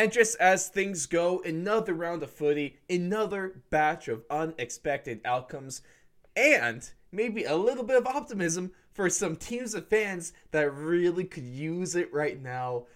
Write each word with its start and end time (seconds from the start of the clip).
And 0.00 0.10
just 0.10 0.40
as 0.40 0.70
things 0.70 1.04
go, 1.04 1.42
another 1.42 1.92
round 1.92 2.22
of 2.22 2.30
footy, 2.30 2.78
another 2.88 3.60
batch 3.68 4.08
of 4.08 4.24
unexpected 4.30 5.20
outcomes, 5.26 5.82
and 6.34 6.90
maybe 7.12 7.44
a 7.44 7.54
little 7.54 7.84
bit 7.84 7.98
of 7.98 8.06
optimism 8.06 8.72
for 8.94 9.10
some 9.10 9.36
teams 9.36 9.74
of 9.74 9.88
fans 9.88 10.32
that 10.52 10.72
really 10.72 11.24
could 11.24 11.44
use 11.44 11.94
it 11.94 12.10
right 12.14 12.40
now, 12.40 12.86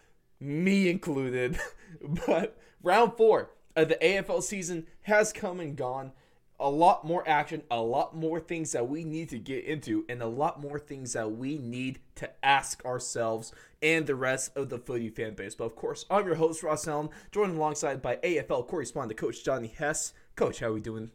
me 0.41 0.89
included. 0.89 1.59
but 2.27 2.57
round 2.83 3.19
four 3.19 3.51
of 3.77 3.91
the 3.91 3.97
AFL 3.97 4.43
season 4.43 4.87
has 5.03 5.31
come 5.31 5.61
and 5.61 5.77
gone 5.77 6.13
a 6.59 6.71
lot 6.71 7.05
more 7.05 7.29
action, 7.29 7.63
a 7.71 7.81
lot 7.81 8.15
more 8.17 8.39
things 8.39 8.73
that 8.73 8.89
we 8.89 9.05
need 9.05 9.29
to 9.31 9.39
get 9.39 9.65
into, 9.65 10.05
and 10.09 10.23
a 10.23 10.27
lot 10.27 10.61
more 10.61 10.79
things 10.79 11.13
that 11.15 11.33
we 11.33 11.59
need 11.59 11.99
to 12.17 12.31
ask 12.45 12.85
ourselves 12.85 13.53
and 13.83 14.07
the 14.07 14.15
rest 14.15 14.57
of 14.57 14.69
the 14.69 14.79
footy 14.79 15.11
fan 15.11 15.35
base. 15.35 15.55
But 15.55 15.65
of 15.65 15.77
course, 15.77 16.05
I'm 16.11 16.27
your 16.27 16.37
host, 16.37 16.63
Ross 16.63 16.87
Allen, 16.87 17.11
joined 17.33 17.57
alongside 17.57 18.01
by 18.01 18.17
AFL 18.17 18.67
correspondent 18.67 19.19
Coach 19.19 19.45
Johnny 19.45 19.69
Hess. 19.69 20.13
Coach, 20.37 20.61
how 20.61 20.69
are 20.69 20.73
we 20.75 20.81
doing? 20.81 21.11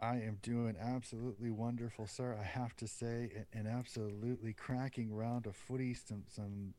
I 0.00 0.16
am 0.16 0.38
doing 0.42 0.76
absolutely 0.80 1.50
wonderful, 1.50 2.06
sir. 2.06 2.36
I 2.40 2.44
have 2.44 2.76
to 2.76 2.86
say, 2.86 3.44
an 3.52 3.66
absolutely 3.66 4.52
cracking 4.52 5.12
round 5.12 5.46
of 5.46 5.56
footy. 5.56 5.94
Some 5.94 6.24
some 6.28 6.74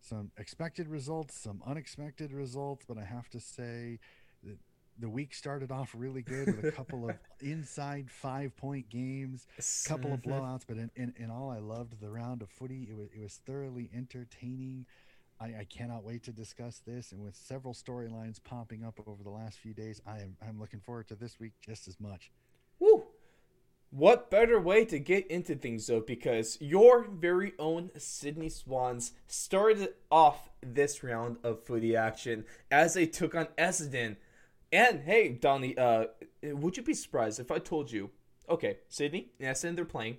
some 0.00 0.30
expected 0.36 0.88
results, 0.88 1.36
some 1.36 1.62
unexpected 1.66 2.32
results, 2.32 2.84
but 2.86 2.98
I 2.98 3.04
have 3.04 3.28
to 3.30 3.40
say 3.40 3.98
that 4.44 4.58
the 4.98 5.08
week 5.08 5.34
started 5.34 5.70
off 5.70 5.94
really 5.96 6.22
good 6.22 6.46
with 6.56 6.64
a 6.64 6.72
couple 6.72 7.08
of 7.08 7.16
inside 7.40 8.10
five 8.10 8.56
point 8.56 8.88
games, 8.88 9.46
a 9.58 9.88
couple 9.88 10.12
of 10.12 10.20
mm-hmm. 10.20 10.32
blowouts. 10.32 10.62
But 10.66 10.76
in, 10.76 10.90
in, 10.96 11.14
in, 11.16 11.30
all, 11.30 11.50
I 11.50 11.58
loved 11.58 12.00
the 12.00 12.10
round 12.10 12.42
of 12.42 12.50
footy. 12.50 12.88
It 12.90 12.96
was, 12.96 13.08
it 13.14 13.20
was 13.20 13.40
thoroughly 13.46 13.90
entertaining. 13.94 14.86
I, 15.40 15.46
I 15.46 15.66
cannot 15.68 16.04
wait 16.04 16.22
to 16.24 16.32
discuss 16.32 16.80
this. 16.86 17.12
And 17.12 17.22
with 17.22 17.34
several 17.34 17.74
storylines 17.74 18.42
popping 18.42 18.84
up 18.84 19.00
over 19.06 19.22
the 19.22 19.30
last 19.30 19.58
few 19.58 19.74
days, 19.74 20.00
I 20.06 20.18
am 20.18 20.36
I'm 20.46 20.58
looking 20.60 20.80
forward 20.80 21.08
to 21.08 21.14
this 21.14 21.40
week 21.40 21.52
just 21.64 21.88
as 21.88 21.98
much. 21.98 22.30
Woo! 22.78 23.04
What 23.90 24.30
better 24.30 24.58
way 24.58 24.86
to 24.86 24.98
get 24.98 25.26
into 25.26 25.54
things 25.54 25.86
though? 25.86 26.00
Because 26.00 26.56
your 26.62 27.04
very 27.04 27.52
own 27.58 27.90
Sydney 27.98 28.48
Swans 28.48 29.12
started 29.26 29.90
off 30.10 30.48
this 30.62 31.02
round 31.02 31.36
of 31.42 31.62
footy 31.64 31.94
action 31.94 32.46
as 32.70 32.94
they 32.94 33.04
took 33.04 33.34
on 33.34 33.48
Essendon 33.58 34.16
and 34.72 35.00
hey, 35.00 35.28
Donnie, 35.28 35.76
uh, 35.76 36.06
would 36.42 36.76
you 36.76 36.82
be 36.82 36.94
surprised 36.94 37.38
if 37.38 37.50
I 37.50 37.58
told 37.58 37.90
you, 37.90 38.10
okay, 38.48 38.78
Sydney, 38.88 39.28
yes, 39.38 39.64
and 39.64 39.76
they're 39.76 39.84
playing, 39.84 40.16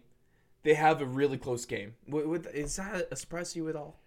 they 0.64 0.76
have 0.76 1.02
a 1.02 1.06
really 1.06 1.38
close 1.38 1.66
game. 1.66 1.96
is 2.54 2.76
that 2.78 3.08
a 3.12 3.16
surprise 3.16 3.54
to 3.54 3.60
you 3.60 3.70
at 3.70 3.76
all? 3.76 4.00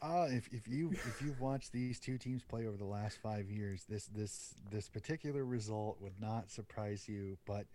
Uh, 0.00 0.26
if, 0.30 0.48
if 0.52 0.66
you 0.66 0.90
if 0.90 1.22
you've 1.22 1.40
watched 1.40 1.70
these 1.70 2.00
two 2.00 2.18
teams 2.18 2.42
play 2.42 2.66
over 2.66 2.76
the 2.76 2.84
last 2.84 3.18
five 3.18 3.48
years, 3.48 3.84
this 3.88 4.06
this 4.06 4.54
this 4.68 4.88
particular 4.88 5.44
result 5.44 5.96
would 6.00 6.20
not 6.20 6.50
surprise 6.50 7.08
you. 7.08 7.36
But 7.46 7.66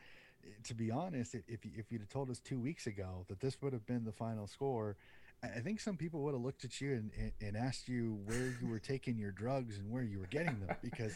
to 0.66 0.74
be 0.74 0.92
honest, 0.92 1.36
if 1.36 1.60
if 1.64 1.90
you'd 1.90 2.02
have 2.02 2.10
told 2.10 2.30
us 2.30 2.40
two 2.40 2.60
weeks 2.60 2.86
ago 2.86 3.24
that 3.30 3.40
this 3.40 3.62
would 3.62 3.72
have 3.72 3.86
been 3.86 4.04
the 4.04 4.12
final 4.12 4.46
score, 4.46 4.98
I 5.42 5.60
think 5.60 5.80
some 5.80 5.96
people 5.96 6.22
would 6.22 6.34
have 6.34 6.44
looked 6.44 6.66
at 6.66 6.82
you 6.82 6.94
and, 6.94 7.12
and, 7.18 7.32
and 7.40 7.56
asked 7.56 7.88
you 7.88 8.20
where 8.26 8.54
you 8.62 8.68
were 8.68 8.80
taking 8.80 9.18
your 9.18 9.32
drugs 9.32 9.78
and 9.78 9.90
where 9.90 10.04
you 10.04 10.20
were 10.20 10.28
getting 10.28 10.60
them 10.60 10.76
because 10.82 11.16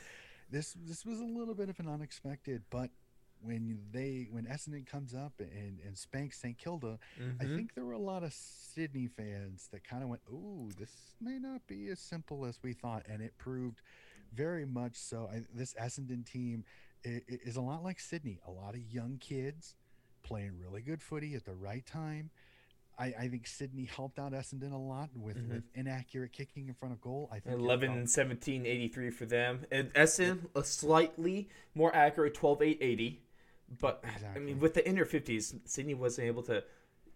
this 0.51 0.75
this 0.85 1.05
was 1.05 1.19
a 1.19 1.25
little 1.25 1.55
bit 1.55 1.69
of 1.69 1.79
an 1.79 1.87
unexpected, 1.87 2.63
but 2.69 2.89
when 3.43 3.79
they 3.91 4.27
when 4.29 4.45
Essendon 4.45 4.85
comes 4.85 5.13
up 5.13 5.33
and 5.39 5.79
and 5.85 5.97
spanks 5.97 6.39
St 6.39 6.57
Kilda, 6.57 6.99
mm-hmm. 7.19 7.41
I 7.41 7.55
think 7.55 7.73
there 7.73 7.85
were 7.85 7.93
a 7.93 7.99
lot 7.99 8.23
of 8.23 8.33
Sydney 8.33 9.07
fans 9.07 9.69
that 9.71 9.83
kind 9.83 10.03
of 10.03 10.09
went, 10.09 10.21
"Oh, 10.31 10.69
this 10.77 11.15
may 11.19 11.39
not 11.39 11.65
be 11.67 11.87
as 11.89 11.99
simple 11.99 12.45
as 12.45 12.59
we 12.61 12.73
thought," 12.73 13.03
and 13.09 13.21
it 13.21 13.37
proved 13.37 13.81
very 14.33 14.65
much 14.65 14.95
so. 14.95 15.29
I, 15.31 15.41
this 15.53 15.73
Essendon 15.73 16.25
team 16.25 16.63
is 17.03 17.55
a 17.55 17.61
lot 17.61 17.83
like 17.83 17.99
Sydney, 17.99 18.39
a 18.47 18.51
lot 18.51 18.75
of 18.75 18.81
young 18.81 19.17
kids 19.17 19.75
playing 20.23 20.57
really 20.59 20.81
good 20.81 21.01
footy 21.01 21.33
at 21.33 21.45
the 21.45 21.55
right 21.55 21.85
time. 21.85 22.29
I, 23.01 23.13
I 23.19 23.27
think 23.29 23.47
Sydney 23.47 23.85
helped 23.85 24.19
out 24.19 24.33
Essendon 24.33 24.73
a 24.73 24.77
lot 24.77 25.09
with, 25.15 25.37
mm-hmm. 25.37 25.55
with 25.55 25.63
inaccurate 25.73 26.33
kicking 26.33 26.67
in 26.67 26.75
front 26.75 26.93
of 26.93 27.01
goal. 27.01 27.29
I 27.31 27.39
think 27.39 27.59
11 27.59 28.05
17 28.05 28.65
83 28.67 29.09
for 29.09 29.25
them. 29.25 29.65
And 29.71 29.91
Essendon 29.93 30.41
a 30.53 30.63
slightly 30.63 31.49
more 31.73 31.93
accurate 31.95 32.35
12 32.35 32.61
8 32.61 32.77
80. 32.79 33.21
But 33.79 34.03
exactly. 34.03 34.41
I 34.41 34.45
mean 34.45 34.59
with 34.59 34.75
the 34.75 34.87
inner 34.87 35.05
50s, 35.05 35.55
Sydney 35.65 35.95
wasn't 35.95 36.27
able 36.27 36.43
to 36.43 36.63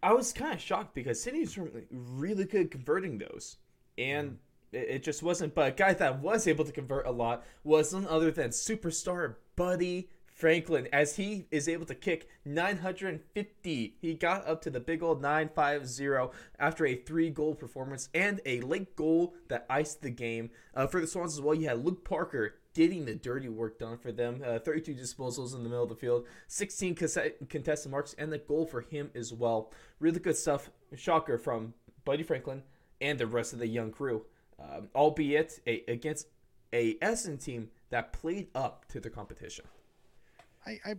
I 0.02 0.14
was 0.14 0.34
kind 0.34 0.54
of 0.54 0.62
shocked 0.62 0.96
because 0.96 1.22
Sydney's 1.22 1.58
really 1.92 2.46
good 2.46 2.72
converting 2.72 3.20
those. 3.20 3.58
And 3.96 4.32
mm. 4.32 4.38
it, 4.72 4.88
it 4.90 5.04
just 5.04 5.22
wasn't 5.22 5.54
but 5.54 5.68
a 5.68 5.76
guy 5.76 5.94
that 5.94 6.20
was 6.20 6.48
able 6.48 6.66
to 6.66 6.72
convert 6.72 7.06
a 7.06 7.12
lot 7.12 7.46
was 7.64 7.94
none 7.94 8.08
other 8.08 8.32
than 8.32 8.50
superstar 8.50 9.36
Buddy 9.56 10.10
Franklin 10.36 10.90
as 10.92 11.16
he 11.16 11.48
is 11.50 11.70
able 11.70 11.86
to 11.86 11.96
kick 11.96 12.28
950. 12.44 13.96
He 14.02 14.14
got 14.14 14.46
up 14.46 14.62
to 14.64 14.70
the 14.70 14.82
big 14.82 15.02
old 15.02 15.22
950 15.22 16.38
after 16.60 16.86
a 16.86 16.96
three 16.96 17.30
goal 17.30 17.56
performance 17.56 18.10
and 18.14 18.42
a 18.46 18.60
late 18.60 18.98
goal 18.98 19.34
that 19.48 19.66
iced 19.70 20.02
the 20.02 20.10
game. 20.10 20.52
Uh, 20.76 20.88
for 20.88 21.00
the 21.00 21.08
Swans 21.08 21.34
as 21.34 21.42
well, 21.42 21.56
you 21.56 21.70
had 21.70 21.86
Luke 21.86 22.04
Parker 22.04 22.56
getting 22.74 23.06
the 23.06 23.16
dirty 23.16 23.48
work 23.48 23.80
done 23.80 23.98
for 23.98 24.12
them. 24.12 24.44
Uh, 24.46 24.60
32 24.60 24.94
disposals 24.94 25.56
in 25.56 25.64
the 25.64 25.70
middle 25.70 25.84
of 25.84 25.90
the 25.90 25.96
field, 25.96 26.28
16 26.48 26.96
contested 26.96 27.92
marks, 27.92 28.14
and 28.18 28.30
the 28.30 28.38
goal 28.38 28.66
for 28.66 28.82
him 28.82 29.10
as 29.16 29.34
well. 29.34 29.72
Really 30.02 30.20
good 30.20 30.36
stuff. 30.36 30.70
Shocker 30.96 31.38
from 31.38 31.74
Buddy 32.04 32.24
Franklin 32.24 32.62
and 33.00 33.18
the 33.18 33.26
rest 33.26 33.54
of 33.54 33.60
the 33.60 33.68
young 33.68 33.92
crew. 33.92 34.26
Um, 34.60 34.90
albeit 34.94 35.60
a, 35.66 35.84
against 35.88 36.28
a 36.74 36.98
Essen 37.02 37.38
team 37.38 37.70
that 37.90 38.12
played 38.12 38.48
up 38.54 38.86
to 38.90 39.00
the 39.00 39.10
competition. 39.10 39.66
I, 40.66 40.80
I 40.86 40.96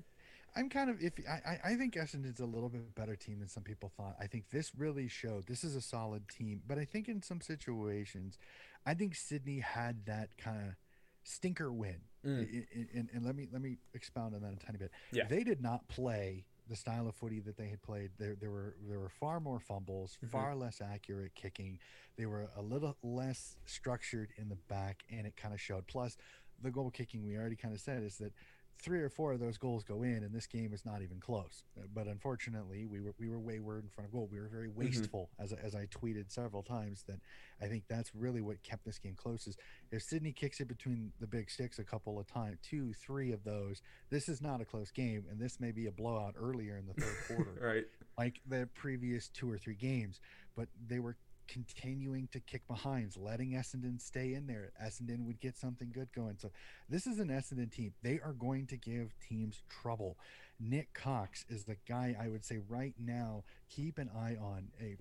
I'm 0.57 0.71
kind 0.71 0.89
of 0.89 1.03
if 1.03 1.13
I, 1.29 1.59
I 1.73 1.75
think 1.75 1.95
Essendon's 1.95 2.41
a 2.41 2.47
little 2.47 2.71
bit 2.71 2.95
better 2.95 3.15
team 3.15 3.41
than 3.41 3.49
some 3.49 3.63
people 3.63 3.93
thought. 3.97 4.17
I 4.19 4.27
think 4.27 4.51
this 4.51 4.73
really 4.77 5.07
showed 5.07 5.47
this 5.47 5.63
is 5.63 5.77
a 5.77 5.83
solid 5.83 6.29
team, 6.29 6.63
but 6.67 6.79
I 6.79 6.85
think 6.85 7.09
in 7.09 7.23
some 7.23 7.43
situations, 7.43 8.39
I 8.87 8.95
think 8.95 9.15
Sydney 9.15 9.61
had 9.61 10.07
that 10.07 10.31
kind 10.39 10.69
of 10.69 10.75
stinker 11.25 11.73
win. 11.73 11.97
Mm. 12.25 12.65
And, 12.95 13.11
and, 13.13 13.25
let 13.25 13.37
me 13.37 13.47
let 13.53 13.61
me 13.61 13.77
expound 13.95 14.35
on 14.35 14.41
that 14.43 14.53
a 14.53 14.57
tiny 14.57 14.79
bit. 14.79 14.91
Yeah. 15.13 15.27
They 15.29 15.45
did 15.45 15.61
not 15.61 15.87
play 15.89 16.47
the 16.69 16.75
style 16.75 17.07
of 17.07 17.15
footy 17.15 17.41
that 17.41 17.57
they 17.57 17.69
had 17.69 17.83
played. 17.83 18.11
There 18.19 18.35
there 18.35 18.51
were 18.51 18.77
there 18.89 18.99
were 18.99 19.11
far 19.11 19.41
more 19.41 19.61
fumbles, 19.61 20.17
mm-hmm. 20.17 20.33
far 20.33 20.57
less 20.57 20.81
accurate 20.81 21.35
kicking. 21.35 21.79
They 22.17 22.27
were 22.27 22.49
a 22.57 22.63
little 22.63 22.97
less 23.03 23.57
structured 23.67 24.31
in 24.39 24.49
the 24.49 24.57
back, 24.69 25.05
and 25.11 25.27
it 25.27 25.37
kind 25.37 25.53
of 25.53 25.61
showed. 25.61 25.87
Plus, 25.87 26.17
the 26.63 26.71
goal 26.71 26.91
kicking 26.91 27.25
we 27.25 27.37
already 27.37 27.57
kind 27.57 27.75
of 27.75 27.81
said 27.81 28.03
is 28.03 28.17
that 28.19 28.33
three 28.79 29.01
or 29.01 29.09
four 29.09 29.33
of 29.33 29.41
those 29.41 29.59
goals 29.59 29.85
go 29.85 30.03
in, 30.03 30.23
and 30.23 30.35
this 30.35 30.47
game 30.47 30.73
is 30.73 30.85
not 30.85 31.03
even 31.03 31.19
close. 31.19 31.65
But 31.95 32.07
unfortunately, 32.07 32.87
we 32.87 33.01
were 33.01 33.15
we 33.19 33.29
were 33.29 33.39
wayward 33.39 33.85
in 33.85 33.91
front 33.91 34.09
of 34.09 34.13
goal. 34.13 34.29
We 34.31 34.39
were 34.39 34.49
very 34.49 34.69
mm-hmm. 34.69 34.81
wasteful, 34.81 35.31
mm-hmm. 35.35 35.45
as 35.45 35.53
as 35.53 35.75
I 35.75 35.87
tweeted 35.87 36.31
several 36.31 36.63
times. 36.63 37.05
That 37.09 37.21
I 37.61 37.67
think 37.67 37.85
that's 37.89 38.15
really 38.15 38.41
what 38.41 38.63
kept 38.63 38.85
this 38.85 38.99
game 38.99 39.15
close. 39.17 39.47
Is 39.47 39.57
if 39.91 40.03
Sydney 40.03 40.33
kicks 40.33 40.61
it 40.61 40.69
between 40.69 41.13
the 41.21 41.27
big 41.27 41.51
sticks 41.51 41.79
a 41.79 41.85
couple 41.85 42.19
of 42.19 42.27
times, 42.27 42.59
two, 42.63 42.93
three 42.93 43.33
of 43.33 43.45
those, 43.45 43.83
this 44.11 44.29
is 44.29 44.41
not 44.41 44.61
a 44.61 44.65
close 44.65 44.91
game, 44.91 45.25
and 45.31 45.41
this 45.41 45.59
may 45.61 45.73
be 45.73 45.87
a 45.87 45.93
blowout 45.93 46.35
earlier 46.39 46.77
in 46.77 46.87
the 46.87 46.95
third 46.95 47.17
quarter, 47.27 47.59
right? 47.61 47.85
Like 48.19 48.41
the 48.49 48.69
previous 48.75 49.29
two 49.29 49.51
or 49.51 49.59
three 49.59 49.77
games. 49.77 50.21
But 50.57 50.69
they 50.89 51.01
were 51.01 51.17
continuing 51.49 52.29
to 52.33 52.41
kick 52.41 52.67
behinds, 52.69 53.17
letting 53.17 53.53
Essendon 53.53 54.01
stay 54.01 54.35
in 54.35 54.47
there. 54.47 54.73
Essendon 54.83 55.27
would 55.27 55.41
get 55.41 55.57
something 55.57 55.91
good 55.93 56.09
going. 56.15 56.37
So 56.39 56.51
this 56.89 57.07
is 57.07 57.19
an 57.19 57.29
Essendon 57.29 57.71
team. 57.71 57.93
They 58.03 58.21
are 58.25 58.33
going 58.33 58.67
to 58.67 58.77
give 58.77 59.15
teams 59.29 59.63
trouble. 59.69 60.17
Nik 60.59 60.95
Cox 60.95 61.45
is 61.49 61.65
the 61.65 61.77
guy 61.89 62.17
I 62.19 62.29
would 62.29 62.45
say 62.45 62.59
right 62.69 62.95
now. 62.99 63.45
Keep 63.69 63.99
an 63.99 64.11
eye 64.17 64.37
on 64.41 64.69
a 64.81 64.97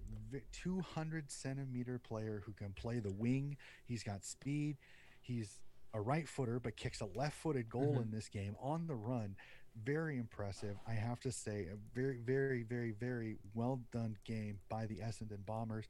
200 0.51 1.31
centimeter 1.31 1.99
player 1.99 2.43
who 2.45 2.51
can 2.51 2.73
play 2.73 2.99
the 2.99 3.11
wing. 3.11 3.57
He's 3.85 4.03
got 4.03 4.25
speed. 4.25 4.77
He's 5.21 5.59
a 5.93 6.01
right 6.01 6.27
footer, 6.27 6.59
but 6.59 6.75
kicks 6.75 7.01
a 7.01 7.05
left 7.15 7.37
footed 7.37 7.69
goal 7.69 7.93
mm-hmm. 7.93 8.03
in 8.03 8.11
this 8.11 8.27
game 8.27 8.55
on 8.61 8.85
the 8.87 8.95
run. 8.95 9.35
Very 9.83 10.17
impressive. 10.17 10.77
I 10.87 10.93
have 10.93 11.19
to 11.21 11.31
say, 11.31 11.67
a 11.71 11.77
very, 11.93 12.19
very, 12.25 12.63
very, 12.63 12.91
very 12.91 13.37
well 13.53 13.81
done 13.91 14.17
game 14.25 14.59
by 14.69 14.85
the 14.85 14.95
Essendon 14.95 15.45
Bombers 15.45 15.85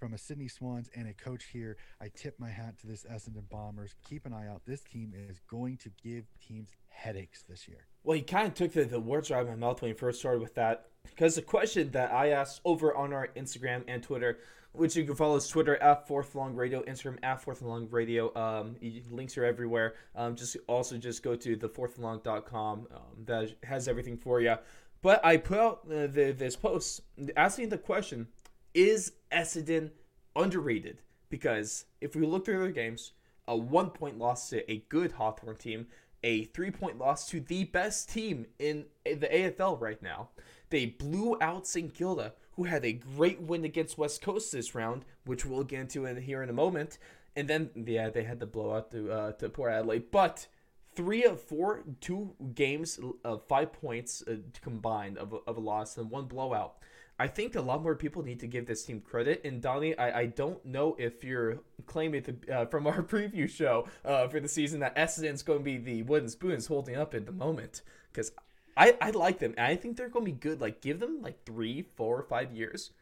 from 0.00 0.14
a 0.14 0.18
Sydney 0.18 0.48
Swans 0.48 0.88
and 0.96 1.06
a 1.06 1.12
coach 1.12 1.44
here. 1.52 1.76
I 2.00 2.08
tip 2.08 2.40
my 2.40 2.48
hat 2.48 2.78
to 2.80 2.86
this 2.86 3.04
Essendon 3.04 3.48
Bombers. 3.50 3.94
Keep 4.08 4.24
an 4.24 4.32
eye 4.32 4.48
out. 4.48 4.62
This 4.66 4.80
team 4.80 5.12
is 5.14 5.40
going 5.46 5.76
to 5.76 5.90
give 6.02 6.24
teams 6.40 6.70
headaches 6.88 7.44
this 7.46 7.68
year. 7.68 7.86
Well, 8.02 8.16
he 8.16 8.22
kind 8.22 8.48
of 8.48 8.54
took 8.54 8.72
the, 8.72 8.86
the 8.86 8.98
words 8.98 9.30
out 9.30 9.42
of 9.42 9.48
my 9.48 9.54
mouth 9.54 9.82
when 9.82 9.90
he 9.90 9.94
first 9.96 10.18
started 10.18 10.40
with 10.40 10.54
that. 10.54 10.86
Because 11.04 11.34
the 11.34 11.42
question 11.42 11.90
that 11.90 12.12
I 12.12 12.30
asked 12.30 12.62
over 12.64 12.96
on 12.96 13.12
our 13.12 13.28
Instagram 13.36 13.84
and 13.86 14.02
Twitter, 14.02 14.38
which 14.72 14.96
you 14.96 15.04
can 15.04 15.14
follow 15.14 15.36
us 15.36 15.48
Twitter 15.48 15.76
at 15.82 16.08
Fourth 16.08 16.34
Long 16.34 16.54
Radio, 16.54 16.82
Instagram 16.82 17.18
at 17.22 17.42
Fourth 17.42 17.60
Long 17.60 17.88
Radio. 17.90 18.34
Um, 18.34 18.76
links 19.10 19.36
are 19.36 19.44
everywhere. 19.44 19.94
Um, 20.16 20.34
just 20.34 20.56
also 20.66 20.96
just 20.96 21.22
go 21.22 21.36
to 21.36 21.56
the 21.56 21.68
thefourthlong.com. 21.68 22.86
Um, 22.90 23.24
that 23.26 23.54
has 23.64 23.86
everything 23.86 24.16
for 24.16 24.40
you. 24.40 24.56
But 25.02 25.24
I 25.24 25.38
put 25.38 25.58
out 25.58 25.80
uh, 25.86 26.06
the, 26.06 26.34
this 26.36 26.56
post 26.56 27.02
asking 27.36 27.70
the 27.70 27.78
question 27.78 28.28
is 28.74 29.12
Essendon 29.32 29.90
underrated? 30.36 31.02
Because 31.28 31.84
if 32.00 32.16
we 32.16 32.26
look 32.26 32.44
through 32.44 32.58
their 32.58 32.72
games, 32.72 33.12
a 33.46 33.56
one 33.56 33.90
point 33.90 34.18
loss 34.18 34.48
to 34.50 34.70
a 34.70 34.84
good 34.88 35.12
Hawthorn 35.12 35.56
team, 35.56 35.86
a 36.22 36.44
three 36.44 36.70
point 36.70 36.98
loss 36.98 37.28
to 37.28 37.40
the 37.40 37.64
best 37.64 38.10
team 38.10 38.46
in 38.58 38.86
the 39.04 39.28
AFL 39.28 39.80
right 39.80 40.02
now. 40.02 40.30
They 40.70 40.86
blew 40.86 41.36
out 41.40 41.66
St. 41.66 41.92
Kilda, 41.92 42.34
who 42.52 42.64
had 42.64 42.84
a 42.84 42.92
great 42.92 43.40
win 43.40 43.64
against 43.64 43.98
West 43.98 44.22
Coast 44.22 44.52
this 44.52 44.74
round, 44.74 45.04
which 45.24 45.44
we'll 45.44 45.64
get 45.64 45.80
into 45.80 46.06
in 46.06 46.20
here 46.20 46.42
in 46.42 46.50
a 46.50 46.54
moment. 46.54 46.98
And 47.34 47.48
then, 47.48 47.70
yeah, 47.74 48.10
they 48.10 48.24
had 48.24 48.40
the 48.40 48.46
blowout 48.46 48.90
to 48.92 49.10
uh, 49.12 49.32
to 49.32 49.48
Port 49.48 49.72
Adelaide, 49.72 50.10
but 50.10 50.46
three 50.94 51.24
of 51.24 51.40
four, 51.40 51.84
two 52.00 52.34
games 52.54 52.98
of 53.24 53.46
five 53.48 53.72
points 53.72 54.22
uh, 54.26 54.36
combined 54.60 55.18
of, 55.18 55.34
of 55.46 55.56
a 55.56 55.60
loss 55.60 55.96
and 55.96 56.10
one 56.10 56.26
blowout. 56.26 56.76
I 57.20 57.26
think 57.26 57.54
a 57.54 57.60
lot 57.60 57.82
more 57.82 57.94
people 57.94 58.22
need 58.22 58.40
to 58.40 58.46
give 58.46 58.64
this 58.64 58.82
team 58.82 59.02
credit. 59.02 59.42
And 59.44 59.60
Donnie, 59.60 59.96
I, 59.98 60.20
I 60.20 60.26
don't 60.26 60.64
know 60.64 60.96
if 60.98 61.22
you're 61.22 61.58
claiming 61.84 62.22
to, 62.22 62.36
uh, 62.50 62.64
from 62.64 62.86
our 62.86 63.02
preview 63.14 63.46
show 63.46 63.86
uh, 64.06 64.26
for 64.28 64.40
the 64.40 64.48
season 64.48 64.80
that 64.80 64.96
Essendon's 64.96 65.42
going 65.42 65.58
to 65.58 65.64
be 65.64 65.76
the 65.76 66.02
wooden 66.02 66.30
spoons 66.30 66.66
holding 66.66 66.96
up 66.96 67.12
at 67.12 67.26
the 67.26 67.32
moment. 67.32 67.82
Because 68.10 68.32
I, 68.74 68.96
I 69.02 69.10
like 69.10 69.38
them. 69.38 69.54
I 69.58 69.76
think 69.76 69.98
they're 69.98 70.08
going 70.08 70.24
to 70.24 70.32
be 70.32 70.38
good. 70.38 70.62
Like, 70.62 70.80
give 70.80 70.98
them 70.98 71.20
like 71.20 71.44
three, 71.44 71.82
four, 71.82 72.22
five 72.22 72.52
years. 72.52 72.92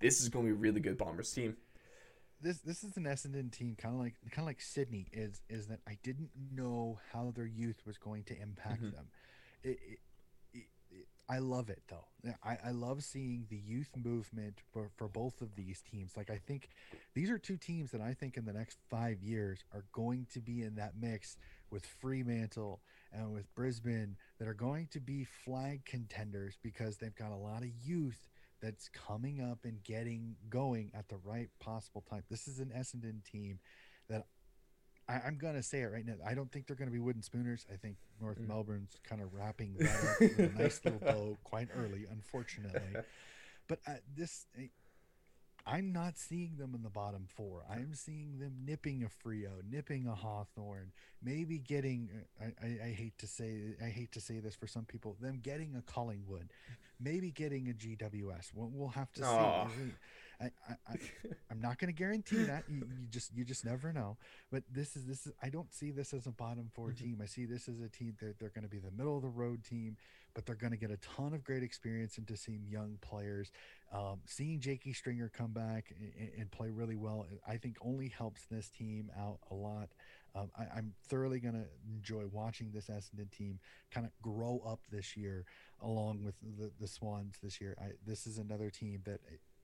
This 0.00 0.20
is 0.20 0.28
going 0.28 0.46
to 0.46 0.52
be 0.52 0.58
a 0.58 0.60
really 0.60 0.80
good 0.80 0.98
Bombers 0.98 1.30
team. 1.32 1.56
This 2.40 2.58
this 2.58 2.84
is 2.84 2.96
an 2.96 3.04
Essendon 3.04 3.50
team, 3.50 3.76
kind 3.76 3.94
of 3.94 4.00
like 4.00 4.14
kind 4.30 4.44
of 4.44 4.46
like 4.46 4.60
Sydney 4.60 5.08
is 5.12 5.40
is 5.48 5.66
that 5.66 5.80
I 5.88 5.98
didn't 6.04 6.30
know 6.52 7.00
how 7.12 7.32
their 7.34 7.46
youth 7.46 7.82
was 7.84 7.98
going 7.98 8.22
to 8.24 8.40
impact 8.40 8.82
mm-hmm. 8.82 8.94
them. 8.94 9.08
It, 9.64 9.78
it, 9.82 9.98
I 11.30 11.38
love 11.38 11.68
it 11.68 11.82
though. 11.88 12.06
I, 12.42 12.56
I 12.66 12.70
love 12.70 13.04
seeing 13.04 13.46
the 13.50 13.56
youth 13.56 13.90
movement 14.02 14.62
for, 14.72 14.90
for 14.96 15.08
both 15.08 15.42
of 15.42 15.54
these 15.56 15.82
teams. 15.82 16.16
Like 16.16 16.30
I 16.30 16.38
think 16.38 16.70
these 17.14 17.28
are 17.28 17.38
two 17.38 17.58
teams 17.58 17.90
that 17.90 18.00
I 18.00 18.14
think 18.14 18.36
in 18.38 18.46
the 18.46 18.52
next 18.52 18.78
five 18.88 19.22
years 19.22 19.62
are 19.74 19.84
going 19.92 20.26
to 20.32 20.40
be 20.40 20.62
in 20.62 20.76
that 20.76 20.94
mix 20.98 21.36
with 21.70 21.84
Fremantle 21.84 22.80
and 23.12 23.34
with 23.34 23.54
Brisbane 23.54 24.16
that 24.38 24.48
are 24.48 24.54
going 24.54 24.88
to 24.92 25.00
be 25.00 25.24
flag 25.24 25.84
contenders 25.84 26.56
because 26.62 26.96
they've 26.96 27.14
got 27.14 27.30
a 27.30 27.36
lot 27.36 27.62
of 27.62 27.68
youth 27.84 28.28
that's 28.62 28.88
coming 28.88 29.40
up 29.40 29.58
and 29.64 29.82
getting 29.84 30.34
going 30.48 30.90
at 30.94 31.08
the 31.08 31.18
right 31.24 31.50
possible 31.60 32.04
time. 32.08 32.22
This 32.30 32.48
is 32.48 32.58
an 32.58 32.72
Essendon 32.76 33.22
team 33.22 33.60
that 34.08 34.26
I, 35.08 35.26
am 35.26 35.38
gonna 35.38 35.62
say 35.62 35.80
it 35.80 35.86
right 35.86 36.04
now. 36.04 36.14
I 36.26 36.34
don't 36.34 36.50
think 36.50 36.66
they're 36.66 36.76
gonna 36.76 36.90
be 36.90 36.98
wooden 36.98 37.22
spooners. 37.22 37.66
I 37.72 37.76
think 37.76 37.96
North 38.20 38.40
mm. 38.40 38.48
Melbourne's 38.48 38.96
kind 39.08 39.22
of 39.22 39.32
wrapping 39.32 39.74
that 39.78 39.88
up 39.88 40.20
with 40.20 40.38
a 40.38 40.62
nice 40.62 40.80
little 40.84 41.00
bow 41.00 41.38
quite 41.44 41.68
early, 41.74 42.06
unfortunately. 42.10 43.02
But 43.68 43.80
uh, 43.86 43.94
this, 44.16 44.46
I'm 45.66 45.92
not 45.92 46.16
seeing 46.16 46.56
them 46.56 46.74
in 46.74 46.82
the 46.82 46.90
bottom 46.90 47.26
four. 47.26 47.64
I'm 47.70 47.94
seeing 47.94 48.38
them 48.38 48.54
nipping 48.64 49.04
a 49.04 49.28
Freo, 49.28 49.62
nipping 49.70 50.06
a 50.06 50.14
Hawthorn, 50.14 50.92
maybe 51.22 51.58
getting. 51.58 52.08
Uh, 52.40 52.44
I, 52.62 52.66
I, 52.66 52.88
I 52.88 52.90
hate 52.92 53.18
to 53.18 53.26
say 53.26 53.76
I 53.82 53.88
hate 53.88 54.12
to 54.12 54.20
say 54.20 54.40
this 54.40 54.54
for 54.54 54.66
some 54.66 54.84
people. 54.84 55.16
Them 55.20 55.40
getting 55.42 55.74
a 55.76 55.82
Collingwood, 55.82 56.50
maybe 57.00 57.30
getting 57.30 57.68
a 57.68 57.72
GWS. 57.72 58.52
We'll, 58.54 58.70
we'll 58.72 58.88
have 58.88 59.12
to 59.14 59.22
see. 59.22 59.92
I, 60.40 60.50
I 60.88 60.94
am 61.50 61.60
not 61.60 61.78
going 61.78 61.92
to 61.92 61.96
guarantee 61.96 62.44
that. 62.44 62.64
You, 62.68 62.86
you, 63.00 63.06
just 63.10 63.34
you 63.34 63.44
just 63.44 63.64
never 63.64 63.92
know. 63.92 64.16
But 64.52 64.62
this 64.70 64.96
is 64.96 65.04
this 65.04 65.26
is 65.26 65.32
I 65.42 65.48
don't 65.48 65.72
see 65.72 65.90
this 65.90 66.14
as 66.14 66.26
a 66.26 66.30
bottom 66.30 66.70
4 66.74 66.88
mm-hmm. 66.88 67.04
team. 67.04 67.20
I 67.22 67.26
see 67.26 67.44
this 67.44 67.68
as 67.68 67.80
a 67.80 67.88
team 67.88 68.14
that 68.20 68.38
they're 68.38 68.50
going 68.50 68.64
to 68.64 68.70
be 68.70 68.78
the 68.78 68.90
middle 68.90 69.16
of 69.16 69.22
the 69.22 69.28
road 69.28 69.64
team, 69.64 69.96
but 70.34 70.46
they're 70.46 70.54
going 70.54 70.72
to 70.72 70.76
get 70.76 70.90
a 70.90 70.96
ton 70.98 71.34
of 71.34 71.42
great 71.42 71.62
experience 71.62 72.18
into 72.18 72.36
seeing 72.36 72.64
young 72.68 72.98
players. 73.00 73.50
Um, 73.92 74.20
seeing 74.26 74.60
Jakey 74.60 74.92
Stringer 74.92 75.30
come 75.30 75.52
back 75.52 75.92
and, 75.98 76.30
and, 76.38 76.50
play 76.50 76.68
really 76.70 76.94
well, 76.94 77.26
I 77.46 77.56
think 77.56 77.76
only 77.80 78.08
helps 78.08 78.44
this 78.44 78.68
team 78.68 79.10
out 79.18 79.38
a 79.50 79.54
lot. 79.54 79.88
Um, 80.34 80.50
I, 80.58 80.78
am 80.78 80.92
thoroughly 81.08 81.40
going 81.40 81.54
to 81.54 81.66
enjoy 81.90 82.24
watching 82.30 82.70
this 82.70 82.88
Essendon 82.88 83.30
team 83.30 83.58
kind 83.90 84.06
of 84.06 84.12
grow 84.20 84.62
up 84.66 84.80
this 84.90 85.16
year, 85.16 85.46
along 85.80 86.22
with 86.22 86.34
the, 86.58 86.70
the 86.78 86.86
Swans 86.86 87.36
this 87.42 87.60
year. 87.60 87.76
I, 87.80 87.92
this 88.06 88.26
is 88.26 88.38
another 88.38 88.70
team 88.70 89.00
that 89.06 89.20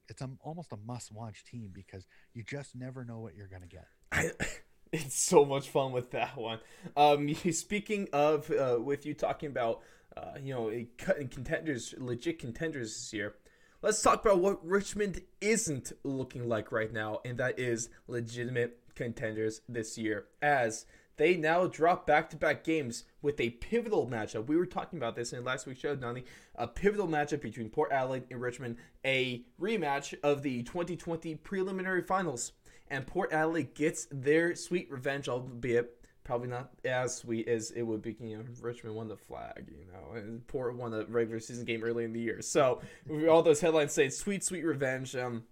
it's 0.09 0.23
a, 0.23 0.31
almost 0.43 0.73
a 0.73 0.77
must-watch 0.77 1.45
team 1.45 1.71
because 1.73 2.07
you 2.33 2.43
just 2.43 2.75
never 2.75 3.05
know 3.05 3.19
what 3.19 3.35
you're 3.35 3.49
going 3.49 3.63
to 3.63 3.69
get. 3.69 3.87
I, 4.13 4.31
it's 4.93 5.19
so 5.19 5.45
much 5.45 5.69
fun 5.69 5.93
with 5.93 6.11
that 6.13 6.37
one. 6.37 6.59
Um, 6.97 7.35
speaking 7.53 8.09
of, 8.13 8.51
uh, 8.51 8.79
with 8.81 9.07
you 9.07 9.15
talking 9.15 9.49
about, 9.51 9.81
uh, 10.17 10.39
you 10.41 10.55
know, 10.55 10.73
cutting 10.99 11.29
contenders, 11.29 11.95
legit 11.99 12.39
contenders 12.39 12.95
this 12.95 13.13
year. 13.13 13.35
Let's 13.83 14.01
talk 14.01 14.25
about 14.25 14.39
what 14.39 14.65
Richmond 14.67 15.21
isn't 15.43 15.93
looking 16.05 16.49
like 16.49 16.73
right 16.73 16.91
now, 16.91 17.21
and 17.25 17.37
that 17.39 17.59
is 17.59 17.91
legitimate 18.09 18.79
contenders 18.95 19.61
this 19.69 19.99
year. 19.99 20.27
As 20.41 20.87
they 21.17 21.37
now 21.37 21.67
drop 21.67 22.07
back 22.07 22.31
to 22.31 22.37
back 22.37 22.65
games 22.65 23.05
with 23.23 23.41
a 23.41 23.51
pivotal 23.51 24.09
matchup. 24.09 24.47
We 24.47 24.57
were 24.57 24.67
talking 24.67 24.99
about 24.99 25.15
this 25.15 25.33
in 25.33 25.45
last 25.45 25.67
week's 25.67 25.81
show, 25.81 25.95
Donnie. 25.95 26.25
A 26.57 26.67
pivotal 26.67 27.09
matchup 27.09 27.41
between 27.41 27.71
Port 27.71 27.93
Adelaide 27.93 28.25
and 28.31 28.41
Richmond, 28.41 28.77
a 29.05 29.45
rematch 29.61 30.15
of 30.23 30.43
the 30.43 30.63
2020 30.63 31.37
preliminary 31.37 32.03
finals. 32.03 32.53
And 32.89 33.07
Port 33.07 33.33
Adelaide 33.33 33.75
gets 33.75 34.07
their 34.11 34.55
sweet 34.55 34.91
revenge, 34.91 35.29
albeit 35.29 36.05
probably 36.25 36.49
not 36.49 36.71
as 36.85 37.17
sweet 37.17 37.47
as 37.49 37.71
it 37.71 37.83
would 37.83 38.03
be. 38.03 38.17
You 38.21 38.39
know, 38.39 38.45
Richmond 38.61 38.97
won 38.97 39.09
the 39.09 39.17
flag, 39.17 39.71
you 39.71 39.87
know, 39.93 40.17
and 40.19 40.47
Port 40.47 40.75
won 40.77 40.91
the 40.91 41.07
regular 41.07 41.41
season 41.41 41.65
game 41.65 41.85
early 41.85 42.05
in 42.05 42.13
the 42.13 42.21
year. 42.21 42.43
So 42.43 42.81
all 43.29 43.43
those 43.43 43.61
headlines 43.61 43.93
say 43.93 44.09
sweet, 44.09 44.43
sweet 44.43 44.65
revenge. 44.65 45.15
Um, 45.15 45.45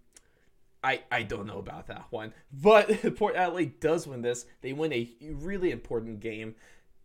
I, 0.82 1.02
I 1.10 1.22
don't 1.22 1.46
know 1.46 1.58
about 1.58 1.86
that 1.86 2.06
one. 2.10 2.32
But 2.52 3.16
Port 3.16 3.36
Adelaide 3.36 3.80
does 3.80 4.06
win 4.06 4.22
this. 4.22 4.46
They 4.60 4.72
win 4.72 4.92
a 4.92 5.10
really 5.20 5.70
important 5.70 6.20
game. 6.20 6.56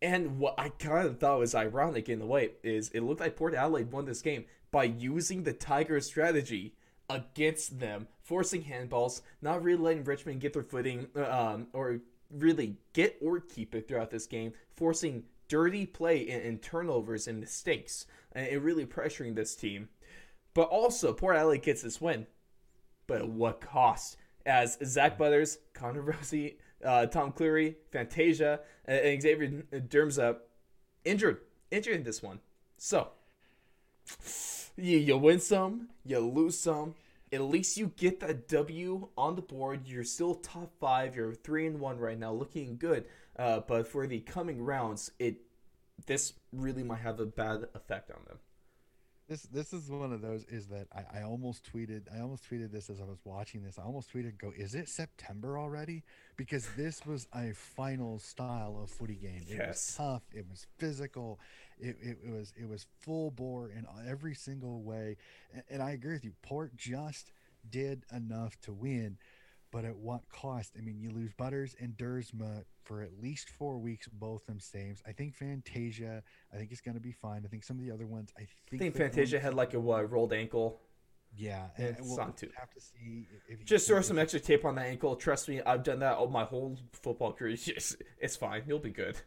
And 0.01 0.39
what 0.39 0.56
I 0.57 0.69
kind 0.69 1.07
of 1.07 1.19
thought 1.19 1.39
was 1.39 1.56
ironic 1.56 2.09
in 2.09 2.21
a 2.21 2.25
way 2.25 2.51
is 2.63 2.89
it 2.89 3.01
looked 3.01 3.21
like 3.21 3.35
Port 3.35 3.56
Adelaide 3.56 3.91
won 3.91 4.06
this 4.06 4.21
game 4.21 4.45
by 4.71 4.83
using 4.83 5.44
the 5.44 5.53
Tiger 5.53 6.00
strategy 6.00 6.75
against 7.09 7.79
them, 7.79 8.07
forcing 8.21 8.63
handballs, 8.63 9.21
not 9.41 9.63
really 9.63 9.81
letting 9.81 10.03
Richmond 10.03 10.41
get 10.41 10.53
their 10.53 10.63
footing 10.63 11.07
um, 11.15 11.68
or 11.74 12.01
really 12.29 12.77
get 12.94 13.18
or 13.21 13.39
keep 13.39 13.74
it 13.74 13.88
throughout 13.88 14.12
this 14.12 14.27
game, 14.27 14.53
forcing 14.75 15.24
dirty 15.47 15.85
play 15.85 16.27
and, 16.29 16.44
and 16.44 16.62
turnovers 16.62 17.27
and 17.27 17.39
mistakes, 17.39 18.06
and 18.33 18.62
really 18.63 18.85
pressuring 18.85 19.35
this 19.35 19.56
team. 19.56 19.88
But 20.53 20.69
also, 20.69 21.13
Port 21.13 21.38
Adelaide 21.38 21.63
gets 21.63 21.83
this 21.83 22.01
win 22.01 22.27
but 23.07 23.21
at 23.21 23.30
what 23.30 23.62
cost? 23.62 24.18
As 24.45 24.77
Zak 24.83 25.18
Butters, 25.18 25.59
Connor 25.74 26.04
Rozee, 26.04 26.56
uh, 26.83 27.06
Tom 27.07 27.31
Clurey, 27.31 27.75
Fantasia, 27.92 28.62
and 28.86 29.21
Xavier 29.21 29.63
Duursma 29.74 30.38
injured, 31.03 31.39
injured 31.72 31.96
in 31.96 32.03
this 32.03 32.22
one. 32.22 32.39
So 32.77 33.10
you, 34.77 34.98
you 34.98 35.17
win 35.17 35.39
some, 35.39 35.89
you 36.05 36.20
lose 36.20 36.60
some. 36.60 36.96
At 37.34 37.41
least 37.41 37.75
you 37.75 37.91
get 37.98 38.22
that 38.22 38.48
W 38.48 39.10
on 39.17 39.36
the 39.36 39.41
board. 39.41 39.81
You're 39.86 40.05
still 40.05 40.36
top 40.36 40.72
five. 40.79 41.13
You're 41.15 41.34
three 41.34 41.67
and 41.67 41.79
one 41.79 41.98
right 41.98 42.17
now, 42.17 42.31
looking 42.31 42.77
good. 42.77 43.03
Uh, 43.38 43.60
but 43.67 43.88
for 43.88 44.08
the 44.08 44.22
coming 44.22 44.63
rounds, 44.63 45.12
it 45.20 45.41
this 46.05 46.34
really 46.53 46.84
might 46.84 47.00
have 47.00 47.20
a 47.20 47.25
bad 47.25 47.67
effect 47.74 48.12
on 48.12 48.20
them 48.27 48.38
this 49.27 49.43
this 49.43 49.74
is 49.74 49.89
one 49.89 50.13
of 50.13 50.22
those 50.22 50.46
is 50.46 50.67
that 50.67 50.88
I, 50.96 51.19
I 51.19 51.24
almost 51.24 51.69
tweeted 51.72 52.03
I 52.15 52.22
almost 52.22 52.50
tweeted 52.50 52.72
this 52.72 52.89
as 52.89 53.01
I 53.01 53.03
was 53.03 53.19
watching 53.25 53.63
this. 53.63 53.77
I 53.77 53.84
almost 53.84 54.13
tweeted 54.13 54.38
go, 54.38 54.53
is 54.55 54.74
it 54.74 54.88
September 54.88 55.60
already? 55.60 56.03
Because 56.38 56.67
this 56.77 57.05
was 57.05 57.27
a 57.36 57.51
final 57.53 58.19
style 58.19 58.79
of 58.81 58.89
footy 58.89 59.15
game. 59.15 59.43
It 59.50 59.57
yes. 59.57 59.67
was 59.67 59.96
tough, 59.98 60.24
it 60.34 60.46
was 60.50 60.67
physical, 60.77 61.39
it, 61.79 61.98
it, 62.01 62.17
it, 62.25 62.31
was 62.31 62.53
it 62.55 62.69
was 62.69 62.86
full 63.00 63.31
bore 63.31 63.69
in 63.69 63.86
every 64.07 64.34
single 64.34 64.81
way. 64.81 65.17
And, 65.53 65.63
and 65.69 65.84
I 65.84 65.91
agree 65.91 66.13
with 66.13 66.24
you. 66.24 66.34
Port 66.41 66.75
just 66.75 67.31
did 67.69 68.03
enough 68.13 68.60
to 68.62 68.72
win 68.72 69.17
but 69.71 69.86
at 69.86 69.95
what 69.95 70.21
cost? 70.29 70.74
I 70.77 70.81
mean, 70.81 71.00
you 71.00 71.12
lose 71.12 71.33
Butters 71.33 71.75
and 71.79 71.97
Duursma 71.97 72.63
for 72.83 73.01
at 73.01 73.09
least 73.21 73.50
four 73.50 73.77
weeks, 73.77 74.07
both 74.07 74.45
them 74.45 74.59
saves. 74.59 75.01
I 75.05 75.12
think 75.12 75.36
Fantasia, 75.36 76.24
I 76.53 76.57
think 76.57 76.71
it's 76.71 76.81
going 76.81 76.95
to 76.95 77.01
be 77.01 77.12
fine. 77.12 77.43
I 77.45 77.47
think 77.50 77.63
some 77.63 77.77
of 77.77 77.86
the 77.86 77.91
other 77.91 78.07
ones, 78.07 78.31
I 78.38 78.47
think, 78.69 78.81
I 78.81 78.86
think 78.86 78.95
Fantasia 78.95 79.39
had 79.39 79.53
like 79.53 79.74
a 79.74 79.79
what, 79.79 80.09
rolled 80.09 80.33
ankle. 80.33 80.79
Yeah, 81.36 81.67
and 81.77 81.97
we'll 82.00 82.17
not 82.17 82.38
too. 82.38 82.50
Have 82.57 82.71
to 82.71 82.79
see. 82.79 83.27
Just 83.65 83.88
throw 83.88 84.01
some 84.01 84.17
extra 84.17 84.39
tape 84.39 84.65
on 84.65 84.75
that 84.75 84.88
ankle. 84.88 85.15
Trust 85.15 85.50
me, 85.50 85.62
I've 85.62 85.83
done 85.83 86.00
that 86.00 86.17
all 86.17 86.27
my 86.29 86.45
whole 86.45 86.77
football 86.93 87.33
career. 87.33 87.57
It's, 87.67 87.95
it's 88.17 88.36
fine. 88.36 88.63
You'll 88.65 88.79
be 88.79 88.89
good. 88.89 89.17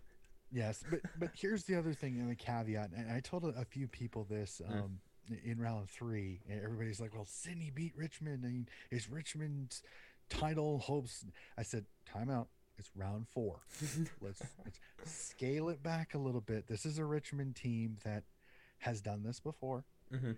Yes, 0.51 0.83
but 0.91 1.01
but 1.19 1.31
here's 1.35 1.65
the 1.65 1.77
other 1.77 1.93
thing 1.93 2.19
and 2.19 2.29
the 2.31 2.35
caveat, 2.35 2.91
and 2.97 3.13
I 3.13 3.21
told 3.21 3.45
a 3.45 3.65
few 3.65 3.87
people 3.87 4.27
this. 4.29 4.61
Hmm. 4.67 4.73
Um, 4.73 4.99
In 5.45 5.61
round 5.61 5.89
three, 5.89 6.41
everybody's 6.51 7.01
like, 7.01 7.15
"Well, 7.15 7.27
Sydney 7.27 7.71
beat 7.73 7.93
Richmond, 7.97 8.43
and 8.43 8.69
is 8.91 9.09
Richmond's 9.09 9.83
title 10.31 10.79
hopes. 10.79 11.25
I 11.59 11.63
said, 11.63 11.85
timeout. 12.09 12.47
It's 12.79 12.91
round 12.97 13.27
four. 13.29 13.61
let's, 14.23 14.41
let's 14.65 14.81
scale 15.05 15.69
it 15.69 15.83
back 15.83 16.15
a 16.15 16.19
little 16.19 16.41
bit. 16.41 16.67
This 16.67 16.87
is 16.87 16.99
a 16.99 17.05
Richmond 17.05 17.55
team 17.57 17.99
that 18.05 18.25
has 18.79 19.03
done 19.03 19.23
this 19.23 19.39
before. 19.39 19.85
Mm-hmm. 20.13 20.33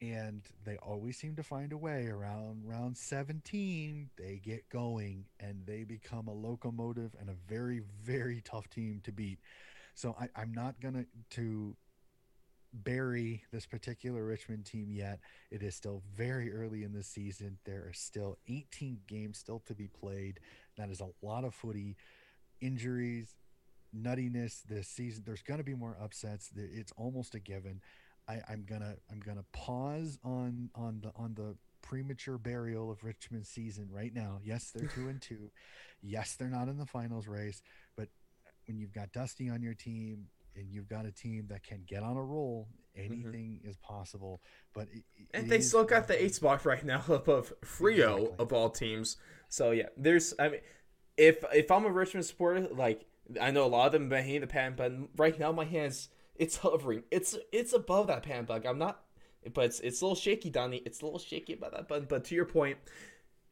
and 0.00 0.42
they 0.64 0.78
always 0.78 1.18
seem 1.18 1.36
to 1.36 1.42
find 1.42 1.70
a 1.72 1.76
way 1.76 2.06
around 2.06 2.62
round 2.64 2.96
17 2.96 4.08
they 4.16 4.40
get 4.42 4.66
going 4.70 5.26
and 5.38 5.66
they 5.66 5.84
become 5.84 6.28
a 6.28 6.32
locomotive 6.32 7.14
and 7.20 7.28
a 7.28 7.34
very 7.46 7.82
very 8.02 8.40
tough 8.40 8.70
team 8.70 9.02
to 9.04 9.12
beat 9.12 9.38
so 9.94 10.16
I, 10.18 10.30
i'm 10.34 10.52
not 10.54 10.80
gonna 10.80 11.04
to 11.32 11.76
bury 12.72 13.44
this 13.52 13.66
particular 13.66 14.24
richmond 14.24 14.64
team 14.64 14.90
yet. 14.90 15.20
It 15.50 15.62
is 15.62 15.74
still 15.74 16.02
very 16.14 16.52
early 16.52 16.82
in 16.82 16.92
the 16.92 17.02
season. 17.02 17.58
There 17.64 17.84
are 17.88 17.92
still 17.92 18.38
18 18.48 19.00
games 19.06 19.38
still 19.38 19.60
to 19.66 19.74
be 19.74 19.88
played. 19.88 20.40
That 20.76 20.90
is 20.90 21.00
a 21.00 21.10
lot 21.24 21.44
of 21.44 21.54
footy. 21.54 21.96
Injuries 22.60 23.34
nuttiness 23.94 24.62
this 24.62 24.88
season. 24.88 25.24
There's 25.26 25.42
going 25.42 25.58
to 25.58 25.64
be 25.64 25.74
more 25.74 25.96
upsets. 26.02 26.50
It's 26.56 26.92
almost 26.96 27.34
a 27.34 27.40
given. 27.40 27.80
I, 28.28 28.40
I'm 28.48 28.64
gonna 28.68 28.94
I'm 29.10 29.18
gonna 29.18 29.44
pause 29.52 30.16
on 30.24 30.70
on 30.76 31.00
the 31.02 31.12
on 31.16 31.34
the 31.34 31.56
premature 31.82 32.38
burial 32.38 32.90
of 32.90 33.02
Richmond 33.02 33.46
season 33.46 33.88
right 33.90 34.14
now. 34.14 34.38
Yes, 34.44 34.70
they're 34.74 34.88
two 34.88 35.08
and 35.08 35.20
two. 35.20 35.50
Yes, 36.04 36.34
they're 36.34 36.48
not 36.48 36.66
in 36.66 36.78
the 36.78 36.86
finals 36.86 37.28
race, 37.28 37.62
but 37.96 38.08
when 38.66 38.76
you've 38.76 38.92
got 38.92 39.12
Dusty 39.12 39.48
on 39.48 39.62
your 39.62 39.74
team 39.74 40.26
and 40.56 40.70
you've 40.70 40.88
got 40.88 41.06
a 41.06 41.10
team 41.10 41.46
that 41.48 41.62
can 41.62 41.82
get 41.86 42.02
on 42.02 42.16
a 42.16 42.22
roll, 42.22 42.68
mm-hmm. 42.96 43.12
anything 43.12 43.60
mm-hmm. 43.60 43.70
is 43.70 43.76
possible. 43.76 44.42
But 44.74 44.88
it, 44.92 45.04
and 45.32 45.50
they 45.50 45.60
still 45.60 45.84
got 45.84 46.08
the 46.08 46.22
eight 46.22 46.34
spot 46.34 46.64
right 46.64 46.84
now 46.84 47.02
above 47.08 47.52
Freo 47.64 48.16
exactly. 48.16 48.36
of 48.38 48.52
all 48.52 48.70
teams. 48.70 49.16
So 49.48 49.70
yeah, 49.70 49.88
there's 49.96 50.34
I 50.38 50.48
mean, 50.48 50.60
if 51.16 51.44
if 51.52 51.70
I'm 51.70 51.84
a 51.84 51.90
Richmond 51.90 52.26
supporter, 52.26 52.68
like 52.72 53.06
I 53.40 53.50
know 53.50 53.64
a 53.64 53.68
lot 53.68 53.86
of 53.86 53.92
them 53.92 54.08
behind 54.08 54.42
the 54.42 54.46
pan, 54.46 54.74
but 54.76 54.92
right 55.16 55.38
now 55.38 55.52
my 55.52 55.64
hands 55.64 56.08
it's 56.36 56.56
hovering. 56.56 57.04
It's 57.10 57.36
it's 57.52 57.72
above 57.72 58.06
that 58.08 58.22
pan 58.22 58.44
bug. 58.44 58.66
I'm 58.66 58.78
not, 58.78 59.02
but 59.54 59.66
it's 59.66 59.80
it's 59.80 60.00
a 60.00 60.04
little 60.04 60.16
shaky, 60.16 60.50
Donnie. 60.50 60.82
It's 60.84 61.00
a 61.00 61.04
little 61.04 61.18
shaky 61.18 61.54
about 61.54 61.72
that 61.72 61.88
button. 61.88 62.06
But 62.08 62.24
to 62.26 62.34
your 62.34 62.46
point, 62.46 62.78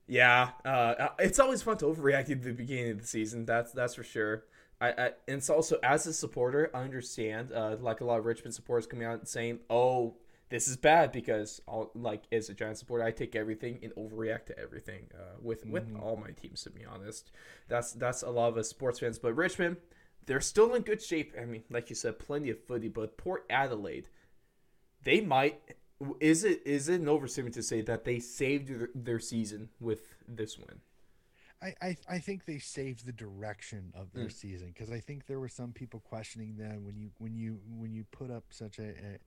yeah, 0.06 0.50
uh, 0.64 1.08
it's 1.18 1.38
always 1.38 1.62
fun 1.62 1.76
to 1.78 1.86
overreact 1.86 2.30
at 2.30 2.42
the 2.42 2.52
beginning 2.52 2.92
of 2.92 3.00
the 3.00 3.06
season. 3.06 3.44
That's 3.44 3.72
that's 3.72 3.94
for 3.94 4.02
sure. 4.02 4.44
I, 4.80 4.88
I 4.88 5.04
and 5.28 5.38
it's 5.38 5.50
also 5.50 5.78
as 5.82 6.06
a 6.06 6.12
supporter, 6.12 6.70
I 6.74 6.82
understand. 6.82 7.52
Uh, 7.52 7.76
like 7.80 8.00
a 8.00 8.04
lot 8.04 8.18
of 8.18 8.24
Richmond 8.24 8.54
supporters 8.54 8.86
coming 8.86 9.06
out 9.06 9.18
and 9.18 9.28
saying, 9.28 9.60
"Oh, 9.68 10.16
this 10.48 10.68
is 10.68 10.76
bad," 10.76 11.12
because 11.12 11.60
I'll, 11.68 11.90
like 11.94 12.22
as 12.32 12.48
a 12.48 12.54
Giant 12.54 12.78
supporter, 12.78 13.04
I 13.04 13.10
take 13.10 13.36
everything 13.36 13.78
and 13.82 13.94
overreact 13.94 14.46
to 14.46 14.58
everything. 14.58 15.08
Uh, 15.14 15.36
with 15.40 15.62
mm-hmm. 15.62 15.72
with 15.72 15.96
all 16.00 16.16
my 16.16 16.30
teams, 16.30 16.62
to 16.62 16.70
be 16.70 16.84
honest, 16.84 17.30
that's 17.68 17.92
that's 17.92 18.22
a 18.22 18.30
lot 18.30 18.48
of 18.48 18.56
us 18.56 18.68
sports 18.68 18.98
fans. 18.98 19.18
But 19.18 19.34
Richmond, 19.34 19.76
they're 20.26 20.40
still 20.40 20.74
in 20.74 20.82
good 20.82 21.02
shape. 21.02 21.34
I 21.40 21.44
mean, 21.44 21.64
like 21.70 21.90
you 21.90 21.96
said, 21.96 22.18
plenty 22.18 22.50
of 22.50 22.64
footy, 22.64 22.88
but 22.88 23.18
Port 23.18 23.44
Adelaide, 23.50 24.08
they 25.04 25.20
might. 25.20 25.60
Is 26.20 26.44
it 26.44 26.62
is 26.64 26.88
it 26.88 27.02
an 27.02 27.08
overstatement 27.08 27.54
to 27.56 27.62
say 27.62 27.82
that 27.82 28.04
they 28.04 28.18
saved 28.18 28.68
their, 28.68 28.88
their 28.94 29.18
season 29.18 29.68
with 29.78 30.14
this 30.26 30.56
win? 30.56 30.80
I, 31.62 31.74
I, 31.82 31.96
I 32.08 32.18
think 32.18 32.46
they 32.46 32.58
saved 32.58 33.04
the 33.04 33.12
direction 33.12 33.92
of 33.94 34.12
their 34.12 34.26
mm. 34.26 34.32
season 34.32 34.68
because 34.68 34.90
I 34.90 35.00
think 35.00 35.26
there 35.26 35.38
were 35.38 35.48
some 35.48 35.72
people 35.72 36.00
questioning 36.00 36.56
them 36.56 36.84
when 36.84 36.96
you 36.96 37.10
when 37.18 37.34
you 37.34 37.58
when 37.76 37.92
you 37.92 38.04
put 38.10 38.30
up 38.30 38.44
such 38.50 38.78
a, 38.78 38.88
a 38.88 39.18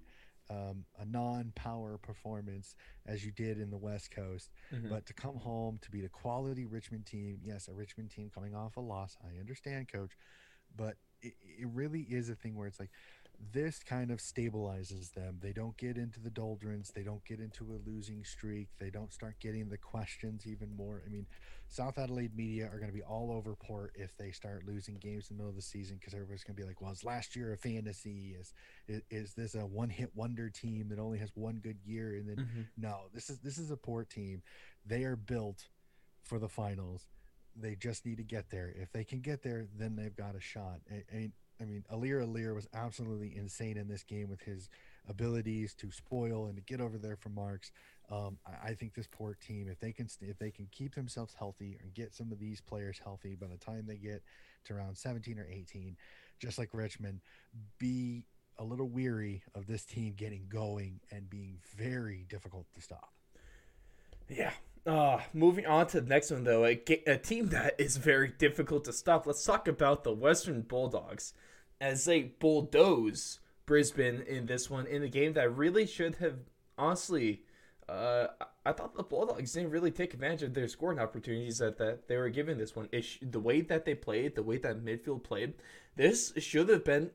um, 0.50 0.84
a 1.00 1.06
non-power 1.06 1.98
performance 1.98 2.76
as 3.06 3.24
you 3.24 3.32
did 3.32 3.60
in 3.60 3.70
the 3.70 3.78
West 3.78 4.12
Coast, 4.12 4.52
mm-hmm. 4.74 4.90
but 4.90 5.06
to 5.06 5.14
come 5.14 5.38
home 5.38 5.80
to 5.82 5.90
beat 5.90 6.04
a 6.04 6.10
quality 6.10 6.66
Richmond 6.66 7.06
team, 7.06 7.40
yes, 7.42 7.70
a 7.70 7.74
Richmond 7.74 8.12
team 8.12 8.30
coming 8.34 8.54
off 8.54 8.76
a 8.76 8.82
loss. 8.82 9.16
I 9.24 9.40
understand, 9.40 9.92
coach, 9.92 10.12
but 10.76 10.96
it, 11.22 11.34
it 11.44 11.68
really 11.74 12.02
is 12.02 12.30
a 12.30 12.36
thing 12.36 12.56
where 12.56 12.68
it's 12.68 12.80
like 12.80 12.92
this 13.52 13.80
kind 13.80 14.12
of 14.12 14.20
stabilizes 14.20 15.14
them. 15.14 15.40
They 15.42 15.54
don't 15.54 15.76
get 15.78 15.98
into 15.98 16.20
the 16.20 16.30
doldrums. 16.30 16.92
They 16.92 17.04
don't 17.04 17.24
get 17.26 17.40
into 17.40 17.66
a 17.74 17.90
losing 17.90 18.24
streak. 18.24 18.70
They 18.80 18.90
don't 18.90 19.12
start 19.12 19.36
getting 19.40 19.70
the 19.70 19.78
questions 19.78 20.46
even 20.46 20.76
more. 20.76 21.02
I 21.06 21.10
mean, 21.10 21.28
South 21.68 21.98
Adelaide 21.98 22.36
media 22.36 22.66
are 22.66 22.78
going 22.78 22.92
to 22.92 22.96
be 22.96 23.04
all 23.04 23.32
over 23.32 23.56
Port 23.56 23.94
if 23.96 24.16
they 24.18 24.32
start 24.32 24.68
losing 24.68 24.96
games 24.96 25.30
in 25.30 25.38
the 25.38 25.42
middle 25.42 25.50
of 25.50 25.56
the 25.56 25.62
season 25.62 25.98
because 25.98 26.14
everybody's 26.14 26.44
going 26.44 26.56
to 26.56 26.62
be 26.62 26.68
like, 26.68 26.82
"Well, 26.82 26.92
is 26.92 27.04
last 27.04 27.36
year 27.36 27.54
a 27.54 27.58
fantasy? 27.58 28.36
Is, 28.40 28.54
is 28.88 29.02
is 29.10 29.34
this 29.34 29.56
a 29.56 29.66
one-hit 29.66 30.12
wonder 30.14 30.50
team 30.50 30.90
that 30.90 31.00
only 31.00 31.18
has 31.18 31.32
one 31.36 31.58
good 31.58 31.80
year?" 31.84 32.16
And 32.16 32.30
then 32.30 32.38
mm-hmm. 32.38 32.62
no, 32.78 33.06
this 33.14 33.30
is 33.30 33.40
this 33.40 33.58
is 33.58 33.72
a 33.72 33.78
Port 33.78 34.10
team. 34.10 34.44
They 34.86 35.04
are 35.04 35.16
built 35.16 35.70
for 36.24 36.40
the 36.40 36.50
finals 36.50 37.08
they 37.56 37.76
just 37.76 38.06
need 38.06 38.18
to 38.18 38.24
get 38.24 38.50
there. 38.50 38.74
If 38.76 38.92
they 38.92 39.04
can 39.04 39.22
get 39.22 39.44
there, 39.44 39.68
then 39.78 39.96
they've 39.96 40.16
got 40.16 40.36
a 40.36 40.42
shot. 40.42 40.80
I 41.64 41.66
mean, 41.66 41.84
Aliir 41.92 42.22
Aliir 42.22 42.54
was 42.54 42.68
absolutely 42.74 43.36
insane 43.36 43.78
in 43.78 43.88
this 43.88 44.04
game 44.04 44.30
with 44.30 44.42
his 44.42 44.70
abilities 45.08 45.74
to 45.76 45.92
spoil 45.92 46.46
and 46.46 46.56
to 46.56 46.62
get 46.62 46.82
over 46.82 46.98
there 46.98 47.16
for 47.16 47.30
marks. 47.30 47.72
Um, 48.12 48.38
I, 48.46 48.70
I, 48.70 48.74
think 48.74 48.94
this 48.94 49.08
Port 49.08 49.40
team, 49.40 49.68
if 49.70 49.80
they 49.80 49.94
can, 49.94 50.08
if 50.22 50.38
they 50.38 50.52
can 50.52 50.68
keep 50.72 50.94
themselves 50.94 51.34
healthy 51.38 51.78
and 51.82 51.94
get 51.94 52.14
some 52.14 52.32
of 52.32 52.40
these 52.40 52.60
players 52.60 53.00
healthy 53.02 53.36
by 53.36 53.48
the 53.48 53.58
time 53.58 53.86
they 53.88 53.96
get 53.96 54.22
to 54.66 54.74
around 54.74 54.98
17 54.98 55.40
or 55.40 55.48
18, 55.50 55.96
just 56.40 56.58
like 56.58 56.70
Richmond, 56.74 57.22
be 57.80 58.26
a 58.60 58.64
little 58.64 58.90
weary 58.90 59.42
of 59.56 59.68
this 59.68 59.86
team 59.86 60.14
getting 60.16 60.46
going 60.50 61.00
and 61.12 61.30
being 61.30 61.58
very 61.76 62.26
difficult 62.30 62.66
to 62.76 62.82
stop. 62.82 63.14
Yeah, 64.30 64.52
uh, 64.86 65.20
moving 65.34 65.66
on 65.66 65.88
to 65.88 66.02
the 66.02 66.08
next 66.08 66.30
one, 66.30 66.44
though, 66.44 66.66
a, 66.66 66.82
a 67.08 67.18
team 67.18 67.48
that 67.50 67.76
is 67.80 67.98
very 67.98 68.30
difficult 68.38 68.84
to 68.86 68.94
stop. 68.94 69.26
Let's 69.26 69.44
talk 69.44 69.68
about 69.68 70.04
the 70.04 70.14
Western 70.14 70.62
Bulldogs 70.62 71.34
as 71.80 72.06
they 72.06 72.22
bulldoze 72.22 73.40
Brisbane 73.66 74.22
in 74.28 74.46
this 74.46 74.70
one 74.70 74.86
in 74.88 75.04
a 75.04 75.08
game 75.08 75.34
that 75.34 75.56
really 75.56 75.86
should 75.86 76.16
have, 76.16 76.38
honestly, 76.78 77.44
uh, 77.90 78.28
I 78.66 78.72
thought 78.72 78.96
the 78.96 79.04
Bulldogs 79.04 79.54
didn't 79.54 79.72
really 79.72 79.92
take 79.92 80.14
advantage 80.14 80.44
of 80.44 80.54
their 80.54 80.68
scoring 80.68 81.00
opportunities 81.00 81.58
that, 81.58 81.78
that 81.78 82.08
they 82.08 82.18
were 82.18 82.30
given 82.30 82.58
this 82.58 82.76
one. 82.76 82.88
Sh- 83.02 83.18
the 83.22 83.40
way 83.40 83.62
that 83.62 83.86
they 83.86 83.96
played, 83.96 84.36
the 84.36 84.44
way 84.44 84.58
that 84.58 84.84
midfield 84.84 85.24
played, 85.24 85.54
this 85.96 86.34
should 86.38 86.70
have 86.70 86.86
been 86.86 87.12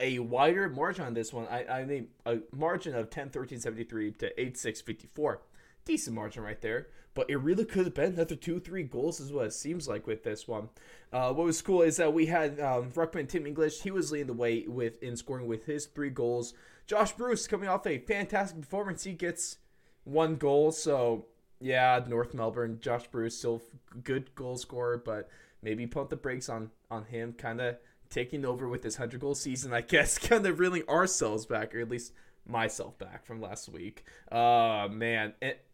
a 0.00 0.18
wider 0.18 0.68
margin 0.68 1.04
on 1.04 1.14
this 1.14 1.32
one. 1.32 1.46
I, 1.48 1.66
I 1.66 1.84
mean, 1.84 2.08
a 2.24 2.38
margin 2.52 2.94
of 2.94 3.10
10 3.10 3.30
13 3.30 3.60
73 3.60 4.12
to 4.12 4.40
8 4.40 4.56
6 4.56 4.80
54 4.80 5.40
decent 5.86 6.16
margin 6.16 6.42
right 6.42 6.60
there. 6.60 6.88
But 7.16 7.30
it 7.30 7.36
really 7.36 7.64
could 7.64 7.86
have 7.86 7.94
been 7.94 8.12
another 8.12 8.36
two, 8.36 8.60
three 8.60 8.82
goals, 8.82 9.20
is 9.20 9.32
what 9.32 9.46
it 9.46 9.54
seems 9.54 9.88
like 9.88 10.06
with 10.06 10.22
this 10.22 10.46
one. 10.46 10.68
Uh, 11.10 11.32
what 11.32 11.46
was 11.46 11.62
cool 11.62 11.80
is 11.80 11.96
that 11.96 12.12
we 12.12 12.26
had 12.26 12.60
um, 12.60 12.92
Ruckman 12.92 13.26
Tim 13.26 13.46
English. 13.46 13.80
He 13.80 13.90
was 13.90 14.12
leading 14.12 14.26
the 14.26 14.34
way 14.34 14.66
with 14.68 15.02
in 15.02 15.16
scoring 15.16 15.46
with 15.46 15.64
his 15.64 15.86
three 15.86 16.10
goals. 16.10 16.52
Josh 16.86 17.12
Bruce 17.12 17.46
coming 17.46 17.70
off 17.70 17.86
a 17.86 17.98
fantastic 18.00 18.60
performance. 18.60 19.04
He 19.04 19.14
gets 19.14 19.56
one 20.04 20.36
goal. 20.36 20.72
So 20.72 21.24
yeah, 21.58 22.04
North 22.06 22.34
Melbourne. 22.34 22.80
Josh 22.82 23.06
Bruce 23.06 23.38
still 23.38 23.62
good 24.04 24.34
goal 24.34 24.58
scorer, 24.58 24.98
but 25.02 25.30
maybe 25.62 25.86
put 25.86 26.10
the 26.10 26.16
brakes 26.16 26.50
on 26.50 26.70
on 26.90 27.06
him. 27.06 27.32
Kind 27.32 27.62
of 27.62 27.76
taking 28.10 28.44
over 28.44 28.68
with 28.68 28.84
his 28.84 28.96
hundred 28.96 29.22
goal 29.22 29.34
season. 29.34 29.72
I 29.72 29.80
guess 29.80 30.18
kind 30.18 30.46
of 30.46 30.58
reeling 30.58 30.86
ourselves 30.86 31.46
back, 31.46 31.74
or 31.74 31.80
at 31.80 31.88
least 31.88 32.12
myself 32.46 32.98
back 32.98 33.24
from 33.24 33.40
last 33.40 33.70
week. 33.70 34.04
Uh 34.30 34.86
man, 34.90 35.32
it, 35.40 35.64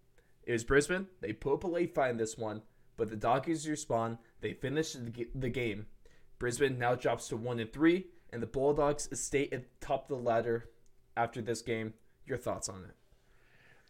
it 0.45 0.53
was 0.53 0.65
Brisbane. 0.65 1.07
They 1.21 1.33
put 1.33 1.55
up 1.55 1.65
a 1.65 1.69
late 1.69 1.95
fight 1.95 2.11
in 2.11 2.17
this 2.17 2.37
one, 2.37 2.63
but 2.97 3.11
the 3.11 3.17
Doggies 3.17 3.69
respond. 3.69 4.19
They 4.41 4.53
finish 4.53 4.93
the 4.93 5.51
game. 5.51 5.87
Brisbane 6.39 6.79
now 6.79 6.95
drops 6.95 7.29
to 7.29 7.37
one 7.37 7.61
and 7.61 7.73
three, 7.73 8.07
and 8.31 8.43
the 8.43 8.47
Bulldogs 8.47 9.09
stay 9.19 9.49
at 9.53 9.81
top 9.81 10.11
of 10.11 10.19
the 10.19 10.23
ladder 10.23 10.71
after 11.17 11.41
this 11.41 11.63
game. 11.63 11.95
Your 12.27 12.39
thoughts 12.39 12.69
on 12.69 12.85
it? 12.85 12.97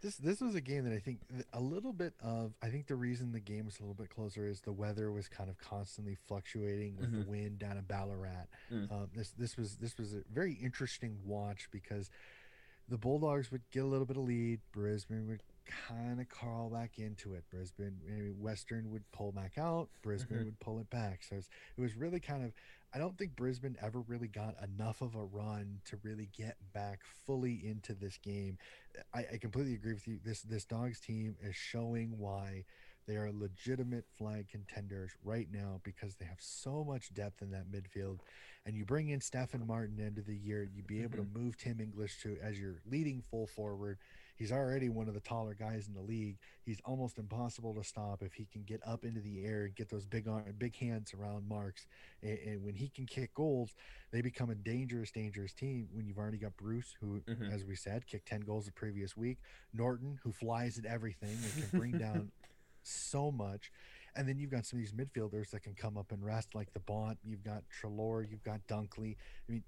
This 0.02 0.16
this 0.16 0.40
was 0.40 0.56
a 0.56 0.60
game 0.60 0.84
that 0.84 0.92
I 0.92 0.98
think 0.98 1.20
a 1.52 1.60
little 1.60 1.92
bit 1.92 2.14
of. 2.20 2.54
I 2.60 2.68
think 2.68 2.88
the 2.88 2.96
reason 2.96 3.30
the 3.30 3.40
game 3.40 3.66
was 3.66 3.78
a 3.78 3.82
little 3.82 3.94
bit 3.94 4.10
closer 4.10 4.48
is 4.48 4.60
the 4.60 4.72
weather 4.72 5.12
was 5.12 5.28
kind 5.28 5.48
of 5.48 5.56
constantly 5.58 6.16
fluctuating 6.26 6.96
with 6.96 7.06
mm-hmm. 7.06 7.20
the 7.20 7.30
wind 7.30 7.58
down 7.60 7.76
in 7.76 7.84
Ballarat. 7.84 8.48
Mm. 8.72 8.90
Uh, 8.90 9.06
this 9.14 9.30
this 9.30 9.56
was 9.56 9.76
this 9.76 9.96
was 9.96 10.14
a 10.14 10.22
very 10.32 10.54
interesting 10.54 11.18
watch 11.24 11.68
because 11.70 12.10
the 12.88 12.98
Bulldogs 12.98 13.52
would 13.52 13.62
get 13.70 13.84
a 13.84 13.86
little 13.86 14.06
bit 14.06 14.16
of 14.16 14.24
lead. 14.24 14.60
Brisbane 14.72 15.28
would 15.28 15.42
kind 15.66 16.20
of 16.20 16.28
crawl 16.28 16.70
back 16.70 16.98
into 16.98 17.34
it. 17.34 17.44
Brisbane, 17.50 17.98
maybe 18.06 18.30
Western 18.30 18.90
would 18.90 19.10
pull 19.12 19.32
back 19.32 19.58
out. 19.58 19.88
Brisbane 20.02 20.38
mm-hmm. 20.38 20.46
would 20.46 20.60
pull 20.60 20.78
it 20.78 20.90
back. 20.90 21.22
So 21.28 21.36
it 21.36 21.80
was 21.80 21.96
really 21.96 22.20
kind 22.20 22.44
of. 22.44 22.52
I 22.94 22.98
don't 22.98 23.16
think 23.16 23.36
Brisbane 23.36 23.76
ever 23.80 24.00
really 24.00 24.28
got 24.28 24.54
enough 24.62 25.00
of 25.00 25.14
a 25.14 25.24
run 25.24 25.80
to 25.86 25.98
really 26.02 26.28
get 26.36 26.56
back 26.74 27.00
fully 27.26 27.62
into 27.64 27.94
this 27.94 28.18
game. 28.18 28.58
I, 29.14 29.24
I 29.32 29.38
completely 29.38 29.72
agree 29.72 29.94
with 29.94 30.06
you. 30.06 30.18
This 30.22 30.42
this 30.42 30.66
Dogs 30.66 31.00
team 31.00 31.36
is 31.42 31.56
showing 31.56 32.18
why 32.18 32.64
they 33.06 33.16
are 33.16 33.32
legitimate 33.32 34.04
flag 34.16 34.48
contenders 34.48 35.10
right 35.24 35.48
now 35.52 35.80
because 35.82 36.14
they 36.14 36.24
have 36.24 36.38
so 36.38 36.84
much 36.84 37.12
depth 37.14 37.42
in 37.42 37.50
that 37.50 37.70
midfield. 37.70 38.20
And 38.64 38.76
you 38.76 38.84
bring 38.84 39.08
in 39.08 39.20
Stefan 39.20 39.66
Martin 39.66 39.98
end 40.00 40.18
of 40.18 40.26
the 40.26 40.36
year, 40.36 40.68
you'd 40.72 40.86
be 40.86 41.02
able 41.02 41.18
mm-hmm. 41.18 41.32
to 41.32 41.38
move 41.38 41.56
Tim 41.56 41.80
English 41.80 42.22
to 42.22 42.36
as 42.42 42.58
your 42.58 42.80
leading 42.88 43.22
full 43.30 43.46
forward 43.46 43.98
He's 44.42 44.50
already 44.50 44.88
one 44.88 45.06
of 45.06 45.14
the 45.14 45.20
taller 45.20 45.54
guys 45.54 45.86
in 45.86 45.94
the 45.94 46.00
league. 46.00 46.36
He's 46.66 46.80
almost 46.84 47.16
impossible 47.16 47.74
to 47.76 47.84
stop 47.84 48.24
if 48.24 48.32
he 48.34 48.44
can 48.52 48.64
get 48.64 48.80
up 48.84 49.04
into 49.04 49.20
the 49.20 49.44
air 49.44 49.66
and 49.66 49.74
get 49.76 49.88
those 49.88 50.04
big 50.04 50.26
arm, 50.26 50.52
big 50.58 50.74
hands 50.74 51.14
around 51.14 51.48
marks. 51.48 51.86
And, 52.24 52.36
and 52.44 52.64
when 52.64 52.74
he 52.74 52.88
can 52.88 53.06
kick 53.06 53.32
goals, 53.34 53.76
they 54.10 54.20
become 54.20 54.50
a 54.50 54.56
dangerous, 54.56 55.12
dangerous 55.12 55.52
team. 55.52 55.86
When 55.92 56.06
you've 56.08 56.18
already 56.18 56.38
got 56.38 56.56
Bruce, 56.56 56.92
who, 57.00 57.20
Mhm. 57.20 57.52
as 57.52 57.64
we 57.64 57.76
said, 57.76 58.04
kicked 58.08 58.26
ten 58.26 58.40
goals 58.40 58.66
the 58.66 58.72
previous 58.72 59.16
week. 59.16 59.38
Naughton, 59.72 60.18
who 60.24 60.32
flies 60.32 60.76
at 60.76 60.86
everything 60.86 61.38
and 61.40 61.70
can 61.70 61.78
bring 61.78 61.92
down 61.98 62.32
so 62.82 63.30
much. 63.30 63.70
And 64.16 64.28
then 64.28 64.40
you've 64.40 64.50
got 64.50 64.66
some 64.66 64.80
of 64.80 64.84
these 64.84 64.92
midfielders 64.92 65.50
that 65.50 65.62
can 65.62 65.74
come 65.76 65.96
up 65.96 66.10
and 66.10 66.22
rest, 66.24 66.52
like 66.56 66.72
the 66.72 66.80
Bont. 66.80 67.16
You've 67.22 67.44
got 67.44 67.62
Treloar. 67.70 68.24
You've 68.28 68.42
got 68.42 68.66
Dunkley. 68.66 69.14
I 69.48 69.52
mean, 69.52 69.62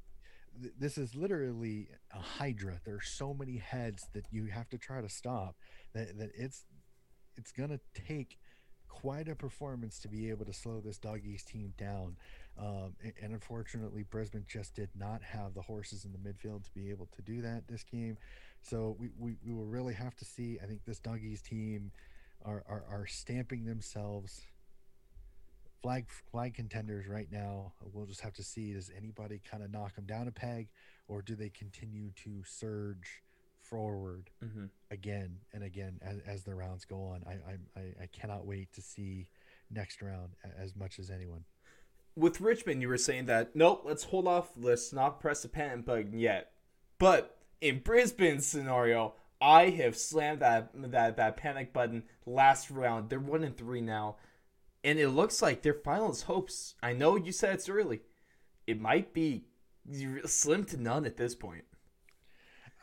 th- 0.60 0.74
this 0.78 0.98
is 0.98 1.14
literally 1.14 1.88
a 2.12 2.18
hydra. 2.20 2.80
There 2.84 2.94
are 2.96 3.00
so 3.00 3.34
many 3.34 3.56
heads 3.58 4.06
that 4.14 4.26
you 4.30 4.46
have 4.46 4.68
to 4.70 4.78
try 4.78 5.00
to 5.00 5.08
stop. 5.08 5.56
That 5.94 6.18
that 6.18 6.30
it's 6.34 6.64
it's 7.36 7.52
gonna 7.52 7.80
take 7.94 8.38
quite 8.88 9.28
a 9.28 9.34
performance 9.34 9.98
to 10.00 10.08
be 10.08 10.30
able 10.30 10.44
to 10.44 10.52
slow 10.52 10.80
this 10.80 10.98
doggies 10.98 11.42
team 11.42 11.72
down. 11.76 12.16
Um, 12.58 12.94
a- 13.04 13.24
and 13.24 13.32
unfortunately, 13.32 14.04
Brisbane 14.04 14.44
just 14.46 14.74
did 14.74 14.90
not 14.94 15.22
have 15.22 15.54
the 15.54 15.62
horses 15.62 16.04
in 16.04 16.12
the 16.12 16.18
midfield 16.18 16.64
to 16.64 16.70
be 16.74 16.90
able 16.90 17.08
to 17.16 17.22
do 17.22 17.42
that 17.42 17.66
this 17.66 17.82
game. 17.82 18.16
So 18.62 18.96
we, 18.98 19.10
we, 19.18 19.36
we 19.44 19.52
will 19.52 19.66
really 19.66 19.94
have 19.94 20.14
to 20.16 20.24
see. 20.24 20.58
I 20.62 20.66
think 20.66 20.84
this 20.84 21.00
doggies 21.00 21.42
team 21.42 21.90
are, 22.44 22.64
are, 22.68 22.84
are 22.88 23.06
stamping 23.06 23.64
themselves 23.64 24.42
flag 25.84 26.06
flag 26.32 26.54
contenders 26.54 27.06
right 27.06 27.30
now. 27.30 27.74
We'll 27.92 28.06
just 28.06 28.22
have 28.22 28.32
to 28.34 28.42
see 28.42 28.72
does 28.72 28.90
anybody 28.96 29.38
kind 29.48 29.62
of 29.62 29.70
knock 29.70 29.94
them 29.94 30.06
down 30.06 30.26
a 30.28 30.32
peg, 30.32 30.68
or 31.08 31.20
do 31.20 31.34
they 31.36 31.50
continue 31.50 32.10
to 32.24 32.42
surge 32.44 33.22
forward 33.60 34.30
Mhm. 34.42 34.70
again 34.90 35.40
and 35.52 35.62
again 35.62 35.98
as, 36.02 36.18
as 36.26 36.44
the 36.44 36.54
rounds 36.54 36.84
go 36.86 37.02
on? 37.02 37.22
I, 37.26 37.32
I 37.52 37.80
I 37.80 38.02
I 38.04 38.06
cannot 38.06 38.46
wait 38.46 38.72
to 38.72 38.80
see 38.82 39.28
next 39.70 40.00
round 40.00 40.30
as 40.56 40.74
much 40.74 40.98
as 40.98 41.10
anyone. 41.10 41.44
with 42.16 42.40
Richmond, 42.40 42.80
you 42.80 42.88
were 42.88 42.96
saying 42.96 43.26
that 43.26 43.54
nope, 43.54 43.82
let's 43.84 44.04
hold 44.04 44.26
off, 44.26 44.52
let's 44.56 44.92
not 44.92 45.20
press 45.20 45.42
the 45.42 45.48
panic 45.48 45.84
button 45.84 46.18
yet. 46.18 46.52
But 46.98 47.36
in 47.60 47.80
Brisbane's 47.80 48.46
scenario, 48.46 49.14
I 49.40 49.70
have 49.70 49.96
slammed 49.98 50.40
that 50.40 50.70
that 50.92 51.16
that 51.16 51.36
panic 51.36 51.72
button 51.74 52.04
last 52.24 52.70
round. 52.70 53.10
They're 53.10 53.18
one 53.20 53.44
and 53.44 53.56
three 53.56 53.80
now, 53.82 54.16
and 54.84 54.98
it 54.98 55.08
looks 55.08 55.42
like 55.42 55.62
their 55.62 55.74
finals 55.74 56.22
hopes. 56.22 56.74
I 56.82 56.92
know 56.92 57.16
you 57.16 57.32
said 57.32 57.54
it's 57.54 57.68
early. 57.68 58.02
It 58.66 58.80
might 58.80 59.12
be 59.12 59.46
slim 60.26 60.64
to 60.66 60.76
none 60.76 61.04
at 61.04 61.16
this 61.16 61.34
point. 61.34 61.64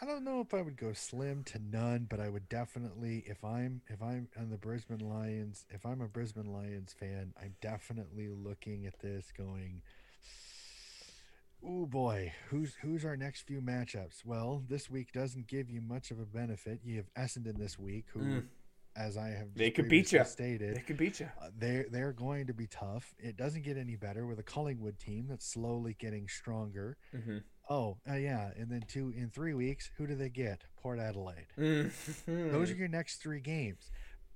I 0.01 0.05
don't 0.05 0.23
know 0.23 0.41
if 0.41 0.51
I 0.53 0.63
would 0.63 0.77
go 0.77 0.93
slim 0.93 1.43
to 1.45 1.59
none, 1.59 2.07
but 2.09 2.19
I 2.19 2.27
would 2.27 2.49
definitely 2.49 3.23
if 3.27 3.43
I'm 3.43 3.81
if 3.87 4.01
I'm 4.01 4.27
on 4.37 4.49
the 4.49 4.57
Brisbane 4.57 5.07
Lions, 5.07 5.65
if 5.69 5.85
I'm 5.85 6.01
a 6.01 6.07
Brisbane 6.07 6.51
Lions 6.51 6.91
fan, 6.91 7.33
I'm 7.39 7.53
definitely 7.61 8.27
looking 8.27 8.87
at 8.87 8.99
this 8.99 9.31
going 9.37 9.83
Oh 11.63 11.85
boy, 11.85 12.33
who's 12.49 12.73
who's 12.81 13.05
our 13.05 13.15
next 13.15 13.41
few 13.41 13.61
matchups? 13.61 14.25
Well, 14.25 14.63
this 14.67 14.89
week 14.89 15.11
doesn't 15.11 15.47
give 15.47 15.69
you 15.69 15.79
much 15.79 16.09
of 16.09 16.19
a 16.19 16.25
benefit. 16.25 16.79
You 16.83 16.97
have 16.97 17.13
Essendon 17.13 17.57
this 17.59 17.77
week, 17.77 18.05
who, 18.13 18.19
Mm. 18.19 18.43
As 18.95 19.17
I 19.17 19.29
have 19.29 19.53
They 19.55 19.71
could 19.71 19.87
beat 19.87 20.09
previously. 20.09 20.31
Stated, 20.31 20.75
They 20.75 20.81
could 20.81 20.97
beat 20.97 21.19
you. 21.19 21.29
uh, 21.41 21.49
they're 21.57 21.85
they're 21.89 22.11
going 22.13 22.47
to 22.47 22.53
be 22.53 22.67
tough. 22.67 23.13
It 23.19 23.37
doesn't 23.37 23.63
get 23.63 23.77
any 23.77 23.95
better 23.95 24.25
with 24.25 24.39
a 24.39 24.43
Collingwood 24.43 24.99
team 24.99 25.27
that's 25.29 25.45
slowly 25.47 25.95
getting 25.99 26.27
stronger. 26.27 26.97
Mm-hmm. 27.15 27.37
Oh, 27.69 27.97
uh, 28.09 28.15
yeah, 28.15 28.49
and 28.57 28.69
then 28.69 28.83
two 28.87 29.13
in 29.15 29.29
three 29.29 29.53
weeks, 29.53 29.91
who 29.97 30.07
do 30.07 30.15
they 30.15 30.29
get? 30.29 30.63
Port 30.81 30.99
Adelaide. 30.99 31.47
Mm-hmm. 31.57 32.51
Those 32.51 32.71
are 32.71 32.75
your 32.75 32.89
next 32.89 33.21
three 33.21 33.39
games. 33.39 33.91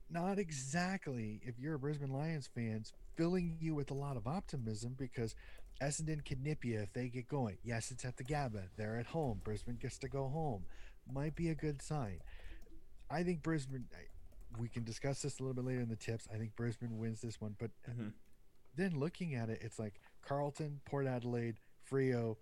Not 0.10 0.38
exactly, 0.40 1.42
if 1.44 1.60
you're 1.60 1.74
a 1.74 1.80
Brisbane 1.80 2.14
Lions 2.14 2.48
fans, 2.54 2.94
filling 3.16 3.58
you 3.60 3.76
with 3.76 3.92
a 3.92 3.96
lot 3.96 4.16
of 4.18 4.28
optimism 4.28 4.96
because 4.98 5.36
Essendon 5.82 6.24
can 6.24 6.44
nip 6.44 6.64
you 6.64 6.80
if 6.80 6.94
they 6.94 7.10
get 7.10 7.28
going. 7.28 7.58
Yes, 7.64 7.92
it's 7.92 8.06
at 8.06 8.16
the 8.16 8.24
Gabba. 8.24 8.68
They're 8.78 8.98
at 8.98 9.08
home. 9.08 9.42
Brisbane 9.44 9.78
gets 9.82 9.98
to 10.00 10.08
go 10.08 10.30
home. 10.30 10.66
Might 11.12 11.36
be 11.36 11.50
a 11.50 11.56
good 11.56 11.82
sign. 11.82 12.20
I 13.10 13.24
think 13.24 13.42
Brisbane. 13.44 13.86
We 14.58 14.70
can 14.70 14.84
discuss 14.84 15.22
this 15.22 15.40
a 15.40 15.44
little 15.44 15.54
bit 15.54 15.66
later 15.66 15.82
in 15.82 15.90
the 15.90 15.96
tips. 15.96 16.28
I 16.34 16.38
think 16.38 16.56
Brisbane 16.56 16.98
wins 16.98 17.22
this 17.22 17.40
one, 17.42 17.56
but 17.60 17.72
Mhm. 17.88 18.14
then 18.76 18.98
looking 19.00 19.36
at 19.36 19.50
it, 19.50 19.62
it's 19.62 19.80
like 19.80 20.00
Carlton, 20.22 20.82
Port 20.86 21.06
Adelaide, 21.08 21.60
Freo. 21.90 22.38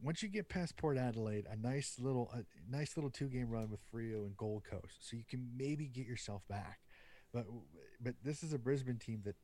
Once 0.00 0.22
you 0.22 0.28
get 0.28 0.48
past 0.48 0.76
Port 0.76 0.96
Adelaide, 0.96 1.46
a 1.46 1.56
nice 1.56 1.98
little, 1.98 2.30
a 2.32 2.44
nice 2.68 2.96
little 2.96 3.10
two 3.10 3.28
game 3.28 3.50
run 3.50 3.70
with 3.70 3.80
Freo 3.90 4.24
and 4.26 4.36
Gold 4.36 4.64
Coast, 4.64 5.06
so 5.06 5.16
you 5.16 5.24
can 5.24 5.56
maybe 5.56 5.86
get 5.88 6.06
yourself 6.06 6.46
back. 6.48 6.80
But 7.32 7.46
but 8.00 8.22
this 8.22 8.42
is 8.42 8.52
a 8.52 8.58
Brisbane 8.58 8.98
team 8.98 9.22
that 9.22 9.36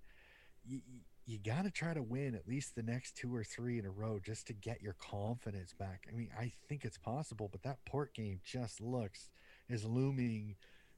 you 0.65 0.83
you 1.27 1.39
got 1.39 1.63
to 1.63 1.71
try 1.73 1.93
to 1.93 2.03
win 2.03 2.37
at 2.37 2.47
least 2.47 2.77
the 2.77 2.83
next 2.85 3.17
two 3.17 3.35
or 3.35 3.43
three 3.43 3.79
in 3.81 3.85
a 3.85 3.91
row 3.91 4.21
just 4.21 4.47
to 4.47 4.53
get 4.53 4.81
your 4.81 4.93
confidence 4.95 5.73
back. 5.73 6.07
I 6.09 6.13
mean, 6.13 6.31
I 6.39 6.53
think 6.69 6.85
it's 6.85 6.99
possible, 6.99 7.49
but 7.49 7.63
that 7.65 7.85
Port 7.85 8.15
game 8.15 8.41
just 8.45 8.81
looks 8.81 9.29
is 9.69 9.85
looming 9.85 10.57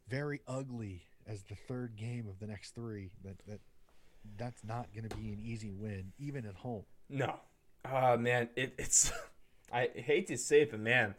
very 0.08 0.40
ugly 0.46 1.02
as 1.26 1.42
the 1.44 1.54
third 1.54 1.96
game 1.96 2.26
of 2.28 2.38
the 2.38 2.46
next 2.46 2.74
three. 2.74 3.10
That 3.24 3.38
that 3.46 3.60
that's 4.36 4.64
not 4.64 4.88
going 4.94 5.08
to 5.08 5.16
be 5.16 5.32
an 5.32 5.40
easy 5.42 5.70
win, 5.70 6.12
even 6.18 6.46
at 6.46 6.54
home. 6.54 6.84
No. 7.08 7.36
Uh 7.84 8.16
man, 8.18 8.48
it, 8.56 8.74
it's 8.78 9.12
I 9.72 9.88
hate 9.94 10.26
to 10.28 10.36
say 10.36 10.62
it, 10.62 10.70
but 10.70 10.80
man, 10.80 11.14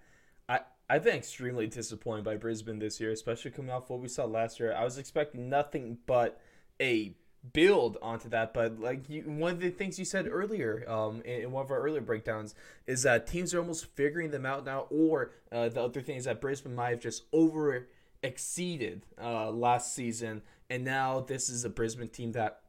I 0.47 0.59
I've 0.89 1.03
been 1.03 1.15
extremely 1.15 1.67
disappointed 1.67 2.25
by 2.25 2.35
Brisbane 2.37 2.79
this 2.79 2.99
year, 2.99 3.11
especially 3.11 3.51
coming 3.51 3.71
off 3.71 3.89
what 3.89 3.99
we 3.99 4.07
saw 4.07 4.25
last 4.25 4.59
year. 4.59 4.73
I 4.73 4.83
was 4.83 4.97
expecting 4.97 5.49
nothing 5.49 5.99
but 6.05 6.41
a 6.81 7.15
build 7.53 7.97
onto 8.01 8.27
that, 8.29 8.53
but 8.53 8.79
like 8.79 9.09
you, 9.09 9.21
one 9.21 9.53
of 9.53 9.59
the 9.59 9.69
things 9.69 9.97
you 9.97 10.05
said 10.05 10.27
earlier, 10.29 10.83
um, 10.89 11.21
in, 11.21 11.43
in 11.43 11.51
one 11.51 11.63
of 11.63 11.71
our 11.71 11.79
earlier 11.79 12.01
breakdowns, 12.01 12.55
is 12.85 13.03
that 13.03 13.27
teams 13.27 13.53
are 13.53 13.59
almost 13.59 13.85
figuring 13.95 14.31
them 14.31 14.45
out 14.45 14.65
now. 14.65 14.87
Or 14.89 15.31
uh, 15.51 15.69
the 15.69 15.83
other 15.83 16.01
thing 16.01 16.17
is 16.17 16.25
that 16.25 16.41
Brisbane 16.41 16.75
might 16.75 16.89
have 16.89 16.99
just 16.99 17.23
over 17.31 17.87
exceeded 18.23 19.05
uh, 19.21 19.51
last 19.51 19.93
season, 19.93 20.41
and 20.69 20.83
now 20.83 21.21
this 21.21 21.49
is 21.49 21.65
a 21.65 21.69
Brisbane 21.69 22.09
team 22.09 22.33
that 22.33 22.61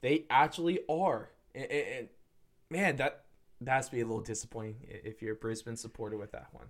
they 0.00 0.24
actually 0.30 0.80
are. 0.88 1.30
And, 1.54 1.64
and, 1.70 1.86
and 1.88 2.08
man, 2.70 2.96
that 2.96 3.24
that 3.60 3.72
has 3.72 3.86
to 3.86 3.92
be 3.92 4.00
a 4.00 4.06
little 4.06 4.22
disappointing 4.22 4.76
if 4.88 5.20
you're 5.20 5.34
a 5.34 5.36
Brisbane 5.36 5.76
supporter 5.76 6.16
with 6.16 6.32
that 6.32 6.48
one. 6.52 6.66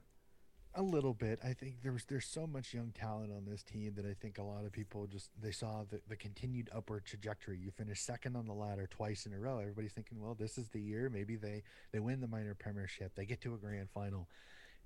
A 0.75 0.83
little 0.83 1.15
bit. 1.15 1.41
I 1.43 1.53
think 1.53 1.83
there's 1.83 2.05
there's 2.05 2.27
so 2.27 2.47
much 2.47 2.73
young 2.73 2.93
talent 2.93 3.33
on 3.33 3.45
this 3.45 3.65
team 3.65 3.95
that 3.97 4.07
I 4.07 4.15
think 4.15 4.39
a 4.39 4.43
lot 4.43 4.65
of 4.65 4.71
people 4.71 5.09
just 5.09 5.31
they 5.41 5.51
saw 5.51 5.83
the, 5.91 6.01
the 6.09 6.15
continued 6.15 6.71
upward 6.73 7.05
trajectory. 7.05 7.59
You 7.59 7.73
finish 7.73 8.01
second 8.01 8.37
on 8.37 8.47
the 8.47 8.53
ladder 8.53 8.87
twice 8.89 9.27
in 9.27 9.33
a 9.33 9.39
row. 9.39 9.59
Everybody's 9.59 9.93
thinking, 9.93 10.21
well, 10.21 10.37
this 10.39 10.59
is 10.59 10.69
the 10.69 10.81
year. 10.81 11.11
Maybe 11.13 11.35
they 11.35 11.65
they 11.91 11.99
win 11.99 12.21
the 12.21 12.29
minor 12.29 12.55
premiership. 12.55 13.17
They 13.17 13.27
get 13.27 13.41
to 13.41 13.55
a 13.55 13.59
grand 13.59 13.91
final, 13.91 14.29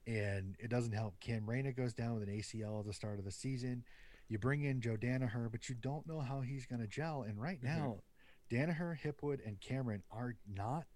and 0.07 0.57
it 0.59 0.69
doesn't 0.71 0.93
help. 0.93 1.19
Cam 1.21 1.49
Rayner 1.49 1.73
goes 1.73 1.95
down 1.95 2.15
with 2.15 2.23
an 2.29 2.35
ACL 2.35 2.81
at 2.81 2.87
the 2.87 2.93
start 2.93 3.19
of 3.19 3.25
the 3.25 3.31
season. 3.33 3.85
You 4.29 4.39
bring 4.39 4.63
in 4.63 4.81
Joe 4.81 4.97
Daniher, 4.97 5.51
but 5.51 5.69
you 5.69 5.75
don't 5.75 6.07
know 6.07 6.21
how 6.21 6.41
he's 6.41 6.67
going 6.67 6.81
to 6.81 6.87
gel. 6.89 7.23
And 7.23 7.41
right 7.41 7.61
Mhm. 7.61 7.65
now, 7.65 8.03
Daniher, 8.51 8.99
Hipwood, 8.99 9.47
and 9.47 9.61
Cameron 9.61 10.03
are 10.11 10.37
not 10.47 10.87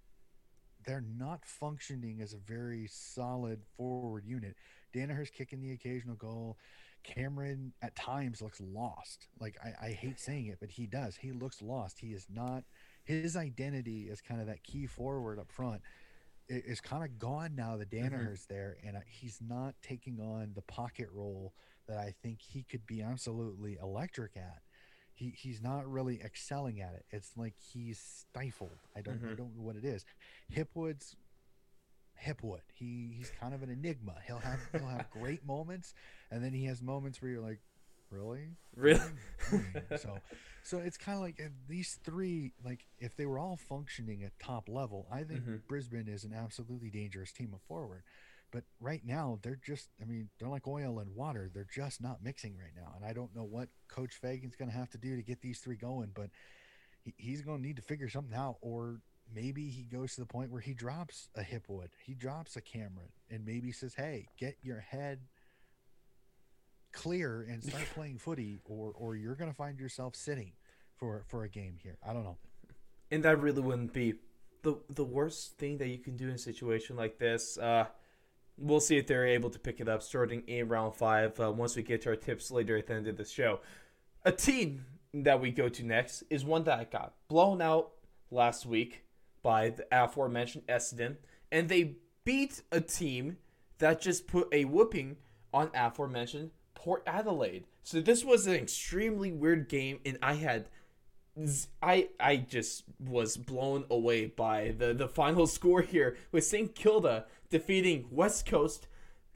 they're 0.85 1.01
not 1.03 1.45
functioning 1.45 2.21
as 2.23 2.33
a 2.33 2.39
very 2.39 2.87
solid 2.87 3.63
forward 3.77 4.25
unit. 4.25 4.57
Daniher's 4.93 5.29
kicking 5.29 5.61
the 5.61 5.73
occasional 5.73 6.15
goal. 6.15 6.57
Cameron 7.03 7.75
at 7.83 7.95
times 7.97 8.41
looks 8.41 8.61
lost. 8.61 9.29
Like 9.41 9.59
I, 9.63 9.89
I 9.89 9.93
hate 9.93 10.19
saying 10.19 10.47
it, 10.47 10.59
but 10.61 10.71
he 10.71 10.87
does. 10.87 11.17
He 11.17 11.33
looks 11.33 11.61
lost. 11.61 11.99
He 11.99 12.13
is 12.13 12.27
not 12.31 12.65
his 13.05 13.37
identity 13.37 14.09
as 14.09 14.21
kind 14.21 14.41
of 14.41 14.47
that 14.47 14.63
key 14.63 14.87
forward 14.87 15.39
up 15.39 15.51
front 15.51 15.83
is 16.49 16.81
kind 16.81 17.05
of 17.05 17.19
gone 17.19 17.55
now 17.55 17.77
that 17.77 17.91
Daniher's 17.91 18.47
there, 18.49 18.79
and 18.85 18.97
uh, 18.97 19.01
he's 19.07 19.39
not 19.41 19.75
taking 19.83 20.19
on 20.21 20.53
the 20.55 20.63
pocket 20.63 21.09
role 21.13 21.53
that 21.87 21.99
I 21.99 22.15
think 22.23 22.41
he 22.41 22.63
could 22.63 22.87
be 22.87 23.03
absolutely 23.03 23.77
electric 23.83 24.37
at. 24.37 24.63
He, 25.15 25.31
he's 25.37 25.61
not 25.61 25.87
really 25.91 26.21
excelling 26.23 26.81
at 26.81 26.95
it. 26.95 27.05
It's 27.11 27.37
like 27.37 27.55
he's 27.73 27.99
stifled. 27.99 28.79
I 28.97 29.01
don't 29.03 29.21
I 29.23 29.33
Mhm. 29.33 29.37
don't 29.37 29.57
know 29.57 29.63
what 29.63 29.77
it 29.77 29.85
is. 29.85 30.05
Hipwood's 30.55 31.17
Hipwood. 32.25 32.63
He 32.75 33.13
he's 33.17 33.31
kind 33.31 33.55
of 33.55 33.63
an 33.63 33.71
enigma. 33.71 34.15
He'll 34.27 34.39
have 34.41 34.61
he'll 34.73 34.87
have 34.89 35.09
great 35.11 35.45
moments, 35.47 35.95
and 36.31 36.43
then 36.43 36.53
he 36.53 36.65
has 36.67 36.83
moments 36.83 37.21
where 37.23 37.31
you're 37.31 37.41
like, 37.43 37.61
really, 38.11 38.57
Really? 38.75 39.01
so 39.97 40.19
so 40.69 40.79
it's 40.79 40.99
kind 40.99 41.17
of 41.17 41.23
like 41.23 41.41
these 41.67 41.99
three 42.05 42.53
like 42.65 42.85
if 42.99 43.17
they 43.17 43.25
were 43.27 43.39
all 43.39 43.57
functioning 43.57 44.23
at 44.23 44.39
top 44.39 44.69
level 44.69 45.07
i 45.11 45.23
think 45.23 45.43
Mhm. 45.45 45.67
brisbane 45.67 46.09
is 46.09 46.25
an 46.25 46.35
absolutely 46.35 46.91
dangerous 46.91 47.33
team 47.33 47.55
of 47.55 47.63
forward. 47.63 48.03
But 48.51 48.65
right 48.81 49.05
now 49.05 49.39
they're 49.43 49.61
just 49.63 49.89
i 50.01 50.05
mean 50.05 50.31
they're 50.39 50.49
like 50.49 50.67
oil 50.67 50.99
and 51.01 51.15
water. 51.15 51.51
They're 51.53 51.67
just 51.83 52.01
not 52.01 52.23
mixing 52.23 52.57
right 52.57 52.75
now. 52.75 52.93
And 52.97 53.05
i 53.05 53.13
don't 53.13 53.35
know 53.35 53.45
what 53.45 53.69
coach 53.89 54.15
fagan's 54.15 54.57
going 54.57 54.71
to 54.71 54.77
have 54.77 54.91
to 54.91 54.99
do 54.99 55.17
to 55.17 55.23
get 55.23 55.41
these 55.43 55.61
three 55.61 55.77
going 55.77 56.11
but 56.15 56.31
he, 57.03 57.15
he's 57.17 57.43
going 57.43 57.59
to 57.59 57.67
need 57.67 57.77
to 57.77 57.83
figure 57.83 58.09
something 58.09 58.35
out 58.37 58.57
or 58.61 59.01
maybe 59.35 59.69
he 59.69 59.83
goes 59.85 60.15
to 60.15 60.21
the 60.23 60.27
point 60.27 60.51
where 60.51 60.63
he 60.63 60.73
drops 60.75 61.29
a 61.35 61.43
hipwood 61.43 61.89
he 62.03 62.15
drops 62.15 62.57
a 62.57 62.61
cameron 62.63 63.13
and 63.31 63.45
maybe 63.45 63.71
says 63.73 63.95
hey 63.95 64.27
get 64.39 64.57
your 64.63 64.81
head 64.81 65.21
clear 66.93 67.43
and 67.43 67.63
start 67.63 67.85
playing 67.95 68.19
footy, 68.19 68.61
or 68.65 68.93
or 68.97 69.15
you're 69.17 69.35
going 69.37 69.51
to 69.51 69.57
find 69.57 69.79
yourself 69.79 70.17
sitting 70.17 70.53
for 70.99 71.25
for 71.29 71.45
a 71.45 71.49
game 71.49 71.77
here. 71.83 71.97
I 72.07 72.13
don't 72.13 72.25
know. 72.25 72.37
And 73.11 73.23
that 73.23 73.41
really 73.41 73.63
wouldn't 73.63 73.93
be 73.93 74.15
the 74.63 74.77
the 74.91 75.05
worst 75.05 75.57
thing 75.59 75.79
that 75.79 75.89
you 75.89 75.99
can 75.99 76.17
do 76.17 76.29
in 76.29 76.35
a 76.35 76.39
situation 76.39 76.97
like 76.97 77.19
this. 77.19 77.57
Uh, 77.59 77.87
we'll 78.59 78.81
see 78.81 78.99
if 78.99 79.07
they're 79.07 79.27
able 79.27 79.51
to 79.51 79.59
pick 79.59 79.81
it 79.81 79.89
up 79.89 80.03
starting 80.03 80.43
in 80.47 80.69
round 80.69 80.95
five 80.95 81.39
uh, 81.41 81.51
once 81.51 81.77
we 81.77 81.83
get 81.83 82.03
to 82.03 82.11
our 82.11 82.17
tips 82.17 82.51
later 82.51 82.77
at 82.77 82.87
the 82.87 82.95
end 82.95 83.07
of 83.07 83.17
the 83.17 83.25
show. 83.25 83.61
A 84.25 84.33
team 84.33 84.85
that 85.15 85.41
we 85.41 85.51
go 85.51 85.69
to 85.69 85.85
next 85.85 86.25
is 86.29 86.45
one 86.45 86.65
that 86.65 86.91
got 86.91 87.15
blown 87.29 87.63
out 87.63 87.93
last 88.31 88.67
week 88.67 89.05
by 89.43 89.71
the 89.71 89.87
aforementioned 89.93 90.67
Essendon, 90.67 91.17
and 91.51 91.69
they 91.69 91.97
beat 92.25 92.61
a 92.73 92.81
team 92.81 93.39
that 93.79 94.01
just 94.01 94.27
put 94.27 94.49
a 94.53 94.65
whooping 94.65 95.17
on 95.55 95.71
aforementioned 95.73 96.51
Port 96.75 97.03
Adelaide. 97.07 97.65
So 97.85 98.01
this 98.01 98.25
was 98.25 98.47
an 98.47 98.55
extremely 98.55 99.33
weird 99.33 99.69
game, 99.69 100.01
and 100.05 100.19
I 100.21 100.35
had. 100.35 100.69
I 101.83 102.09
I 102.19 102.37
just 102.37 102.85
was 102.99 103.37
blown 103.37 103.85
away 103.91 104.27
by 104.27 104.75
the, 104.77 104.95
the 104.95 105.09
final 105.09 105.47
score 105.59 105.83
here 105.83 106.17
with 106.33 106.45
St. 106.45 106.75
Kilda 106.75 107.27
defeating 107.51 108.07
West 108.11 108.47
Coast 108.47 108.89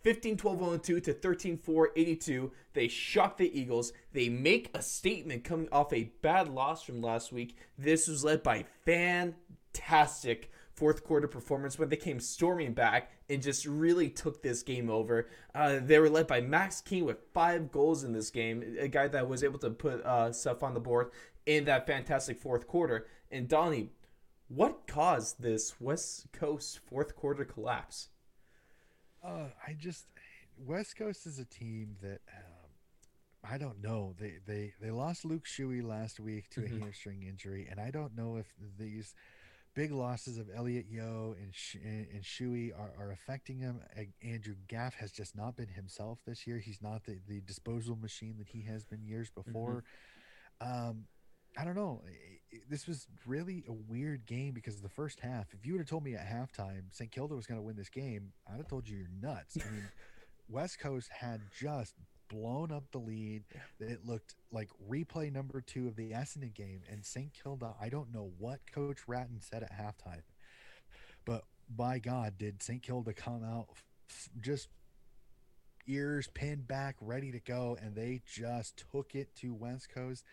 15 0.03 0.37
12 0.37 0.83
2 0.83 1.01
to 1.01 1.13
13 1.13 1.57
4 1.57 1.91
82. 1.95 2.53
They 2.75 2.89
shock 2.89 3.37
the 3.37 3.59
Eagles. 3.59 3.93
They 4.13 4.29
make 4.29 4.71
a 4.75 4.83
statement 4.83 5.45
coming 5.45 5.69
off 5.71 5.93
a 5.93 6.13
bad 6.23 6.49
loss 6.49 6.83
from 6.83 7.03
last 7.03 7.33
week. 7.33 7.57
This 7.79 8.09
was 8.09 8.25
led 8.25 8.43
by 8.43 8.67
fantastic 8.85 10.51
fourth 10.75 11.05
quarter 11.05 11.29
performance 11.29 11.79
when 11.79 11.91
they 11.91 11.97
came 11.97 12.19
storming 12.19 12.73
back 12.73 13.13
and 13.29 13.43
just 13.43 13.67
really 13.67 14.09
took 14.09 14.43
this 14.43 14.63
game 14.63 14.91
over. 14.91 15.29
Uh, 15.55 15.79
they 15.81 15.99
were 15.99 16.09
led 16.09 16.27
by 16.27 16.41
Max 16.41 16.81
King 16.81 17.05
with 17.05 17.19
five 17.33 17.71
goals 17.71 18.05
in 18.05 18.13
this 18.13 18.31
game, 18.31 18.77
a 18.81 18.89
guy 18.89 19.07
that 19.09 19.29
was 19.29 19.45
able 19.45 19.59
to 19.61 19.71
put 19.71 20.05
uh, 20.05 20.33
stuff 20.33 20.63
on 20.63 20.75
the 20.75 20.81
board 20.81 21.11
in 21.47 21.65
that 21.65 21.87
fantastic 21.87 22.39
fourth 22.39 22.67
quarter. 22.67 23.07
And 23.31 23.49
Donnie, 23.49 23.91
what 24.49 24.87
caused 24.87 25.43
this 25.43 25.81
West 25.81 26.27
Coast 26.33 26.81
fourth 26.87 27.17
quarter 27.17 27.45
collapse? 27.45 28.09
Uh, 29.25 29.47
I 29.67 29.73
just 29.73 30.07
West 30.59 30.97
Coast 30.97 31.27
is 31.27 31.39
a 31.39 31.45
team 31.45 31.97
that 32.03 32.21
um, 32.29 33.51
I 33.51 33.59
don't 33.59 33.83
know. 33.83 34.15
They 34.19 34.35
they 34.47 34.75
they 34.81 34.91
lost 34.91 35.25
Luke 35.25 35.47
Shuey 35.47 35.83
last 35.83 36.21
week 36.21 36.51
to 36.51 36.61
mm-hmm. 36.61 36.77
a 36.77 36.81
hamstring 36.81 37.23
injury, 37.23 37.69
and 37.71 37.81
I 37.81 37.91
don't 37.91 38.17
know 38.17 38.37
if 38.37 38.47
these 38.79 39.15
big 39.75 39.91
losses 39.91 40.39
of 40.39 40.51
Elliot 40.55 40.87
Yeo 40.91 41.35
and 41.41 41.55
Sh- 41.55 41.77
and 41.83 42.23
Shuey 42.23 42.73
are, 42.79 42.93
are 42.99 43.11
affecting 43.11 43.59
him. 43.59 43.81
Andrew 44.23 44.55
Gaff 44.69 44.95
has 44.95 45.13
just 45.13 45.35
not 45.35 45.57
been 45.57 45.69
himself 45.69 46.19
this 46.27 46.47
year. 46.47 46.59
He's 46.59 46.83
not 46.83 47.05
the, 47.05 47.19
the 47.27 47.41
disposal 47.41 47.97
machine 47.97 48.37
that 48.39 48.49
he 48.49 48.63
has 48.63 48.85
been 48.85 49.03
years 49.03 49.31
mm-hmm. 49.31 49.51
before. 49.51 49.85
Mm-hmm. 50.63 50.89
Um, 50.89 51.05
I 51.59 51.65
don't 51.65 51.77
know. 51.77 52.03
Eh, 52.07 52.11
eh, 52.55 52.59
this 52.69 52.87
was 52.87 53.07
really 53.27 53.65
a 53.69 53.73
weird 53.73 54.27
game 54.27 54.55
because 54.55 54.81
the 54.81 54.89
first 54.89 55.21
half. 55.21 55.47
If 55.53 55.67
you 55.67 55.73
would 55.73 55.81
have 55.81 55.89
told 55.89 56.05
me 56.05 56.15
at 56.15 56.27
halftime 56.27 56.83
St. 56.91 57.11
Kilda 57.11 57.35
was 57.35 57.47
going 57.47 57.59
to 57.59 57.65
win 57.65 57.77
this 57.77 57.89
game, 57.89 58.33
I'd 58.51 58.57
have 58.57 58.69
told 58.69 58.89
you 58.89 58.99
you're 58.99 59.09
nuts. 59.21 59.59
I 59.61 59.71
mean, 59.71 59.89
West 60.49 60.79
Coast 60.79 61.09
had 61.11 61.41
just 61.59 61.95
blown 62.29 62.73
up 62.73 62.85
the 62.93 62.99
lead. 62.99 63.45
It 63.79 64.07
looked 64.07 64.35
like 64.51 64.69
replay 64.89 65.33
number 65.33 65.61
two 65.61 65.87
of 65.87 65.97
the 65.97 66.13
Essendon 66.13 66.55
game. 66.55 66.81
And 66.91 67.05
St. 67.05 67.33
Kilda, 67.33 67.75
I 67.81 67.89
don't 67.89 68.13
know 68.13 68.33
what 68.39 68.61
Coach 68.73 69.07
Ratten 69.07 69.41
said 69.41 69.63
at 69.63 69.73
halftime, 69.73 70.23
but 71.25 71.45
by 71.69 71.99
God, 71.99 72.39
did 72.39 72.63
St. 72.63 72.83
Kilda 72.83 73.13
come 73.13 73.45
out 73.45 73.69
just 74.41 74.69
ears 75.87 76.29
pinned 76.35 76.69
back, 76.69 76.97
ready 77.01 77.33
to 77.33 77.41
go, 77.41 77.77
and 77.81 77.95
they 77.95 78.23
just 78.27 78.85
took 78.93 79.15
it 79.15 79.35
to 79.37 79.55
West 79.55 79.89
Coast. 79.93 80.25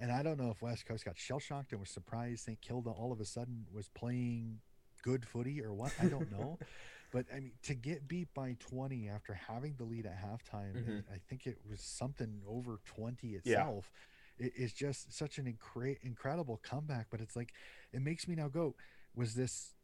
And 0.00 0.10
I 0.10 0.22
don't 0.22 0.40
know 0.40 0.50
if 0.50 0.62
West 0.62 0.86
Coast 0.86 1.04
got 1.04 1.18
shell 1.18 1.38
shocked 1.38 1.72
and 1.72 1.80
was 1.80 1.90
surprised 1.90 2.44
St. 2.44 2.60
Kilda 2.60 2.90
all 2.90 3.12
of 3.12 3.20
a 3.20 3.24
sudden 3.24 3.66
was 3.72 3.88
playing 3.88 4.60
good 5.02 5.26
footy 5.26 5.62
or 5.62 5.74
what. 5.74 5.92
I 6.00 6.06
don't 6.06 6.32
know. 6.32 6.58
but 7.12 7.26
I 7.34 7.40
mean, 7.40 7.52
to 7.64 7.74
get 7.74 8.08
beat 8.08 8.28
by 8.34 8.56
20 8.58 9.08
after 9.08 9.34
having 9.34 9.74
the 9.76 9.84
lead 9.84 10.06
at 10.06 10.16
halftime, 10.18 10.74
mm-hmm. 10.74 10.98
I 11.12 11.18
think 11.28 11.46
it 11.46 11.58
was 11.68 11.82
something 11.82 12.40
over 12.48 12.80
20 12.86 13.28
itself. 13.34 13.90
Yeah. 14.38 14.46
It 14.46 14.52
is 14.56 14.72
just 14.72 15.12
such 15.12 15.36
an 15.36 15.44
incre- 15.44 15.98
incredible 16.02 16.60
comeback. 16.62 17.08
But 17.10 17.20
it's 17.20 17.36
like, 17.36 17.52
it 17.92 18.00
makes 18.00 18.26
me 18.26 18.34
now 18.34 18.48
go, 18.48 18.74
was 19.14 19.34
this 19.34 19.74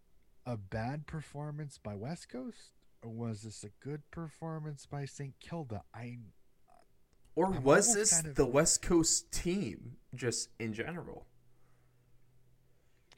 a 0.46 0.57
bad 0.57 1.07
performance 1.07 1.79
by 1.83 1.94
West 1.94 2.31
Coast? 2.31 2.72
Or 3.02 3.11
was 3.11 3.42
this 3.42 3.62
a 3.62 3.68
good 3.85 4.02
performance 4.11 4.87
by 4.87 5.05
St. 5.05 5.35
Kilda? 5.40 5.83
I 5.94 6.18
or 7.37 7.46
I'm 7.46 7.62
was 7.62 7.94
this 7.94 8.14
kind 8.14 8.27
of, 8.27 8.35
the 8.35 8.46
West 8.46 8.83
Coast 8.83 9.31
team 9.31 9.99
just 10.14 10.49
in 10.59 10.72
general? 10.72 11.27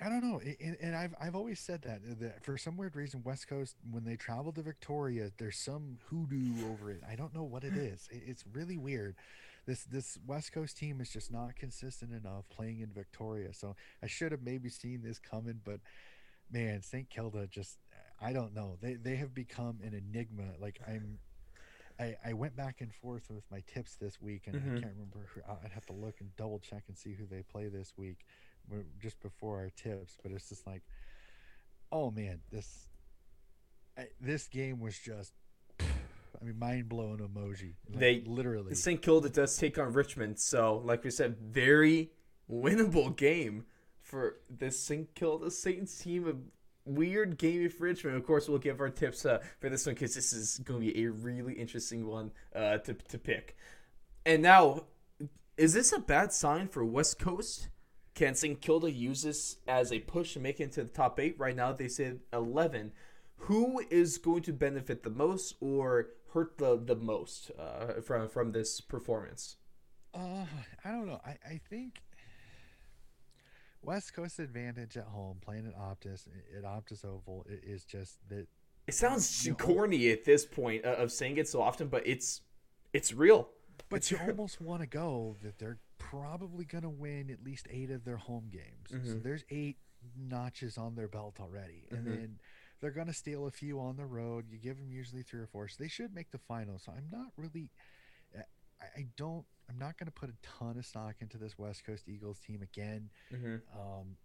I 0.00 0.08
don't 0.08 0.22
know, 0.22 0.40
and, 0.60 0.76
and, 0.80 0.94
I've 0.94 1.14
I've 1.20 1.34
always 1.34 1.58
said 1.58 1.82
that 1.82 2.00
uh, 2.08 2.14
that 2.20 2.44
for 2.44 2.56
some 2.56 2.76
weird 2.76 2.94
reason, 2.94 3.22
West 3.24 3.48
Coast 3.48 3.74
when 3.90 4.04
they 4.04 4.14
travel 4.14 4.52
to 4.52 4.62
Victoria, 4.62 5.32
there's 5.38 5.58
some 5.58 5.98
hoodoo 6.08 6.70
over 6.70 6.92
it. 6.92 7.02
I 7.10 7.16
don't 7.16 7.34
know 7.34 7.42
what 7.42 7.64
it 7.64 7.74
is. 7.74 8.08
It's 8.12 8.44
really 8.52 8.76
weird. 8.76 9.16
This 9.66 9.82
this 9.84 10.16
West 10.24 10.52
Coast 10.52 10.76
team 10.76 11.00
is 11.00 11.10
just 11.10 11.32
not 11.32 11.56
consistent 11.56 12.12
enough 12.12 12.48
playing 12.48 12.80
in 12.80 12.90
Victoria. 12.92 13.52
So 13.52 13.74
I 14.00 14.06
should 14.06 14.30
have 14.30 14.42
maybe 14.42 14.68
seen 14.68 15.02
this 15.02 15.18
coming, 15.18 15.60
but 15.64 15.80
man, 16.50 16.80
St. 16.82 17.10
Kilda 17.10 17.48
just 17.48 17.78
I 18.20 18.32
don't 18.32 18.54
know. 18.54 18.76
They 18.80 18.94
they 18.94 19.16
have 19.16 19.34
become 19.34 19.80
an 19.82 19.94
enigma. 19.94 20.52
Like 20.60 20.80
I'm 20.86 21.18
I, 22.00 22.16
I 22.24 22.32
went 22.32 22.56
back 22.56 22.80
and 22.80 22.94
forth 22.94 23.28
with 23.30 23.44
my 23.50 23.62
tips 23.72 23.96
this 23.96 24.20
week, 24.20 24.42
and 24.46 24.56
mm-hmm. 24.56 24.76
I 24.76 24.80
can't 24.80 24.92
remember. 24.92 25.26
Who, 25.34 25.40
I'd 25.64 25.72
have 25.72 25.86
to 25.86 25.92
look 25.92 26.16
and 26.20 26.34
double 26.36 26.58
check 26.58 26.84
and 26.88 26.96
see 26.96 27.12
who 27.12 27.26
they 27.26 27.42
play 27.42 27.68
this 27.68 27.92
week, 27.96 28.18
just 29.00 29.20
before 29.20 29.58
our 29.58 29.70
tips. 29.70 30.16
But 30.22 30.32
it's 30.32 30.48
just 30.48 30.66
like, 30.66 30.82
oh 31.90 32.10
man, 32.10 32.40
this 32.50 32.88
I, 33.98 34.06
this 34.20 34.46
game 34.46 34.78
was 34.78 34.96
just, 34.96 35.32
I 35.80 36.44
mean, 36.44 36.58
mind 36.58 36.88
blowing 36.88 37.18
emoji. 37.18 37.74
Like, 37.90 37.98
they 37.98 38.22
literally 38.24 38.74
St. 38.74 39.02
Kilda 39.02 39.28
does 39.28 39.56
take 39.56 39.78
on 39.78 39.92
Richmond, 39.92 40.38
so 40.38 40.80
like 40.84 41.02
we 41.02 41.10
said, 41.10 41.36
very 41.38 42.12
winnable 42.50 43.14
game 43.16 43.64
for 44.00 44.36
this 44.48 44.78
St. 44.78 45.12
Kilda 45.14 45.50
Saints 45.50 45.98
team 45.98 46.26
of 46.26 46.36
weird 46.88 47.38
game 47.38 47.68
for 47.70 47.84
Richmond. 47.84 48.16
Of 48.16 48.26
course, 48.26 48.48
we'll 48.48 48.58
give 48.58 48.80
our 48.80 48.90
tips 48.90 49.24
uh, 49.24 49.38
for 49.60 49.68
this 49.68 49.86
one 49.86 49.94
because 49.94 50.14
this 50.14 50.32
is 50.32 50.58
going 50.58 50.80
to 50.80 50.92
be 50.92 51.04
a 51.04 51.10
really 51.10 51.54
interesting 51.54 52.06
one 52.06 52.30
uh, 52.54 52.78
to, 52.78 52.94
to 52.94 53.18
pick. 53.18 53.56
And 54.24 54.42
now, 54.42 54.84
is 55.56 55.72
this 55.72 55.92
a 55.92 55.98
bad 55.98 56.32
sign 56.32 56.68
for 56.68 56.84
West 56.84 57.18
Coast? 57.18 57.68
Can 58.14 58.34
St. 58.34 58.60
Kilda 58.60 58.90
use 58.90 59.22
this 59.22 59.58
as 59.68 59.92
a 59.92 60.00
push 60.00 60.32
to 60.34 60.40
make 60.40 60.60
it 60.60 60.64
into 60.64 60.82
the 60.82 60.88
top 60.88 61.20
eight? 61.20 61.38
Right 61.38 61.54
now, 61.54 61.72
they 61.72 61.88
said 61.88 62.20
11. 62.32 62.92
Who 63.42 63.80
is 63.90 64.18
going 64.18 64.42
to 64.42 64.52
benefit 64.52 65.04
the 65.04 65.10
most 65.10 65.54
or 65.60 66.08
hurt 66.32 66.58
the, 66.58 66.76
the 66.76 66.96
most 66.96 67.52
uh, 67.58 68.00
from, 68.00 68.28
from 68.28 68.52
this 68.52 68.80
performance? 68.80 69.56
Uh, 70.12 70.46
I 70.84 70.90
don't 70.90 71.06
know. 71.06 71.20
I, 71.24 71.36
I 71.46 71.60
think 71.70 72.00
West 73.82 74.14
Coast 74.14 74.38
advantage 74.38 74.96
at 74.96 75.04
home, 75.04 75.38
playing 75.40 75.66
at 75.66 75.76
Optus 75.76 76.28
at 76.56 76.64
Optus 76.64 77.04
Oval 77.04 77.46
it 77.48 77.62
is 77.64 77.84
just 77.84 78.18
that. 78.28 78.46
It 78.86 78.94
sounds 78.94 79.44
you 79.44 79.52
know, 79.52 79.56
corny 79.56 80.10
at 80.10 80.24
this 80.24 80.46
point 80.46 80.86
uh, 80.86 80.94
of 80.96 81.12
saying 81.12 81.36
it 81.36 81.46
so 81.48 81.60
often, 81.60 81.88
but 81.88 82.06
it's 82.06 82.40
it's 82.92 83.12
real. 83.12 83.48
But 83.90 83.96
it's 83.96 84.10
you 84.10 84.16
real. 84.18 84.30
almost 84.30 84.60
want 84.60 84.80
to 84.80 84.86
go 84.86 85.36
that 85.42 85.58
they're 85.58 85.78
probably 85.98 86.64
going 86.64 86.82
to 86.82 86.88
win 86.88 87.30
at 87.30 87.44
least 87.44 87.66
eight 87.70 87.90
of 87.90 88.04
their 88.04 88.16
home 88.16 88.48
games. 88.50 88.90
Mm-hmm. 88.90 89.12
So 89.12 89.18
there's 89.18 89.44
eight 89.50 89.76
notches 90.16 90.78
on 90.78 90.94
their 90.94 91.08
belt 91.08 91.36
already, 91.40 91.84
and 91.90 92.00
mm-hmm. 92.00 92.10
then 92.10 92.38
they're 92.80 92.90
going 92.90 93.08
to 93.08 93.12
steal 93.12 93.46
a 93.46 93.50
few 93.50 93.80
on 93.80 93.96
the 93.96 94.06
road. 94.06 94.46
You 94.50 94.58
give 94.58 94.78
them 94.78 94.90
usually 94.90 95.22
three 95.22 95.40
or 95.40 95.46
four, 95.46 95.68
so 95.68 95.76
they 95.82 95.88
should 95.88 96.14
make 96.14 96.30
the 96.30 96.38
final. 96.38 96.78
So 96.78 96.92
I'm 96.92 97.08
not 97.10 97.32
really, 97.36 97.70
I 98.80 99.06
don't 99.16 99.44
I'm 99.68 99.78
not 99.78 99.98
going 99.98 100.06
to 100.06 100.12
put 100.12 100.30
a 100.30 100.34
ton 100.42 100.78
of 100.78 100.86
stock 100.86 101.16
into 101.20 101.36
this 101.36 101.58
West 101.58 101.84
Coast 101.84 102.08
Eagles 102.08 102.38
team 102.38 102.62
again. 102.62 103.10
Mm-hmm. 103.32 103.56
Um, 103.78 104.16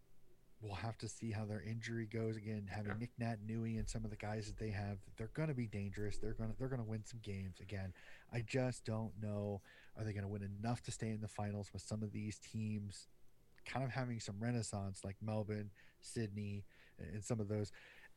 we'll 0.61 0.73
have 0.73 0.97
to 0.99 1.09
see 1.09 1.31
how 1.31 1.43
their 1.43 1.61
injury 1.61 2.05
goes 2.05 2.37
again. 2.37 2.67
Having 2.69 2.93
yeah. 2.93 2.97
Nic 2.99 3.11
Naitanui 3.19 3.77
and 3.77 3.89
some 3.89 4.05
of 4.05 4.09
the 4.09 4.15
guys 4.15 4.47
that 4.47 4.57
they 4.57 4.71
have, 4.71 4.99
they're 5.17 5.31
going 5.33 5.49
to 5.49 5.53
be 5.53 5.67
dangerous. 5.67 6.17
They're 6.17 6.33
going 6.33 6.51
to 6.51 6.55
they're 6.57 6.69
going 6.69 6.81
to 6.81 6.89
win 6.89 7.03
some 7.05 7.19
games 7.21 7.59
again. 7.59 7.93
I 8.31 8.41
just 8.41 8.85
don't 8.85 9.11
know. 9.21 9.61
Are 9.97 10.03
they 10.03 10.13
going 10.13 10.23
to 10.23 10.29
win 10.29 10.49
enough 10.59 10.81
to 10.83 10.91
stay 10.91 11.09
in 11.09 11.21
the 11.21 11.27
finals 11.27 11.69
with 11.73 11.81
some 11.81 12.01
of 12.01 12.11
these 12.13 12.39
teams? 12.39 13.07
Kind 13.65 13.85
of 13.85 13.91
having 13.91 14.19
some 14.19 14.35
renaissance 14.39 15.01
like 15.03 15.17
Melbourne, 15.21 15.71
Sydney, 16.01 16.63
and 16.97 17.23
some 17.23 17.39
of 17.39 17.49
those. 17.49 17.71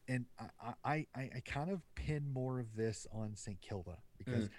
And 0.08 0.26
I 0.38 0.74
I, 0.84 1.06
I, 1.14 1.30
I 1.36 1.42
kind 1.44 1.70
of 1.70 1.82
pin 1.96 2.32
more 2.32 2.60
of 2.60 2.76
this 2.76 3.06
on 3.12 3.34
St. 3.34 3.60
Kilda 3.60 3.98
because 4.16 4.44
mm. 4.44 4.50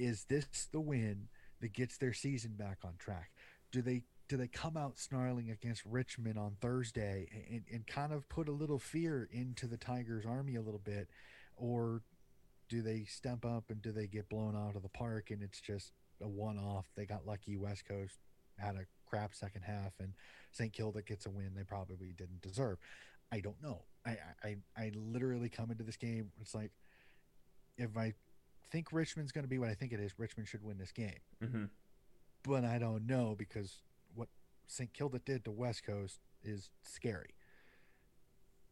Is 0.00 0.24
this 0.24 0.68
the 0.72 0.80
win? 0.80 1.28
that 1.60 1.72
gets 1.72 1.96
their 1.98 2.12
season 2.12 2.52
back 2.56 2.78
on 2.84 2.94
track? 2.98 3.30
Do 3.70 3.82
they 3.82 4.02
do 4.28 4.36
they 4.36 4.48
come 4.48 4.76
out 4.76 4.98
snarling 4.98 5.50
against 5.50 5.82
Richmond 5.84 6.38
on 6.38 6.56
Thursday 6.60 7.28
and, 7.50 7.64
and 7.72 7.86
kind 7.86 8.12
of 8.12 8.28
put 8.28 8.48
a 8.48 8.52
little 8.52 8.78
fear 8.78 9.28
into 9.32 9.66
the 9.66 9.76
Tigers 9.76 10.24
army 10.24 10.54
a 10.54 10.62
little 10.62 10.80
bit? 10.82 11.08
Or 11.56 12.02
do 12.68 12.80
they 12.80 13.04
step 13.08 13.44
up 13.44 13.64
and 13.70 13.82
do 13.82 13.90
they 13.90 14.06
get 14.06 14.28
blown 14.28 14.54
out 14.54 14.76
of 14.76 14.82
the 14.82 14.88
park 14.88 15.30
and 15.30 15.42
it's 15.42 15.60
just 15.60 15.90
a 16.22 16.28
one 16.28 16.58
off. 16.58 16.86
They 16.94 17.06
got 17.06 17.26
lucky. 17.26 17.56
West 17.56 17.86
Coast 17.86 18.18
had 18.56 18.76
a 18.76 18.86
crap 19.06 19.34
second 19.34 19.62
half, 19.62 19.92
and 19.98 20.12
St. 20.52 20.72
Kilda 20.72 21.02
gets 21.02 21.26
a 21.26 21.30
win 21.30 21.52
they 21.56 21.64
probably 21.64 22.14
didn't 22.16 22.42
deserve. 22.42 22.78
I 23.32 23.40
don't 23.40 23.60
know. 23.62 23.82
I, 24.06 24.16
I 24.44 24.56
I 24.76 24.92
literally 24.94 25.48
come 25.48 25.70
into 25.70 25.82
this 25.82 25.96
game. 25.96 26.30
It's 26.40 26.54
like 26.54 26.70
if 27.78 27.96
I 27.96 28.14
think 28.70 28.92
Richmond's 28.92 29.32
going 29.32 29.44
to 29.44 29.48
be 29.48 29.58
what 29.58 29.68
I 29.68 29.74
think 29.74 29.92
it 29.92 30.00
is, 30.00 30.12
Richmond 30.18 30.48
should 30.48 30.62
win 30.62 30.78
this 30.78 30.92
game. 30.92 31.18
Mm-hmm. 31.42 31.64
But 32.44 32.64
I 32.64 32.78
don't 32.78 33.06
know 33.06 33.34
because 33.36 33.82
what 34.14 34.28
St. 34.66 34.92
Kilda 34.92 35.18
did 35.18 35.44
to 35.44 35.50
West 35.50 35.84
Coast 35.84 36.20
is 36.42 36.70
scary 36.82 37.34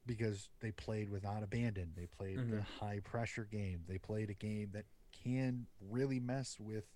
because 0.07 0.49
they 0.61 0.71
played 0.73 1.11
without 1.11 1.43
abandon. 1.43 1.93
They 1.97 2.07
played 2.07 2.39
Mhm. 2.39 2.51
the 2.51 2.63
high 2.63 3.01
pressure 3.01 3.45
game. 3.45 3.85
They 3.87 3.99
played 3.99 4.31
a 4.31 4.35
game 4.35 4.71
that 4.73 4.87
can 5.13 5.67
really 5.81 6.21
mess 6.21 6.59
with 6.59 6.87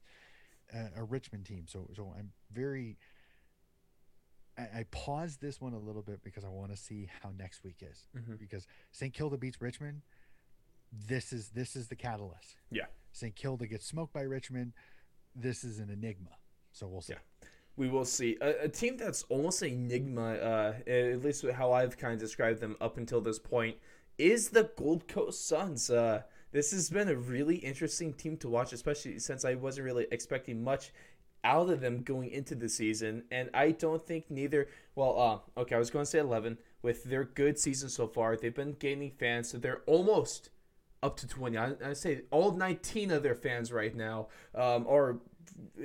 a, 0.72 0.90
a 0.96 1.04
Richmond 1.04 1.44
team. 1.44 1.66
So, 1.68 1.90
so 1.94 2.14
I'm 2.16 2.32
very. 2.50 2.96
I, 4.56 4.62
I 4.80 4.86
paused 4.90 5.40
this 5.40 5.60
one 5.60 5.72
a 5.72 5.78
little 5.78 6.02
bit 6.02 6.22
because 6.22 6.44
I 6.44 6.48
want 6.48 6.70
to 6.72 6.76
see 6.76 7.10
how 7.22 7.30
next 7.36 7.64
week 7.64 7.82
is. 7.82 8.06
Mhm. 8.16 8.38
Because 8.38 8.66
St. 8.92 9.12
Kilda 9.12 9.36
beats 9.36 9.60
Richmond. 9.60 10.02
This 10.92 11.32
is 11.32 11.48
this 11.50 11.74
is 11.74 11.88
the 11.88 11.96
catalyst. 11.96 12.56
Yeah. 12.70 12.86
St. 13.12 13.34
Kilda 13.34 13.66
gets 13.66 13.86
smoked 13.86 14.12
by 14.12 14.22
Richmond. 14.22 14.72
This 15.34 15.64
is 15.64 15.78
an 15.78 15.90
enigma. 15.90 16.30
So 16.72 16.86
we'll 16.86 17.00
see. 17.00 17.14
Yeah. 17.14 17.48
We 17.76 17.88
will 17.88 18.04
see 18.04 18.36
a, 18.40 18.64
a 18.64 18.68
team 18.68 18.98
that's 18.98 19.22
almost 19.24 19.62
an 19.62 19.68
enigma, 19.68 20.34
uh, 20.34 20.74
at 20.86 21.22
least 21.22 21.44
how 21.52 21.72
I've 21.72 21.96
kind 21.96 22.12
of 22.12 22.20
described 22.20 22.60
them 22.60 22.76
up 22.80 22.98
until 22.98 23.22
this 23.22 23.38
point, 23.38 23.76
is 24.18 24.50
the 24.50 24.70
Gold 24.76 25.08
Coast 25.08 25.46
Suns. 25.48 25.88
Uh, 25.88 26.22
this 26.52 26.70
has 26.72 26.90
been 26.90 27.08
a 27.08 27.14
really 27.14 27.56
interesting 27.56 28.12
team 28.12 28.36
to 28.38 28.48
watch, 28.48 28.74
especially 28.74 29.18
since 29.18 29.46
I 29.46 29.54
wasn't 29.54 29.86
really 29.86 30.06
expecting 30.12 30.62
much 30.62 30.92
out 31.44 31.70
of 31.70 31.80
them 31.80 32.02
going 32.02 32.30
into 32.30 32.54
the 32.54 32.68
season, 32.68 33.24
and 33.30 33.48
I 33.54 33.70
don't 33.70 34.06
think 34.06 34.30
neither. 34.30 34.68
Well, 34.94 35.42
uh, 35.56 35.60
okay, 35.60 35.74
I 35.74 35.78
was 35.78 35.90
going 35.90 36.04
to 36.04 36.10
say 36.10 36.18
eleven 36.18 36.58
with 36.82 37.04
their 37.04 37.24
good 37.24 37.58
season 37.58 37.88
so 37.88 38.06
far. 38.06 38.36
They've 38.36 38.54
been 38.54 38.76
gaining 38.78 39.12
fans, 39.12 39.48
so 39.48 39.58
they're 39.58 39.82
almost 39.86 40.50
up 41.02 41.16
to 41.18 41.26
20. 41.26 41.56
I, 41.58 41.72
I 41.84 41.92
say 41.92 42.22
all 42.30 42.52
19 42.52 43.10
of 43.10 43.22
their 43.22 43.34
fans 43.34 43.72
right 43.72 43.94
now 43.94 44.28
um, 44.54 44.86
are 44.88 45.18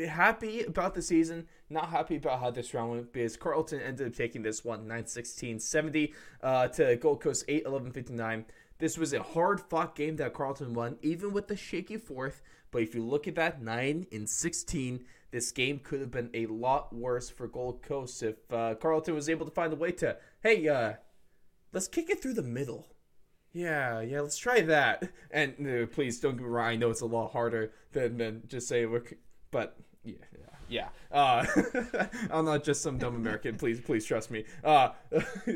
happy 0.08 0.63
about 0.63 0.93
the 0.93 1.01
season, 1.01 1.47
not 1.69 1.89
happy 1.89 2.17
about 2.17 2.39
how 2.39 2.51
this 2.51 2.73
round 2.73 2.91
went 2.91 3.13
because 3.13 3.38
Carlton 3.38 3.82
ended 3.82 4.08
up 4.08 4.13
taking 4.15 4.41
this 4.41 4.63
one 4.63 4.88
9 4.88 5.08
16 5.08 5.60
70 5.60 6.13
uh, 6.41 6.67
to 6.69 6.95
Gold 6.97 7.21
Coast 7.21 7.45
8 7.47 7.63
11 7.65 7.91
59. 7.91 8.45
This 8.80 8.97
was 8.97 9.13
a 9.13 9.23
hard 9.23 9.60
fought 9.60 9.95
game 9.95 10.17
that 10.17 10.34
Carlton 10.34 10.73
won, 10.73 10.97
even 11.01 11.34
with 11.34 11.47
the 11.47 11.56
shaky 11.56 11.97
fourth. 11.97 12.41
But 12.69 12.84
if 12.84 12.93
you 12.93 13.03
look 13.03 13.27
at 13.27 13.36
that 13.36 13.62
9 13.62 14.08
in 14.12 14.27
16, 14.27 15.03
this 15.32 15.51
game 15.51 15.80
could 15.80 15.99
have 15.99 16.12
been 16.12 16.30
a 16.34 16.45
lot 16.45 16.93
worse 16.93 17.30
for 17.30 17.47
Gold 17.47 17.82
Coast 17.82 18.21
if 18.21 18.36
uh, 18.51 18.75
Carlton 18.75 19.15
was 19.15 19.30
able 19.30 19.45
to 19.45 19.51
find 19.51 19.73
a 19.73 19.75
way 19.75 19.91
to, 19.93 20.17
hey, 20.41 20.67
uh, 20.67 20.93
let's 21.73 21.88
kick 21.88 22.10
it 22.10 22.21
through 22.21 22.34
the 22.34 22.43
middle. 22.43 22.88
Yeah, 23.57 24.01
yeah, 24.01 24.21
let's 24.21 24.37
try 24.37 24.61
that. 24.61 25.09
And 25.31 25.91
please 25.91 26.19
don't 26.19 26.35
get 26.37 26.43
me 26.43 26.47
wrong. 26.49 26.67
I 26.67 26.75
know 26.75 26.91
it's 26.91 27.01
a 27.01 27.07
lot 27.07 27.31
harder 27.31 27.71
than, 27.91 28.17
than 28.17 28.43
just 28.47 28.67
say 28.67 28.85
we're, 28.85 29.01
but 29.49 29.75
yeah, 30.03 30.13
yeah, 30.69 30.89
yeah. 31.11 31.17
Uh, 31.17 31.43
I'm 32.31 32.45
not 32.45 32.63
just 32.63 32.83
some 32.83 32.99
dumb 32.99 33.15
American. 33.15 33.57
Please, 33.57 33.81
please 33.81 34.05
trust 34.05 34.29
me. 34.29 34.45
Uh, 34.63 34.89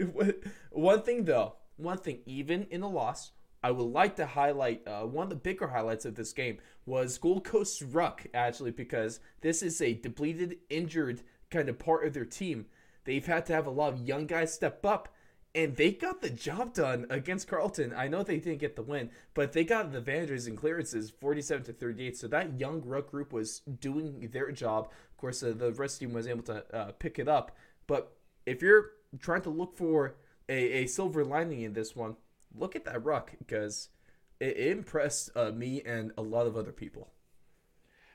one 0.72 1.04
thing 1.04 1.26
though, 1.26 1.54
one 1.78 2.00
thing, 2.00 2.22
even 2.26 2.66
in 2.72 2.82
the 2.82 2.90
loss, 2.90 3.34
I 3.62 3.70
would 3.70 3.84
like 3.84 4.16
to 4.16 4.26
highlight 4.26 4.82
uh, 4.88 5.04
one 5.04 5.26
of 5.26 5.30
the 5.30 5.36
bigger 5.36 5.68
highlights 5.68 6.06
of 6.06 6.16
this 6.16 6.34
game 6.34 6.58
was 6.88 7.20
Gold 7.20 7.44
Coast's 7.44 7.84
ruck 7.84 8.26
actually 8.34 8.72
because 8.72 9.20
this 9.42 9.62
is 9.62 9.80
a 9.80 9.94
depleted, 9.94 10.58
injured 10.72 11.22
kind 11.52 11.70
of 11.70 11.78
part 11.78 12.08
of 12.08 12.14
their 12.14 12.26
team. 12.26 12.66
They've 13.04 13.26
had 13.26 13.46
to 13.46 13.54
have 13.54 13.68
a 13.68 13.72
lot 13.72 13.94
of 13.94 14.08
young 14.08 14.26
guys 14.26 14.52
step 14.52 14.84
up 14.88 15.10
and 15.54 15.76
they 15.76 15.92
got 15.92 16.22
the 16.22 16.30
job 16.30 16.74
done 16.74 17.06
against 17.10 17.48
Carlton. 17.48 17.94
I 17.96 18.08
know 18.08 18.24
they 18.24 18.38
didn't 18.38 18.60
get 18.60 18.76
the 18.76 18.82
win, 18.82 19.10
but 19.34 19.52
they 19.52 19.64
got 19.64 19.92
the 19.92 19.98
advantages 19.98 20.48
and 20.48 20.58
clearances 20.58 21.10
47 21.10 21.66
to 21.66 21.74
38. 21.74 22.18
So 22.18 22.28
that 22.30 22.60
young 22.60 22.82
ruck 22.86 23.12
group 23.12 23.34
was 23.34 23.60
doing 23.60 24.30
their 24.32 24.52
job. 24.52 24.90
Of 25.12 25.18
course, 25.18 25.44
uh, 25.44 25.54
the 25.56 25.74
rest 25.74 25.96
of 25.96 26.00
the 26.00 26.06
team 26.06 26.16
was 26.16 26.28
able 26.28 26.44
to 26.44 26.64
uh, 26.76 26.92
pick 26.94 27.20
it 27.20 27.28
up. 27.28 27.56
But 27.86 28.16
if 28.46 28.62
you're 28.62 28.92
trying 29.20 29.42
to 29.42 29.50
look 29.50 29.76
for 29.76 30.16
a, 30.48 30.84
a 30.84 30.86
silver 30.88 31.26
lining 31.26 31.62
in 31.62 31.74
this 31.74 31.96
one, 31.96 32.16
look 32.56 32.76
at 32.76 32.86
that 32.86 33.04
ruck 33.04 33.34
because 33.38 33.90
it, 34.40 34.58
it 34.58 34.78
impressed 34.78 35.32
uh, 35.36 35.52
me 35.52 35.82
and 35.86 36.14
a 36.18 36.22
lot 36.22 36.48
of 36.48 36.56
other 36.56 36.72
people. 36.72 37.12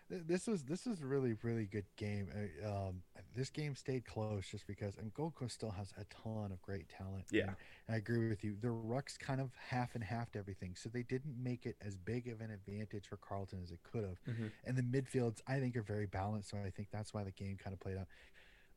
Th- 0.09 0.23
This 0.27 0.47
was 0.47 0.63
this 0.65 0.87
was 0.87 1.03
a 1.03 1.07
really 1.07 1.35
really 1.43 1.67
good 1.67 1.87
game. 1.97 2.29
Uh, 2.35 2.69
Um, 2.89 3.03
this 3.35 3.51
game 3.51 3.75
stayed 3.75 4.05
close 4.07 4.49
just 4.49 4.67
because, 4.67 4.97
and 4.97 5.13
Gold 5.13 5.35
Coast 5.35 5.55
still 5.55 5.71
has 5.73 5.93
a 5.99 6.05
ton 6.05 6.53
of 6.53 6.63
great 6.63 6.89
talent. 6.89 7.27
Yeah. 7.31 7.55
I 7.89 7.97
agree 7.97 8.29
with 8.29 8.43
you. 8.45 8.57
The 8.61 8.69
Rucks 8.69 9.19
kind 9.19 9.41
of 9.41 9.51
half 9.69 9.95
and 9.95 10.03
half 10.03 10.35
everything, 10.35 10.75
so 10.75 10.89
they 10.89 11.03
didn't 11.03 11.37
make 11.37 11.67
it 11.67 11.77
as 11.81 11.97
big 11.97 12.29
of 12.29 12.41
an 12.41 12.51
advantage 12.51 13.07
for 13.09 13.17
Carlton 13.19 13.61
as 13.63 13.71
it 13.71 13.83
could 13.83 14.05
have. 14.05 14.19
Mhm. 14.25 14.53
And 14.65 14.77
the 14.77 14.83
midfields, 14.83 15.43
I 15.47 15.61
think, 15.61 15.77
are 15.77 15.83
very 15.83 16.07
balanced. 16.07 16.49
So 16.51 16.59
I 16.59 16.71
think 16.71 16.91
that's 16.91 17.13
why 17.13 17.25
the 17.25 17.33
game 17.33 17.57
kind 17.59 17.75
of 17.75 17.81
played 17.81 17.99
out. 17.99 18.09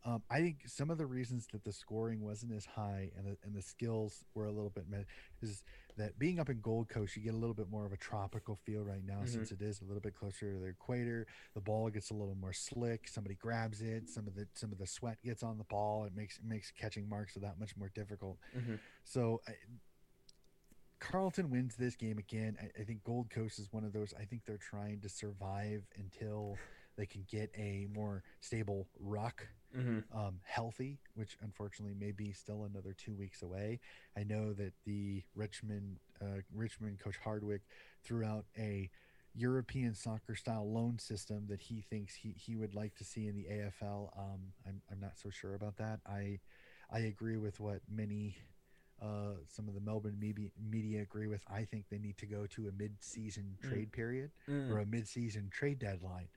Um, 0.05 0.23
I 0.29 0.39
think 0.39 0.67
some 0.67 0.89
of 0.89 0.97
the 0.97 1.05
reasons 1.05 1.47
that 1.47 1.63
the 1.65 1.73
scoring 1.73 2.21
wasn't 2.21 2.53
as 2.53 2.65
high 2.65 3.11
and 3.17 3.27
the, 3.27 3.37
and 3.43 3.53
the 3.53 3.61
skills 3.61 4.23
were 4.33 4.45
a 4.45 4.51
little 4.51 4.69
bit 4.69 4.85
is 5.41 5.63
that 5.99 6.17
being 6.17 6.39
up 6.39 6.49
in 6.49 6.59
Gold 6.61 6.89
Coast, 6.89 7.15
you 7.15 7.21
get 7.21 7.33
a 7.33 7.37
little 7.37 7.53
bit 7.53 7.69
more 7.69 7.85
of 7.85 7.93
a 7.93 7.97
tropical 7.97 8.55
feel 8.65 8.83
right 8.83 9.03
now 9.05 9.19
Mhm. 9.21 9.29
since 9.29 9.51
it 9.51 9.61
is 9.61 9.81
a 9.81 9.85
little 9.85 10.01
bit 10.01 10.15
closer 10.15 10.53
to 10.53 10.59
the 10.59 10.65
equator. 10.67 11.27
The 11.53 11.61
ball 11.61 11.89
gets 11.89 12.09
a 12.09 12.13
little 12.13 12.35
more 12.35 12.53
slick. 12.53 13.07
Somebody 13.07 13.35
grabs 13.35 13.81
it. 13.81 14.09
Some 14.09 14.27
of 14.27 14.33
the 14.35 14.47
some 14.55 14.71
of 14.71 14.77
the 14.79 14.87
sweat 14.87 15.21
gets 15.21 15.43
on 15.43 15.57
the 15.57 15.63
ball. 15.65 16.05
It 16.05 16.15
makes 16.15 16.37
it 16.39 16.45
makes 16.45 16.71
catching 16.71 17.07
marks 17.07 17.35
so 17.35 17.39
that 17.41 17.59
much 17.59 17.77
more 17.77 17.89
difficult. 17.89 18.39
Mhm. 18.55 18.79
So 19.03 19.41
I, 19.47 19.53
Carlton 20.99 21.49
wins 21.49 21.75
this 21.75 21.95
game 21.95 22.17
again. 22.17 22.57
I, 22.61 22.81
I 22.81 22.83
think 22.83 23.03
Gold 23.03 23.29
Coast 23.29 23.57
is 23.59 23.71
one 23.71 23.85
of 23.85 23.93
those. 23.93 24.13
I 24.13 24.25
think 24.25 24.43
they're 24.45 24.57
trying 24.57 24.99
to 25.01 25.09
survive 25.09 25.85
until 25.95 26.57
they 26.99 27.05
can 27.05 27.25
get 27.31 27.49
a 27.57 27.87
more 27.95 28.23
stable 28.41 28.87
ruck 28.99 29.47
Mhm. 29.73 30.03
um, 30.13 30.41
healthy, 30.43 30.99
which 31.13 31.37
unfortunately 31.41 31.93
may 31.95 32.11
be 32.11 32.33
still 32.33 32.65
another 32.65 32.91
two 32.93 33.13
weeks 33.13 33.41
away. 33.41 33.79
I 34.17 34.23
know 34.23 34.51
that 34.53 34.73
the 34.83 35.23
Richmond 35.33 35.99
uh, 36.21 36.41
Richmond 36.53 36.99
coach 36.99 37.15
Hardwick 37.17 37.61
threw 38.03 38.25
out 38.25 38.45
a 38.57 38.89
European 39.33 39.95
soccer 39.95 40.35
style 40.35 40.69
loan 40.69 40.99
system 40.99 41.45
that 41.47 41.61
he 41.61 41.79
thinks 41.81 42.15
he, 42.15 42.31
he 42.31 42.57
would 42.57 42.73
like 42.75 42.95
to 42.95 43.05
see 43.05 43.27
in 43.27 43.35
the 43.35 43.45
AFL. 43.45 44.11
Um, 44.17 44.51
I'm, 44.67 44.81
I'm 44.91 44.99
not 44.99 45.17
so 45.17 45.29
sure 45.29 45.53
about 45.55 45.77
that. 45.77 46.01
I 46.05 46.39
I 46.91 46.99
agree 46.99 47.37
with 47.37 47.59
what 47.61 47.81
many 47.89 48.35
uh, 49.01 49.35
some 49.47 49.69
of 49.69 49.75
the 49.75 49.79
Melbourne 49.79 50.19
media, 50.19 50.49
media 50.59 51.01
agree 51.03 51.27
with. 51.27 51.41
I 51.47 51.63
think 51.63 51.85
they 51.89 51.99
need 51.99 52.17
to 52.17 52.25
go 52.25 52.45
to 52.47 52.67
a 52.67 52.71
mid-season 52.73 53.55
Mm. 53.63 53.69
trade 53.69 53.91
period 53.93 54.31
Mm. 54.49 54.69
or 54.69 54.79
a 54.79 54.85
mid-season 54.85 55.49
trade 55.51 55.79
deadline. 55.79 56.27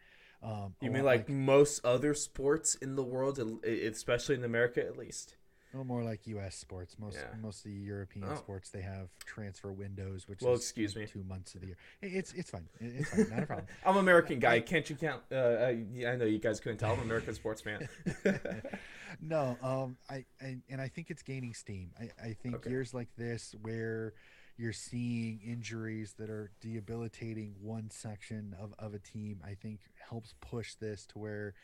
Um, 0.42 0.74
You 0.80 0.90
mean 0.90 1.04
lot 1.04 1.10
like 1.12 1.28
most 1.28 1.84
other 1.84 2.14
sports 2.14 2.74
in 2.76 2.96
the 2.96 3.02
world, 3.04 3.38
especially 3.64 4.34
in 4.34 4.44
America 4.44 4.84
at 4.84 4.96
least? 4.96 5.36
Little 5.72 5.86
more 5.86 6.02
like 6.02 6.26
U.S. 6.26 6.54
sports. 6.56 6.98
Most 6.98 7.16
Yeah. 7.16 7.34
most 7.40 7.64
of 7.64 7.70
the 7.70 7.78
European 7.78 8.26
Oh. 8.30 8.34
sports 8.34 8.68
they 8.68 8.82
have 8.82 9.08
transfer 9.24 9.72
windows, 9.72 10.28
which 10.28 10.42
Well, 10.42 10.52
is 10.52 10.60
excuse 10.60 10.94
like 10.94 11.06
me. 11.06 11.10
two 11.12 11.24
months 11.24 11.54
of 11.54 11.62
the 11.62 11.68
year. 11.68 11.76
It's 12.02 12.34
it's 12.34 12.50
fine. 12.50 12.68
It's 12.78 13.08
fine. 13.08 13.30
Not 13.30 13.42
a 13.44 13.46
problem. 13.46 13.66
I'm 13.86 13.94
an 13.94 14.00
American 14.00 14.38
guy. 14.38 14.60
Can't 14.60 14.88
you 14.90 14.96
count? 14.96 15.22
Uh, 15.32 15.36
I, 15.36 15.70
yeah, 15.94 16.10
I 16.12 16.16
know 16.16 16.26
you 16.26 16.38
guys 16.40 16.60
couldn't 16.60 16.76
tell. 16.78 16.92
I'm 16.92 16.98
an 16.98 17.04
American 17.06 17.32
sportsman. 17.34 17.88
no, 19.20 19.56
um, 19.62 19.96
I, 20.10 20.24
I 20.42 20.58
and 20.68 20.80
I 20.80 20.88
think 20.88 21.10
it's 21.10 21.22
gaining 21.22 21.54
steam. 21.54 21.90
I, 21.98 22.10
I 22.22 22.32
think 22.34 22.56
Okay. 22.56 22.70
years 22.70 22.92
like 22.92 23.08
this 23.16 23.54
where 23.62 24.12
you're 24.56 24.72
seeing 24.72 25.40
injuries 25.44 26.14
that 26.18 26.30
are 26.30 26.52
debilitating 26.60 27.54
one 27.60 27.90
section 27.90 28.54
of, 28.60 28.74
of 28.78 28.94
a 28.94 28.98
team, 28.98 29.40
I 29.44 29.54
think 29.54 29.80
helps 30.08 30.34
push 30.40 30.74
this 30.74 31.06
to 31.06 31.18
where 31.18 31.54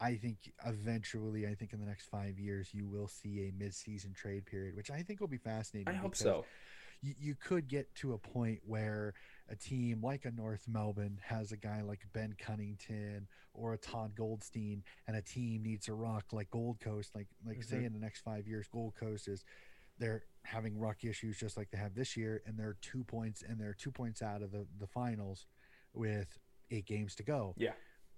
I 0.00 0.16
think 0.16 0.52
eventually, 0.66 1.46
I 1.46 1.54
think 1.54 1.72
in 1.72 1.80
the 1.80 1.86
next 1.86 2.06
five 2.06 2.38
years, 2.38 2.74
you 2.74 2.86
will 2.86 3.08
see 3.08 3.48
a 3.48 3.52
mid-season 3.58 4.12
trade 4.12 4.44
period, 4.44 4.76
which 4.76 4.90
I 4.90 5.02
think 5.02 5.20
will 5.20 5.28
be 5.28 5.38
fascinating. 5.38 5.92
I 5.92 5.96
hope 5.96 6.14
so. 6.16 6.44
you, 7.00 7.14
you 7.18 7.34
could 7.34 7.68
get 7.68 7.94
to 7.96 8.12
a 8.12 8.18
point 8.18 8.60
where 8.66 9.14
a 9.48 9.56
team 9.56 10.02
like 10.02 10.24
a 10.24 10.30
North 10.30 10.66
Melbourne 10.68 11.18
has 11.22 11.52
a 11.52 11.56
guy 11.56 11.80
like 11.82 12.00
Ben 12.12 12.34
Cunnington 12.38 13.28
or 13.54 13.72
a 13.72 13.78
Todd 13.78 14.14
Goldstein, 14.14 14.82
and 15.06 15.16
a 15.16 15.22
team 15.22 15.62
needs 15.62 15.88
a 15.88 15.94
ruck 15.94 16.24
like 16.32 16.50
Gold 16.50 16.80
Coast. 16.80 17.14
Like 17.14 17.28
like 17.46 17.62
say 17.62 17.78
Mhm. 17.78 17.86
in 17.86 17.92
the 17.94 18.00
next 18.00 18.20
five 18.20 18.46
years, 18.46 18.66
Gold 18.68 18.94
Coast 18.96 19.28
is 19.28 19.44
they're 19.98 20.24
having 20.46 20.78
ruck 20.78 21.04
issues 21.04 21.38
just 21.38 21.56
like 21.56 21.70
they 21.70 21.78
have 21.78 21.94
this 21.94 22.16
year, 22.16 22.42
and 22.46 22.58
they're 22.58 22.76
two 22.80 23.04
points 23.04 23.42
and 23.46 23.60
they're 23.60 23.74
two 23.74 23.90
points 23.90 24.22
out 24.22 24.42
of 24.42 24.52
the 24.52 24.66
the 24.78 24.86
finals 24.86 25.46
with 25.92 26.38
eight 26.70 26.86
games 26.86 27.14
to 27.16 27.22
go. 27.22 27.54
Yeah. 27.56 27.72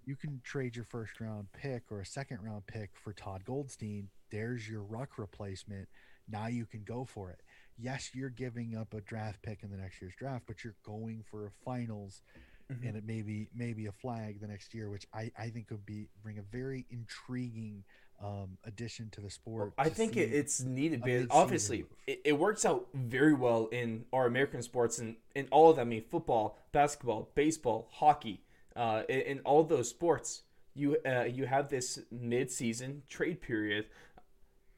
You 0.05 0.17
can 0.17 0.41
trade 0.43 0.75
your 0.75 0.87
first 0.87 1.21
round 1.21 1.49
pick 1.53 1.85
or 1.91 2.01
a 2.01 2.07
second 2.07 2.39
round 2.43 2.67
pick 2.67 2.91
for 2.95 3.13
Todd 3.13 3.45
Goldstein. 3.45 4.09
There's 4.31 4.69
your 4.69 4.83
ruck 4.83 5.19
replacement. 5.19 5.89
Now 6.31 6.47
you 6.47 6.67
can 6.67 6.83
go 6.85 7.05
for 7.05 7.31
it 7.31 7.41
yes, 7.79 8.11
you're 8.13 8.29
giving 8.29 8.77
up 8.77 8.93
a 8.93 9.01
draft 9.01 9.43
pick 9.43 9.63
in 9.63 9.71
the 9.71 9.77
next 9.77 10.03
year's 10.03 10.15
draft, 10.17 10.45
but 10.47 10.65
you're 10.65 10.75
going 10.85 11.25
for 11.31 11.47
a 11.47 11.51
finals 11.65 12.23
mm-hmm. 12.71 12.87
and 12.87 12.97
it 12.97 13.05
may 13.07 13.23
be 13.23 13.49
maybe 13.55 13.87
a 13.87 13.93
flag 13.93 14.41
the 14.41 14.49
next 14.49 14.75
year, 14.75 14.91
which 14.91 15.07
I 15.15 15.31
I 15.39 15.49
think 15.51 15.71
would 15.71 15.87
be 15.87 16.09
bring 16.23 16.39
a 16.39 16.43
very 16.43 16.87
intriguing 16.91 17.85
um, 18.23 18.59
addition 18.65 19.11
to 19.11 19.21
the 19.21 19.31
sport. 19.31 19.73
Well, 19.77 19.87
I 19.87 19.91
think 19.91 20.17
it, 20.17 20.33
it's 20.33 20.61
needed 20.61 21.03
because 21.03 21.27
obviously 21.31 21.85
it, 22.07 22.21
it, 22.25 22.33
works 22.39 22.65
out 22.65 22.87
very 22.93 23.35
well 23.35 23.69
in 23.71 24.05
our 24.13 24.27
American 24.27 24.63
sports 24.63 24.99
and 24.99 25.17
in 25.35 25.47
all 25.51 25.71
of 25.71 25.77
them. 25.77 25.89
I 25.89 25.91
mean, 25.91 26.05
football, 26.11 26.59
basketball, 26.73 27.31
baseball, 27.35 27.89
hockey, 27.93 28.43
uh, 28.75 29.03
in, 29.09 29.21
in 29.21 29.39
all 29.41 29.63
those 29.63 29.89
sports, 29.89 30.43
you 30.75 30.97
uh, 31.07 31.25
you 31.25 31.47
have 31.47 31.69
this 31.69 32.01
mid-season 32.11 33.03
trade 33.09 33.41
period, 33.41 33.87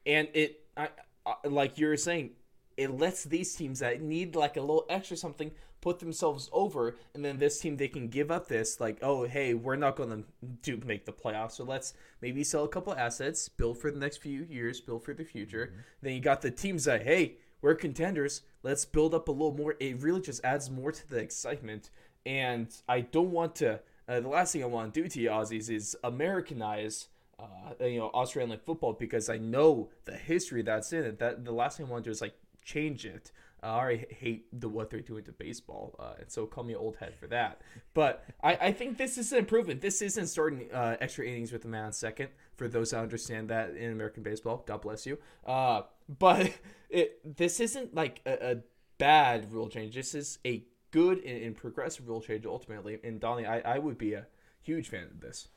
and 0.05 0.27
it 0.33 0.65
I, 0.77 0.89
I, 1.25 1.35
like 1.47 1.77
you're 1.77 1.97
saying, 1.97 2.31
it 2.77 2.97
lets 2.97 3.23
these 3.23 3.53
teams 3.55 3.79
that 3.79 4.01
need 4.01 4.35
like 4.35 4.57
a 4.57 4.61
little 4.61 4.85
extra 4.89 5.17
something 5.17 5.51
put 5.81 5.99
themselves 5.99 6.49
over, 6.53 6.95
and 7.13 7.25
then 7.25 7.37
this 7.37 7.59
team 7.59 7.75
they 7.75 7.87
can 7.87 8.07
give 8.07 8.31
up 8.31 8.47
this 8.47 8.79
like, 8.79 8.97
oh 9.01 9.23
hey, 9.23 9.53
we're 9.53 9.75
not 9.75 9.95
going 9.95 10.09
to 10.09 10.23
do 10.61 10.79
make 10.85 11.05
the 11.05 11.11
playoffs, 11.11 11.53
so 11.53 11.63
let's 11.63 11.93
maybe 12.21 12.43
sell 12.43 12.63
a 12.63 12.69
couple 12.69 12.93
assets, 12.93 13.49
build 13.49 13.77
for 13.77 13.91
the 13.91 13.99
next 13.99 14.17
few 14.17 14.43
years, 14.43 14.79
build 14.79 15.03
for 15.03 15.13
the 15.13 15.25
future. 15.25 15.67
Mm-hmm. 15.67 15.81
Then 16.03 16.13
you 16.13 16.21
got 16.21 16.41
the 16.41 16.51
teams 16.51 16.85
that 16.85 17.03
hey, 17.03 17.37
we're 17.61 17.75
contenders, 17.75 18.41
let's 18.63 18.85
build 18.85 19.13
up 19.13 19.27
a 19.27 19.31
little 19.31 19.55
more. 19.55 19.75
It 19.79 20.01
really 20.01 20.21
just 20.21 20.43
adds 20.43 20.69
more 20.69 20.91
to 20.91 21.09
the 21.09 21.17
excitement, 21.17 21.89
and 22.25 22.67
I 22.87 23.01
don't 23.01 23.31
want 23.31 23.55
to. 23.57 23.79
Uh, 24.07 24.19
the 24.19 24.29
last 24.29 24.53
thing 24.53 24.63
I 24.63 24.67
want 24.67 24.93
to 24.93 25.01
do 25.01 25.07
to 25.09 25.19
you 25.19 25.29
Aussies 25.29 25.69
is 25.69 25.97
Americanize. 26.03 27.07
Uh, 27.39 27.85
you 27.85 27.97
know 27.97 28.11
Australian 28.13 28.59
football 28.63 28.93
because 28.93 29.27
I 29.27 29.37
know 29.37 29.89
the 30.05 30.15
history 30.15 30.61
that's 30.61 30.93
in 30.93 31.05
it. 31.05 31.17
That 31.17 31.43
the 31.43 31.51
last 31.51 31.77
thing 31.77 31.87
I 31.87 31.89
want 31.89 32.03
to 32.03 32.09
do 32.09 32.11
is 32.11 32.21
like 32.21 32.35
change 32.63 33.05
it. 33.05 33.31
Uh, 33.63 33.67
I 33.67 33.79
already 33.79 34.05
hate 34.09 34.59
the 34.59 34.67
what 34.67 34.89
they're 34.89 35.01
doing 35.01 35.23
to 35.25 35.31
baseball, 35.31 35.95
uh, 35.99 36.13
and 36.19 36.31
so 36.31 36.47
call 36.47 36.63
me 36.63 36.75
old 36.75 36.95
head 36.95 37.13
for 37.15 37.27
that. 37.27 37.61
But 37.93 38.25
I, 38.43 38.55
I 38.55 38.71
think 38.71 38.97
this 38.97 39.17
is 39.19 39.31
an 39.31 39.39
improvement. 39.39 39.81
This 39.81 40.01
isn't 40.01 40.27
starting 40.27 40.71
uh, 40.73 40.97
extra 40.99 41.25
innings 41.25 41.51
with 41.51 41.63
a 41.65 41.67
man 41.67 41.85
on 41.85 41.93
second. 41.93 42.29
For 42.55 42.67
those 42.67 42.91
that 42.91 42.99
understand 42.99 43.49
that 43.49 43.75
in 43.75 43.91
American 43.91 44.23
baseball, 44.23 44.63
God 44.65 44.81
bless 44.81 45.05
you. 45.05 45.19
Uh, 45.45 45.83
but 46.19 46.51
it 46.89 47.37
this 47.37 47.59
isn't 47.59 47.93
like 47.93 48.21
a, 48.25 48.51
a, 48.51 48.55
bad 48.97 49.51
rule 49.51 49.67
change. 49.67 49.95
This 49.95 50.13
is 50.13 50.37
a 50.45 50.63
good 50.91 51.17
and, 51.23 51.43
and 51.43 51.55
progressive 51.55 52.07
rule 52.07 52.21
change 52.21 52.45
ultimately. 52.45 52.99
And 53.03 53.19
Donnie, 53.19 53.47
I, 53.47 53.59
I 53.61 53.79
would 53.79 53.97
be 53.97 54.13
a 54.13 54.27
huge 54.61 54.89
fan 54.89 55.05
of 55.05 55.21
this. 55.21 55.47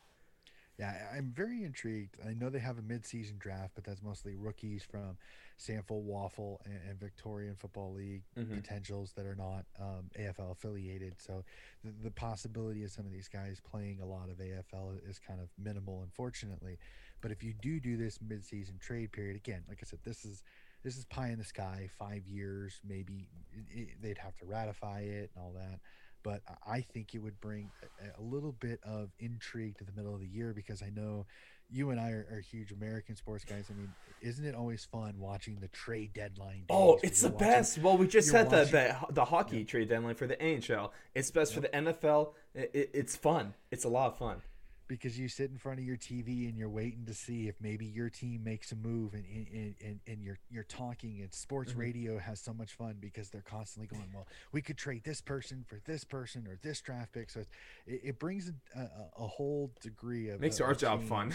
Yeah, 0.78 0.92
I'm 1.16 1.32
very 1.34 1.62
intrigued. 1.62 2.16
I 2.26 2.34
know 2.34 2.50
they 2.50 2.58
have 2.58 2.78
a 2.78 2.82
mid-season 2.82 3.36
draft, 3.38 3.72
but 3.76 3.84
that's 3.84 4.02
mostly 4.02 4.34
rookies 4.34 4.82
from 4.82 5.16
SANFL, 5.58 6.04
WAFL 6.04 6.58
and, 6.64 6.80
and 6.88 6.98
Victorian 6.98 7.54
Football 7.54 7.92
League 7.94 8.22
mm-hmm. 8.36 8.54
potentials 8.56 9.12
that 9.16 9.24
are 9.24 9.36
not 9.36 9.64
um, 9.80 10.10
AFL 10.18 10.50
affiliated. 10.50 11.14
So 11.18 11.44
the, 11.84 11.92
the, 12.02 12.10
possibility 12.10 12.82
of 12.82 12.90
some 12.90 13.06
of 13.06 13.12
these 13.12 13.28
guys 13.28 13.60
playing 13.60 14.00
a 14.00 14.06
lot 14.06 14.28
of 14.30 14.38
AFL 14.38 14.98
is 15.08 15.20
kind 15.20 15.40
of 15.40 15.48
minimal, 15.62 16.02
unfortunately. 16.02 16.78
But 17.20 17.30
if 17.30 17.44
you 17.44 17.54
do 17.62 17.78
do 17.78 17.96
this 17.96 18.18
midseason 18.18 18.80
trade 18.80 19.12
period, 19.12 19.36
again, 19.36 19.62
like 19.68 19.78
I 19.80 19.86
said, 19.86 20.00
this 20.04 20.24
is 20.24 20.42
this 20.82 20.98
is 20.98 21.04
pie 21.06 21.28
in 21.28 21.38
the 21.38 21.44
sky, 21.44 21.88
five 21.98 22.26
years, 22.26 22.80
maybe 22.86 23.28
it, 23.70 24.02
they'd 24.02 24.18
have 24.18 24.36
to 24.38 24.44
ratify 24.44 25.00
it 25.00 25.30
and 25.34 25.44
all 25.44 25.52
that 25.52 25.80
but 26.24 26.40
I 26.66 26.80
think 26.80 27.14
it 27.14 27.18
would 27.18 27.40
bring 27.40 27.70
a, 28.00 28.20
a, 28.20 28.22
little 28.22 28.52
bit 28.52 28.80
of 28.82 29.10
intrigue 29.20 29.78
to 29.78 29.84
the 29.84 29.92
middle 29.92 30.14
of 30.14 30.20
the 30.20 30.26
year 30.26 30.52
because 30.52 30.82
I 30.82 30.90
know 30.90 31.26
you 31.70 31.90
and 31.90 32.00
I 32.00 32.10
are, 32.10 32.26
are, 32.32 32.40
huge 32.40 32.72
American 32.72 33.14
sports 33.14 33.44
guys. 33.44 33.66
I 33.70 33.74
mean, 33.74 33.92
isn't 34.20 34.44
it 34.44 34.54
always 34.54 34.84
fun 34.84 35.14
watching 35.18 35.58
the 35.60 35.68
trade 35.68 36.12
deadline? 36.14 36.64
oh, 36.70 36.98
it's 37.02 37.20
the 37.20 37.28
watching, 37.28 37.48
best. 37.48 37.78
Well, 37.78 37.96
we 37.96 38.08
just 38.08 38.32
had 38.32 38.50
watching, 38.50 38.72
the, 38.72 38.96
the, 39.06 39.12
the 39.12 39.24
hockey 39.24 39.58
yeah. 39.58 39.64
trade 39.64 39.88
deadline 39.90 40.14
for 40.14 40.26
the 40.26 40.36
NHL. 40.36 40.90
It's 41.14 41.30
best 41.30 41.54
for 41.54 41.60
the 41.60 41.68
NFL. 41.68 42.32
It, 42.54 42.70
it, 42.74 42.90
it's 42.94 43.14
fun. 43.14 43.54
It's 43.70 43.84
a 43.84 43.88
lot 43.88 44.08
of 44.08 44.18
fun 44.18 44.40
because 44.86 45.18
you 45.18 45.28
sit 45.28 45.50
in 45.50 45.58
front 45.58 45.78
of 45.78 45.84
your 45.84 45.96
TV 45.96 46.48
and 46.48 46.56
you're 46.56 46.68
waiting 46.68 47.04
to 47.06 47.14
see 47.14 47.48
if 47.48 47.54
maybe 47.60 47.86
your 47.86 48.10
team 48.10 48.42
makes 48.44 48.72
a 48.72 48.76
move 48.76 49.14
and 49.14 49.24
and, 49.26 49.74
and, 49.84 50.00
and 50.06 50.22
you're 50.22 50.38
you're 50.50 50.64
talking 50.64 51.20
and 51.22 51.32
sports 51.32 51.72
mm-hmm. 51.72 51.80
radio 51.80 52.18
has 52.18 52.40
so 52.40 52.52
much 52.52 52.72
fun 52.72 52.96
because 53.00 53.30
they're 53.30 53.40
constantly 53.42 53.86
going 53.86 54.10
well 54.14 54.26
we 54.52 54.60
could 54.60 54.76
trade 54.76 55.02
this 55.04 55.20
person 55.20 55.64
for 55.66 55.80
this 55.86 56.04
person 56.04 56.46
or 56.46 56.58
this 56.62 56.80
draft 56.80 57.12
pick. 57.12 57.30
So 57.30 57.40
it, 57.86 58.00
it 58.04 58.18
brings 58.18 58.50
a, 58.74 58.78
a, 58.78 59.24
a, 59.24 59.26
whole 59.26 59.72
degree 59.80 60.28
of 60.28 60.40
makes 60.40 60.60
of, 60.60 60.66
our 60.66 60.74
job 60.74 61.02
fun. 61.02 61.34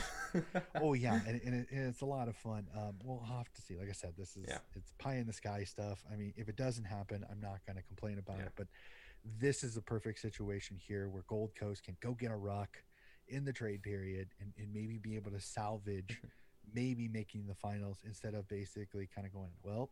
Oh 0.76 0.94
yeah. 0.94 1.20
And, 1.28 1.42
and, 1.44 1.54
it, 1.62 1.68
and, 1.72 1.90
it's 1.90 2.02
a 2.02 2.06
lot 2.06 2.28
of 2.28 2.36
fun. 2.36 2.68
Um, 2.76 2.96
we'll 3.04 3.24
have 3.24 3.52
to 3.54 3.62
see. 3.62 3.78
Like 3.78 3.90
I 3.90 3.94
said 3.94 4.14
this 4.18 4.36
is 4.38 4.46
yeah. 4.48 4.60
it's 4.76 4.94
pie 4.98 5.16
in 5.16 5.28
the 5.28 5.34
sky 5.34 5.64
stuff. 5.64 6.04
I 6.12 6.16
mean 6.16 6.34
if 6.38 6.50
it 6.50 6.56
doesn't 6.56 6.86
happen 6.86 7.26
I'm 7.30 7.42
not 7.42 7.60
going 7.66 7.78
to 7.78 7.84
complain 7.84 8.20
about 8.20 8.38
yeah. 8.38 8.46
it 8.46 8.52
but 8.56 8.68
this 9.40 9.64
is 9.64 9.76
a 9.76 9.82
perfect 9.82 10.20
situation 10.20 10.78
here 10.80 11.10
where 11.10 11.24
Gold 11.28 11.52
Coast 11.56 11.84
can 11.84 11.98
go 12.02 12.14
get 12.14 12.32
a 12.32 12.36
ruck 12.36 12.82
in 13.30 13.46
the 13.46 13.54
trade 13.54 13.82
period 13.82 14.30
and, 14.40 14.54
and 14.58 14.74
maybe 14.74 14.98
be 14.98 15.16
able 15.16 15.32
to 15.32 15.40
salvage 15.40 16.22
maybe 16.74 17.08
making 17.08 17.48
the 17.48 17.56
finals 17.56 17.98
instead 18.06 18.34
of 18.34 18.48
basically 18.48 19.08
kind 19.14 19.26
of 19.26 19.34
going, 19.34 19.52
well, 19.64 19.90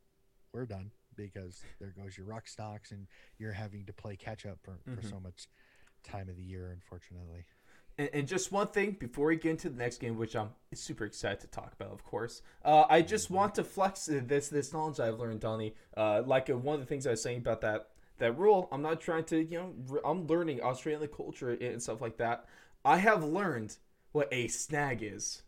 we're 0.53 0.65
done 0.65 0.91
because 1.15 1.63
there 1.79 1.93
goes 1.97 2.17
your 2.17 2.25
ruck 2.25 2.47
stocks 2.47 2.91
and 2.91 3.07
you're 3.37 3.53
having 3.53 3.85
to 3.85 3.93
play 3.93 4.15
catch 4.15 4.45
up 4.45 4.59
for, 4.61 4.71
mm-hmm. 4.71 4.95
for 4.95 5.07
so 5.07 5.19
much 5.19 5.47
time 6.03 6.29
of 6.29 6.37
the 6.37 6.43
year, 6.43 6.71
unfortunately. 6.73 7.45
And, 7.97 8.09
and, 8.13 8.27
just 8.27 8.51
one 8.51 8.67
thing 8.67 8.91
before 8.99 9.27
we 9.27 9.37
get 9.37 9.51
into 9.51 9.69
the 9.69 9.77
next 9.77 9.97
game, 9.97 10.17
which 10.17 10.35
I'm 10.35 10.49
super 10.73 11.05
excited 11.05 11.39
to 11.41 11.47
talk 11.47 11.73
about, 11.73 11.91
of 11.91 12.03
course. 12.03 12.43
Uh, 12.63 12.83
I 12.87 13.01
just 13.01 13.25
mm-hmm. 13.25 13.35
want 13.35 13.55
to 13.55 13.63
flex 13.63 14.05
this 14.05 14.49
this 14.49 14.71
knowledge 14.71 14.99
I've 14.99 15.17
learned, 15.19 15.39
Donnie. 15.39 15.73
Uh, 15.95 16.21
like 16.23 16.47
uh, 16.47 16.57
one 16.57 16.75
of 16.75 16.79
the 16.79 16.85
things 16.85 17.07
I 17.07 17.11
was 17.11 17.23
saying 17.23 17.39
about 17.39 17.61
that 17.61 17.87
that 18.19 18.37
rule. 18.37 18.67
I'm 18.71 18.81
not 18.81 19.01
trying 19.01 19.23
to, 19.25 19.43
you 19.43 19.57
know, 19.57 19.99
I'm 20.05 20.27
learning 20.27 20.61
Australian 20.61 21.09
culture 21.09 21.51
and 21.51 21.81
stuff 21.81 22.01
like 22.01 22.17
that. 22.17 22.45
I 22.83 22.97
have 22.97 23.23
learned 23.23 23.77
what 24.11 24.27
a 24.31 24.47
snag 24.47 25.03
is. 25.03 25.43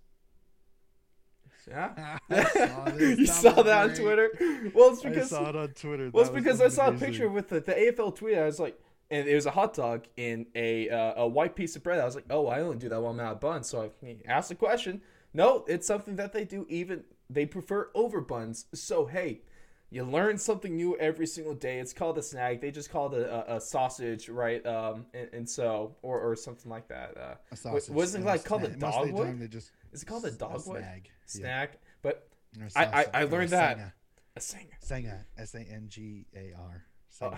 Yeah, 1.67 2.17
saw 2.29 2.87
you 2.97 3.25
saw 3.25 3.61
that 3.61 3.89
on 3.89 3.95
Twitter. 3.95 4.31
Well, 4.73 4.93
it's 4.93 5.01
because 5.03 5.31
I 5.31 5.37
saw 5.37 5.49
it 5.49 5.55
on 5.55 5.69
Twitter. 5.69 6.09
Well, 6.11 6.23
it's 6.23 6.33
because 6.33 6.61
I 6.61 6.69
saw 6.69 6.87
a 6.87 6.93
picture 6.93 7.29
with 7.29 7.49
the, 7.49 7.59
the 7.59 7.73
AFL 7.73 8.15
tweet. 8.15 8.37
I 8.37 8.45
was 8.45 8.59
like, 8.59 8.79
and 9.11 9.27
it 9.27 9.35
was 9.35 9.45
a 9.45 9.51
hot 9.51 9.73
dog 9.73 10.05
in 10.17 10.47
a 10.55 10.89
uh, 10.89 11.23
a 11.23 11.27
white 11.27 11.55
piece 11.55 11.75
of 11.75 11.83
bread. 11.83 11.99
I 11.99 12.05
was 12.05 12.15
like, 12.15 12.25
oh, 12.29 12.47
I 12.47 12.61
only 12.61 12.77
do 12.77 12.89
that 12.89 13.01
when 13.01 13.19
I'm 13.19 13.19
out 13.19 13.33
of 13.33 13.39
buns. 13.39 13.69
So 13.69 13.91
I 14.03 14.17
asked 14.27 14.49
the 14.49 14.55
question. 14.55 15.01
No, 15.33 15.63
it's 15.67 15.85
something 15.85 16.15
that 16.15 16.33
they 16.33 16.43
do. 16.43 16.65
Even 16.69 17.03
they 17.29 17.45
prefer 17.45 17.89
over 17.93 18.21
buns. 18.21 18.65
So 18.73 19.05
hey, 19.05 19.41
you 19.91 20.03
learn 20.03 20.37
something 20.37 20.75
new 20.75 20.95
every 20.97 21.25
single 21.25 21.55
day. 21.55 21.79
It's 21.79 21.93
called 21.93 22.17
a 22.17 22.23
snag. 22.23 22.61
They 22.61 22.71
just 22.71 22.91
call 22.91 23.13
it 23.15 23.21
a, 23.21 23.55
a 23.55 23.61
sausage, 23.61 24.29
right? 24.29 24.63
Um, 24.65 25.05
and, 25.13 25.29
and, 25.33 25.49
so 25.49 25.95
or, 26.01 26.19
or 26.19 26.35
something 26.35 26.69
like 26.69 26.87
that. 26.89 27.17
Uh, 27.17 27.35
a 27.51 27.55
sausage. 27.55 27.93
Wasn't 27.93 28.25
like 28.25 28.43
called 28.45 28.63
a 28.63 28.69
dogwood? 28.69 29.49
Just 29.51 29.71
Is 29.91 30.03
it 30.03 30.05
called 30.05 30.25
a 30.25 30.31
dogwood? 30.31 30.81
Snag. 30.81 31.09
Snag. 31.25 31.69
Yeah. 31.71 31.77
But 32.01 32.27
I, 32.75 32.85
I, 32.85 33.05
I 33.13 33.23
learned 33.23 33.49
that. 33.49 33.93
A 34.35 34.41
singer. 34.41 34.77
Singer. 34.79 35.27
S 35.37 35.55
a 35.55 35.59
n 35.59 35.87
g 35.89 36.27
a 36.35 36.53
r. 36.57 36.85
Uh, 37.21 37.35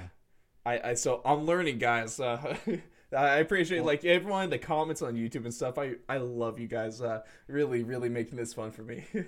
I, 0.65 0.89
I 0.89 0.93
so 0.93 1.21
I'm 1.25 1.45
learning, 1.45 1.79
guys. 1.79 2.19
Uh, 2.19 2.55
I 3.17 3.37
appreciate 3.37 3.79
well, 3.79 3.87
like 3.87 4.05
everyone 4.05 4.45
in 4.45 4.49
the 4.49 4.57
comments 4.57 5.01
on 5.01 5.15
YouTube 5.15 5.45
and 5.45 5.53
stuff. 5.53 5.77
I 5.77 5.95
I 6.07 6.17
love 6.17 6.59
you 6.59 6.67
guys. 6.67 7.01
Uh, 7.01 7.21
really, 7.47 7.83
really 7.83 8.09
making 8.09 8.37
this 8.37 8.53
fun 8.53 8.71
for 8.71 8.83
me. 8.83 9.05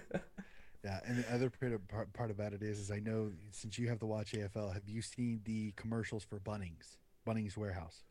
Yeah, 0.84 1.00
and 1.06 1.24
the 1.24 1.34
other 1.34 1.50
part, 1.50 2.12
part 2.12 2.30
about 2.30 2.52
it 2.52 2.62
is, 2.62 2.78
is 2.78 2.91
I 2.91 3.00
know 3.00 3.32
since 3.52 3.80
you 3.80 3.88
have 3.88 4.00
to 4.00 4.06
watch 4.06 4.34
AFL, 4.34 4.74
have 4.74 4.88
you 4.88 5.02
seen 5.02 5.41
the 5.46 5.72
commercials 5.78 6.26
for 6.26 6.39
Bunnings, 6.39 6.98
Bunnings 7.26 7.56
Warehouse? 7.56 8.04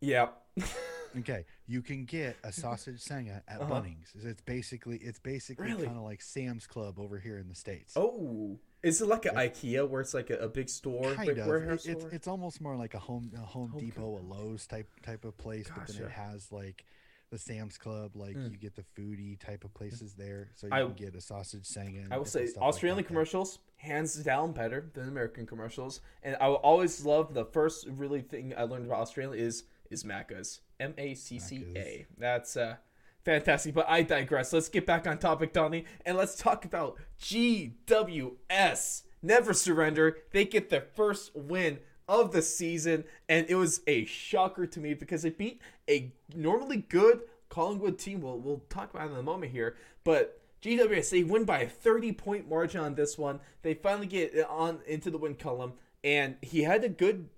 Yeah. 0.00 0.28
okay, 1.18 1.44
you 1.68 1.80
can 1.80 2.04
get 2.04 2.36
a 2.42 2.52
sausage 2.52 3.00
sanga 3.00 3.42
at 3.46 3.60
uh-huh. 3.60 3.72
Bunnings. 3.72 4.08
It's 4.24 4.42
basically 4.42 4.96
it's 4.96 5.20
basically 5.20 5.66
really? 5.66 5.86
kind 5.86 5.96
of 5.96 6.02
like 6.02 6.20
Sam's 6.20 6.66
Club 6.66 6.98
over 6.98 7.18
here 7.18 7.38
in 7.38 7.48
the 7.48 7.54
states. 7.54 7.94
Oh, 7.96 8.58
is 8.82 9.00
it 9.00 9.06
like 9.06 9.24
an 9.26 9.34
yeah. 9.34 9.46
IKEA 9.46 9.88
where 9.88 10.00
it's 10.00 10.14
like 10.14 10.30
a, 10.30 10.38
a 10.38 10.48
big 10.48 10.68
store, 10.68 11.14
kind 11.14 11.38
of. 11.38 11.48
It, 11.48 11.86
it's 11.86 12.04
it's 12.06 12.26
almost 12.26 12.60
more 12.60 12.76
like 12.76 12.94
a 12.94 12.98
Home 12.98 13.30
a 13.36 13.46
Home 13.46 13.72
Depot, 13.78 14.18
a 14.18 14.22
Lowe's 14.34 14.66
type 14.66 14.88
type 15.02 15.24
of 15.24 15.38
place, 15.38 15.68
Gosh, 15.68 15.78
but 15.78 15.86
then 15.88 15.96
yeah. 15.98 16.06
it 16.06 16.10
has 16.10 16.50
like 16.50 16.84
the 17.32 17.38
Sam's 17.38 17.78
Club, 17.78 18.14
like 18.14 18.36
mm. 18.36 18.52
you 18.52 18.58
get 18.58 18.76
the 18.76 18.84
foodie 18.96 19.40
type 19.40 19.64
of 19.64 19.72
places 19.72 20.12
there, 20.12 20.50
so 20.54 20.66
you 20.66 20.72
I, 20.72 20.82
can 20.82 20.92
get 20.92 21.14
a 21.16 21.20
sausage 21.20 21.64
sangin. 21.64 22.12
I 22.12 22.18
will 22.18 22.26
say 22.26 22.46
Australian 22.58 22.98
like 22.98 23.06
commercials 23.06 23.58
hands 23.76 24.14
down 24.16 24.52
better 24.52 24.90
than 24.92 25.08
American 25.08 25.46
commercials, 25.46 26.00
and 26.22 26.36
I 26.40 26.48
will 26.48 26.56
always 26.56 27.04
love 27.04 27.32
the 27.32 27.46
first 27.46 27.88
really 27.88 28.20
thing 28.20 28.52
I 28.56 28.64
learned 28.64 28.86
about 28.86 29.00
Australia 29.00 29.42
is 29.42 29.64
is 29.90 30.04
Macca's 30.04 30.60
M 30.78 30.92
A 30.98 31.14
C 31.14 31.38
C 31.38 31.64
A. 31.74 32.06
That's 32.18 32.56
uh 32.56 32.76
fantastic. 33.24 33.74
But 33.74 33.88
I 33.88 34.02
digress. 34.02 34.52
Let's 34.52 34.68
get 34.68 34.84
back 34.84 35.06
on 35.06 35.16
topic, 35.16 35.54
Donnie, 35.54 35.86
and 36.04 36.18
let's 36.18 36.36
talk 36.36 36.66
about 36.66 36.98
GWS. 37.18 39.02
Never 39.22 39.54
surrender. 39.54 40.18
They 40.32 40.44
get 40.44 40.68
their 40.68 40.84
first 40.94 41.34
win 41.34 41.78
of 42.12 42.30
the 42.30 42.42
season, 42.42 43.04
and 43.26 43.46
it 43.48 43.54
was 43.54 43.80
a 43.86 44.04
shocker 44.04 44.66
to 44.66 44.80
me 44.80 44.92
because 44.92 45.24
it 45.24 45.38
beat 45.38 45.62
a 45.88 46.12
normally 46.34 46.76
good 46.76 47.22
Collingwood 47.48 47.98
team. 47.98 48.20
We'll, 48.20 48.38
we'll 48.38 48.62
talk 48.68 48.92
about 48.92 49.10
in 49.10 49.16
a 49.16 49.22
moment 49.22 49.50
here, 49.50 49.76
but 50.04 50.38
GWS 50.62 51.08
they 51.08 51.24
win 51.24 51.44
by 51.44 51.60
a 51.60 51.68
30 51.68 52.12
point 52.12 52.48
margin 52.48 52.82
on 52.82 52.94
this 52.94 53.16
one. 53.16 53.40
They 53.62 53.72
finally 53.72 54.06
get 54.06 54.46
on 54.48 54.80
into 54.86 55.10
the 55.10 55.16
win 55.16 55.36
column, 55.36 55.72
and 56.04 56.36
he 56.42 56.64
had 56.64 56.84
a 56.84 56.90
good 56.90 57.30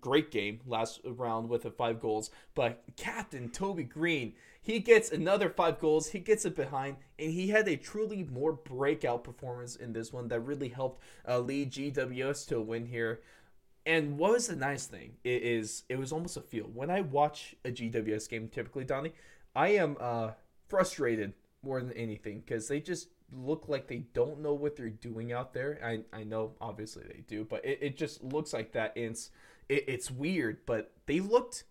great 0.00 0.30
game 0.30 0.60
last 0.66 1.00
round 1.04 1.48
with 1.48 1.62
the 1.62 1.70
five 1.70 1.98
goals. 1.98 2.30
But 2.54 2.82
Captain 2.96 3.48
Toby 3.48 3.84
Greene, 3.84 4.34
he 4.60 4.78
gets 4.78 5.10
another 5.10 5.48
five 5.48 5.80
goals. 5.80 6.08
He 6.08 6.18
gets 6.18 6.44
it 6.44 6.54
behind, 6.54 6.96
and 7.18 7.30
he 7.32 7.48
had 7.48 7.66
a 7.66 7.76
truly 7.76 8.24
more 8.24 8.52
breakout 8.52 9.24
performance 9.24 9.74
in 9.74 9.94
this 9.94 10.12
one 10.12 10.28
that 10.28 10.40
really 10.40 10.68
helped 10.68 11.02
uh, 11.26 11.38
lead 11.38 11.72
GWS 11.72 12.46
to 12.48 12.56
a 12.56 12.60
win 12.60 12.84
here. 12.84 13.20
And 13.86 14.18
what 14.18 14.32
was 14.32 14.48
the 14.48 14.56
nice 14.56 14.86
thing 14.86 15.12
it 15.22 15.42
is 15.42 15.84
it 15.88 15.96
was 15.96 16.12
almost 16.12 16.36
a 16.36 16.40
feel 16.40 16.64
when 16.64 16.90
I 16.90 17.02
watch 17.02 17.54
a 17.64 17.70
GWS 17.70 18.28
game 18.28 18.48
typically, 18.48 18.84
Donnie, 18.84 19.12
I 19.54 19.68
am 19.68 19.96
uh, 20.00 20.32
frustrated 20.68 21.34
more 21.62 21.80
than 21.80 21.92
anything 21.92 22.40
because 22.40 22.66
they 22.66 22.80
just 22.80 23.08
look 23.32 23.68
like 23.68 23.86
they 23.86 24.04
don't 24.12 24.40
know 24.40 24.54
what 24.54 24.76
they're 24.76 24.90
doing 24.90 25.32
out 25.32 25.54
there. 25.54 25.78
I, 25.84 26.00
I 26.12 26.24
know 26.24 26.52
obviously 26.60 27.04
they 27.04 27.22
do, 27.26 27.44
but 27.44 27.64
it, 27.64 27.78
it 27.80 27.96
just 27.96 28.22
looks 28.24 28.52
like 28.52 28.72
that. 28.72 28.92
It's 28.96 29.30
it, 29.68 29.84
it's 29.86 30.10
weird, 30.10 30.58
but 30.66 30.92
they 31.06 31.20
looked, 31.20 31.64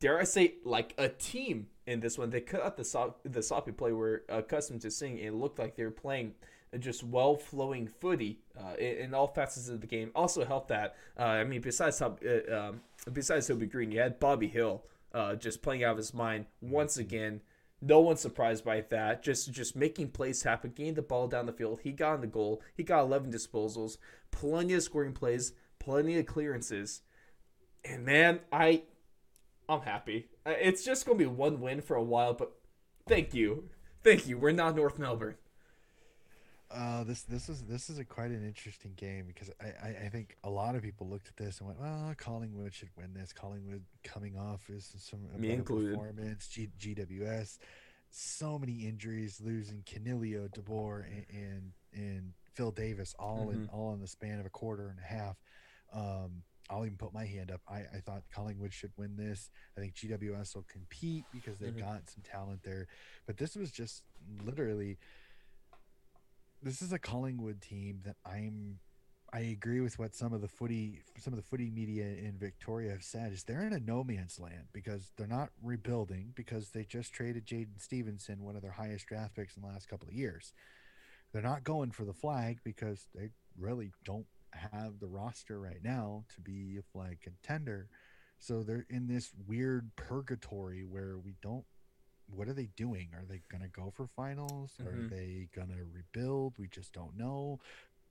dare 0.00 0.18
I 0.18 0.24
say, 0.24 0.54
like 0.64 0.94
a 0.98 1.08
team 1.08 1.68
in 1.86 2.00
this 2.00 2.18
one. 2.18 2.28
They 2.28 2.40
cut 2.42 2.62
out 2.62 2.76
the 2.76 2.84
sop, 2.84 3.20
the 3.24 3.42
sloppy 3.42 3.72
play 3.72 3.92
we're 3.92 4.20
accustomed 4.28 4.82
to 4.82 4.90
seeing. 4.90 5.18
It 5.18 5.32
looked 5.32 5.58
like 5.58 5.76
they 5.76 5.84
were 5.84 5.90
playing 5.90 6.34
just 6.78 7.02
well 7.02 7.36
flowing 7.36 7.86
footy 7.86 8.40
uh, 8.58 8.74
in, 8.78 8.96
in, 8.96 9.14
all 9.14 9.26
facets 9.26 9.68
of 9.68 9.80
the 9.80 9.86
game. 9.86 10.10
Also 10.14 10.44
helped 10.44 10.68
that. 10.68 10.96
Uh, 11.18 11.22
I 11.22 11.44
mean, 11.44 11.60
besides 11.60 12.00
uh, 12.02 12.10
um, 12.50 12.80
besides 13.12 13.46
Toby 13.46 13.66
Greene, 13.66 13.92
you 13.92 14.00
had 14.00 14.18
Bobby 14.18 14.48
Hill 14.48 14.82
uh, 15.14 15.34
just 15.34 15.62
playing 15.62 15.84
out 15.84 15.92
of 15.92 15.96
his 15.98 16.12
mind 16.12 16.46
once 16.60 16.96
again. 16.96 17.40
No 17.82 18.00
one's 18.00 18.20
surprised 18.20 18.64
by 18.64 18.82
that. 18.90 19.22
Just 19.22 19.52
just 19.52 19.76
making 19.76 20.10
plays 20.10 20.42
happen, 20.42 20.72
getting 20.74 20.94
the 20.94 21.02
ball 21.02 21.28
down 21.28 21.46
the 21.46 21.52
field. 21.52 21.80
He 21.82 21.92
got 21.92 22.14
in 22.14 22.20
the 22.22 22.26
goal. 22.26 22.62
He 22.74 22.82
got 22.82 23.00
11 23.00 23.32
disposals, 23.32 23.98
plenty 24.30 24.74
of 24.74 24.82
scoring 24.82 25.12
plays, 25.12 25.52
plenty 25.78 26.18
of 26.18 26.26
clearances. 26.26 27.02
And 27.84 28.04
man, 28.04 28.40
I 28.50 28.82
I'm 29.68 29.82
happy. 29.82 30.28
Uh, 30.44 30.54
it's 30.58 30.84
just 30.84 31.06
going 31.06 31.18
to 31.18 31.24
be 31.24 31.30
one 31.30 31.60
win 31.60 31.80
for 31.80 31.96
a 31.96 32.02
while, 32.02 32.34
but 32.34 32.52
thank 33.06 33.34
you. 33.34 33.68
Thank 34.02 34.28
you. 34.28 34.38
We're 34.38 34.52
not 34.52 34.76
North 34.76 34.98
Melbourne. 34.98 35.34
Uh, 36.68 37.04
this 37.04 37.22
this 37.22 37.48
is 37.48 37.62
this 37.62 37.88
is 37.88 37.98
a 37.98 38.04
quite 38.04 38.30
an 38.30 38.44
interesting 38.44 38.92
game 38.96 39.24
because 39.26 39.50
I, 39.60 39.66
I, 39.66 39.88
I, 40.06 40.08
think 40.08 40.36
a 40.42 40.50
lot 40.50 40.74
of 40.74 40.82
people 40.82 41.08
looked 41.08 41.28
at 41.28 41.36
this 41.36 41.60
and 41.60 41.68
went, 41.68 41.80
"Well, 41.80 42.12
Collingwood 42.16 42.74
should 42.74 42.88
win 42.96 43.14
this." 43.14 43.32
Collingwood 43.32 43.84
coming 44.02 44.36
off 44.36 44.68
is 44.68 44.92
some 44.98 45.20
Me 45.38 45.52
included. 45.52 45.90
performance. 45.90 46.48
G, 46.48 46.68
GWS, 46.80 47.58
so 48.10 48.58
many 48.58 48.84
injuries, 48.84 49.40
losing 49.40 49.84
Coniglio, 49.84 50.48
DeBoer, 50.48 51.04
and, 51.04 51.26
and 51.30 51.72
and 51.92 52.32
Phil 52.54 52.72
Davis 52.72 53.14
all 53.16 53.46
mm-hmm. 53.46 53.62
in 53.62 53.68
all 53.72 53.94
in 53.94 54.00
the 54.00 54.08
span 54.08 54.40
of 54.40 54.46
a 54.46 54.50
quarter 54.50 54.88
and 54.88 54.98
a 54.98 55.06
half. 55.06 55.36
Um, 55.92 56.42
I'll 56.68 56.84
even 56.84 56.98
put 56.98 57.14
my 57.14 57.24
hand 57.24 57.52
up. 57.52 57.60
I, 57.68 57.84
I 57.94 58.00
thought 58.04 58.24
Collingwood 58.34 58.72
should 58.72 58.90
win 58.96 59.16
this. 59.16 59.50
I 59.76 59.80
think 59.80 59.94
GWS 59.94 60.56
will 60.56 60.66
compete 60.68 61.24
because 61.32 61.58
they've 61.58 61.70
mm-hmm. 61.70 61.80
got 61.80 62.10
some 62.10 62.24
talent 62.24 62.64
there. 62.64 62.88
But 63.24 63.36
this 63.36 63.54
was 63.54 63.70
just 63.70 64.02
literally 64.44 64.98
this 66.62 66.82
is 66.82 66.92
a 66.92 66.98
Collingwood 66.98 67.60
team 67.60 68.00
that 68.04 68.16
I'm 68.24 68.78
I 69.32 69.40
agree 69.40 69.80
with 69.80 69.98
what 69.98 70.14
some 70.14 70.32
of 70.32 70.40
the 70.40 70.48
footy 70.48 71.02
some 71.18 71.32
of 71.32 71.36
the 71.36 71.44
footy 71.44 71.70
media 71.70 72.04
in 72.04 72.38
Victoria 72.38 72.92
have 72.92 73.02
said 73.02 73.32
is 73.32 73.42
they're 73.42 73.66
in 73.66 73.72
a 73.72 73.80
no 73.80 74.04
man's 74.04 74.38
land 74.38 74.68
because 74.72 75.12
they're 75.16 75.26
not 75.26 75.50
rebuilding 75.62 76.32
because 76.34 76.70
they 76.70 76.84
just 76.84 77.12
traded 77.12 77.46
Jaidyn 77.46 77.80
Stephenson, 77.80 78.44
one 78.44 78.56
of 78.56 78.62
their 78.62 78.70
highest 78.72 79.06
draft 79.06 79.34
picks 79.34 79.56
in 79.56 79.62
the 79.62 79.68
last 79.68 79.88
couple 79.88 80.08
of 80.08 80.14
years. 80.14 80.52
They're 81.32 81.42
not 81.42 81.64
going 81.64 81.90
for 81.90 82.04
the 82.04 82.14
flag 82.14 82.60
because 82.64 83.08
they 83.14 83.30
really 83.58 83.92
don't 84.04 84.26
have 84.52 85.00
the 85.00 85.08
roster 85.08 85.60
right 85.60 85.82
now 85.82 86.24
to 86.34 86.40
be 86.40 86.78
a 86.78 86.82
flag 86.82 87.20
contender. 87.20 87.88
So 88.38 88.62
they're 88.62 88.86
in 88.88 89.06
this 89.06 89.32
weird 89.46 89.90
purgatory 89.96 90.84
where 90.84 91.18
we 91.18 91.34
don't 91.42 91.64
what 92.28 92.48
are 92.48 92.52
they 92.52 92.68
doing? 92.76 93.10
Are 93.14 93.24
they 93.28 93.42
going 93.50 93.62
to 93.62 93.68
go 93.68 93.92
for 93.94 94.06
finals? 94.06 94.72
Mm-hmm. 94.80 94.88
Are 94.88 95.08
they 95.08 95.48
going 95.54 95.68
to 95.68 95.84
rebuild? 95.92 96.54
We 96.58 96.68
just 96.68 96.92
don't 96.92 97.16
know. 97.16 97.60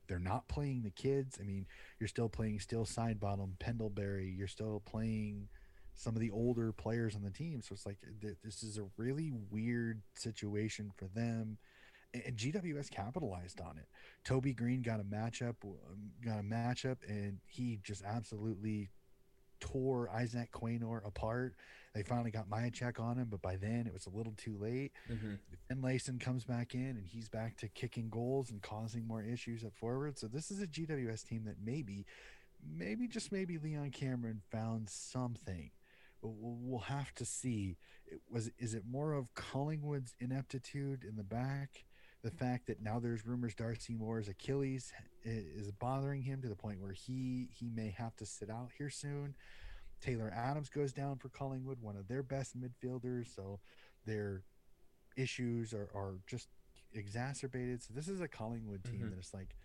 They're 0.07 0.19
not 0.19 0.47
playing 0.47 0.83
the 0.83 0.91
kids. 0.91 1.37
I 1.39 1.43
mean, 1.43 1.65
you're 1.99 2.07
still 2.07 2.29
playing 2.29 2.59
Steele 2.59 2.85
Sidebottom, 2.85 3.59
Pendlebury. 3.59 4.33
You're 4.37 4.47
still 4.47 4.81
playing 4.85 5.47
some 5.95 6.15
of 6.15 6.21
the 6.21 6.31
older 6.31 6.71
players 6.71 7.15
on 7.15 7.23
the 7.23 7.31
team. 7.31 7.61
So 7.61 7.73
it's 7.73 7.85
like 7.85 7.97
th- 8.21 8.37
this 8.43 8.61
is 8.63 8.77
a 8.77 8.85
really 8.97 9.31
weird 9.49 10.01
situation 10.13 10.91
for 10.95 11.07
them. 11.07 11.57
And 12.13 12.37
GWS 12.37 12.91
capitalized 12.91 13.59
on 13.59 13.77
it. 13.77 13.87
Toby 14.23 14.53
Greene 14.53 14.81
got 14.81 15.01
a 15.01 15.03
matchup, 15.03 15.55
got 16.23 16.39
a 16.39 16.43
matchup, 16.43 16.97
and 17.07 17.39
he 17.45 17.79
just 17.83 18.03
absolutely 18.05 18.89
tore 19.59 20.09
Isaac 20.09 20.51
Quaynor 20.51 21.05
apart. 21.05 21.55
They 21.93 22.03
finally 22.03 22.31
got 22.31 22.47
check 22.73 22.99
on 22.99 23.17
him, 23.17 23.27
but 23.29 23.41
by 23.41 23.55
then 23.55 23.85
it 23.87 23.93
was 23.93 24.05
a 24.05 24.09
little 24.09 24.33
too 24.35 24.57
late. 24.59 24.91
Mm-hmm. 25.09 25.35
And 25.69 25.81
Layson 25.81 26.19
comes 26.19 26.43
back 26.43 26.75
in 26.75 26.81
and 26.81 27.05
he's 27.05 27.29
back 27.29 27.57
to 27.57 27.69
kicking 27.69 28.09
goals 28.09 28.51
and 28.51 28.61
causing 28.61 29.07
more 29.07 29.23
issues 29.23 29.63
up 29.63 29.73
forward. 29.75 30.17
So 30.17 30.27
this 30.27 30.51
is 30.51 30.61
a 30.61 30.67
GWS 30.67 31.25
team 31.25 31.45
that 31.45 31.55
maybe, 31.63 32.05
maybe 32.61 33.07
just 33.07 33.31
maybe 33.31 33.57
Leon 33.57 33.91
Cameron 33.91 34.41
found 34.51 34.89
something. 34.89 35.71
But 36.21 36.31
we'll 36.35 36.79
have 36.79 37.13
to 37.15 37.25
see. 37.25 37.77
It 38.07 38.19
was 38.29 38.51
is 38.57 38.73
it 38.73 38.83
more 38.89 39.13
of 39.13 39.33
Collingwood's 39.33 40.15
ineptitude 40.19 41.05
in 41.07 41.15
the 41.15 41.23
back? 41.23 41.85
The 42.25 42.31
fact 42.31 42.67
that 42.67 42.81
now 42.81 42.99
there's 42.99 43.25
rumors 43.25 43.53
Darcy 43.53 43.93
Moore's 43.93 44.27
Achilles 44.27 44.91
is 45.23 45.71
bothering 45.71 46.23
him 46.23 46.41
to 46.41 46.49
the 46.49 46.55
point 46.55 46.81
where 46.81 46.91
he 46.91 47.49
he 47.53 47.69
may 47.69 47.93
have 47.97 48.15
to 48.17 48.25
sit 48.25 48.49
out 48.49 48.71
here 48.77 48.89
soon 48.89 49.35
Taylor 50.01 50.31
Adams 50.35 50.69
goes 50.69 50.93
down 50.93 51.17
for 51.17 51.29
Collingwood, 51.29 51.81
one 51.81 51.95
of 51.95 52.07
their 52.07 52.23
best 52.23 52.55
midfielders. 52.59 53.33
So 53.35 53.59
their 54.05 54.43
issues 55.17 55.73
are, 55.73 55.89
are 55.95 56.19
just 56.27 56.47
exacerbated. 56.93 57.81
So 57.83 57.93
this 57.93 58.07
is 58.07 58.21
a 58.21 58.27
Collingwood 58.27 58.83
team 58.83 59.01
mm-hmm. 59.01 59.09
that 59.11 59.19
is 59.19 59.33
like, 59.33 59.55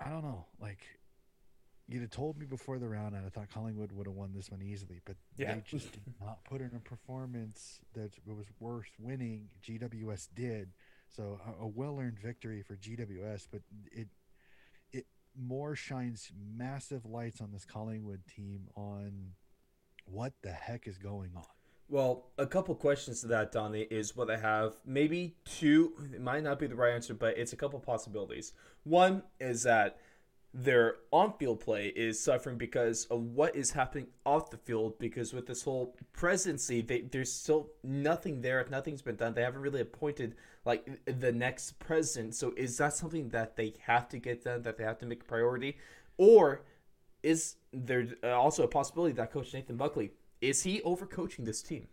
I 0.00 0.08
don't 0.08 0.22
know, 0.22 0.46
like 0.60 0.80
you'd 1.88 2.02
have 2.02 2.10
told 2.10 2.38
me 2.38 2.46
before 2.46 2.78
the 2.78 2.88
round, 2.88 3.14
and 3.14 3.26
I 3.26 3.28
thought 3.28 3.50
Collingwood 3.50 3.92
would 3.92 4.06
have 4.06 4.14
won 4.14 4.32
this 4.34 4.50
one 4.50 4.62
easily, 4.62 5.00
but 5.04 5.16
yeah. 5.36 5.54
they 5.54 5.62
just 5.66 5.92
did 5.92 6.14
not 6.20 6.44
put 6.44 6.60
in 6.60 6.70
a 6.74 6.80
performance 6.80 7.80
that 7.94 8.12
was 8.24 8.46
worth 8.58 8.90
winning. 8.98 9.48
GWS 9.62 10.28
did. 10.34 10.70
So 11.14 11.40
a, 11.46 11.64
a 11.64 11.66
well-earned 11.66 12.18
victory 12.18 12.62
for 12.62 12.76
GWS, 12.76 13.48
but 13.50 13.62
it 13.92 14.08
it 14.92 15.06
more 15.38 15.74
shines 15.74 16.30
massive 16.56 17.04
lights 17.04 17.40
on 17.40 17.52
this 17.52 17.64
Collingwood 17.64 18.26
team 18.26 18.68
on 18.76 19.32
what 20.04 20.32
the 20.42 20.52
heck 20.52 20.86
is 20.86 20.98
going 20.98 21.30
on. 21.36 21.44
Well, 21.88 22.26
a 22.38 22.46
couple 22.46 22.74
questions 22.76 23.20
to 23.22 23.26
that, 23.28 23.50
Donnie, 23.50 23.86
is 23.90 24.16
what 24.16 24.30
I 24.30 24.36
have. 24.36 24.76
Maybe 24.86 25.34
two, 25.44 25.92
it 26.14 26.20
might 26.20 26.44
not 26.44 26.60
be 26.60 26.68
the 26.68 26.76
right 26.76 26.94
answer, 26.94 27.14
but 27.14 27.36
it's 27.36 27.52
a 27.52 27.56
couple 27.56 27.80
possibilities. 27.80 28.52
One 28.84 29.24
is 29.40 29.64
that 29.64 29.98
their 30.54 30.96
on-field 31.10 31.60
play 31.60 31.88
is 31.88 32.22
suffering 32.22 32.58
because 32.58 33.06
of 33.06 33.20
what 33.20 33.56
is 33.56 33.72
happening 33.72 34.06
off 34.24 34.50
the 34.50 34.56
field. 34.56 35.00
Because 35.00 35.32
with 35.32 35.46
this 35.46 35.64
whole 35.64 35.96
presidency, 36.12 36.80
they, 36.80 37.00
there's 37.00 37.32
still 37.32 37.70
nothing 37.82 38.40
there. 38.40 38.60
If 38.60 38.70
nothing's 38.70 39.02
been 39.02 39.16
done. 39.16 39.34
They 39.34 39.42
haven't 39.42 39.60
really 39.60 39.80
appointed 39.80 40.36
like 40.64 40.86
the 41.06 41.32
next 41.32 41.78
president. 41.78 42.34
So 42.34 42.52
is 42.56 42.76
that 42.78 42.94
something 42.94 43.30
that 43.30 43.56
they 43.56 43.74
have 43.86 44.08
to 44.10 44.18
get 44.18 44.44
done? 44.44 44.62
That 44.62 44.76
they 44.76 44.84
have 44.84 44.98
to 44.98 45.06
make 45.06 45.22
a 45.22 45.26
priority, 45.26 45.76
or 46.16 46.62
is 47.22 47.56
there 47.72 48.06
also 48.24 48.64
a 48.64 48.68
possibility 48.68 49.14
that 49.14 49.30
Coach 49.32 49.52
Nathan 49.52 49.76
Buckley 49.76 50.12
is 50.40 50.62
he 50.62 50.80
overcoaching 50.80 51.44
this 51.44 51.62
team? 51.62 51.86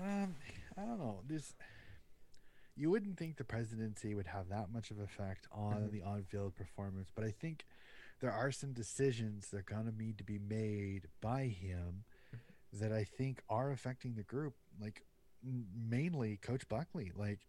Um, 0.00 0.34
I 0.76 0.82
don't 0.82 0.98
know. 0.98 1.20
This 1.26 1.54
you 2.76 2.90
wouldn't 2.90 3.18
think 3.18 3.36
the 3.36 3.44
presidency 3.44 4.14
would 4.14 4.26
have 4.26 4.48
that 4.48 4.72
much 4.72 4.90
of 4.90 4.98
effect 4.98 5.46
on 5.52 5.74
mm-hmm. 5.74 5.92
the 5.92 6.02
on-field 6.02 6.54
performance, 6.54 7.10
but 7.14 7.24
I 7.24 7.30
think 7.30 7.66
there 8.20 8.32
are 8.32 8.50
some 8.50 8.72
decisions 8.72 9.48
that 9.48 9.58
are 9.58 9.62
going 9.62 9.84
to 9.84 10.02
need 10.02 10.16
to 10.18 10.24
be 10.24 10.38
made 10.38 11.08
by 11.20 11.44
him 11.44 12.04
mm-hmm. 12.34 12.78
that 12.80 12.92
I 12.92 13.04
think 13.04 13.42
are 13.50 13.72
affecting 13.72 14.14
the 14.14 14.22
group. 14.22 14.54
Like 14.80 15.04
mainly 15.44 16.36
Coach 16.36 16.68
Buckley. 16.68 17.12
Like 17.14 17.40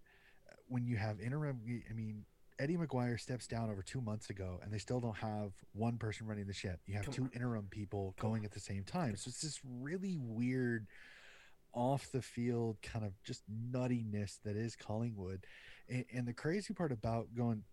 when 0.67 0.85
you 0.85 0.97
have 0.97 1.19
interim, 1.19 1.61
I 1.89 1.93
mean, 1.93 2.25
Eddie 2.59 2.77
McGuire 2.77 3.19
steps 3.19 3.47
down 3.47 3.69
over 3.69 3.81
two 3.81 4.01
months 4.01 4.29
ago, 4.29 4.59
and 4.63 4.71
they 4.71 4.77
still 4.77 4.99
don't 4.99 5.17
have 5.17 5.53
one 5.73 5.97
person 5.97 6.27
running 6.27 6.45
the 6.45 6.53
ship. 6.53 6.79
You 6.85 6.95
have 6.95 7.05
Come 7.05 7.13
two 7.13 7.23
on. 7.23 7.31
interim 7.33 7.67
people 7.69 8.13
Come 8.17 8.29
going 8.29 8.41
on. 8.41 8.45
at 8.45 8.51
the 8.51 8.59
same 8.59 8.83
time. 8.83 9.15
So 9.15 9.29
it's 9.29 9.41
this 9.41 9.59
really 9.81 10.17
weird 10.19 10.87
off 11.73 12.11
the 12.11 12.21
field 12.21 12.77
kind 12.83 13.03
of 13.03 13.13
just 13.23 13.41
nuttiness 13.51 14.37
that 14.45 14.55
is 14.55 14.75
Collingwood. 14.75 15.45
And, 15.89 16.05
and 16.13 16.27
the 16.27 16.33
crazy 16.33 16.73
part 16.73 16.91
about 16.91 17.27
going 17.35 17.63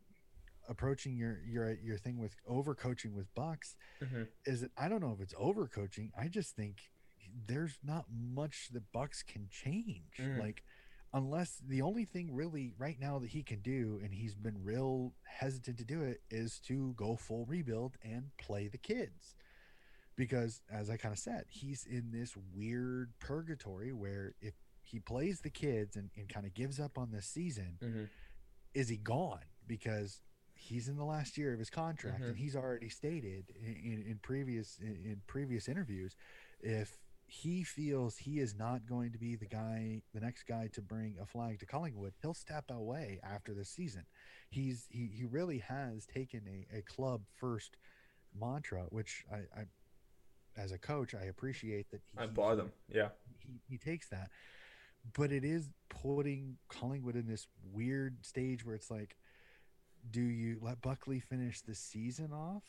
approaching 0.69 1.17
your 1.17 1.41
your 1.47 1.77
your 1.83 1.99
thing 1.99 2.19
with 2.19 2.37
overcoaching 2.49 3.13
with 3.13 3.33
Bucks 3.35 3.77
mm-hmm. 4.03 4.23
is 4.47 4.61
that 4.61 4.71
I 4.79 4.89
don't 4.89 5.01
know 5.01 5.13
if 5.13 5.21
it's 5.21 5.35
overcoaching. 5.35 6.11
I 6.19 6.29
just 6.29 6.57
think 6.57 6.91
there's 7.47 7.79
not 7.83 8.07
much 8.11 8.69
the 8.73 8.81
Bucks 8.93 9.23
can 9.23 9.49
change. 9.51 10.17
Mm. 10.19 10.39
Like 10.39 10.63
unless 11.13 11.61
the 11.67 11.83
only 11.83 12.05
thing 12.05 12.33
really 12.35 12.73
right 12.79 12.99
now 13.01 13.19
that 13.19 13.31
he 13.31 13.43
can 13.43 13.61
do, 13.61 14.01
and 14.03 14.15
he's 14.15 14.35
been 14.35 14.63
real 14.63 15.13
hesitant 15.25 15.79
to 15.79 15.85
do 15.85 16.03
it, 16.03 16.23
is 16.31 16.61
to 16.61 16.93
go 16.97 17.17
full 17.17 17.45
rebuild 17.47 17.97
and 18.05 18.31
play 18.39 18.69
the 18.69 18.79
kids. 18.79 19.35
Because 20.17 20.61
as 20.71 20.91
I 20.91 20.97
kind 20.97 21.13
of 21.13 21.19
said, 21.19 21.45
he's 21.49 21.85
in 21.85 22.11
this 22.13 22.37
weird 22.55 23.13
purgatory 23.21 23.93
where 23.93 24.35
if 24.41 24.55
he 24.83 24.99
plays 25.01 25.41
the 25.41 25.51
kids 25.51 25.97
and, 25.97 26.11
and 26.17 26.29
kind 26.29 26.47
of 26.47 26.55
gives 26.55 26.79
up 26.79 26.99
on 26.99 27.11
this 27.11 27.27
season, 27.27 27.79
Mhm. 27.81 28.09
is 28.75 28.89
he 28.89 28.97
gone? 28.97 29.45
Because 29.67 30.21
he's 30.55 30.89
in 30.89 30.97
the 30.97 31.05
last 31.05 31.39
year 31.39 31.53
of 31.53 31.59
his 31.59 31.71
contract, 31.71 32.21
Mhm. 32.23 32.29
and 32.29 32.37
he's 32.37 32.55
already 32.55 32.89
stated 32.89 33.51
in, 33.57 33.75
in, 33.77 34.03
in 34.03 34.19
previous 34.19 34.79
in, 34.79 35.05
in 35.05 35.23
previous 35.27 35.69
interviews, 35.69 36.15
if 36.61 36.99
he 37.31 37.63
feels 37.63 38.17
he 38.17 38.41
is 38.41 38.57
not 38.57 38.89
going 38.89 39.13
to 39.13 39.19
be 39.19 39.37
the 39.37 39.47
guy, 39.47 40.03
the 40.13 40.21
next 40.21 40.43
guy 40.49 40.69
to 40.73 40.83
bring 40.83 41.17
a 41.23 41.25
flag 41.25 41.61
to 41.61 41.67
Collingwood, 41.67 42.13
he'll 42.21 42.35
step 42.35 42.65
away 42.71 43.21
after 43.23 43.55
this 43.55 43.71
season. 43.71 44.05
He's 44.51 44.87
he 44.91 45.09
he 45.15 45.25
really 45.25 45.59
has 45.59 46.07
taken 46.07 46.43
a, 46.49 46.79
a 46.79 46.83
club 46.83 47.23
first 47.37 47.77
mantra, 48.35 48.87
which 48.89 49.25
I, 49.33 49.61
I 49.61 49.65
as 50.57 50.73
a 50.73 50.79
coach 50.79 51.15
I 51.15 51.27
appreciate 51.27 51.89
that 51.93 52.01
he, 52.13 52.19
I 52.19 52.27
bought 52.27 52.57
them. 52.57 52.73
Yeah. 52.93 53.11
he, 53.39 53.61
he 53.69 53.79
takes 53.79 54.09
that. 54.09 54.31
But 55.17 55.31
it 55.31 55.45
is 55.45 55.71
putting 55.89 56.57
Collingwood 56.69 57.15
in 57.15 57.29
this 57.29 57.47
weird 57.73 58.27
stage 58.27 58.67
where 58.67 58.75
it's 58.75 58.91
like, 58.91 59.17
do 60.11 60.21
you 60.21 60.59
let 60.61 60.83
Buckley 60.83 61.21
finish 61.21 61.61
the 61.61 61.77
season 61.77 62.33
off, 62.33 62.65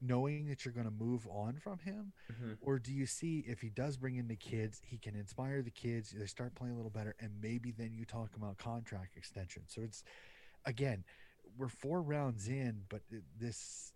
knowing 0.00 0.46
that 0.46 0.64
you're 0.64 0.74
going 0.74 0.86
to 0.86 0.90
move 0.90 1.26
on 1.28 1.58
from 1.58 1.78
him? 1.80 2.12
Mhm. 2.32 2.56
Or 2.60 2.78
do 2.78 2.92
you 2.92 3.06
see 3.06 3.40
if 3.40 3.60
he 3.60 3.68
does 3.70 3.96
bring 3.96 4.16
in 4.16 4.28
the 4.28 4.36
kids, 4.36 4.80
he 4.84 4.98
can 4.98 5.14
inspire 5.14 5.62
the 5.62 5.70
kids, 5.70 6.10
they 6.10 6.26
start 6.26 6.54
playing 6.54 6.72
a 6.74 6.76
little 6.76 6.90
better, 6.90 7.14
and 7.20 7.40
maybe 7.40 7.70
then 7.70 7.92
you 7.92 8.04
talk 8.04 8.34
about 8.36 8.56
contract 8.58 9.16
extension. 9.16 9.64
So 9.66 9.82
it's, 9.82 10.02
again, 10.64 11.04
we're 11.56 11.68
four 11.68 12.02
rounds 12.02 12.48
in, 12.48 12.84
but 12.88 13.02
this 13.38 13.92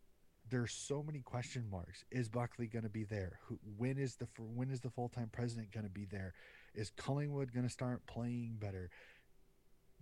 there's 0.50 0.74
so 0.74 1.02
many 1.02 1.20
question 1.20 1.70
marks. 1.70 2.05
Is 2.11 2.28
Buckley 2.28 2.66
going 2.66 2.82
to 2.82 2.90
be 2.90 3.05
there? 3.05 3.38
Who, 3.44 3.59
when 3.78 3.96
is 3.96 4.16
the 4.16 4.26
when 4.38 4.68
is 4.70 4.80
the 4.80 4.90
full 4.90 5.09
time 5.09 5.30
president 5.32 5.72
going 5.72 5.84
to 5.86 5.90
be 5.90 6.05
there? 6.05 6.34
Is 6.74 6.90
Collingwood 6.90 7.52
going 7.55 7.64
to 7.64 7.72
start 7.72 8.05
playing 8.07 8.57
better? 8.59 8.90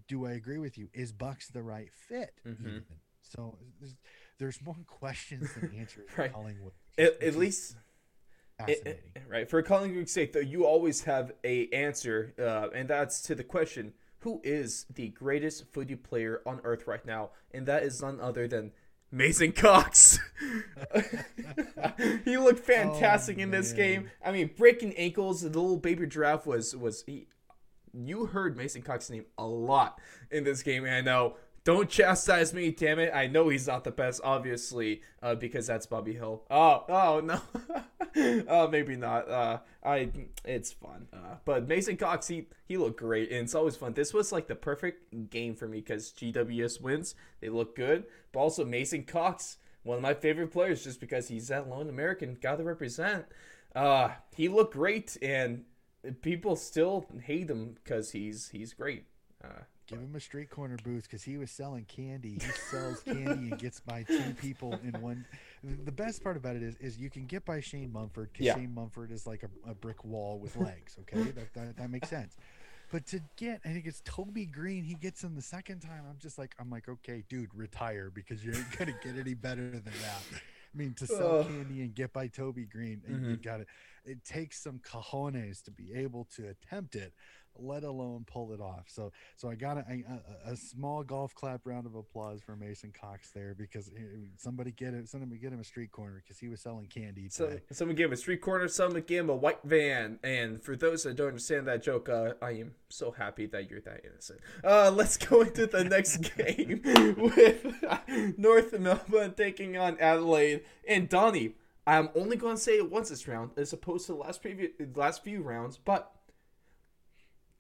Do 0.09 0.27
I 0.27 0.33
agree 0.33 0.59
with 0.59 0.77
you? 0.77 0.89
Is 0.93 1.13
Bucks 1.13 1.49
the 1.49 1.63
right 1.63 1.93
fit? 1.93 2.35
Mhm. 2.45 2.61
Even? 2.61 2.85
So 3.21 3.57
there's, 4.39 4.61
more 4.65 4.77
questions 4.87 5.53
than 5.55 5.73
answers. 5.79 6.09
Right. 6.17 6.33
Collingwood, 6.33 6.73
At, 6.99 7.23
at 7.23 7.35
least 7.37 7.77
It- 8.67 8.71
it- 8.71 8.77
fascinating. 8.77 9.03
right 9.29 9.49
for 9.51 9.63
Collingwood's 9.63 10.13
sake, 10.13 10.33
though, 10.33 10.41
you 10.41 10.65
always 10.67 11.03
have 11.05 11.33
a 11.45 11.69
answer, 11.71 12.35
uh, 12.39 12.69
and 12.75 12.89
that's 12.89 13.23
to 13.23 13.35
the 13.35 13.45
question: 13.45 13.93
Who 14.21 14.41
is 14.45 14.87
the 14.93 15.09
greatest 15.09 15.73
footy 15.73 15.97
player 15.97 16.43
on 16.47 16.61
earth 16.65 16.87
right 16.87 17.05
now? 17.05 17.31
And 17.53 17.67
that 17.67 17.83
is 17.83 18.01
none 18.03 18.21
other 18.21 18.47
than 18.49 18.73
Mason 19.11 19.53
Cox. 19.53 20.19
he 22.25 22.37
looked 22.39 22.61
fantastic 22.65 23.39
Oh, 23.39 23.43
in 23.43 23.51
this 23.51 23.73
game. 23.73 24.11
I 24.25 24.33
mean, 24.33 24.51
breaking 24.57 24.95
ankles. 24.95 25.41
The 25.43 25.49
little 25.49 25.77
baby 25.77 26.07
giraffe 26.07 26.47
was 26.47 26.75
was 26.77 27.03
he. 27.07 27.27
You 27.95 28.25
heard 28.27 28.57
Mason 28.57 28.81
Cox's 28.83 29.11
name 29.11 29.27
a 29.37 29.45
lot 29.47 30.01
in 30.31 30.45
this 30.45 30.63
game, 30.63 30.85
and 30.85 30.95
I 30.95 31.01
know. 31.03 31.37
Don't 31.65 31.89
chastise 31.89 32.53
me, 32.53 32.73
damn 32.73 32.99
it. 32.99 33.13
I 33.15 33.29
know 33.29 33.49
he's 33.49 33.69
not 33.69 33.85
the 33.85 33.93
best, 33.93 34.21
obviously, 34.25 35.03
uh, 35.23 35.37
because 35.37 35.69
that's 35.69 35.87
Bobby 35.87 36.13
Hill. 36.13 36.43
Oh, 36.51 36.85
oh 36.89 37.21
no. 37.21 37.41
uh, 38.49 38.67
maybe 38.71 38.97
not. 38.97 39.29
Uh, 39.29 39.59
I. 39.85 40.11
It's 40.45 40.73
fun. 40.73 41.07
Uh, 41.13 41.37
but 41.45 41.69
Mason 41.69 41.97
Cox, 41.97 42.27
he 42.27 42.49
he 42.67 42.77
looked 42.77 42.99
great, 42.99 43.31
and 43.31 43.43
it's 43.43 43.55
always 43.55 43.77
fun. 43.77 43.93
This 43.93 44.13
was 44.13 44.33
like 44.33 44.49
the 44.49 44.57
perfect 44.57 45.31
game 45.31 45.55
for 45.55 45.69
me 45.69 45.79
because 45.79 46.13
GWS 46.13 46.81
wins. 46.81 47.15
They 47.41 47.49
look 47.49 47.77
good, 47.77 48.05
but 48.33 48.41
also 48.41 48.65
Mason 48.65 49.05
Cox, 49.05 49.59
one 49.85 49.97
of 49.97 50.03
my 50.03 50.15
favorite 50.15 50.51
players, 50.51 50.83
just 50.83 50.99
because 50.99 51.29
he's 51.29 51.47
that 51.49 51.69
lone 51.69 51.89
American, 51.89 52.39
got 52.41 52.57
to 52.57 52.65
represent. 52.65 53.27
Uh, 53.75 54.11
he 54.35 54.49
looked 54.49 54.75
great, 54.75 55.17
and 55.23 55.65
people 56.23 56.57
still 56.57 57.07
hate 57.23 57.49
him 57.49 57.77
because 57.83 58.11
he's 58.11 58.49
he's 58.49 58.75
great. 58.75 59.05
Uh, 59.45 59.63
Give 59.93 60.01
him 60.01 60.15
a 60.15 60.21
street 60.21 60.51
corner 60.51 60.77
booth 60.83 61.05
because 61.05 61.23
he 61.23 61.37
was 61.37 61.51
selling 61.51 61.85
candy. 61.85 62.35
He 62.35 62.51
sells 62.71 63.01
candy 63.01 63.51
and 63.51 63.59
gets 63.59 63.81
by 63.81 64.05
two 64.05 64.35
people 64.41 64.79
in 64.83 65.01
one. 65.01 65.27
The 65.63 65.93
best 65.93 66.25
part 66.25 66.37
about 66.37 66.57
it 66.57 66.63
is, 66.63 66.77
is 66.77 66.99
you 66.99 67.11
can 67.11 67.27
get 67.27 67.45
by 67.45 67.61
Shane 67.61 67.93
Mumford 67.93 68.31
because 68.33 68.47
Yeah. 68.47 68.55
Shane 68.55 68.75
Mumford 68.75 69.13
is 69.13 69.27
like 69.27 69.43
a, 69.43 69.71
a 69.71 69.75
brick 69.75 70.05
wall 70.05 70.39
with 70.39 70.57
legs. 70.57 70.97
Okay, 71.01 71.23
that, 71.33 71.55
that 71.55 71.77
that 71.77 71.91
makes 71.91 72.09
sense. 72.09 72.37
But 72.91 73.07
to 73.07 73.21
get, 73.37 73.61
I 73.65 73.69
think 73.69 73.87
it's 73.87 74.03
Toby 74.05 74.45
Greene. 74.45 74.85
He 74.85 74.95
gets 74.95 75.25
him 75.25 75.35
the 75.35 75.43
second 75.43 75.81
time. 75.81 76.05
I'm 76.09 76.19
just 76.19 76.37
like, 76.37 76.55
I'm 76.59 76.71
like, 76.71 76.89
okay, 76.89 77.25
dude, 77.29 77.49
retire 77.55 78.11
because 78.15 78.45
you 78.45 78.53
ain't 78.53 78.79
gonna 78.79 78.93
get 79.03 79.19
any 79.19 79.35
better 79.35 79.71
than 79.71 79.85
that. 79.85 80.23
I 80.75 80.79
mean, 80.79 80.95
to 80.95 81.07
sell 81.07 81.41
Ugh. 81.41 81.47
candy 81.47 81.83
and 81.83 81.95
get 81.95 82.13
by 82.13 82.29
Toby 82.29 82.65
Greene, 82.65 83.03
and 83.07 83.23
you 83.27 83.33
mm-hmm. 83.33 83.43
got 83.43 83.59
to 83.59 83.67
It 84.05 84.25
takes 84.25 84.63
some 84.63 84.79
cojones 84.79 85.63
to 85.65 85.71
be 85.71 85.93
able 85.95 86.27
to 86.37 86.49
attempt 86.49 86.95
it, 86.95 87.13
let 87.59 87.85
alone 87.85 88.25
pull 88.27 88.53
it 88.53 88.61
off. 88.61 88.85
So, 88.89 89.13
so 89.37 89.49
I 89.51 89.55
got 89.55 89.79
a, 89.79 90.05
a, 90.47 90.53
a 90.53 90.57
small 90.57 91.03
golf 91.03 91.35
clap 91.35 91.63
round 91.65 91.87
of 91.87 91.95
applause 91.95 92.41
for 92.41 92.57
Mason 92.57 92.93
Cox 92.99 93.31
there 93.31 93.55
because 93.55 93.89
he- 93.89 94.31
somebody 94.37 94.71
get 94.73 94.95
it, 94.95 95.09
somebody 95.09 95.39
get 95.39 95.53
him 95.53 95.61
a 95.61 95.65
street 95.65 95.93
corner 95.93 96.23
because 96.23 96.39
he 96.39 96.49
was 96.49 96.61
selling 96.61 96.87
candy 96.87 97.29
So 97.29 97.59
someone 97.71 97.97
gave 97.97 98.07
him 98.07 98.13
a 98.13 98.17
street 98.17 98.41
corner, 98.41 98.69
someone 98.69 99.03
gave 99.03 99.21
him 99.21 99.31
a 99.31 99.37
white 99.37 99.61
van, 99.65 100.19
and 100.23 100.63
for 100.63 100.77
those 100.77 101.03
that 101.05 101.17
don't 101.17 101.29
understand 101.29 101.67
that 101.69 101.83
joke, 101.83 102.09
uh, 102.09 102.35
I 102.41 102.53
am 102.53 102.73
so 102.89 103.11
happy 103.11 103.47
that 103.47 103.71
you're 103.71 103.81
that 103.83 104.03
innocent. 104.05 104.41
Uh, 104.65 104.91
let's 104.95 105.17
go 105.17 105.43
into 105.43 105.67
the 105.67 105.85
next 105.85 106.17
game 106.37 106.81
with 107.17 108.39
North 108.39 108.79
Melbourne 108.79 109.35
taking 109.37 109.77
on 109.77 109.99
Adelaide 109.99 110.63
and 110.87 111.09
Donnie. 111.09 111.55
I'm 111.87 112.11
only 112.15 112.37
going 112.37 112.57
to 112.57 112.63
say 112.63 112.77
it 112.77 112.91
once 112.91 113.09
this 113.09 113.27
round, 113.27 113.51
as 113.57 113.73
opposed 113.73 114.07
to 114.07 114.13
the 114.13 114.19
last 114.19 114.41
previous 114.41 114.71
last 114.95 115.25
few 115.25 115.43
rounds, 115.43 115.79
but 115.85 116.13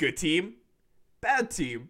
good 0.03 0.17
team, 0.17 0.55
bad 1.21 1.49
team. 1.49 1.89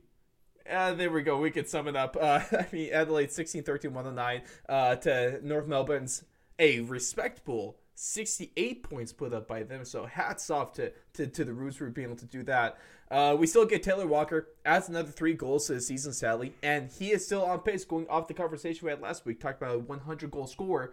Uh, 0.71 0.93
there 0.93 1.11
we 1.11 1.23
go. 1.23 1.39
We 1.39 1.51
could 1.51 1.67
sum 1.67 1.89
it 1.89 1.97
up. 1.97 2.15
Uh, 2.15 2.41
I 2.53 2.67
mean, 2.71 2.93
Adelaide 2.93 3.33
16 3.33 3.63
13 3.63 3.95
109 3.95 4.43
uh, 4.69 4.97
to 4.97 5.41
North 5.43 5.67
Melbourne's 5.67 6.23
a 6.59 6.81
respectable 6.81 7.79
68 7.95 8.83
points 8.83 9.15
put 9.15 9.33
up 9.33 9.49
by 9.49 9.63
them. 9.63 9.87
So 9.87 10.05
hats 10.05 10.51
off 10.51 10.75
to, 10.75 10.93
to, 11.15 11.27
to 11.27 11.43
the 11.43 11.55
Roos 11.55 11.77
for 11.77 11.89
being 11.89 12.09
able 12.09 12.19
to 12.19 12.27
do 12.27 12.43
that. 12.43 12.77
Uh, 13.11 13.35
we 13.39 13.47
still 13.47 13.65
get 13.65 13.83
Taylor 13.83 14.07
Walker 14.07 14.49
adds 14.67 14.91
another 14.91 15.11
three 15.11 15.33
goals 15.33 15.67
to 15.69 15.75
the 15.75 15.81
season, 15.81 16.13
sadly, 16.13 16.53
and 16.63 16.91
he 16.93 17.13
is 17.13 17.25
still 17.25 17.47
on 17.47 17.61
pace 17.61 17.87
going 17.87 18.07
off 18.09 18.29
the 18.29 18.35
conversation 18.35 18.85
we 18.85 18.91
had 18.91 19.01
last 19.01 19.25
week, 19.25 19.41
talking 19.41 19.57
about 19.57 19.77
a 19.77 19.79
100 19.79 20.31
goal 20.31 20.47
scorer. 20.47 20.93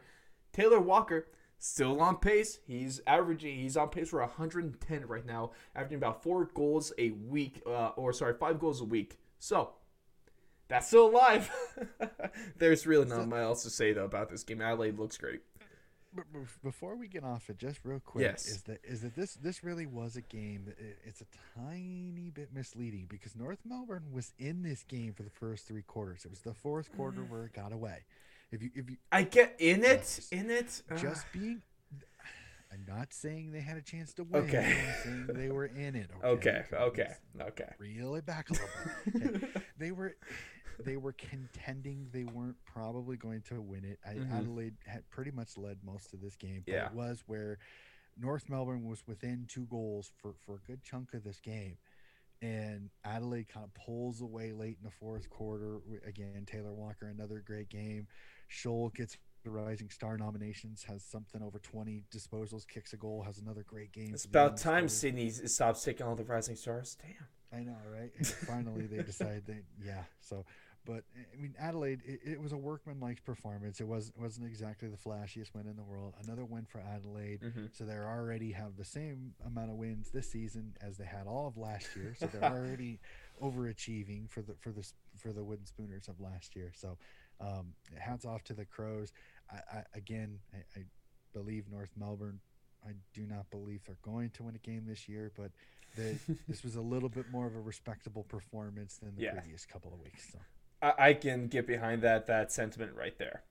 Taylor 0.53 0.79
Walker 0.79 1.27
still 1.59 2.01
on 2.01 2.17
pace. 2.17 2.59
He's 2.65 2.99
averaging. 3.05 3.57
He's 3.59 3.77
on 3.77 3.89
pace 3.89 4.09
for 4.09 4.19
110 4.21 5.05
right 5.07 5.25
now, 5.25 5.51
averaging 5.75 5.97
about 5.97 6.23
four 6.23 6.45
goals 6.53 6.91
a 6.97 7.11
week, 7.11 7.61
uh, 7.67 7.89
or 7.95 8.13
sorry, 8.13 8.33
five 8.33 8.59
goals 8.59 8.81
a 8.81 8.85
week. 8.85 9.19
So 9.39 9.71
that's 10.67 10.87
still 10.87 11.07
alive. 11.09 11.49
There's 12.57 12.87
really 12.87 13.05
not 13.07 13.27
much 13.27 13.39
else 13.39 13.63
to 13.63 13.69
say 13.69 13.93
though 13.93 14.05
about 14.05 14.29
this 14.29 14.43
game. 14.43 14.61
Adelaide 14.61 14.97
looks 14.97 15.17
great. 15.17 15.41
But 16.11 16.25
before 16.63 16.95
we 16.95 17.07
get 17.07 17.23
off 17.23 17.51
it, 17.51 17.59
just 17.59 17.81
real 17.83 17.99
quick, 17.99 18.23
Yes. 18.23 18.47
is 18.47 18.63
that 18.63 18.79
is 18.83 19.01
that 19.01 19.15
this 19.15 19.35
this 19.35 19.63
really 19.63 19.85
was 19.85 20.15
a 20.15 20.21
game 20.21 20.73
it's 21.05 21.21
a 21.21 21.25
tiny 21.59 22.31
bit 22.31 22.49
misleading 22.51 23.05
because 23.07 23.35
North 23.35 23.59
Melbourne 23.63 24.05
was 24.11 24.33
in 24.39 24.63
this 24.63 24.83
game 24.83 25.13
for 25.13 25.21
the 25.21 25.29
first 25.29 25.67
three 25.67 25.83
quarters. 25.83 26.25
It 26.25 26.31
was 26.31 26.39
the 26.39 26.55
fourth 26.55 26.91
quarter 26.95 27.21
Mm. 27.21 27.29
where 27.29 27.45
it 27.45 27.53
got 27.53 27.71
away. 27.73 28.05
If 28.51 28.63
you 28.63 28.69
if 28.75 28.89
you 28.89 28.97
I 29.11 29.23
get 29.23 29.55
in 29.59 29.83
it, 29.83 29.99
Yes. 29.99 30.27
in 30.31 30.49
it. 30.49 30.81
uh, 30.91 30.95
just 30.95 31.25
being, 31.31 31.61
I'm 32.71 32.85
not 32.87 33.13
saying 33.13 33.51
they 33.51 33.61
had 33.61 33.77
a 33.77 33.81
chance 33.81 34.13
to 34.15 34.23
win. 34.23 34.43
Okay. 34.43 34.57
I'm 34.87 35.03
saying 35.03 35.27
they 35.33 35.49
were 35.51 35.65
in 35.65 35.95
it. 35.95 36.09
okay, 36.23 36.63
Okay. 36.73 36.75
okay, 36.75 37.13
okay. 37.41 37.69
Reel 37.79 38.15
it 38.15 38.25
back 38.25 38.49
a 38.49 38.53
little 38.53 38.67
bit. 39.05 39.43
Okay. 39.43 39.61
they 39.77 39.91
were 39.91 40.15
they 40.83 40.95
were 40.97 41.13
contending 41.13 42.07
they 42.11 42.23
weren't 42.23 42.55
probably 42.65 43.17
going 43.17 43.41
to 43.49 43.59
win 43.61 43.83
it 43.83 43.99
I, 44.07 44.13
Mhm. 44.13 44.31
adelaide 44.31 44.75
had 44.85 45.07
pretty 45.09 45.31
much 45.31 45.57
led 45.57 45.79
most 45.83 46.13
of 46.13 46.21
this 46.21 46.37
game 46.37 46.63
but 46.65 46.71
Yeah. 46.73 46.85
it 46.85 46.93
was 46.93 47.21
where 47.27 47.59
north 48.17 48.47
melbourne 48.49 48.85
was 48.85 49.05
within 49.05 49.45
two 49.45 49.65
goals 49.65 50.13
for, 50.21 50.35
for 50.45 50.55
a 50.55 50.59
good 50.59 50.81
chunk 50.81 51.13
of 51.13 51.25
this 51.25 51.41
game 51.41 51.77
and 52.41 52.91
adelaide 53.03 53.49
kind 53.49 53.65
of 53.65 53.73
pulls 53.73 54.21
away 54.21 54.53
late 54.53 54.77
in 54.79 54.85
the 54.85 54.91
fourth 54.91 55.29
quarter 55.29 55.81
again 56.05 56.45
taylor 56.47 56.73
walker 56.73 57.07
another 57.07 57.43
great 57.45 57.67
game 57.67 58.07
Sholl 58.49 58.93
gets 58.93 59.17
the 59.43 59.49
rising 59.51 59.89
star 59.89 60.17
nominations 60.17 60.83
has 60.83 61.01
something 61.03 61.41
over 61.41 61.59
20 61.59 62.03
disposals 62.13 62.67
kicks 62.67 62.91
a 62.91 62.97
goal 62.97 63.23
has 63.25 63.37
another 63.39 63.63
great 63.65 63.93
game 63.93 64.13
It's 64.13 64.25
about 64.25 64.57
time. 64.57 64.89
Sydney 64.89 65.29
stops 65.29 65.81
taking 65.83 66.05
all 66.05 66.15
the 66.15 66.25
rising 66.25 66.57
stars. 66.57 66.97
Damn. 67.01 67.59
I 67.59 67.63
know, 67.63 67.77
right? 67.89 68.11
And 68.17 68.27
finally, 68.47 68.85
they 68.85 69.01
decide 69.01 69.43
that, 69.47 69.63
yeah. 69.83 70.03
So, 70.19 70.45
but 70.85 71.03
I 71.33 71.41
mean, 71.41 71.55
Adelaide, 71.57 72.01
it, 72.05 72.19
it 72.23 72.41
was 72.41 72.51
a 72.51 72.57
workmanlike 72.57 73.23
performance. 73.23 73.79
It 73.79 73.87
was 73.87 74.11
wasn't 74.19 74.45
exactly 74.47 74.89
the 74.89 74.97
flashiest 74.97 75.53
win 75.55 75.67
in 75.67 75.75
the 75.77 75.83
world. 75.83 76.15
Another 76.23 76.43
win 76.45 76.65
for 76.65 76.79
Adelaide, 76.81 77.39
Mm-hmm. 77.41 77.65
so 77.71 77.85
they 77.85 77.93
already 77.93 78.51
have 78.51 78.75
the 78.77 78.85
same 78.85 79.33
amount 79.47 79.71
of 79.71 79.77
wins 79.77 80.09
this 80.11 80.29
season 80.29 80.73
as 80.81 80.97
they 80.97 81.05
had 81.05 81.27
all 81.27 81.47
of 81.47 81.57
last 81.57 81.95
year. 81.95 82.13
So 82.19 82.27
they're 82.27 82.43
already 82.51 82.99
overachieving 83.41 84.29
for 84.29 84.41
the 84.41 84.53
for 84.59 84.71
the 84.71 84.85
for 85.17 85.31
the 85.33 85.43
wooden 85.43 85.65
spooners 85.65 86.07
of 86.07 86.19
last 86.19 86.55
year. 86.55 86.71
So, 86.75 86.97
um, 87.41 87.73
hats 87.97 88.25
off 88.25 88.43
to 88.45 88.53
the 88.53 88.65
Crows. 88.65 89.11
I, 89.51 89.55
I 89.79 89.83
again, 89.95 90.39
I, 90.53 90.79
I 90.79 90.83
believe 91.33 91.65
North 91.71 91.91
Melbourne. 91.97 92.39
I 92.87 92.91
do 93.13 93.25
not 93.27 93.49
believe 93.51 93.81
they're 93.85 93.97
going 94.01 94.29
to 94.31 94.43
win 94.43 94.55
a 94.55 94.59
game 94.59 94.85
this 94.87 95.09
year, 95.09 95.31
but 95.35 95.51
the, 95.97 96.17
this 96.47 96.63
was 96.63 96.75
a 96.75 96.81
little 96.81 97.09
bit 97.09 97.25
more 97.31 97.45
of 97.45 97.55
a 97.55 97.59
respectable 97.59 98.23
performance 98.23 98.97
than 98.97 99.15
the 99.15 99.23
Yeah. 99.23 99.31
previous 99.33 99.65
couple 99.65 99.93
of 99.93 99.99
weeks. 99.99 100.29
So. 100.31 100.39
I, 100.81 101.09
I 101.09 101.13
can 101.13 101.47
get 101.47 101.67
behind 101.67 102.01
that 102.03 102.27
that 102.27 102.51
sentiment 102.53 102.93
right 102.95 103.17
there. 103.17 103.43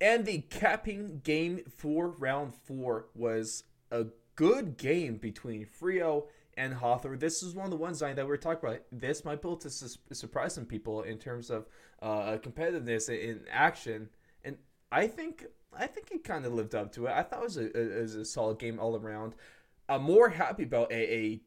And 0.00 0.24
the 0.24 0.38
capping 0.50 1.20
game 1.24 1.62
for 1.76 2.08
round 2.10 2.54
four 2.54 3.06
was 3.14 3.64
a 3.90 4.06
good 4.36 4.76
game 4.76 5.16
between 5.16 5.66
Freo 5.66 6.26
and 6.60 6.74
Hawthorn. 6.74 7.18
This 7.18 7.42
is 7.42 7.54
one 7.54 7.64
of 7.64 7.70
the 7.70 7.76
ones 7.76 8.00
that 8.00 8.16
we 8.16 8.22
are 8.22 8.36
talking 8.36 8.68
about. 8.68 8.80
This 8.92 9.24
might 9.24 9.40
be 9.40 9.48
able 9.48 9.56
to 9.56 9.70
sus- 9.70 9.96
surprise 10.12 10.54
some 10.54 10.66
people 10.66 11.02
in 11.02 11.16
terms 11.16 11.48
of 11.48 11.66
uh, 12.02 12.36
competitiveness 12.36 13.08
in 13.08 13.40
action, 13.50 14.10
and 14.44 14.58
I 14.92 15.06
think 15.06 15.46
I 15.72 15.86
think 15.86 16.10
it 16.10 16.22
kind 16.22 16.44
of 16.44 16.52
lived 16.52 16.74
up 16.74 16.92
to 16.92 17.06
it. 17.06 17.12
I 17.12 17.22
thought 17.22 17.40
it 17.40 17.44
was 17.44 17.56
a, 17.56 17.62
a, 17.62 17.98
it 17.98 18.02
was 18.02 18.14
a 18.14 18.24
solid 18.26 18.58
game 18.58 18.78
all 18.78 18.94
around. 18.94 19.34
I'm 19.88 20.02
more 20.02 20.28
happy 20.28 20.64
about 20.64 20.92
a, 20.92 21.14
a 21.14 21.40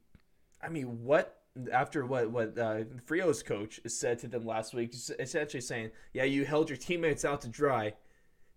I 0.64 0.70
mean, 0.70 1.04
what 1.04 1.44
after 1.72 2.06
what 2.08 2.32
what 2.32 2.58
uh, 2.58 2.80
Freo's 3.06 3.44
coach 3.44 3.80
said 3.86 4.18
to 4.20 4.28
them 4.28 4.46
last 4.48 4.74
week, 4.74 4.96
essentially 5.20 5.62
saying, 5.62 5.92
"Yeah, 6.14 6.24
you 6.24 6.44
held 6.44 6.70
your 6.70 6.78
teammates 6.78 7.24
out 7.24 7.42
to 7.42 7.50
dry." 7.50 7.94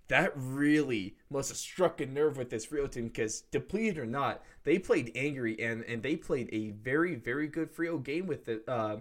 That 0.08 0.32
really 0.36 1.16
must 1.30 1.48
have 1.48 1.58
struck 1.58 2.00
a 2.00 2.06
nerve 2.06 2.36
with 2.36 2.50
this 2.50 2.66
Freo 2.66 2.90
team 2.90 3.08
because, 3.08 3.40
depleted 3.50 3.98
or 3.98 4.06
not, 4.06 4.42
they 4.64 4.78
played 4.78 5.12
angry 5.14 5.60
and 5.60 5.82
and 5.84 6.02
they 6.02 6.16
played 6.16 6.48
a 6.52 6.70
very 6.70 7.16
very 7.16 7.48
good 7.48 7.74
Freo 7.74 8.02
game 8.02 8.26
with 8.26 8.48
it. 8.48 8.62
Uh, 8.68 8.98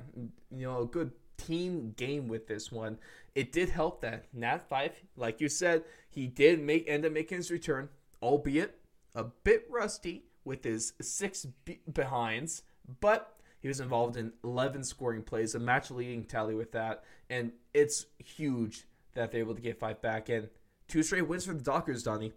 you 0.52 0.66
know, 0.66 0.82
a 0.82 0.86
good 0.86 1.12
team 1.38 1.94
game 1.98 2.28
with 2.28 2.48
this 2.48 2.72
one. 2.72 2.98
It 3.36 3.52
did 3.52 3.70
help 3.70 4.02
that 4.02 4.26
Nat 4.34 4.68
Fyfe, 4.70 5.04
like 5.18 5.42
you 5.42 5.50
said, 5.50 5.84
he 6.10 6.28
did 6.28 6.62
make 6.62 6.88
end 6.88 7.06
up 7.06 7.12
making 7.12 7.38
his 7.38 7.52
return, 7.52 7.90
albeit 8.24 8.80
a 9.14 9.24
bit 9.24 9.68
rusty 9.70 10.24
with 10.44 10.64
his 10.64 10.94
six 11.02 11.46
be- 11.66 11.82
behinds, 11.92 12.64
but 13.02 13.38
he 13.60 13.68
was 13.68 13.80
involved 13.80 14.16
in 14.16 14.32
11 14.44 14.84
scoring 14.84 15.24
plays, 15.24 15.56
a 15.56 15.60
match 15.60 15.90
leading 15.90 16.24
tally 16.24 16.56
with 16.56 16.72
that, 16.74 17.04
and 17.30 17.52
it's 17.74 18.06
huge 18.24 18.86
that 19.16 19.32
they're 19.32 19.42
able 19.42 19.56
to 19.56 19.62
get 19.62 19.80
Fyfe 19.80 20.02
back. 20.02 20.30
And 20.30 20.50
two 20.88 21.04
straight 21.04 21.28
wins 21.28 21.46
for 21.46 21.54
the 21.54 21.64
Dockers, 21.64 22.04
Donnie. 22.04 22.34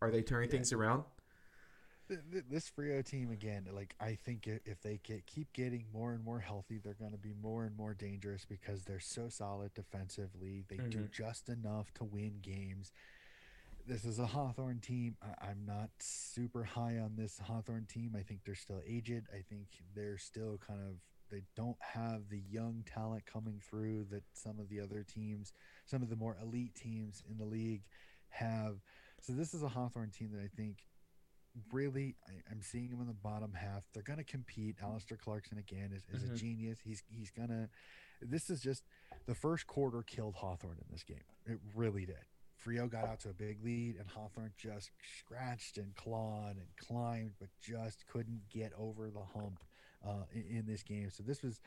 Are 0.00 0.10
they 0.10 0.22
turning 0.22 0.48
things 0.50 0.72
around? 0.72 1.04
Th- 2.08 2.20
th- 2.30 2.44
This 2.48 2.70
Freo 2.70 3.04
team 3.04 3.30
again, 3.30 3.66
like 3.72 3.94
I 4.00 4.14
think 4.14 4.46
if 4.46 4.80
they 4.80 5.00
get, 5.02 5.26
keep 5.26 5.52
getting 5.52 5.86
more 5.92 6.12
and 6.12 6.24
more 6.24 6.38
healthy, 6.40 6.78
they're 6.78 6.94
going 6.94 7.10
to 7.12 7.18
be 7.18 7.34
more 7.42 7.64
and 7.64 7.76
more 7.76 7.94
dangerous 7.94 8.44
because 8.44 8.84
they're 8.84 9.00
so 9.00 9.28
solid 9.28 9.74
defensively. 9.74 10.64
They 10.68 10.76
do 10.76 11.00
Mhm. 11.00 11.10
just 11.10 11.48
enough 11.48 11.92
to 11.94 12.04
win 12.04 12.38
games. 12.40 12.92
This 13.86 14.04
is 14.04 14.18
a 14.18 14.26
Hawthorn 14.26 14.80
team. 14.80 15.16
I- 15.20 15.48
I'm 15.48 15.64
not 15.66 15.90
super 16.00 16.62
high 16.64 16.98
on 16.98 17.16
this 17.16 17.38
Hawthorn 17.38 17.86
team. 17.86 18.14
I 18.14 18.22
think 18.22 18.44
they're 18.44 18.54
still 18.54 18.82
aged. 18.86 19.26
I 19.32 19.42
think 19.42 19.66
they're 19.94 20.18
still 20.18 20.58
kind 20.58 20.80
of 20.80 21.00
they 21.30 21.42
don't 21.54 21.76
have 21.82 22.30
the 22.30 22.40
young 22.40 22.84
talent 22.84 23.26
coming 23.26 23.60
through 23.60 24.04
that 24.04 24.24
some 24.32 24.58
of 24.58 24.70
the 24.70 24.80
other 24.80 25.04
teams, 25.04 25.52
some 25.88 26.02
of 26.02 26.08
the 26.10 26.16
more 26.16 26.36
elite 26.42 26.74
teams 26.74 27.22
in 27.30 27.38
the 27.38 27.44
league 27.44 27.82
have. 28.28 28.76
So 29.20 29.32
this 29.32 29.54
is 29.54 29.62
a 29.62 29.68
Hawthorn 29.68 30.10
team 30.10 30.30
that 30.32 30.42
I 30.42 30.48
think 30.54 30.84
really 31.72 32.14
I, 32.28 32.32
I'm 32.50 32.60
seeing 32.62 32.90
them 32.90 33.00
in 33.00 33.06
the 33.06 33.14
bottom 33.14 33.52
half. 33.54 33.82
They're 33.92 34.02
gonna 34.02 34.22
compete. 34.24 34.76
Alastair 34.82 35.16
Clarkson 35.16 35.58
again 35.58 35.90
is, 35.92 36.04
is 36.12 36.28
Mhm. 36.28 36.34
a 36.34 36.36
genius. 36.36 36.78
He's 36.84 37.02
he's 37.08 37.30
gonna 37.30 37.68
this 38.20 38.50
is 38.50 38.60
just 38.60 38.84
the 39.26 39.34
first 39.34 39.66
quarter 39.66 40.02
killed 40.02 40.34
Hawthorn 40.34 40.76
in 40.78 40.86
this 40.90 41.02
game. 41.04 41.22
It 41.46 41.58
really 41.74 42.04
did. 42.04 42.24
Freo 42.64 42.90
got 42.90 43.04
out 43.04 43.20
to 43.20 43.30
a 43.30 43.34
big 43.34 43.62
lead 43.64 43.96
and 43.96 44.08
Hawthorne 44.10 44.52
just 44.56 44.90
scratched 45.20 45.78
and 45.78 45.94
clawed 45.94 46.56
and 46.56 46.66
climbed, 46.76 47.32
but 47.38 47.48
just 47.60 48.04
couldn't 48.08 48.42
get 48.50 48.72
over 48.76 49.10
the 49.10 49.22
hump 49.22 49.62
uh, 50.04 50.24
in, 50.32 50.58
in 50.58 50.66
this 50.66 50.82
game. 50.82 51.08
So 51.10 51.22
this 51.22 51.42
was 51.42 51.60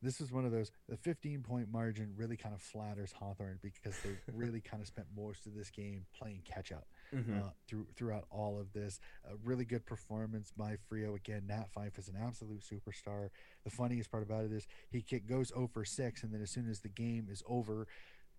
this 0.00 0.20
was 0.20 0.30
one 0.30 0.44
of 0.44 0.52
those 0.52 0.70
the 0.88 0.96
15 0.96 1.42
point 1.42 1.68
margin 1.72 2.12
really 2.16 2.36
kind 2.36 2.54
of 2.54 2.60
flatters 2.62 3.12
Hawthorn 3.12 3.58
because 3.62 3.94
they 4.04 4.10
really 4.32 4.60
kind 4.60 4.80
of 4.80 4.86
spent 4.86 5.08
most 5.16 5.46
of 5.46 5.54
this 5.54 5.70
game 5.70 6.06
playing 6.16 6.42
catch 6.44 6.72
up 6.72 6.86
Mm-hmm. 7.14 7.38
uh, 7.38 7.50
through 7.66 7.86
throughout 7.96 8.26
all 8.30 8.60
of 8.60 8.74
this. 8.74 9.00
A 9.24 9.34
really 9.42 9.64
good 9.64 9.86
performance 9.86 10.52
by 10.54 10.76
Freo 10.92 11.16
again. 11.16 11.44
Nat 11.46 11.68
Fyfe 11.74 11.98
is 11.98 12.08
an 12.08 12.16
absolute 12.22 12.60
superstar. 12.60 13.30
The 13.64 13.70
funniest 13.70 14.10
part 14.10 14.22
about 14.22 14.44
it 14.44 14.52
is 14.52 14.66
he 14.90 15.00
kick, 15.00 15.26
goes 15.26 15.50
over 15.56 15.86
six, 15.86 16.22
and 16.22 16.34
then 16.34 16.42
as 16.42 16.50
soon 16.50 16.68
as 16.68 16.80
the 16.80 16.90
game 16.90 17.28
is 17.30 17.42
over, 17.48 17.86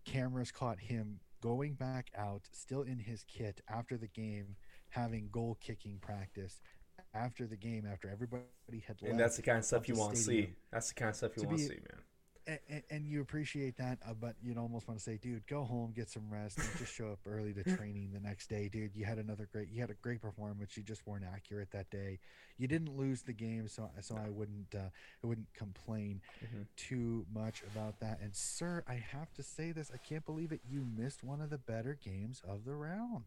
cameras 0.06 0.52
caught 0.52 0.80
him 0.82 1.20
going 1.42 1.74
back 1.74 2.12
out, 2.16 2.44
still 2.52 2.84
in 2.84 3.00
his 3.00 3.24
kit 3.24 3.62
after 3.68 3.98
the 3.98 4.08
game, 4.08 4.56
having 4.90 5.30
goal 5.32 5.58
kicking 5.60 5.98
practice. 6.00 6.62
After 7.14 7.48
the 7.48 7.56
game, 7.58 7.88
after 7.92 8.08
everybody 8.10 8.44
had 8.86 9.02
left, 9.02 9.12
And 9.12 9.20
that's 9.20 9.36
the 9.38 9.42
kind 9.42 9.58
of 9.58 9.66
stuff 9.66 9.90
you 9.90 9.96
want 9.96 10.16
to 10.16 10.22
see. 10.22 10.54
That's 10.72 10.90
the 10.90 10.94
kind 10.94 11.10
of 11.10 11.16
stuff 11.16 11.32
you 11.38 11.44
want 11.44 11.58
to 11.58 11.64
see, 11.64 11.80
man. 12.48 12.60
and, 12.70 12.84
and 12.90 13.08
you 13.08 13.22
appreciate 13.22 13.78
that, 13.78 14.00
uh, 14.08 14.14
but 14.14 14.36
you'd 14.44 14.58
almost 14.58 14.88
want 14.88 15.00
to 15.00 15.04
say, 15.04 15.18
dude, 15.18 15.46
go 15.48 15.64
home, 15.64 15.92
get 15.96 16.10
some 16.10 16.30
rest, 16.32 16.58
and 16.60 16.68
just 16.78 16.94
show 16.94 17.10
up 17.12 17.20
early 17.26 17.54
to 17.54 17.64
training 17.78 18.12
the 18.14 18.20
next 18.20 18.48
day, 18.48 18.70
dude. 18.70 18.96
You 18.96 19.06
had 19.06 19.18
another 19.18 19.48
great, 19.52 19.70
you 19.72 19.82
had 19.82 19.90
a 19.90 19.96
great 19.96 20.22
performance. 20.22 20.76
You 20.78 20.84
just 20.84 21.06
weren't 21.08 21.26
accurate 21.26 21.72
that 21.72 21.90
day. 21.90 22.20
You 22.58 22.68
didn't 22.68 22.96
lose 22.96 23.22
the 23.24 23.34
game, 23.34 23.68
so 23.68 23.90
so 24.02 24.16
I 24.16 24.30
wouldn't 24.30 24.74
uh, 24.76 24.90
I 25.24 25.28
wouldn't 25.28 25.52
complain 25.54 26.22
Mhm. 26.44 26.66
too 26.76 27.26
much 27.34 27.64
about 27.74 28.00
that. 28.02 28.20
And 28.22 28.36
sir, 28.36 28.84
I 28.88 28.96
have 28.96 29.34
to 29.36 29.44
say 29.44 29.72
this, 29.72 29.92
I 29.94 29.98
can't 29.98 30.26
believe 30.26 30.52
it. 30.52 30.62
You 30.68 30.84
missed 30.86 31.24
one 31.24 31.42
of 31.42 31.50
the 31.50 31.58
better 31.58 31.94
games 32.04 32.42
of 32.48 32.66
the 32.66 32.74
round. 32.76 33.26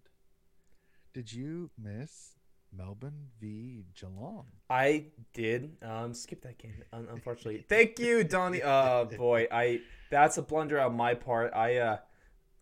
Did 1.12 1.32
you 1.32 1.70
miss 1.76 2.38
Melbourne 2.76 3.28
v 3.40 3.84
Geelong? 3.94 4.46
I 4.70 5.06
did 5.34 5.76
um, 5.82 6.14
skip 6.14 6.42
that 6.42 6.58
game, 6.58 6.82
unfortunately. 6.92 7.64
Thank 7.68 7.98
you, 7.98 8.24
Donnie. 8.24 8.62
Oh 8.72 9.08
boy, 9.16 9.46
I 9.50 9.80
that's 10.10 10.38
a 10.38 10.42
blunder 10.42 10.80
on 10.80 10.96
my 10.96 11.14
part. 11.14 11.52
I 11.54 11.76
uh, 11.76 11.96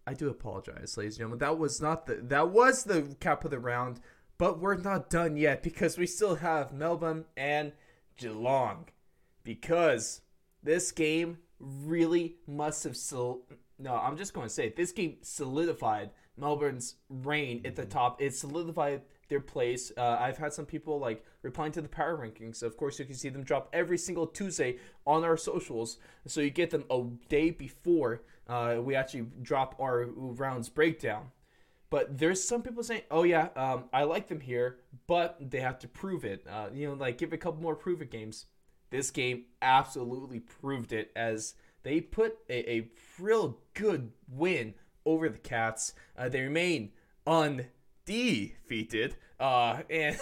I 0.06 0.14
do 0.14 0.28
apologize, 0.28 0.96
ladies 0.96 1.14
and 1.14 1.18
gentlemen. 1.18 1.38
That 1.38 1.58
was 1.58 1.80
not 1.80 2.06
the 2.06 2.16
that 2.16 2.50
was 2.50 2.84
the 2.84 3.14
cap 3.20 3.44
of 3.44 3.50
the 3.50 3.58
round, 3.58 4.00
but 4.38 4.58
we're 4.58 4.76
not 4.76 5.10
done 5.10 5.36
yet 5.36 5.62
because 5.62 5.98
we 5.98 6.06
still 6.06 6.36
have 6.36 6.72
Melbourne 6.72 7.26
and 7.36 7.72
Geelong. 8.16 8.86
Because 9.44 10.20
this 10.62 10.92
game 10.92 11.38
really 11.58 12.36
must 12.46 12.84
have 12.84 12.96
sol- 12.96 13.46
no, 13.78 13.94
I'm 13.94 14.16
just 14.16 14.34
going 14.34 14.46
to 14.46 14.52
say 14.52 14.72
this 14.76 14.92
game 14.92 15.16
solidified 15.22 16.10
Melbourne's 16.36 16.96
reign 17.08 17.62
at 17.64 17.76
the 17.76 17.84
top. 17.84 18.20
It 18.20 18.34
solidified 18.34 19.02
their 19.30 19.40
place. 19.40 19.90
Uh, 19.96 20.18
I've 20.20 20.36
had 20.36 20.52
some 20.52 20.66
people 20.66 20.98
like 20.98 21.24
replying 21.42 21.72
to 21.72 21.80
the 21.80 21.88
power 21.88 22.18
rankings. 22.18 22.62
Of 22.62 22.76
course, 22.76 22.98
you 22.98 23.06
can 23.06 23.14
see 23.14 23.30
them 23.30 23.42
drop 23.42 23.70
every 23.72 23.96
single 23.96 24.26
Tuesday 24.26 24.76
on 25.06 25.24
our 25.24 25.38
socials, 25.38 25.96
so 26.26 26.42
you 26.42 26.50
get 26.50 26.70
them 26.70 26.84
a 26.90 27.02
day 27.30 27.50
before 27.50 28.22
uh, 28.48 28.76
we 28.82 28.94
actually 28.94 29.26
drop 29.40 29.76
our 29.80 30.04
rounds 30.06 30.68
breakdown. 30.68 31.30
But 31.88 32.18
there's 32.18 32.42
some 32.42 32.62
people 32.62 32.82
saying, 32.82 33.02
"Oh 33.10 33.22
yeah, 33.22 33.48
um, 33.56 33.84
I 33.92 34.02
like 34.02 34.28
them 34.28 34.40
here, 34.40 34.78
but 35.06 35.36
they 35.40 35.60
have 35.60 35.78
to 35.80 35.88
prove 35.88 36.24
it. 36.24 36.46
Uh, 36.48 36.68
you 36.72 36.88
know, 36.88 36.94
like 36.94 37.18
give 37.18 37.32
a 37.32 37.38
couple 37.38 37.62
more 37.62 37.74
prove 37.74 38.02
it 38.02 38.10
games." 38.10 38.46
This 38.90 39.10
game 39.12 39.44
absolutely 39.62 40.40
proved 40.40 40.92
it 40.92 41.12
as 41.14 41.54
they 41.84 42.00
put 42.00 42.38
a, 42.48 42.70
a 42.70 42.88
real 43.18 43.58
good 43.74 44.10
win 44.28 44.74
over 45.06 45.28
the 45.28 45.38
Cats. 45.38 45.94
Uh, 46.18 46.28
they 46.28 46.42
remain 46.42 46.90
undefeated, 47.26 47.70
uh, 49.38 49.82
and 49.88 50.18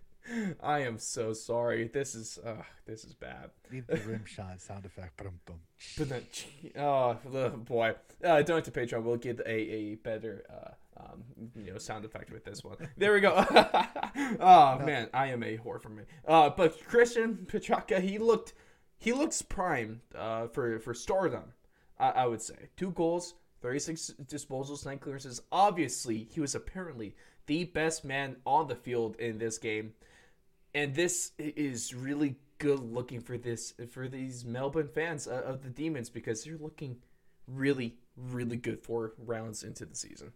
I 0.62 0.80
am 0.80 0.98
so 0.98 1.32
sorry. 1.32 1.88
This 1.88 2.14
is 2.14 2.38
uh, 2.44 2.62
this 2.86 3.04
is 3.04 3.14
bad. 3.14 3.50
Need 3.70 3.86
the 3.86 3.96
rim 3.96 4.24
shot 4.26 4.60
sound 4.60 4.84
effect. 4.84 5.16
Boom, 5.16 5.40
boom. 5.46 5.60
But 5.96 6.08
then, 6.10 6.26
oh 6.78 7.14
boy, 7.56 7.94
uh, 8.22 8.42
donate 8.42 8.64
to 8.64 8.70
Patreon. 8.70 9.02
We'll 9.02 9.16
get 9.16 9.40
a, 9.40 9.50
a 9.50 9.94
better 9.96 10.44
uh, 10.50 11.02
um, 11.02 11.22
you 11.56 11.72
know 11.72 11.78
sound 11.78 12.04
effect 12.04 12.30
with 12.30 12.44
this 12.44 12.62
one. 12.62 12.76
There 12.96 13.14
we 13.14 13.20
go. 13.20 13.32
oh 14.40 14.78
man, 14.84 15.08
I 15.14 15.28
am 15.28 15.42
a 15.42 15.56
whore 15.56 15.80
for 15.80 15.88
me. 15.88 16.02
Uh, 16.28 16.50
but 16.50 16.84
Christian 16.86 17.46
Petracca, 17.50 18.00
he 18.00 18.18
looked 18.18 18.52
he 18.98 19.12
looks 19.12 19.42
primed 19.42 20.00
uh, 20.14 20.48
for 20.48 20.78
for 20.80 20.92
stardom. 20.92 21.54
I, 21.98 22.10
I 22.10 22.26
would 22.26 22.42
say 22.42 22.68
two 22.76 22.90
goals, 22.90 23.34
thirty 23.62 23.78
six 23.78 24.12
disposals, 24.24 24.84
nine 24.84 24.98
clearances. 24.98 25.40
Obviously, 25.50 26.28
he 26.30 26.40
was 26.40 26.54
apparently 26.54 27.14
the 27.46 27.64
best 27.64 28.04
man 28.04 28.36
on 28.44 28.68
the 28.68 28.76
field 28.76 29.16
in 29.16 29.38
this 29.38 29.58
game 29.58 29.94
and 30.74 30.94
this 30.94 31.32
is 31.38 31.94
really 31.94 32.36
good 32.58 32.80
looking 32.80 33.20
for 33.20 33.36
this 33.36 33.74
for 33.90 34.08
these 34.08 34.44
Melbourne 34.44 34.88
fans 34.88 35.26
uh, 35.26 35.42
of 35.44 35.62
the 35.62 35.70
Demons 35.70 36.08
because 36.08 36.44
they're 36.44 36.56
looking 36.56 36.98
really, 37.46 37.96
really 38.16 38.56
good 38.56 38.82
four 38.82 39.14
rounds 39.18 39.62
into 39.62 39.84
the 39.84 39.96
season. 39.96 40.32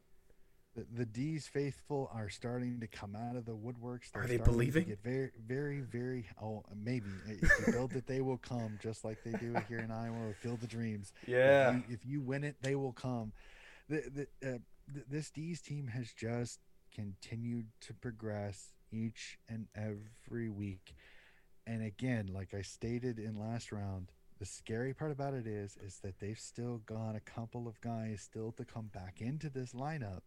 The, 0.77 0.85
the 0.95 1.07
D's 1.07 1.47
faithful 1.47 2.11
are 2.13 2.29
starting 2.29 2.81
to 2.81 2.87
come 2.87 3.17
out 3.17 3.35
of 3.35 3.47
the 3.47 3.57
woodworks. 3.57 4.13
They're 4.13 4.25
are 4.25 4.27
they 4.27 4.37
believing? 4.37 4.85
To 4.85 4.91
get 4.91 5.03
very, 5.03 5.31
very, 5.49 5.81
very. 5.81 6.27
Oh, 6.41 6.65
maybe 6.77 7.09
if 7.27 7.43
you 7.43 7.73
build 7.73 7.95
it, 7.95 8.07
they 8.07 8.21
will 8.21 8.37
come, 8.37 8.79
just 8.83 9.03
like 9.03 9.25
they 9.25 9.33
do 9.33 9.57
here 9.69 9.79
in 9.79 9.91
Iowa. 9.91 10.35
Field 10.41 10.61
the 10.61 10.67
dreams. 10.67 11.15
Yeah. 11.27 11.71
If 11.71 11.75
you, 11.75 11.83
if 11.89 12.07
you, 12.07 12.21
win 12.21 12.45
it, 12.45 12.57
they 12.61 12.75
will 12.75 12.93
come. 12.93 13.33
The, 13.89 14.27
the, 14.43 14.55
uh, 14.55 14.59
this 15.09 15.31
D's 15.31 15.63
team 15.63 15.89
has 15.89 16.13
just 16.13 16.61
continued 16.95 17.69
to 17.81 17.95
progress 17.95 18.75
each 18.93 19.39
and 19.49 19.69
every 19.75 20.51
week. 20.51 20.95
And 21.67 21.83
again, 21.83 22.31
like 22.33 22.53
I 22.53 22.61
stated 22.61 23.19
in 23.19 23.41
last 23.41 23.73
round, 23.73 24.13
the 24.39 24.47
scary 24.47 24.93
part 24.93 25.11
about 25.11 25.33
it 25.33 25.47
is 25.47 25.79
is 25.83 25.99
that 26.03 26.21
they've 26.21 26.39
still 26.39 26.83
got 26.85 27.17
a 27.17 27.21
couple 27.21 27.67
of 27.67 27.81
guys 27.81 28.21
still 28.21 28.53
to 28.53 28.65
come 28.65 28.91
back 28.93 29.21
into 29.21 29.49
this 29.49 29.73
lineup. 29.73 30.21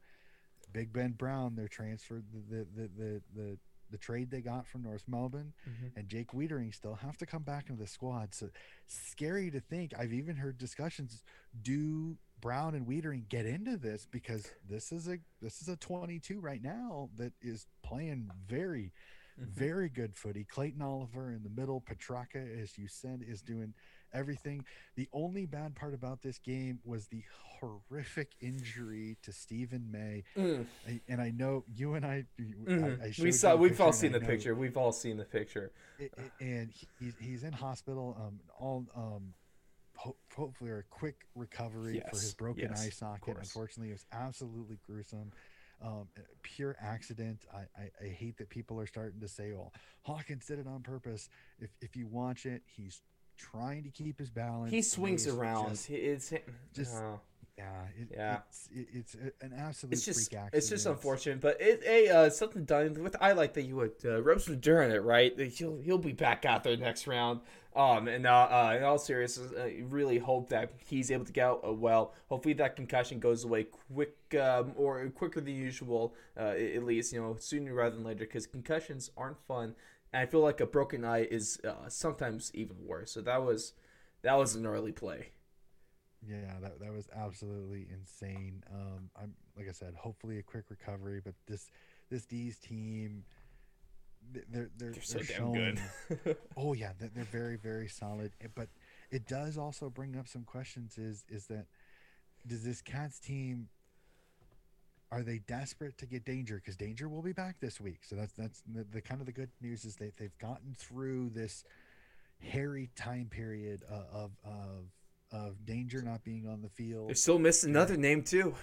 Big 0.72 0.94
Ben 0.94 1.12
Brown, 1.12 1.56
they're 1.56 1.68
transferred 1.68 2.24
the 2.32 2.56
the 2.56 2.68
the 2.76 2.90
the, 2.98 3.22
the, 3.36 3.58
the 3.92 3.98
trade 3.98 4.30
they 4.30 4.42
got 4.42 4.68
from 4.68 4.84
North 4.84 5.04
Melbourne 5.08 5.54
mm-hmm. 5.68 6.00
and 6.00 6.08
Jake 6.08 6.32
Wiedering 6.32 6.74
still 6.74 6.96
have 6.96 7.18
to 7.18 7.26
come 7.26 7.44
back 7.44 7.70
into 7.70 7.82
the 7.82 7.88
squad. 7.88 8.36
So 8.36 8.50
scary 8.88 9.50
to 9.52 9.60
think. 9.60 9.94
I've 9.98 10.14
even 10.14 10.36
heard 10.36 10.58
discussions 10.58 11.24
do 11.62 12.18
Brown 12.40 12.76
and 12.76 12.88
Wiedering 12.88 13.28
get 13.30 13.46
into 13.46 13.78
this 13.78 14.08
because 14.10 14.52
this 14.68 14.92
is 14.92 15.08
a 15.08 15.18
this 15.42 15.62
is 15.62 15.70
a 15.70 15.76
22 15.78 16.40
right 16.40 16.62
now 16.62 17.10
that 17.18 17.34
is 17.42 17.68
playing 17.84 18.30
very 18.48 18.94
mm-hmm. 19.40 19.52
very 19.52 19.90
good 19.90 20.16
footy. 20.16 20.44
Clayton 20.44 20.82
Oliver 20.82 21.32
in 21.32 21.44
the 21.44 21.50
middle, 21.50 21.82
Petracca 21.82 22.62
as 22.62 22.78
you 22.78 22.88
said 22.88 23.24
is 23.28 23.42
doing 23.42 23.74
everything. 24.14 24.66
The 24.96 25.10
only 25.14 25.46
bad 25.46 25.76
part 25.76 25.94
about 25.94 26.22
this 26.22 26.38
game 26.40 26.80
was 26.84 27.08
the 27.08 27.24
horrific 27.60 28.32
injury 28.42 29.18
to 29.24 29.32
Steven 29.32 29.90
May. 29.92 30.24
Mm. 30.38 30.66
I, 30.88 31.02
and 31.08 31.22
I 31.22 31.32
know 31.32 31.64
you 31.74 31.96
and 31.96 32.06
I, 32.06 32.26
mm-hmm. 32.40 33.02
I, 33.02 33.06
I 33.06 33.14
we 33.22 33.32
saw, 33.32 33.56
we've 33.56 33.80
all 33.80 33.94
seen 33.94 34.12
the 34.12 34.20
picture. 34.20 34.56
We've 34.56 34.78
all 34.78 34.92
seen 34.92 35.18
the 35.18 35.26
picture. 35.26 35.72
It, 35.98 36.14
it, 36.18 36.32
and 36.40 36.72
he, 36.72 37.14
he's 37.20 37.44
in 37.44 37.54
hospital. 37.54 38.18
Um, 38.20 38.40
all 38.60 38.86
um, 38.96 39.34
ho- 39.96 40.16
hopefully 40.36 40.72
a 40.72 40.84
quick 40.90 41.26
recovery 41.36 41.96
yes. 41.96 42.10
for 42.10 42.22
his 42.22 42.34
broken 42.34 42.70
yes, 42.70 42.86
eye 42.86 42.90
socket. 42.90 43.38
Unfortunately, 43.38 43.90
it 43.90 43.94
was 43.94 44.06
absolutely 44.12 44.80
gruesome. 44.86 45.32
Um, 45.82 46.10
pure 46.44 46.76
accident. 46.82 47.46
I, 47.54 47.60
I, 47.82 47.90
I, 48.04 48.08
hate 48.10 48.38
that 48.40 48.50
people 48.50 48.82
are 48.82 48.86
starting 48.86 49.22
to 49.22 49.30
say, 49.30 49.54
"Well, 49.54 49.72
Hawkins 50.02 50.46
did 50.46 50.60
it 50.60 50.68
on 50.68 50.82
purpose." 50.82 51.30
If 51.58 51.70
if 51.80 51.96
you 51.96 52.06
watch 52.06 52.46
it, 52.46 52.64
he's 52.66 53.02
trying 53.38 53.84
to 53.84 53.90
keep 53.90 54.20
his 54.20 54.30
balance. 54.30 54.72
He 54.72 54.82
swings 54.82 55.26
around. 55.26 55.70
Just, 55.70 55.90
it's 55.90 56.34
just 56.74 56.96
oh. 56.98 57.22
Yeah, 57.60 58.02
it, 58.02 58.08
yeah. 58.14 58.38
It's, 58.48 58.70
it, 58.74 58.88
it's 58.94 59.16
an 59.42 59.54
absolute 59.58 59.94
it's 59.94 60.06
just, 60.06 60.30
freak 60.30 60.40
accident. 60.40 60.58
It's 60.58 60.70
just 60.70 60.86
unfortunate, 60.86 61.42
but 61.42 61.60
it 61.60 61.84
a 61.86 62.10
uh, 62.10 62.30
something 62.30 62.64
done 62.64 63.04
with. 63.04 63.16
I 63.20 63.34
like 63.34 63.54
that 63.56 63.64
you 63.64 63.76
would 63.76 63.94
uh, 64.06 64.22
Ropes 64.22 64.48
was 64.48 64.58
during 64.58 64.92
it, 64.92 65.04
right? 65.04 65.38
He'll 65.38 65.78
he'll 65.82 65.98
be 65.98 66.14
back 66.14 66.46
out 66.46 66.64
there 66.64 66.78
next 66.78 67.06
round. 67.08 67.42
Um, 67.76 68.08
and 68.08 68.26
uh, 68.26 68.48
uh, 68.50 68.76
in 68.78 68.84
all 68.84 68.98
seriousness, 68.98 69.52
I 69.60 69.84
really 69.90 70.18
hope 70.18 70.50
that 70.50 70.72
he's 70.88 71.12
able 71.12 71.26
to 71.26 71.32
get 71.32 71.46
out 71.46 71.62
uh, 71.68 71.74
well. 71.74 72.14
Hopefully, 72.30 72.54
that 72.56 72.76
concussion 72.76 73.20
goes 73.20 73.44
away 73.44 73.66
quick 73.94 74.16
um, 74.40 74.72
or 74.76 75.08
quicker 75.10 75.42
than 75.42 75.54
usual, 75.54 76.16
uh, 76.38 76.50
at 76.50 76.84
least 76.84 77.12
you 77.12 77.22
know 77.22 77.36
sooner 77.40 77.74
rather 77.74 77.96
than 77.96 78.06
later, 78.06 78.20
because 78.20 78.48
concussions 78.48 79.12
aren't 79.18 79.40
fun. 79.48 79.76
And 80.14 80.24
I 80.24 80.26
feel 80.26 80.42
like 80.42 80.62
a 80.62 80.66
broken 80.66 81.04
eye 81.04 81.28
is 81.30 81.60
uh, 81.68 81.90
sometimes 81.90 82.52
even 82.54 82.78
worse. 82.86 83.12
So 83.12 83.22
that 83.22 83.44
was 83.44 83.74
that 84.22 84.38
was 84.38 84.56
an 84.56 84.66
early 84.66 84.94
play. 84.94 85.32
Yeah, 86.28 86.60
that 86.62 86.80
that 86.80 86.94
was 86.94 87.08
absolutely 87.16 87.88
insane. 87.92 88.64
Um, 88.74 89.10
I'm 89.22 89.34
like 89.58 89.70
I 89.70 89.72
said, 89.72 89.96
hopefully 89.96 90.38
a 90.40 90.44
quick 90.44 90.66
recovery, 90.70 91.22
but 91.24 91.34
this 91.48 91.70
this 92.10 92.26
D's 92.26 92.58
team, 92.60 93.24
they're 94.32 94.44
they're, 94.50 94.70
they're, 94.78 94.92
they're 94.92 95.02
so 95.02 95.22
showing, 95.22 95.80
good. 96.26 96.38
oh 96.58 96.74
yeah, 96.74 96.92
they're, 97.00 97.12
they're 97.16 97.24
very 97.24 97.56
very 97.58 97.88
solid. 97.88 98.34
Eh, 98.42 98.48
but 98.54 98.68
it 99.12 99.28
does 99.28 99.58
also 99.58 99.90
bring 99.90 100.18
up 100.18 100.28
some 100.28 100.44
questions. 100.44 100.98
Is 100.98 101.24
is 101.30 101.46
that 101.48 101.68
does 102.46 102.64
this 102.64 102.82
Cats 102.82 103.20
team 103.20 103.70
are 105.12 105.24
they 105.24 105.40
desperate 105.40 105.98
to 105.98 106.06
get 106.06 106.24
Danger? 106.26 106.56
Because 106.56 106.76
Danger 106.76 107.10
will 107.10 107.22
be 107.22 107.34
back 107.34 107.60
this 107.60 107.82
week. 107.82 108.00
So 108.04 108.16
that's 108.16 108.34
that's 108.34 108.62
the, 108.72 108.86
the 108.92 109.02
kind 109.02 109.22
of 109.22 109.26
the 109.26 109.32
good 109.32 109.50
news 109.62 109.86
is 109.86 109.96
that 109.98 110.18
they've 110.18 110.38
gotten 110.38 110.76
through 110.78 111.30
this 111.30 111.64
hairy 112.40 112.90
time 112.96 113.28
period 113.30 113.84
uh, 113.90 114.04
of 114.14 114.32
of 114.44 114.86
of 115.32 115.66
Danger 115.66 116.02
not 116.02 116.24
being 116.24 116.48
on 116.48 116.62
the 116.62 116.70
field. 116.70 117.10
They're 117.10 117.16
still 117.16 117.40
missing 117.40 117.72
another 117.72 117.98
name 117.98 118.24
too. 118.24 118.56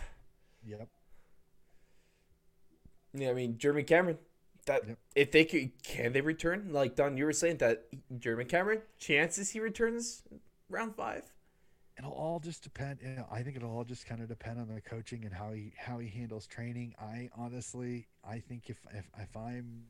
Yep. 0.67 0.89
Yeah, 3.15 3.31
I 3.31 3.35
mean 3.35 3.59
Jeremy 3.59 3.83
Cameron. 3.83 4.19
That 4.67 4.87
yep. 4.87 4.99
if 5.15 5.31
they 5.31 5.45
could, 5.45 5.71
can 5.85 6.13
they 6.13 6.21
return? 6.21 6.71
Like 6.73 6.97
Don, 6.97 7.17
you 7.17 7.25
were 7.25 7.33
saying 7.33 7.59
that 7.59 7.87
Jeremy 8.19 8.45
Cameron 8.45 8.83
chances 8.99 9.51
he 9.51 9.61
returns 9.61 10.23
round 10.69 10.97
five 10.97 11.23
it'll 11.99 12.13
all 12.13 12.41
just 12.41 12.63
depend. 12.63 12.99
You 13.03 13.11
know, 13.11 13.27
I 13.31 13.43
think 13.43 13.57
it'll 13.57 13.75
all 13.75 13.85
just 13.85 14.07
kind 14.07 14.21
of 14.21 14.29
depend 14.29 14.61
on 14.61 14.69
the 14.69 14.81
coaching 14.81 15.25
and 15.25 15.33
how 15.33 15.53
he 15.53 15.73
how 15.77 15.99
he 15.99 16.09
handles 16.09 16.47
training. 16.47 16.95
I 17.01 17.31
honestly, 17.37 18.07
I 18.29 18.39
think 18.39 18.69
if 18.69 18.79
if, 18.93 19.07
if 19.19 19.37
I'm 19.37 19.85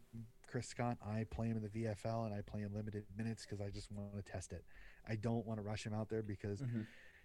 Chris 0.46 0.68
Scott, 0.68 0.98
I 1.04 1.24
play 1.30 1.48
him 1.48 1.56
in 1.56 1.62
the 1.62 1.68
VFL 1.68 2.26
and 2.26 2.34
I 2.34 2.40
play 2.42 2.60
him 2.60 2.72
limited 2.74 3.04
minutes 3.16 3.44
because 3.44 3.60
I 3.60 3.70
just 3.70 3.90
want 3.90 4.14
to 4.16 4.32
test 4.32 4.52
it. 4.52 4.64
I 5.09 5.16
don't 5.16 5.46
want 5.46 5.59
to 5.59 5.62
rush 5.62 5.84
him 5.84 5.94
out 5.94 6.09
there 6.09 6.22
because. 6.22 6.61
Mm-hmm. 6.61 6.82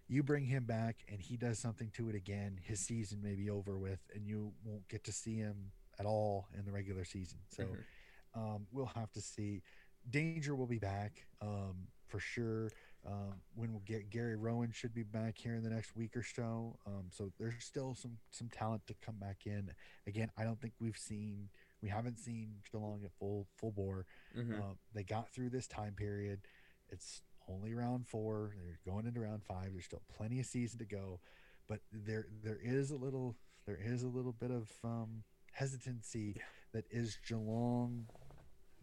You 0.07 0.23
bring 0.23 0.43
him 0.43 0.65
back 0.65 1.05
and 1.09 1.21
he 1.21 1.37
does 1.37 1.57
something 1.57 1.89
to 1.93 2.09
it 2.09 2.15
again, 2.15 2.59
his 2.61 2.81
season 2.81 3.21
may 3.23 3.33
be 3.33 3.49
over 3.49 3.77
with, 3.77 3.99
and 4.13 4.27
you 4.27 4.51
won't 4.65 4.85
get 4.89 5.05
to 5.05 5.13
see 5.13 5.37
him 5.37 5.71
at 6.01 6.05
all 6.05 6.47
in 6.57 6.65
the 6.65 6.71
regular 6.71 7.05
season. 7.05 7.37
So 7.49 7.63
mm-hmm. 7.63 8.39
um, 8.39 8.67
we'll 8.73 8.87
have 8.87 9.11
to 9.13 9.21
see. 9.21 9.61
Danger 10.09 10.55
will 10.55 10.67
be 10.67 10.79
back 10.79 11.25
um, 11.41 11.87
for 12.07 12.19
sure. 12.19 12.69
Um, 13.07 13.33
when 13.55 13.71
we'll 13.71 13.81
get 13.85 14.11
Gary 14.11 14.35
Rohan 14.35 14.71
should 14.71 14.93
be 14.93 15.01
back 15.01 15.35
here 15.35 15.55
in 15.55 15.63
the 15.63 15.69
next 15.69 15.95
week 15.95 16.15
or 16.15 16.23
so. 16.23 16.77
Um, 16.85 17.05
so 17.09 17.31
there's 17.39 17.63
still 17.63 17.95
some 17.95 18.17
some 18.29 18.47
talent 18.49 18.85
to 18.87 18.95
come 19.03 19.15
back 19.15 19.45
in. 19.45 19.71
Again, 20.05 20.29
I 20.37 20.43
don't 20.43 20.61
think 20.61 20.73
we've 20.79 20.97
seen 20.97 21.49
we 21.81 21.89
haven't 21.89 22.19
seen 22.19 22.57
Geelong 22.71 23.01
at 23.03 23.11
full 23.17 23.47
full 23.57 23.71
bore. 23.71 24.05
Mm-hmm. 24.37 24.53
Uh, 24.53 24.73
they 24.93 25.03
got 25.03 25.29
through 25.33 25.49
this 25.49 25.65
time 25.65 25.93
period. 25.93 26.41
It's 26.89 27.23
only 27.49 27.73
round 27.73 28.07
four. 28.07 28.55
They're 28.63 28.93
going 28.93 29.05
into 29.05 29.21
round 29.21 29.43
five. 29.43 29.69
There's 29.73 29.85
still 29.85 30.01
plenty 30.15 30.39
of 30.39 30.45
season 30.45 30.79
to 30.79 30.85
go, 30.85 31.19
but 31.67 31.79
there 31.91 32.27
there 32.43 32.59
is 32.61 32.91
a 32.91 32.95
little 32.95 33.35
there 33.65 33.79
is 33.81 34.03
a 34.03 34.07
little 34.07 34.33
bit 34.33 34.51
of 34.51 34.69
um, 34.83 35.23
hesitancy 35.51 36.37
that 36.73 36.85
is 36.89 37.17
Geelong 37.27 38.05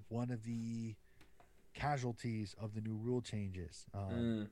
one 0.09 0.31
of 0.31 0.43
the 0.45 0.95
casualties 1.75 2.55
of 2.61 2.75
the 2.75 2.81
new 2.81 2.97
rule 2.97 3.21
changes. 3.21 3.85
Um, 3.95 4.11
mm. 4.11 4.49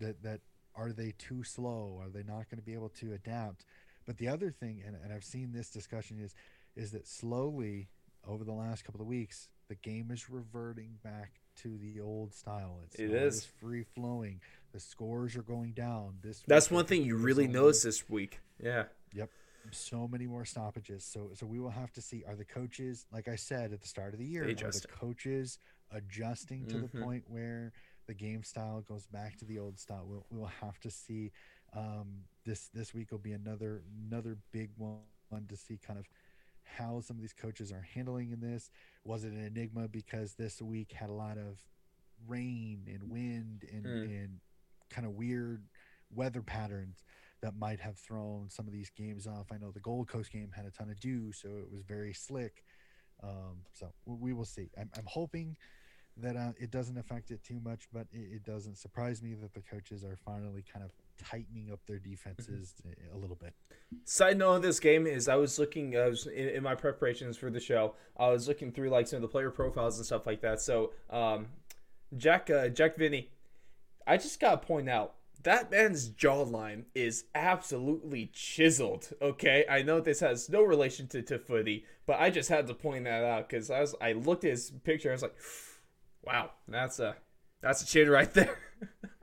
That 0.00 0.22
that 0.22 0.40
are 0.74 0.92
they 0.92 1.12
too 1.18 1.42
slow? 1.42 1.98
Are 2.00 2.08
they 2.08 2.22
not 2.22 2.48
going 2.48 2.58
to 2.58 2.62
be 2.62 2.74
able 2.74 2.90
to 2.90 3.12
adapt? 3.12 3.64
But 4.06 4.16
the 4.16 4.28
other 4.28 4.50
thing, 4.50 4.82
and, 4.86 4.96
and 5.02 5.12
I've 5.12 5.24
seen 5.24 5.52
this 5.52 5.70
discussion 5.70 6.18
is 6.20 6.34
is 6.76 6.92
that 6.92 7.06
slowly 7.06 7.88
over 8.26 8.44
the 8.44 8.52
last 8.52 8.84
couple 8.84 9.00
of 9.00 9.06
weeks, 9.06 9.48
the 9.68 9.74
game 9.74 10.10
is 10.10 10.30
reverting 10.30 10.98
back 11.02 11.40
to 11.62 11.78
the 11.78 12.00
old 12.00 12.34
style. 12.34 12.80
It's 12.84 12.96
it 12.96 13.10
is 13.10 13.44
free 13.44 13.84
flowing. 13.94 14.40
The 14.72 14.80
scores 14.80 15.36
are 15.36 15.42
going 15.42 15.72
down. 15.72 16.14
This 16.22 16.42
that's 16.46 16.70
one 16.70 16.84
thing 16.84 17.04
you 17.04 17.16
really 17.16 17.48
noticed 17.48 17.84
this 17.84 18.08
week. 18.08 18.40
Yeah. 18.62 18.84
Yep. 19.14 19.30
So 19.70 20.08
many 20.08 20.26
more 20.26 20.44
stoppages. 20.44 21.04
So 21.04 21.30
so 21.34 21.46
we 21.46 21.58
will 21.58 21.70
have 21.70 21.92
to 21.92 22.02
see. 22.02 22.24
Are 22.26 22.36
the 22.36 22.44
coaches, 22.44 23.06
like 23.12 23.28
I 23.28 23.36
said 23.36 23.72
at 23.72 23.80
the 23.80 23.88
start 23.88 24.12
of 24.12 24.18
the 24.18 24.26
year, 24.26 24.48
are 24.48 24.54
the 24.54 24.86
coaches 24.88 25.58
adjusting 25.92 26.66
to 26.66 26.76
mm-hmm. 26.76 26.98
the 26.98 27.04
point 27.04 27.24
where 27.28 27.72
the 28.06 28.14
game 28.14 28.42
style 28.42 28.82
goes 28.86 29.06
back 29.06 29.36
to 29.38 29.44
the 29.44 29.58
old 29.58 29.78
style. 29.78 30.04
We'll 30.06 30.26
we'll 30.30 30.50
have 30.60 30.78
to 30.80 30.90
see. 30.90 31.32
Um, 31.76 32.24
this 32.46 32.68
this 32.72 32.94
week 32.94 33.12
will 33.12 33.18
be 33.18 33.32
another 33.32 33.82
another 34.10 34.38
big 34.52 34.70
one 34.78 35.00
to 35.48 35.56
see 35.56 35.78
kind 35.86 35.98
of 35.98 36.08
how 36.76 37.00
some 37.00 37.16
of 37.16 37.22
these 37.22 37.32
coaches 37.32 37.72
are 37.72 37.86
handling 37.94 38.32
in 38.32 38.40
this. 38.40 38.70
Was 39.04 39.24
it 39.24 39.32
an 39.32 39.44
enigma 39.44 39.88
because 39.88 40.34
this 40.34 40.60
week 40.60 40.92
had 40.92 41.10
a 41.10 41.14
lot 41.14 41.38
of 41.38 41.58
rain 42.26 42.82
and 42.86 43.10
wind 43.10 43.64
and, 43.72 43.84
mm. 43.84 44.04
and 44.04 44.40
kind 44.90 45.06
of 45.06 45.14
weird 45.14 45.62
weather 46.14 46.42
patterns 46.42 47.04
that 47.40 47.56
might 47.56 47.80
have 47.80 47.96
thrown 47.96 48.48
some 48.48 48.66
of 48.66 48.72
these 48.72 48.90
games 48.90 49.26
off. 49.26 49.46
I 49.52 49.58
know 49.58 49.70
the 49.70 49.80
Gold 49.80 50.08
Coast 50.08 50.32
game 50.32 50.50
had 50.54 50.66
a 50.66 50.70
ton 50.70 50.90
of 50.90 50.98
dew, 50.98 51.32
so 51.32 51.48
it 51.48 51.70
was 51.70 51.82
very 51.82 52.12
slick. 52.12 52.64
Um, 53.22 53.62
so 53.72 53.92
we 54.06 54.32
will 54.32 54.44
see. 54.44 54.70
I'm, 54.78 54.90
I'm 54.96 55.06
hoping 55.06 55.56
that 56.16 56.36
uh, 56.36 56.52
it 56.58 56.70
doesn't 56.70 56.98
affect 56.98 57.30
it 57.30 57.42
too 57.44 57.60
much, 57.62 57.88
but 57.92 58.06
it, 58.12 58.36
it, 58.36 58.44
doesn't 58.44 58.76
surprise 58.76 59.22
me 59.22 59.34
that 59.34 59.54
the 59.54 59.60
coaches 59.60 60.04
are 60.04 60.16
finally 60.16 60.64
kind 60.72 60.84
of 60.84 60.90
tightening 61.18 61.70
up 61.72 61.80
their 61.86 61.98
defenses 61.98 62.74
a 63.12 63.16
little 63.16 63.36
bit. 63.36 63.54
Side 64.04 64.38
note 64.38 64.56
of 64.56 64.62
this 64.62 64.80
game 64.80 65.06
is 65.06 65.28
I 65.28 65.36
was 65.36 65.58
looking 65.58 65.96
I 65.96 66.08
was 66.08 66.26
in, 66.26 66.48
in, 66.48 66.62
my 66.62 66.74
preparations 66.74 67.36
for 67.36 67.50
the 67.50 67.60
show. 67.60 67.94
I 68.16 68.28
was 68.28 68.48
looking 68.48 68.72
through 68.72 68.90
like 68.90 69.06
some 69.06 69.18
of 69.18 69.22
the 69.22 69.28
player 69.28 69.50
profiles 69.50 69.96
and 69.98 70.06
stuff 70.06 70.26
like 70.26 70.40
that. 70.42 70.60
So 70.60 70.92
um, 71.10 71.46
Jack 72.16 72.50
uh, 72.50 72.68
Jack 72.68 72.96
Vinny, 72.96 73.30
I 74.06 74.16
just 74.16 74.40
gotta 74.40 74.58
point 74.58 74.88
out 74.88 75.14
that 75.44 75.70
man's 75.70 76.10
jawline 76.10 76.84
is 76.94 77.24
absolutely 77.34 78.30
chiseled. 78.32 79.10
Okay, 79.22 79.64
I 79.70 79.82
know 79.82 80.00
this 80.00 80.20
has 80.20 80.48
no 80.48 80.62
relation 80.62 81.06
to, 81.08 81.22
to 81.22 81.38
footy, 81.38 81.84
but 82.06 82.18
I 82.20 82.30
just 82.30 82.48
had 82.48 82.66
to 82.66 82.74
point 82.74 83.04
that 83.04 83.24
out 83.24 83.48
because 83.48 83.70
I 83.70 83.80
was 83.80 83.94
I 84.00 84.12
looked 84.12 84.44
at 84.44 84.50
his 84.50 84.70
picture. 84.84 85.10
I 85.10 85.12
was 85.12 85.22
like, 85.22 85.36
wow, 86.22 86.50
that's 86.66 86.98
a 86.98 87.16
that's 87.60 87.82
a 87.82 87.86
chin 87.86 88.10
right 88.10 88.32
there. 88.32 88.58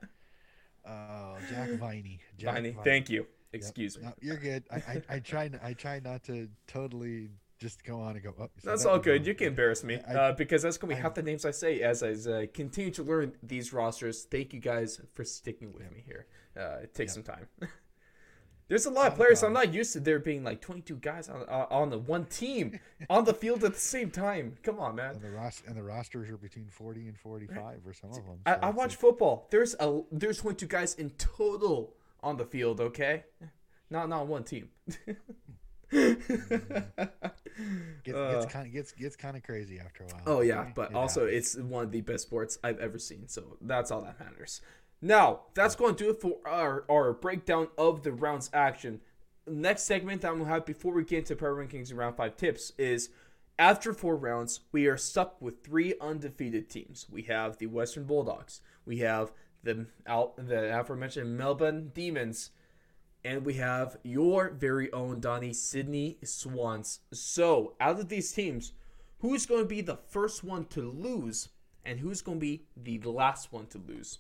Oh, 0.88 1.38
Jack 1.50 1.70
Viney. 1.80 2.20
Jack 2.38 2.56
Viney, 2.56 2.76
thank 2.84 3.10
you. 3.10 3.26
Excuse 3.54 3.96
Yep. 3.96 4.04
me. 4.04 4.10
No, 4.10 4.14
you're 4.22 4.38
good. 4.42 4.64
I, 4.72 4.76
I, 4.76 5.02
I 5.16 5.20
try 5.20 5.50
I 5.64 5.74
try 5.74 6.00
not 6.04 6.24
to 6.26 6.50
totally 6.68 7.30
just 7.58 7.84
go 7.86 8.02
on 8.02 8.16
and 8.16 8.24
go. 8.24 8.34
Oh, 8.38 8.50
That's 8.64 8.84
that 8.84 8.90
all 8.90 9.00
good. 9.00 9.20
wrong." 9.22 9.26
You 9.28 9.34
can 9.34 9.48
embarrass 9.48 9.84
me 9.84 10.00
I- 10.08 10.14
uh, 10.14 10.32
because 10.34 10.62
that's 10.62 10.78
gonna 10.78 10.94
be 10.96 11.00
half 11.02 11.14
the 11.14 11.24
names 11.24 11.46
I 11.46 11.52
say 11.52 11.82
as 11.82 12.04
I 12.04 12.10
uh, 12.32 12.46
continue 12.54 12.92
to 12.92 13.04
learn 13.04 13.34
these 13.42 13.72
rosters. 13.72 14.26
Thank 14.30 14.54
you 14.54 14.60
guys 14.60 15.00
for 15.14 15.24
sticking 15.24 15.72
with 15.74 15.90
me 15.92 16.04
here. 16.06 16.26
Uh, 16.58 16.80
it 16.84 16.94
takes 16.94 17.14
some 17.14 17.24
time. 17.24 17.48
There's 18.68 18.86
a 18.88 18.90
lot 18.90 19.08
of 19.08 19.14
a 19.14 19.16
players. 19.18 19.44
I'm 19.44 19.54
not 19.54 19.74
used 19.74 19.94
to 19.94 20.00
there 20.00 20.18
being 20.18 20.44
like 20.44 20.60
22 20.60 20.96
guys 20.96 21.30
on 21.30 21.44
uh, 21.48 21.68
on 21.70 21.90
the 21.92 22.00
one 22.00 22.26
team 22.26 22.80
on 23.10 23.24
the 23.26 23.34
field 23.34 23.64
at 23.64 23.74
the 23.74 23.80
same 23.80 24.10
time. 24.10 24.56
Come 24.64 24.80
on, 24.80 24.96
man. 24.96 25.16
And 25.16 25.22
the 25.22 25.30
ros- 25.32 25.62
and 25.68 25.76
the 25.78 25.84
rosters 25.84 26.30
are 26.32 26.38
between 26.38 26.68
40 26.68 27.08
and 27.08 27.18
45 27.18 27.84
for 27.84 27.94
some 27.94 28.10
of 28.10 28.16
them. 28.16 28.40
I, 28.46 28.54
so 28.54 28.60
I 28.64 28.70
it's 28.70 28.78
watch 28.78 28.90
like- 28.92 29.00
football. 29.00 29.48
There's 29.52 29.76
a 29.80 30.02
there's 30.12 30.40
22 30.40 30.66
guys 30.66 30.96
in 30.96 31.12
total 31.12 31.94
on 32.24 32.38
the 32.38 32.46
field. 32.46 32.82
Okay, 32.82 33.24
not 33.92 34.10
not 34.10 34.26
one 34.28 34.44
team. 34.44 34.70
Gets, 38.04 38.18
Uh, 38.18 38.32
gets 38.42 38.46
kind 38.52 38.68
of 38.68 38.74
gets 38.74 38.92
gets 38.92 39.16
kind 39.24 39.38
of 39.38 39.44
crazy 39.44 39.80
after 39.80 40.04
a 40.04 40.08
while. 40.08 40.22
Oh 40.26 40.42
yeah, 40.42 40.72
but 40.76 40.90
It 40.92 40.96
also 40.96 41.22
happens. 41.26 41.56
it's 41.56 41.64
one 41.64 41.84
of 41.86 41.92
the 41.92 42.02
best 42.02 42.24
sports 42.24 42.58
I've 42.64 42.80
ever 42.80 42.98
seen. 43.00 43.28
So 43.28 43.58
that's 43.62 43.92
all 43.92 44.02
that 44.02 44.20
matters. 44.20 44.62
Now 45.06 45.42
that's 45.54 45.76
going 45.76 45.94
to 45.94 46.04
do 46.04 46.10
it 46.10 46.20
for 46.20 46.38
our 46.48 46.84
our 46.90 47.14
breakdown 47.14 47.68
of 47.78 48.02
the 48.02 48.12
rounds 48.12 48.50
action. 48.52 49.02
Next 49.46 49.84
segment 49.84 50.22
that 50.22 50.32
gonna 50.32 50.46
have 50.46 50.66
before 50.66 50.96
we 50.96 51.04
get 51.04 51.20
into 51.20 51.36
power 51.36 51.54
rankings 51.54 51.92
and 51.92 52.00
round 52.00 52.18
five 52.18 52.36
tips 52.38 52.72
is 52.80 53.10
after 53.60 53.94
four 53.94 54.16
rounds 54.16 54.62
we 54.72 54.88
are 54.88 54.98
stuck 54.98 55.40
with 55.40 55.64
three 55.64 55.94
undefeated 56.02 56.72
teams. 56.72 57.06
We 57.08 57.22
have 57.24 57.60
the 57.60 57.68
Western 57.68 58.06
Bulldogs, 58.06 58.62
we 58.84 58.98
have 58.98 59.32
the 59.62 59.86
the 60.08 60.80
aforementioned 60.80 61.38
Melbourne 61.38 61.92
Demons, 61.94 62.50
and 63.24 63.46
we 63.46 63.54
have 63.54 63.98
your 64.02 64.50
very 64.50 64.92
own 64.92 65.20
Donnie 65.20 65.54
Sydney 65.54 66.18
Swans. 66.24 67.02
So, 67.14 67.76
out 67.80 68.00
of 68.00 68.10
these 68.10 68.32
teams, 68.32 68.74
who's 69.20 69.46
going 69.46 69.62
to 69.62 69.70
be 69.70 69.82
the 69.82 69.98
first 70.10 70.44
one 70.44 70.66
to 70.70 70.82
lose, 70.82 71.50
and 71.86 72.00
who's 72.00 72.24
going 72.24 72.40
to 72.40 72.60
be 72.82 72.98
the 72.98 73.12
last 73.12 73.54
one 73.54 73.68
to 73.68 73.78
lose? 73.78 74.18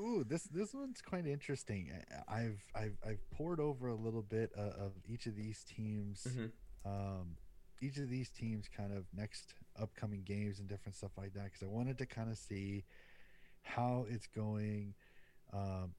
Ooh, 0.00 0.24
this 0.24 0.44
this 0.44 0.72
one's 0.74 1.00
quite 1.00 1.26
interesting. 1.26 1.90
I've 2.28 2.62
I've 2.74 2.96
I've 3.06 3.30
poured 3.30 3.58
over 3.60 3.88
a 3.88 3.94
little 3.96 4.22
bit 4.22 4.52
uh, 4.56 4.84
of 4.84 4.92
each 5.08 5.26
of 5.26 5.34
these 5.34 5.64
teams. 5.64 6.26
Mhm. 6.28 6.52
Um, 6.84 7.36
each 7.80 7.96
of 7.98 8.08
these 8.08 8.30
teams 8.30 8.66
kind 8.68 8.92
of 8.92 9.04
next 9.14 9.54
upcoming 9.80 10.22
games 10.22 10.58
and 10.58 10.68
different 10.68 10.96
stuff 10.96 11.12
like 11.16 11.32
that 11.34 11.44
because 11.44 11.62
I 11.62 11.66
wanted 11.66 11.98
to 11.98 12.06
kind 12.06 12.30
of 12.30 12.36
see 12.38 12.84
how 13.62 14.06
it's 14.08 14.26
going. 14.28 14.94
Um, 15.52 15.94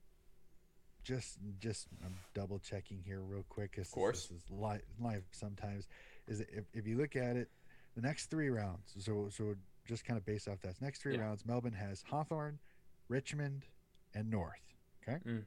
just 1.04 1.38
just 1.60 1.88
I'm 2.06 2.16
double 2.34 2.60
checking 2.60 3.02
here 3.02 3.22
real 3.22 3.46
quick. 3.50 3.78
Of 3.78 3.90
course. 3.92 4.28
this 4.28 4.38
is 4.38 4.44
live, 4.50 4.82
live 5.00 5.24
sometimes. 5.32 5.88
Is 6.28 6.42
if, 6.42 6.66
if 6.74 6.88
you 6.88 6.98
look 6.98 7.16
at 7.16 7.36
it, 7.36 7.50
the 7.96 8.02
next 8.02 8.30
three 8.30 8.50
rounds. 8.50 8.94
So 8.98 9.28
so 9.30 9.56
just 9.88 10.06
kind 10.06 10.18
of 10.18 10.26
based 10.26 10.48
off 10.48 10.62
that 10.62 10.82
next 10.82 11.02
three 11.02 11.16
Yeah. 11.16 11.22
rounds, 11.22 11.46
Melbourne 11.46 11.74
has 11.74 12.04
Hawthorn, 12.04 12.60
Richmond, 13.08 13.66
and 14.14 14.30
North. 14.30 14.60
Okay, 15.08 15.20
Mm. 15.26 15.46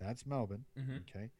that's 0.00 0.26
Melbourne. 0.26 0.64
Mm-hmm. 0.78 0.96
Okay. 1.08 1.30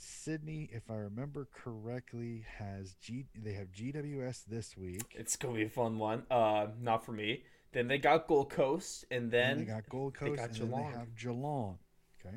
Sydney, 0.00 0.68
if 0.72 0.90
I 0.90 0.94
remember 0.96 1.48
correctly, 1.52 2.44
has 2.58 2.94
G. 3.00 3.26
They 3.34 3.54
have 3.54 3.72
GWS 3.72 4.44
this 4.44 4.76
week. 4.76 5.02
It's 5.16 5.36
going 5.36 5.54
to 5.54 5.58
be 5.60 5.66
a 5.66 5.70
fun 5.70 5.98
one. 5.98 6.22
Uh, 6.30 6.68
not 6.80 7.04
for 7.04 7.12
me. 7.12 7.42
Then 7.72 7.88
they 7.88 7.98
got 7.98 8.28
Gold 8.28 8.50
Coast, 8.50 9.04
and 9.10 9.30
Then 9.30 9.56
then 9.56 9.58
they 9.66 9.72
got 9.72 9.88
Gold 9.88 10.14
they 10.14 10.26
Coast, 10.28 10.36
got 10.40 10.50
and 10.50 10.72
then 10.72 10.78
they 10.92 10.98
have 10.98 11.16
Geelong. 11.16 11.78
Okay, 12.24 12.36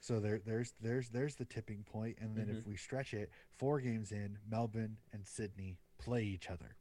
so 0.00 0.20
there, 0.20 0.40
there's, 0.46 0.72
there's, 0.80 1.08
there's 1.08 1.34
the 1.34 1.44
tipping 1.44 1.82
point. 1.82 2.16
point, 2.16 2.18
and 2.20 2.36
then 2.36 2.46
Mm-hmm. 2.46 2.58
if 2.58 2.66
we 2.66 2.76
stretch 2.76 3.12
it, 3.12 3.30
four 3.58 3.80
games 3.80 4.12
in, 4.12 4.38
Melbourne 4.48 4.96
and 5.12 5.26
Sydney 5.26 5.78
play 5.98 6.22
each 6.22 6.48
other. 6.48 6.76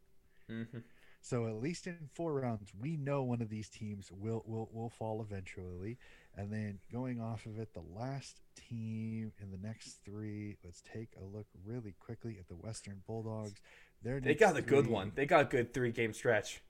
Mhm. 0.49 0.83
So 1.23 1.47
at 1.47 1.55
least 1.55 1.87
in 1.87 2.09
four 2.13 2.33
rounds, 2.33 2.73
we 2.77 2.97
know 2.97 3.23
one 3.23 3.41
of 3.41 3.47
these 3.47 3.69
teams 3.69 4.11
will 4.11 4.43
will 4.45 4.69
will 4.73 4.89
fall 4.89 5.21
eventually. 5.21 5.97
And 6.35 6.51
then 6.51 6.79
going 6.91 7.21
off 7.21 7.45
of 7.45 7.57
it, 7.59 7.73
the 7.73 7.83
last 7.97 8.41
team 8.69 9.31
in 9.41 9.49
the 9.49 9.57
next 9.57 9.99
three. 10.03 10.57
Let's 10.65 10.81
take 10.81 11.11
a 11.17 11.23
look 11.23 11.47
really 11.63 11.95
quickly 11.97 12.35
at 12.39 12.49
the 12.49 12.55
Western 12.55 13.03
Bulldogs. 13.07 13.61
Their 14.03 14.19
they 14.19 14.35
got 14.35 14.57
a 14.57 14.61
good 14.61 14.85
one. 14.87 15.13
They 15.15 15.25
got 15.25 15.41
a 15.43 15.45
good 15.45 15.73
three 15.73 15.93
game 15.93 16.11
stretch. 16.11 16.61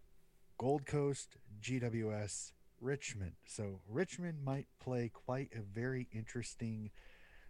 Gold 0.60 0.86
Coast, 0.86 1.38
GWS, 1.60 2.52
Richmond. 2.80 3.34
So 3.48 3.80
Richmond 3.90 4.44
might 4.46 4.68
play 4.80 5.10
quite 5.12 5.50
a 5.56 5.62
very 5.62 6.08
interesting 6.12 6.92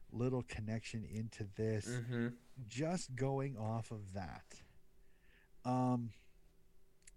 little 0.09 0.43
connection 0.47 1.03
into 1.03 1.47
this. 1.57 1.85
Mm-hmm. 1.85 2.27
Just 2.65 3.13
going 3.17 3.57
off 3.57 3.91
of 3.91 4.13
that. 4.13 4.45
Um 5.65 6.11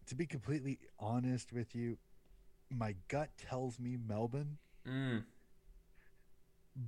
to 0.07 0.15
be 0.15 0.27
completely 0.27 0.79
honest 0.99 1.53
with 1.53 1.75
you, 1.75 1.99
my 2.71 2.95
gut 3.09 3.31
tells 3.37 3.79
me 3.79 3.97
Melbourne, 3.97 4.59
Mm. 4.87 5.25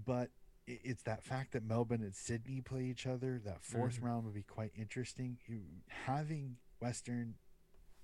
but 0.07 0.31
it's 0.66 1.03
that 1.05 1.23
fact 1.25 1.53
that 1.53 1.64
Melbourne 1.64 2.03
and 2.03 2.14
Sydney 2.14 2.61
play 2.61 2.85
each 2.85 3.07
other. 3.07 3.39
That 3.39 3.62
4th 3.62 3.99
Mhm. 4.01 4.03
round 4.03 4.25
would 4.27 4.35
be 4.35 4.43
quite 4.43 4.73
interesting. 4.77 5.39
Having 5.89 6.59
Western 6.81 7.39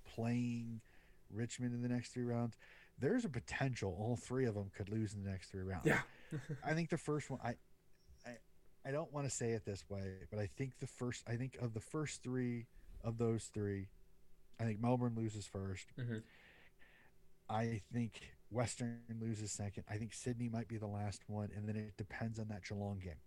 playing 0.03 0.81
Richmond 1.29 1.73
in 1.75 1.81
the 1.81 1.87
next 1.89 2.09
three 2.09 2.23
rounds, 2.23 2.57
there's 2.97 3.23
a 3.25 3.29
potential 3.29 3.93
all 3.93 4.15
three 4.15 4.45
of 4.45 4.55
them 4.55 4.69
could 4.71 4.89
lose 4.89 5.13
in 5.13 5.23
the 5.23 5.29
next 5.29 5.49
three 5.51 5.61
rounds. 5.63 5.85
Yeah. 5.85 6.01
I 6.63 6.73
think 6.73 6.89
the 6.89 6.97
first 6.97 7.29
one, 7.29 7.39
I, 7.43 7.55
I, 8.25 8.37
I 8.83 8.91
don't 8.91 9.11
want 9.13 9.27
to 9.27 9.31
say 9.35 9.51
it 9.51 9.63
this 9.63 9.87
way, 9.89 10.25
but 10.29 10.39
I 10.39 10.47
think 10.47 10.79
the 10.79 10.87
first, 10.87 11.23
I 11.27 11.35
think 11.35 11.55
of 11.57 11.73
the 11.73 11.79
first 11.81 12.23
three 12.23 12.65
of 13.03 13.17
those 13.17 13.45
three, 13.47 13.89
I 14.59 14.63
think 14.63 14.79
Melbourne 14.81 15.15
loses 15.15 15.45
1st 15.47 15.85
Mhm. 15.97 16.23
I 17.49 17.81
think 17.93 18.21
Western 18.49 19.01
loses 19.19 19.51
second. 19.51 19.83
I 19.89 19.97
think 19.97 20.13
Sydney 20.13 20.49
might 20.49 20.67
be 20.67 20.77
the 20.77 20.87
last 20.87 21.21
one, 21.27 21.51
and 21.55 21.67
then 21.67 21.75
it 21.75 21.95
depends 21.97 22.39
on 22.39 22.47
that 22.47 22.63
Geelong 22.65 22.99
game, 22.99 23.19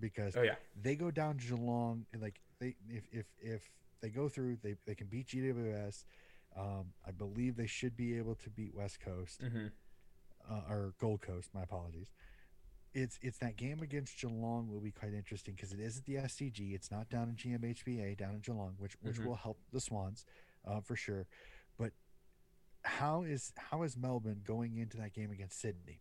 because 0.00 0.36
Oh 0.36 0.42
yeah. 0.42 0.56
they 0.80 0.96
go 0.96 1.10
down 1.10 1.36
Geelong 1.36 2.06
and 2.12 2.20
like 2.22 2.40
they 2.58 2.76
if 2.88 3.06
if 3.12 3.26
if 3.40 3.70
they 4.00 4.10
go 4.10 4.28
through, 4.28 4.56
they 4.56 4.74
they 4.86 4.94
can 4.94 5.06
beat 5.06 5.28
GWS. 5.28 6.04
Um, 6.56 6.92
I 7.06 7.12
believe 7.12 7.54
they 7.56 7.68
should 7.68 7.96
be 7.96 8.16
able 8.18 8.34
to 8.36 8.50
beat 8.50 8.74
West 8.74 8.98
Coast 9.00 9.40
Mm-hmm. 9.40 9.68
uh, 10.50 10.62
or 10.68 10.94
Gold 10.98 11.20
Coast. 11.22 11.54
My 11.54 11.62
apologies. 11.62 12.10
It's 12.92 13.20
it's 13.22 13.38
that 13.38 13.54
game 13.56 13.82
against 13.82 14.18
Geelong 14.20 14.68
will 14.68 14.80
be 14.80 14.90
quite 14.90 15.12
interesting 15.12 15.54
because 15.54 15.72
it 15.72 15.78
is 15.78 15.98
at 15.98 16.06
the 16.06 16.16
SCG. 16.16 16.74
It's 16.74 16.90
not 16.90 17.08
down 17.08 17.28
in 17.28 17.36
GMHBA 17.36 18.16
down 18.16 18.34
in 18.34 18.40
Geelong, 18.40 18.74
which 18.78 18.96
which 19.00 19.18
Mhm. 19.18 19.26
will 19.26 19.36
help 19.36 19.60
the 19.70 19.80
Swans 19.80 20.24
uh, 20.66 20.80
for 20.80 20.96
sure. 20.96 21.26
But 21.78 21.92
how 22.84 23.22
is 23.22 23.52
how 23.56 23.82
is 23.82 23.96
Melbourne 23.96 24.42
going 24.44 24.76
into 24.76 24.96
that 24.98 25.12
game 25.14 25.30
against 25.30 25.60
Sydney? 25.60 26.00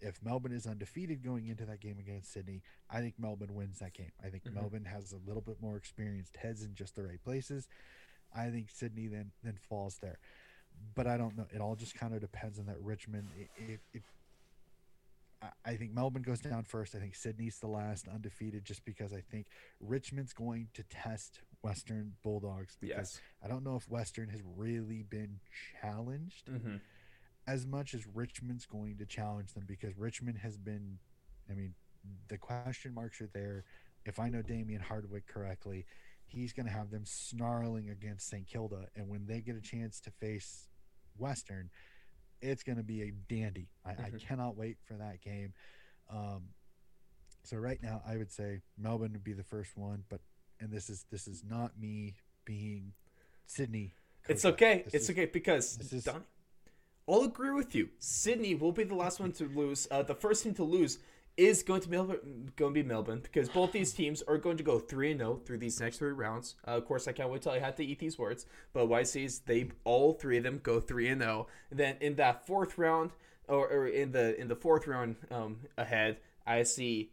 If 0.00 0.22
Melbourne 0.22 0.52
is 0.52 0.66
undefeated 0.66 1.22
going 1.22 1.46
into 1.48 1.66
that 1.66 1.80
game 1.80 1.98
against 1.98 2.32
Sydney, 2.32 2.62
I 2.88 3.00
think 3.00 3.14
Melbourne 3.18 3.54
wins 3.54 3.80
that 3.80 3.92
game. 3.92 4.12
I 4.24 4.30
think 4.30 4.44
Mhm. 4.44 4.54
Melbourne 4.54 4.84
has 4.86 5.12
a 5.12 5.18
little 5.18 5.42
bit 5.42 5.60
more 5.60 5.76
experienced 5.76 6.36
heads 6.38 6.62
in 6.62 6.74
just 6.74 6.94
the 6.94 7.02
right 7.02 7.22
places. 7.22 7.68
I 8.32 8.48
think 8.50 8.70
Sydney 8.70 9.08
then 9.08 9.32
then 9.42 9.56
falls 9.56 9.98
there 9.98 10.18
but 10.94 11.06
I 11.06 11.16
don't 11.18 11.36
know. 11.36 11.46
It 11.52 11.60
all 11.60 11.74
just 11.74 11.94
kind 11.96 12.14
of 12.14 12.20
depends 12.20 12.58
on 12.58 12.66
that 12.66 12.80
Richmond. 12.80 13.28
i- 13.36 13.48
If, 13.60 13.80
if 13.92 14.02
I- 15.64 15.76
think 15.76 15.92
Melbourne 15.92 16.22
goes 16.22 16.40
down 16.40 16.64
first, 16.64 16.94
I 16.94 16.98
think 16.98 17.14
Sydney's 17.14 17.58
the 17.58 17.66
last 17.66 18.06
undefeated, 18.08 18.64
just 18.64 18.84
because 18.84 19.12
I 19.12 19.20
think 19.22 19.46
Richmond's 19.80 20.32
going 20.34 20.68
to 20.74 20.82
test 20.84 21.40
Western 21.62 22.14
Bulldogs. 22.22 22.76
Because 22.80 23.14
Yes. 23.14 23.20
I 23.42 23.48
don't 23.48 23.64
know 23.64 23.76
if 23.76 23.88
Western 23.88 24.28
has 24.28 24.42
really 24.56 25.02
been 25.02 25.40
challenged 25.80 26.46
Mm-hmm. 26.46 26.76
as 27.46 27.66
much 27.66 27.94
as 27.94 28.06
Richmond's 28.06 28.66
going 28.66 28.98
to 28.98 29.06
challenge 29.06 29.54
them 29.54 29.64
because 29.66 29.96
Richmond 29.96 30.38
has 30.38 30.58
been, 30.58 30.98
I 31.50 31.54
mean, 31.54 31.74
the 32.28 32.38
question 32.38 32.92
marks 32.94 33.20
are 33.20 33.30
there. 33.32 33.64
If 34.04 34.18
I 34.18 34.28
know 34.28 34.42
Damien 34.42 34.80
Hardwick 34.82 35.26
correctly, 35.26 35.86
he's 36.26 36.52
going 36.52 36.66
to 36.66 36.72
have 36.72 36.90
them 36.90 37.04
snarling 37.04 37.88
against 37.90 38.28
St. 38.28 38.46
Kilda. 38.46 38.88
And 38.94 39.08
when 39.08 39.26
they 39.26 39.40
get 39.40 39.56
a 39.56 39.60
chance 39.60 40.00
to 40.00 40.10
face 40.10 40.68
Western, 41.16 41.70
it's 42.40 42.62
going 42.62 42.78
to 42.78 42.84
be 42.84 43.02
a 43.02 43.10
dandy. 43.28 43.68
I, 43.84 43.90
I 43.90 43.94
Mhm. 44.10 44.20
cannot 44.20 44.56
wait 44.56 44.78
for 44.84 44.94
that 44.94 45.20
game. 45.20 45.52
Um, 46.08 46.50
so 47.44 47.56
right 47.56 47.82
now, 47.82 48.02
I 48.06 48.16
would 48.16 48.30
say 48.30 48.62
Melbourne 48.76 49.12
would 49.12 49.24
be 49.24 49.32
the 49.32 49.44
first 49.44 49.76
one, 49.76 50.04
but 50.08 50.20
and 50.60 50.70
this 50.70 50.90
is 50.90 51.04
this 51.10 51.26
is 51.26 51.42
not 51.44 51.78
me 51.78 52.16
being 52.44 52.92
Sydney. 53.46 53.94
It's 54.28 54.44
okay. 54.44 54.82
This 54.84 54.94
it's 54.94 55.04
is- 55.04 55.10
okay 55.10 55.26
because 55.26 55.78
is- 55.92 56.04
Donnie, 56.04 56.24
I'll 57.08 57.22
agree 57.22 57.50
with 57.52 57.74
you. 57.74 57.90
Sydney 57.98 58.54
will 58.54 58.72
be 58.72 58.84
the 58.84 58.94
last 58.94 59.20
one 59.20 59.32
to 59.32 59.44
lose. 59.48 59.88
Uh, 59.90 60.02
the 60.02 60.14
first 60.14 60.44
team 60.44 60.54
to 60.54 60.64
lose 60.64 60.98
is 61.36 61.62
going 61.62 61.80
to 61.80 61.88
be 61.88 61.96
Melbourne, 61.96 62.52
going 62.56 62.74
to 62.74 62.82
be 62.82 62.86
Melbourne 62.86 63.20
because 63.22 63.48
both 63.48 63.72
these 63.72 63.92
teams 63.92 64.22
are 64.22 64.38
going 64.38 64.56
to 64.56 64.62
go 64.62 64.78
three 64.78 65.10
and 65.10 65.20
zero 65.20 65.40
through 65.44 65.58
these 65.58 65.80
next 65.80 65.98
three 65.98 66.12
rounds. 66.12 66.56
Uh, 66.66 66.72
of 66.72 66.84
course, 66.84 67.08
I 67.08 67.12
can't 67.12 67.30
wait 67.30 67.42
till 67.42 67.52
I 67.52 67.58
have 67.58 67.76
to 67.76 67.84
eat 67.84 67.98
these 67.98 68.18
words. 68.18 68.46
But 68.72 68.88
YC's 68.88 69.40
they 69.40 69.70
all 69.84 70.12
three 70.12 70.38
of 70.38 70.44
them 70.44 70.60
go 70.62 70.80
three 70.80 71.08
and 71.08 71.22
zero. 71.22 71.46
Then 71.70 71.96
in 72.00 72.16
that 72.16 72.46
fourth 72.46 72.78
round, 72.78 73.12
or, 73.48 73.68
or 73.68 73.86
in 73.86 74.12
the 74.12 74.38
in 74.40 74.48
the 74.48 74.56
fourth 74.56 74.86
round 74.86 75.16
um, 75.30 75.60
ahead, 75.78 76.18
I 76.46 76.62
see 76.62 77.12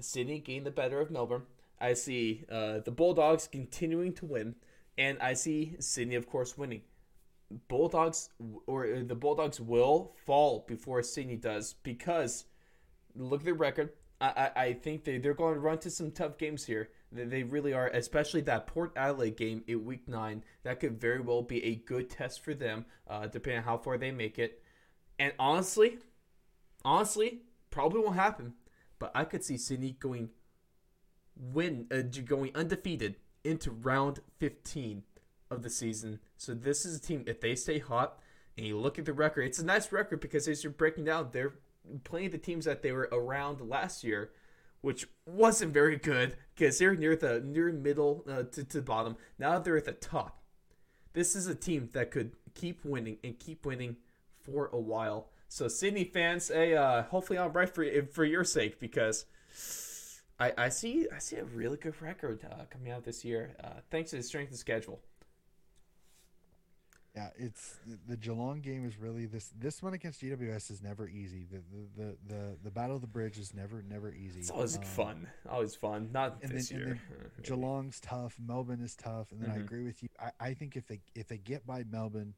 Sydney 0.00 0.38
gain 0.38 0.64
the 0.64 0.70
better 0.70 1.00
of 1.00 1.10
Melbourne. 1.10 1.42
I 1.80 1.92
see 1.92 2.44
uh, 2.50 2.80
the 2.80 2.90
Bulldogs 2.90 3.46
continuing 3.46 4.14
to 4.14 4.26
win, 4.26 4.54
and 4.96 5.18
I 5.20 5.34
see 5.34 5.76
Sydney, 5.78 6.14
of 6.14 6.26
course, 6.26 6.56
winning. 6.56 6.82
Bulldogs 7.68 8.30
or 8.66 9.02
the 9.02 9.14
Bulldogs 9.14 9.60
will 9.60 10.14
fall 10.24 10.64
before 10.66 11.02
Sydney 11.02 11.36
does 11.36 11.74
because 11.82 12.46
look 13.16 13.40
at 13.40 13.44
their 13.44 13.54
record. 13.54 13.90
I, 14.20 14.50
I, 14.56 14.62
I 14.62 14.72
think 14.72 15.04
they, 15.04 15.18
they're 15.18 15.34
going 15.34 15.54
to 15.54 15.60
run 15.60 15.78
to 15.78 15.90
some 15.90 16.10
tough 16.10 16.38
games 16.38 16.64
here. 16.64 16.90
They, 17.12 17.24
they 17.24 17.42
really 17.42 17.72
are, 17.72 17.88
especially 17.88 18.40
that 18.42 18.66
Port 18.66 18.92
Adelaide 18.96 19.36
game 19.36 19.62
in 19.66 19.84
week 19.84 20.08
nine. 20.08 20.44
That 20.62 20.80
could 20.80 21.00
very 21.00 21.20
well 21.20 21.42
be 21.42 21.62
a 21.64 21.74
good 21.74 22.10
test 22.10 22.42
for 22.42 22.54
them, 22.54 22.86
uh, 23.08 23.26
depending 23.26 23.58
on 23.58 23.64
how 23.64 23.78
far 23.78 23.98
they 23.98 24.10
make 24.10 24.38
it. 24.38 24.62
And 25.18 25.32
honestly, 25.38 25.98
honestly, 26.84 27.42
probably 27.70 28.00
won't 28.00 28.16
happen. 28.16 28.54
But 28.98 29.12
I 29.14 29.24
could 29.24 29.44
see 29.44 29.58
Sydney 29.58 29.96
going 29.98 30.30
win 31.38 31.86
uh, 31.90 32.00
going 32.24 32.50
undefeated 32.54 33.16
into 33.44 33.70
round 33.70 34.20
15 34.38 35.02
of 35.50 35.62
the 35.62 35.70
season. 35.70 36.20
So 36.36 36.54
this 36.54 36.84
is 36.84 36.96
a 36.96 37.00
team 37.00 37.24
if 37.26 37.40
they 37.40 37.54
stay 37.54 37.78
hot 37.78 38.18
and 38.56 38.66
you 38.66 38.78
look 38.78 38.98
at 38.98 39.04
the 39.04 39.12
record, 39.12 39.42
it's 39.42 39.58
a 39.58 39.64
nice 39.64 39.92
record 39.92 40.20
because 40.20 40.48
as 40.48 40.64
you're 40.64 40.72
breaking 40.72 41.04
down, 41.04 41.28
they're 41.32 41.54
playing 42.04 42.30
the 42.30 42.38
teams 42.38 42.64
that 42.64 42.82
they 42.82 42.92
were 42.92 43.08
around 43.12 43.60
last 43.60 44.04
year, 44.04 44.30
which 44.80 45.06
wasn't 45.24 45.72
very 45.72 45.96
good 45.96 46.36
because 46.54 46.78
they're 46.78 46.94
near 46.94 47.16
the 47.16 47.40
near 47.40 47.72
middle 47.72 48.24
uh, 48.28 48.44
to 48.44 48.64
to 48.64 48.82
bottom. 48.82 49.16
Now 49.38 49.58
they're 49.58 49.76
at 49.76 49.84
the 49.84 49.92
top. 49.92 50.42
This 51.12 51.34
is 51.34 51.46
a 51.46 51.54
team 51.54 51.90
that 51.92 52.10
could 52.10 52.32
keep 52.54 52.84
winning 52.84 53.18
and 53.24 53.38
keep 53.38 53.64
winning 53.64 53.96
for 54.38 54.68
a 54.72 54.78
while. 54.78 55.30
So 55.48 55.68
Sydney 55.68 56.04
fans, 56.04 56.48
hey, 56.48 56.74
uh, 56.74 57.02
hopefully 57.04 57.38
I'm 57.38 57.52
right 57.52 57.68
for 57.68 57.84
for 58.12 58.24
your 58.24 58.44
sake 58.44 58.78
because 58.80 59.26
I, 60.38 60.52
I 60.58 60.68
see 60.68 61.06
I 61.14 61.18
see 61.18 61.36
a 61.36 61.44
really 61.44 61.76
good 61.76 62.00
record 62.02 62.44
uh, 62.44 62.64
coming 62.70 62.92
out 62.92 63.04
this 63.04 63.24
year 63.24 63.56
uh, 63.62 63.80
thanks 63.90 64.10
to 64.10 64.16
the 64.16 64.22
strength 64.22 64.52
of 64.52 64.58
schedule. 64.58 65.00
Yeah, 67.16 67.28
it's 67.38 67.78
the, 68.06 68.16
Geelong 68.18 68.60
game 68.60 68.84
is 68.84 68.98
really 68.98 69.24
this 69.24 69.50
this 69.58 69.82
one 69.82 69.94
against 69.94 70.20
GWS 70.20 70.70
is 70.70 70.82
never 70.82 71.08
easy. 71.08 71.46
The 71.50 71.62
the 71.72 71.86
the 71.96 72.16
the, 72.28 72.56
the 72.64 72.70
battle 72.70 72.94
of 72.94 73.00
the 73.00 73.06
bridge 73.06 73.38
is 73.38 73.54
never 73.54 73.82
never 73.88 74.12
easy. 74.12 74.40
It's 74.40 74.50
always 74.50 74.76
um, 74.76 74.82
fun, 74.82 75.26
always 75.48 75.74
fun. 75.74 76.10
Not 76.12 76.42
this 76.42 76.68
then, 76.68 76.78
year. 76.78 77.00
Geelong's 77.42 78.00
tough. 78.00 78.36
Melbourne 78.38 78.82
is 78.82 78.94
tough, 78.94 79.32
and 79.32 79.40
then 79.40 79.48
mm-hmm. 79.48 79.60
I 79.60 79.62
agree 79.62 79.82
with 79.82 80.02
you. 80.02 80.10
I, 80.20 80.48
I 80.48 80.54
think 80.54 80.76
if 80.76 80.86
they 80.86 81.00
if 81.14 81.26
they 81.26 81.38
get 81.38 81.66
by 81.66 81.84
Melbourne 81.90 82.34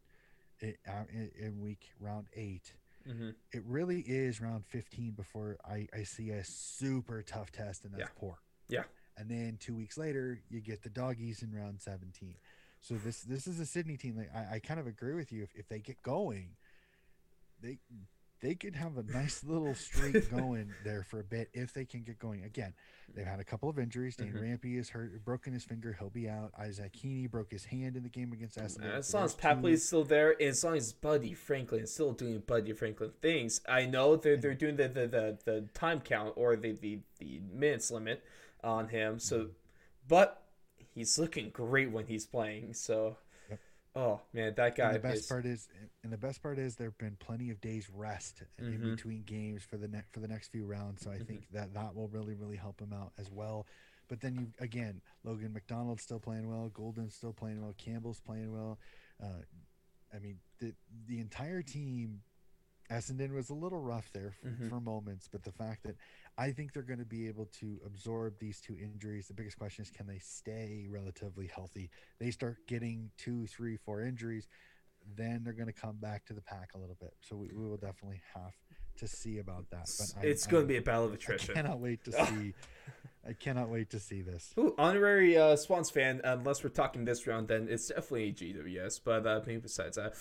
in, 0.61 0.74
in, 1.12 1.31
in 1.37 1.61
week 1.61 1.91
round 2.01 2.26
8 2.35 2.72
mm-hmm. 3.09 3.31
it 3.53 3.62
really 3.66 4.01
is 4.01 4.41
round 4.41 4.64
fifteen 4.64 5.11
before 5.11 5.59
I 5.68 5.89
I 5.93 6.05
see 6.05 6.31
a 6.31 6.45
super 6.45 7.22
tough 7.22 7.51
test, 7.51 7.85
and 7.85 7.93
that's 7.95 8.03
yeah. 8.03 8.20
poor. 8.20 8.39
Yeah. 8.68 8.85
And 9.16 9.29
then 9.29 9.59
two 9.59 9.74
weeks 9.74 9.99
later, 9.99 10.41
you 10.49 10.61
get 10.61 10.85
the 10.85 10.89
doggies 10.89 11.43
in 11.43 11.53
round 11.53 11.81
seventeen. 11.81 12.37
So 12.81 12.95
this 12.95 13.20
this 13.22 13.47
is 13.47 13.61
a 13.61 13.66
Sydney 13.66 13.97
team. 13.97 14.16
Like 14.16 14.31
I, 14.35 14.57
I 14.57 14.59
kind 14.61 14.81
of 14.81 14.87
agree 14.87 15.14
with 15.14 15.33
you. 15.33 15.43
If, 15.43 15.55
if 15.55 15.68
they 15.68 15.79
get 15.81 16.03
going, 16.03 16.51
they 17.61 17.79
they 18.41 18.55
could 18.55 18.76
have 18.76 18.97
a 18.97 19.03
nice 19.03 19.43
little 19.43 19.74
streak 19.74 20.31
going 20.37 20.72
there 20.85 21.03
for 21.03 21.20
a 21.20 21.24
bit 21.24 21.49
if 21.53 21.72
they 21.72 21.85
can 21.85 22.03
get 22.03 22.18
going. 22.18 22.45
Again, 22.45 22.72
they've 23.14 23.26
had 23.26 23.41
a 23.41 23.45
couple 23.45 23.68
of 23.68 23.79
injuries. 23.79 24.16
Dane 24.16 24.29
mm-hmm. 24.29 24.45
Rampe 24.45 24.79
is 24.79 24.91
hurt, 24.91 25.24
broken 25.24 25.53
his 25.53 25.64
finger. 25.64 25.97
He'll 25.99 26.11
be 26.11 26.29
out. 26.29 26.53
Isaac 26.59 26.95
Heeney 26.95 27.26
broke 27.26 27.51
his 27.51 27.64
hand 27.64 27.97
in 27.97 28.03
the 28.03 28.09
game 28.09 28.33
against 28.33 28.57
Essendon. 28.59 28.99
As 28.99 29.12
long 29.12 29.24
as 29.24 29.35
Papley's 29.35 29.85
still 29.85 30.05
there, 30.05 30.33
and 30.33 30.51
as 30.51 30.62
long 30.62 30.76
as 30.76 30.93
Buddy 30.93 31.35
Franklin 31.35 31.83
is 31.83 31.93
still 31.93 32.12
doing 32.12 32.43
Buddy 32.47 32.72
Franklin 32.72 33.11
things, 33.20 33.61
I 33.68 33.87
know 33.87 34.16
they're, 34.16 34.37
they're 34.37 34.55
doing 34.55 34.76
the, 34.76 34.89
the, 34.89 35.07
the, 35.07 35.39
the 35.45 35.68
time 35.74 36.01
count 36.01 36.35
or 36.37 36.57
the, 36.57 36.72
the, 36.72 37.01
the 37.18 37.41
minutes 37.53 37.91
limit 37.91 38.22
on 38.62 38.89
him. 38.89 39.18
So, 39.18 39.39
mm-hmm. 39.39 39.49
but 40.07 40.47
he's 40.99 41.18
looking 41.18 41.51
great 41.51 41.90
when 41.90 42.07
he's 42.07 42.26
playing. 42.26 42.74
So, 42.74 43.16
yep. 43.49 43.61
oh 43.94 44.20
man, 44.32 44.55
that 44.57 44.76
guy. 44.76 44.86
And 44.86 44.96
the 44.96 45.01
best 45.01 45.20
is... 45.20 45.26
part 45.26 45.46
is, 45.46 45.68
and 46.03 46.12
the 46.12 46.18
best 46.18 46.42
part 46.42 46.59
is, 46.59 46.76
there've 46.76 46.99
been 46.99 47.16
plenty 47.18 47.51
of 47.51 47.61
days 47.61 47.88
rest 47.94 48.42
mm-hmm. 48.61 48.72
in 48.72 48.96
between 48.96 49.22
games 49.22 49.62
for 49.62 49.76
the 49.76 49.88
next 49.88 50.12
for 50.12 50.20
the 50.20 50.28
next 50.28 50.49
few 50.49 50.64
rounds. 50.66 51.03
So 51.03 51.11
I 51.11 51.14
mm-hmm. 51.14 51.24
think 51.24 51.46
that 51.53 51.74
that 51.74 51.94
will 51.94 52.09
really 52.09 52.34
really 52.34 52.57
help 52.57 52.80
him 52.80 52.92
out 52.92 53.12
as 53.18 53.30
well. 53.30 53.66
But 54.09 54.20
then 54.20 54.34
you 54.34 54.46
again, 54.59 55.01
Logan 55.24 55.53
McDonald's 55.53 56.03
still 56.03 56.20
playing 56.20 56.49
well, 56.49 56.70
Gulden's 56.70 57.14
still 57.14 57.32
playing 57.32 57.61
well, 57.61 57.74
Campbell's 57.76 58.20
playing 58.20 58.53
well. 58.53 58.78
Uh, 59.22 59.42
I 60.14 60.18
mean, 60.18 60.38
the 60.61 60.74
the 61.07 61.20
entire 61.20 61.62
team 61.62 62.20
Essendon 62.90 63.34
was 63.34 63.51
a 63.51 63.55
little 63.55 63.80
rough 63.80 64.11
there 64.12 64.32
for, 64.40 64.49
mm-hmm. 64.49 64.68
for, 64.68 64.80
moments, 64.80 65.28
but 65.30 65.42
the 65.42 65.53
fact 65.53 65.82
that 65.84 65.96
I 66.39 66.53
think 66.53 66.72
they're 66.72 66.84
going 66.84 67.01
to 67.01 67.05
be 67.05 67.26
able 67.26 67.47
to 67.61 67.80
absorb 67.84 68.39
these 68.39 68.61
two 68.61 68.76
injuries. 68.80 69.26
The 69.26 69.34
biggest 69.34 69.59
question 69.59 69.82
is 69.82 69.91
can 69.91 70.07
they 70.07 70.20
stay 70.20 70.86
relatively 70.89 71.51
healthy? 71.53 71.91
They 72.20 72.30
start 72.30 72.59
getting 72.68 73.11
two, 73.18 73.47
three, 73.49 73.76
four 73.76 74.03
injuries, 74.03 74.47
then 75.16 75.43
they're 75.43 75.53
going 75.53 75.66
to 75.66 75.72
come 75.72 75.97
back 75.97 76.26
to 76.26 76.32
the 76.32 76.41
pack 76.41 76.70
a 76.74 76.78
little 76.78 76.97
bit. 77.01 77.12
So 77.20 77.34
we, 77.34 77.49
we 77.53 77.68
will 77.68 77.76
definitely 77.76 78.22
have 78.34 78.55
to 78.99 79.09
see 79.09 79.39
about 79.39 79.68
that. 79.70 79.91
But 79.99 80.24
it's 80.24 80.47
I, 80.47 80.51
going 80.51 80.62
I, 80.62 80.64
to 80.64 80.68
be 80.68 80.76
a 80.76 80.82
battle 80.82 81.07
of 81.07 81.14
attrition. 81.14 81.53
I 81.53 81.62
cannot 81.62 81.80
wait 81.80 82.05
to 82.05 82.12
see. 82.26 82.55
I 83.26 83.32
cannot 83.32 83.68
wait 83.68 83.91
to 83.91 83.99
see 83.99 84.22
this. 84.22 84.55
Ooh, 84.59 84.74
honorary 84.78 85.36
uh, 85.36 85.57
Swans 85.57 85.91
fan. 85.91 86.20
Unless 86.22 86.62
we're 86.62 86.70
talking 86.70 87.05
this 87.05 87.26
round, 87.26 87.49
then 87.49 87.66
it's 87.68 87.89
definitely 87.89 88.32
GWS. 88.32 89.01
But 89.05 89.26
uh, 89.26 89.41
maybe 89.45 89.61
besides 89.61 89.97
that. 89.97 90.14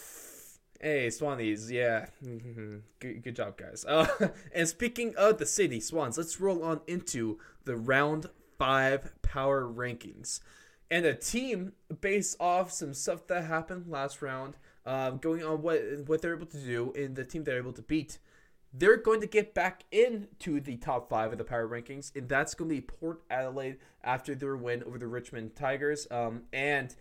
Hey, 0.79 1.07
Swannies, 1.07 1.71
yeah. 1.71 2.05
good, 2.99 3.23
good 3.23 3.35
job, 3.35 3.57
guys. 3.57 3.83
Uh, 3.87 4.07
and 4.53 4.67
speaking 4.67 5.15
of 5.15 5.39
the 5.39 5.45
city, 5.45 5.79
Swans, 5.79 6.17
let's 6.17 6.39
roll 6.39 6.63
on 6.63 6.81
into 6.85 7.39
the 7.65 7.75
round 7.75 8.27
five 8.59 9.11
power 9.23 9.63
rankings. 9.63 10.39
And 10.91 11.05
a 11.05 11.15
team 11.15 11.73
based 11.99 12.37
off 12.39 12.71
some 12.71 12.93
stuff 12.93 13.25
that 13.27 13.45
happened 13.45 13.87
last 13.87 14.21
round, 14.21 14.57
um, 14.85 15.17
going 15.17 15.43
on 15.43 15.61
what 15.61 15.81
what 16.05 16.21
they're 16.21 16.35
able 16.35 16.45
to 16.45 16.57
do, 16.57 16.93
and 16.95 17.15
the 17.15 17.25
team 17.25 17.43
they're 17.43 17.57
able 17.57 17.73
to 17.73 17.81
beat, 17.81 18.19
they're 18.71 18.97
going 18.97 19.19
to 19.21 19.27
get 19.27 19.53
back 19.53 19.83
into 19.91 20.61
the 20.61 20.77
top 20.77 21.09
five 21.09 21.31
of 21.31 21.39
the 21.39 21.43
power 21.43 21.67
rankings, 21.67 22.15
and 22.15 22.29
that's 22.29 22.53
going 22.53 22.69
to 22.69 22.75
be 22.75 22.81
Port 22.81 23.21
Adelaide 23.29 23.77
after 24.03 24.35
their 24.35 24.55
win 24.55 24.83
over 24.83 24.97
the 24.97 25.07
Richmond 25.07 25.55
Tigers. 25.55 26.07
Um, 26.11 26.43
and 26.53 26.95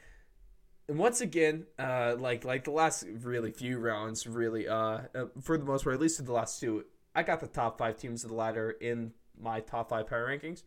and 0.89 0.99
once 0.99 1.21
again, 1.21 1.67
uh, 1.79 2.15
like 2.19 2.45
like 2.45 2.65
the 2.65 2.71
last 2.71 3.05
really 3.23 3.51
few 3.51 3.79
rounds, 3.79 4.27
really, 4.27 4.69
uh, 4.69 5.01
uh, 5.15 5.27
for 5.41 5.59
the 5.59 5.65
most 5.65 5.85
part, 5.85 5.95
at 5.95 6.01
least 6.01 6.21
in 6.21 6.27
the 6.27 6.33
last 6.33 6.61
two, 6.61 6.85
I 7.15 7.23
got 7.23 7.41
the 7.41 7.49
top 7.49 7.79
five 7.79 7.97
teams 7.97 8.23
of 8.23 8.31
the 8.31 8.37
ladder 8.37 8.71
in 8.81 9.13
my 9.41 9.61
top 9.61 9.91
five 9.91 10.07
power 10.07 10.29
rankings. 10.29 10.63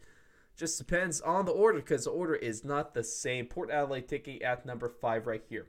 Just 0.58 0.78
depends 0.78 1.22
on 1.22 1.46
the 1.46 1.54
order 1.54 1.80
because 1.80 2.04
the 2.04 2.10
order 2.10 2.36
is 2.36 2.66
not 2.66 2.94
the 2.94 3.04
same. 3.04 3.46
Port 3.46 3.72
Adelaide 3.72 4.10
taking 4.10 4.42
at 4.42 4.66
number 4.66 4.90
five 4.90 5.26
right 5.26 5.44
here. 5.48 5.68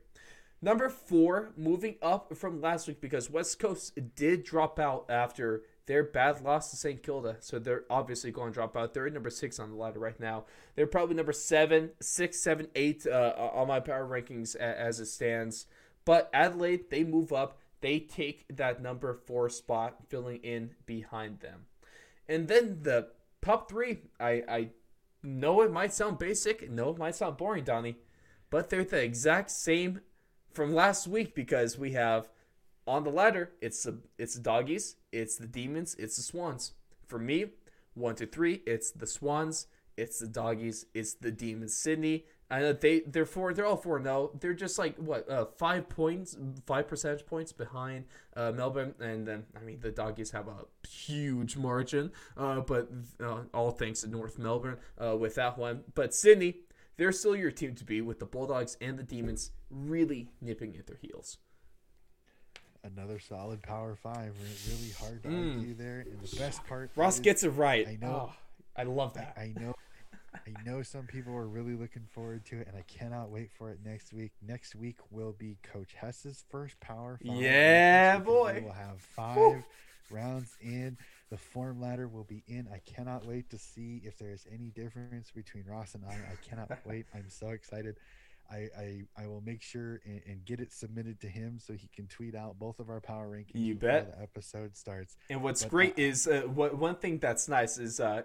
Number 0.61 0.89
four, 0.89 1.53
moving 1.57 1.95
up 2.03 2.37
from 2.37 2.61
last 2.61 2.89
week 2.89 3.01
because 3.01 3.31
West 3.31 3.59
Coast 3.61 3.99
did 4.17 4.43
drop 4.43 4.79
out 4.81 5.07
after 5.09 5.63
their 5.91 6.05
bad 6.05 6.41
loss 6.43 6.71
to 6.71 6.77
St. 6.77 7.03
Kilda, 7.03 7.39
so 7.41 7.59
they're 7.59 7.83
obviously 7.91 8.31
going 8.31 8.53
to 8.53 8.55
drop 8.55 8.77
out. 8.77 8.95
They're 8.95 9.11
number 9.11 9.29
six 9.29 9.59
on 9.59 9.71
the 9.71 9.75
ladder 9.75 9.99
right 9.99 10.19
now. 10.21 10.45
They're 10.77 10.87
probably 10.87 11.17
number 11.17 11.33
seven, 11.33 11.91
six, 12.01 12.39
seven, 12.39 12.69
eight 12.77 13.09
uh, 13.09 13.33
on 13.53 13.67
my 13.67 13.81
power 13.81 14.07
rankings 14.07 14.55
as 14.55 15.01
it 15.01 15.07
stands. 15.07 15.67
But 16.05 16.31
Adelaide, 16.33 16.91
they 16.91 17.03
move 17.03 17.33
up. 17.33 17.59
They 17.81 17.99
take 17.99 18.57
that 18.57 18.81
number 18.81 19.13
four 19.27 19.49
spot, 19.49 19.97
filling 20.09 20.37
in 20.45 20.77
behind 20.87 21.41
them. 21.41 21.67
And 22.29 22.47
then 22.47 22.79
the 22.83 23.09
top 23.43 23.69
three, 23.69 24.03
I, 24.21 24.45
I 24.49 24.69
know 25.25 25.61
it 25.63 25.73
might 25.73 25.93
sound 25.93 26.21
basic, 26.21 26.71
know 26.71 26.91
it 26.91 26.99
might 26.99 27.17
sound 27.17 27.37
boring, 27.37 27.65
Donnie, 27.65 27.97
but 28.49 28.71
they're 28.71 28.85
the 28.85 29.03
exact 29.03 29.51
same 29.51 30.03
from 30.53 30.73
last 30.73 31.09
week 31.09 31.35
because 31.35 31.77
we 31.77 31.95
have 31.95 32.29
on 32.91 33.05
the 33.05 33.11
ladder, 33.11 33.53
it's 33.61 33.85
the 33.85 33.99
it's 34.19 34.35
the 34.35 34.41
doggies, 34.41 34.97
it's 35.13 35.37
the 35.37 35.47
demons, 35.47 35.95
it's 35.97 36.17
the 36.17 36.23
swans. 36.23 36.73
For 37.07 37.21
me, 37.21 37.47
one 37.95 38.17
to 38.17 38.27
three, 38.27 38.63
it's 38.67 38.91
the 38.91 39.07
swans, 39.07 39.69
it's 39.97 40.19
the 40.19 40.27
doggies, 40.27 40.87
it's 40.93 41.15
the 41.15 41.31
demons. 41.31 41.73
Sydney, 41.73 42.25
I 42.51 42.59
know 42.59 42.73
they 42.73 43.01
they're 43.01 43.27
four, 43.27 43.55
they're 43.55 43.65
all 43.65 43.77
four. 43.77 44.01
now. 44.01 44.31
they're 44.41 44.55
just 44.55 44.77
like 44.77 44.97
what 44.97 45.31
uh, 45.31 45.45
five 45.57 45.89
points, 45.89 46.37
five 46.67 46.89
percentage 46.89 47.27
points 47.27 47.53
behind 47.53 48.07
uh, 48.37 48.51
Melbourne, 48.51 48.95
and 48.99 49.25
then 49.25 49.45
I 49.57 49.61
mean 49.61 49.79
the 49.81 49.93
doggies 49.93 50.33
have 50.33 50.49
a 50.49 50.89
huge 50.89 51.57
margin, 51.57 52.11
uh, 52.37 52.61
but 52.61 52.91
uh, 53.23 53.43
all 53.55 53.71
thanks 53.71 54.01
to 54.01 54.09
North 54.09 54.37
Melbourne 54.37 54.79
uh, 54.99 55.17
with 55.17 55.37
that 55.37 55.57
one. 55.57 55.85
But 55.95 56.13
Sydney, 56.13 56.57
they're 56.97 57.13
still 57.13 57.37
your 57.37 57.53
team 57.53 57.77
to 57.77 57.85
be 57.85 58.01
with 58.01 58.19
the 58.19 58.27
Bulldogs 58.27 58.77
and 58.81 58.99
the 58.99 59.05
Demons 59.05 59.53
really 59.71 60.33
nipping 60.41 60.77
at 60.77 60.89
their 60.89 60.99
heels. 61.01 61.39
Another 62.85 63.19
solid 63.19 63.63
Power 63.63 63.97
Five. 63.97 64.35
Really 64.69 64.91
hard 64.99 65.23
to 65.25 65.29
Mm. 65.29 65.57
argue 65.59 65.75
there. 65.75 66.01
And 66.01 66.21
the 66.21 66.37
best 66.37 66.65
part, 66.67 66.91
Ross 66.97 67.15
is, 67.15 67.21
gets 67.21 67.43
it 67.45 67.51
right. 67.51 67.87
I 67.87 67.97
know. 68.01 68.31
Oh, 68.31 68.37
I 68.77 68.85
love 68.85 69.15
that. 69.15 69.35
I, 69.37 69.43
I 69.43 69.53
know. 69.61 69.75
I 70.35 70.55
know 70.65 70.83
some 70.83 71.07
people 71.07 71.35
are 71.35 71.47
really 71.47 71.75
looking 71.75 72.07
forward 72.13 72.45
to 72.47 72.61
it, 72.61 72.69
and 72.69 72.77
I 72.77 72.83
cannot 72.83 73.31
wait 73.31 73.51
for 73.53 73.71
it 73.71 73.79
next 73.85 74.13
week. 74.13 74.33
Next 74.47 74.75
week 74.77 74.97
will 75.11 75.33
be 75.33 75.59
Coach 75.63 75.95
Hess's 75.95 76.45
first 76.51 76.79
Power 76.81 77.19
Five. 77.25 77.37
Yeah, 77.37 78.19
boy. 78.19 78.55
We 78.61 78.67
will 78.67 78.73
have 78.73 79.01
five 79.01 79.37
Whew. 79.37 79.65
rounds 80.11 80.57
in. 80.61 80.97
The 81.31 81.37
form 81.37 81.81
ladder 81.81 82.09
will 82.09 82.25
be 82.25 82.43
in. 82.49 82.69
I 82.73 82.79
cannot 82.79 83.25
wait 83.25 83.51
to 83.51 83.59
see 83.59 84.03
if 84.05 84.19
there 84.19 84.31
is 84.31 84.47
any 84.53 84.71
difference 84.71 85.31
between 85.31 85.65
Ross 85.65 85.95
and 85.95 86.05
I. 86.05 86.15
I 86.15 86.37
cannot 86.49 86.71
wait. 86.85 87.07
I'm 87.15 87.29
so 87.29 87.49
excited. 87.51 87.97
I, 88.51 88.69
I, 88.79 89.03
I 89.17 89.27
will 89.27 89.41
make 89.43 89.63
sure 89.63 90.01
and, 90.05 90.21
and 90.27 90.45
get 90.45 90.61
it 90.61 90.73
submitted 90.73 91.21
to 91.21 91.29
him 91.29 91.59
so 91.61 91.73
he 91.75 91.89
can 91.95 92.07
tweet 92.09 92.35
out 92.35 92.59
both 92.59 92.81
of 92.81 92.89
our 92.91 93.01
power 93.01 93.29
rankings 93.29 93.51
You 93.55 93.75
before 93.75 93.89
bet. 93.91 94.17
the 94.17 94.23
episode 94.23 94.77
starts. 94.77 95.17
And 95.29 95.43
what's 95.43 95.63
But, 95.63 95.71
great 95.71 95.93
uh, 95.93 96.03
is 96.03 96.27
uh, 96.27 96.43
what 96.53 96.77
one 96.77 96.97
thing 96.97 97.19
that's 97.19 97.49
nice 97.49 97.79
is, 97.79 98.01
uh, 98.01 98.23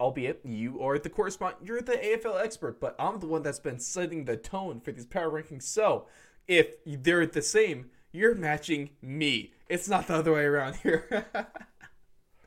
albeit 0.00 0.40
you 0.44 0.80
are 0.80 0.98
the 0.98 1.10
correspondent, 1.10 1.66
you're 1.66 1.82
the 1.82 1.92
AFL 1.92 2.42
expert, 2.42 2.80
but 2.80 2.94
I'm 2.98 3.20
the 3.20 3.26
one 3.26 3.42
that's 3.42 3.58
been 3.58 3.78
setting 3.80 4.24
the 4.24 4.36
tone 4.36 4.80
for 4.80 4.92
these 4.92 5.06
power 5.06 5.30
rankings. 5.30 5.64
So 5.64 6.06
if 6.46 6.68
they're 6.86 7.26
the 7.26 7.42
same, 7.42 7.90
you're 8.12 8.34
matching 8.34 8.90
me. 9.02 9.52
It's 9.68 9.88
not 9.88 10.06
the 10.06 10.14
other 10.14 10.32
way 10.32 10.44
around 10.44 10.76
here. 10.76 11.26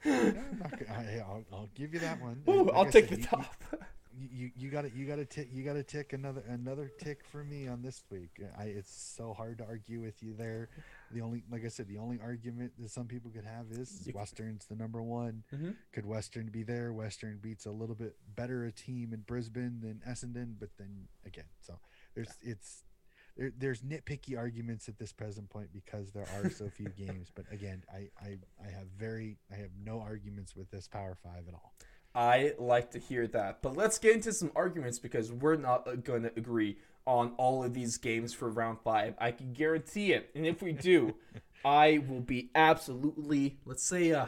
No, 0.03 0.13
I'm 0.13 0.57
not 0.59 0.71
gonna- 0.71 0.91
I, 0.99 1.19
I'll, 1.19 1.43
I'll 1.53 1.69
give 1.75 1.93
you 1.93 1.99
that 1.99 2.19
one. 2.19 2.41
Ooh, 2.49 2.63
like 2.63 2.73
I'll 2.75 2.87
I 2.87 2.89
take 2.89 3.09
said, 3.09 3.19
the 3.21 3.23
top. 3.27 3.53
You, 3.71 3.77
you, 4.31 4.51
you 4.55 4.69
got 4.69 4.81
to 4.83 4.91
you 4.93 5.05
got 5.05 5.15
to 5.15 5.25
tick 5.25 5.49
you 5.51 5.63
got 5.63 5.73
to 5.73 5.83
tick 5.83 6.13
another 6.13 6.43
another 6.47 6.91
tick 6.99 7.23
for 7.23 7.43
me 7.43 7.67
on 7.67 7.81
this 7.81 8.03
week. 8.09 8.41
I 8.57 8.63
it's 8.65 8.91
so 8.93 9.33
hard 9.33 9.57
to 9.59 9.65
argue 9.65 10.01
with 10.01 10.21
you 10.21 10.33
there. 10.33 10.69
The 11.11 11.21
only 11.21 11.43
like 11.51 11.63
I 11.65 11.69
said, 11.69 11.87
the 11.87 11.97
only 11.97 12.19
argument 12.21 12.73
that 12.79 12.89
some 12.89 13.07
people 13.07 13.31
could 13.31 13.45
have 13.45 13.65
is 13.71 13.89
Western's 14.15 14.65
the 14.65 14.75
number 14.75 15.01
one. 15.01 15.43
Mhm. 15.53 15.75
Could 15.93 16.05
Western 16.05 16.47
be 16.49 16.63
there? 16.63 16.93
Western 16.93 17.37
beats 17.39 17.65
a 17.65 17.71
little 17.71 17.95
bit 17.95 18.15
better 18.35 18.65
a 18.65 18.71
team 18.71 19.13
in 19.13 19.21
Brisbane 19.21 19.79
than 19.81 20.01
Essendon, 20.07 20.55
but 20.59 20.69
then 20.77 21.07
again, 21.25 21.45
so 21.61 21.79
there's 22.15 22.29
it's 22.41 22.83
there, 23.37 23.51
there's 23.57 23.81
nitpicky 23.81 24.37
arguments 24.37 24.89
at 24.89 24.97
this 24.99 25.13
present 25.13 25.49
point 25.49 25.69
because 25.71 26.11
there 26.11 26.27
are 26.35 26.49
so 26.49 26.69
few 26.69 26.89
games. 26.97 27.31
But 27.33 27.45
again, 27.51 27.83
I, 27.91 28.09
I 28.21 28.37
I 28.61 28.71
have 28.71 28.87
very 28.97 29.37
I 29.51 29.55
have 29.55 29.71
no 29.81 30.01
arguments 30.01 30.55
with 30.55 30.69
this 30.69 30.87
Power 30.87 31.15
Five 31.23 31.47
at 31.47 31.53
all. 31.53 31.73
I 32.13 32.53
like 32.57 32.91
to 32.91 32.99
hear 32.99 33.27
that. 33.27 33.61
But 33.61 33.75
let's 33.75 33.97
get 33.97 34.15
into 34.15 34.33
some 34.33 34.51
arguments 34.55 34.99
because 34.99 35.31
we're 35.31 35.55
not 35.55 36.03
going 36.03 36.23
to 36.23 36.31
agree 36.35 36.77
on 37.05 37.33
all 37.37 37.63
of 37.63 37.73
these 37.73 37.97
games 37.97 38.33
for 38.33 38.49
round 38.49 38.79
five. 38.83 39.15
I 39.17 39.31
can 39.31 39.53
guarantee 39.53 40.13
it. 40.13 40.29
And 40.35 40.45
if 40.45 40.61
we 40.61 40.73
do, 40.73 41.15
I 41.65 42.03
will 42.07 42.21
be 42.21 42.49
absolutely, 42.55 43.59
let's 43.65 43.83
say, 43.83 44.11
uh, 44.11 44.25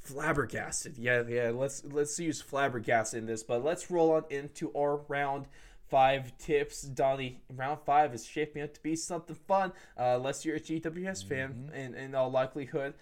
flabbergasted. 0.00 0.98
Yeah, 0.98 1.22
yeah. 1.28 1.50
Let's 1.54 1.84
let's 1.84 2.18
use 2.18 2.40
flabbergasted 2.40 3.18
in 3.18 3.26
this. 3.26 3.42
But 3.42 3.64
let's 3.64 3.90
roll 3.90 4.12
on 4.12 4.24
into 4.30 4.72
our 4.76 4.96
round 5.08 5.46
five 5.88 6.36
tips. 6.38 6.82
Donnie, 6.82 7.42
round 7.54 7.80
five 7.84 8.14
is 8.14 8.24
shaping 8.24 8.62
up 8.62 8.74
to 8.74 8.82
be 8.82 8.96
something 8.96 9.36
fun. 9.46 9.72
Uh, 9.98 10.14
unless 10.16 10.44
you're 10.44 10.56
a 10.56 10.60
GWS 10.60 11.26
fan, 11.26 11.70
in 11.74 11.94
in 11.94 12.14
all 12.14 12.30
likelihood. 12.30 12.94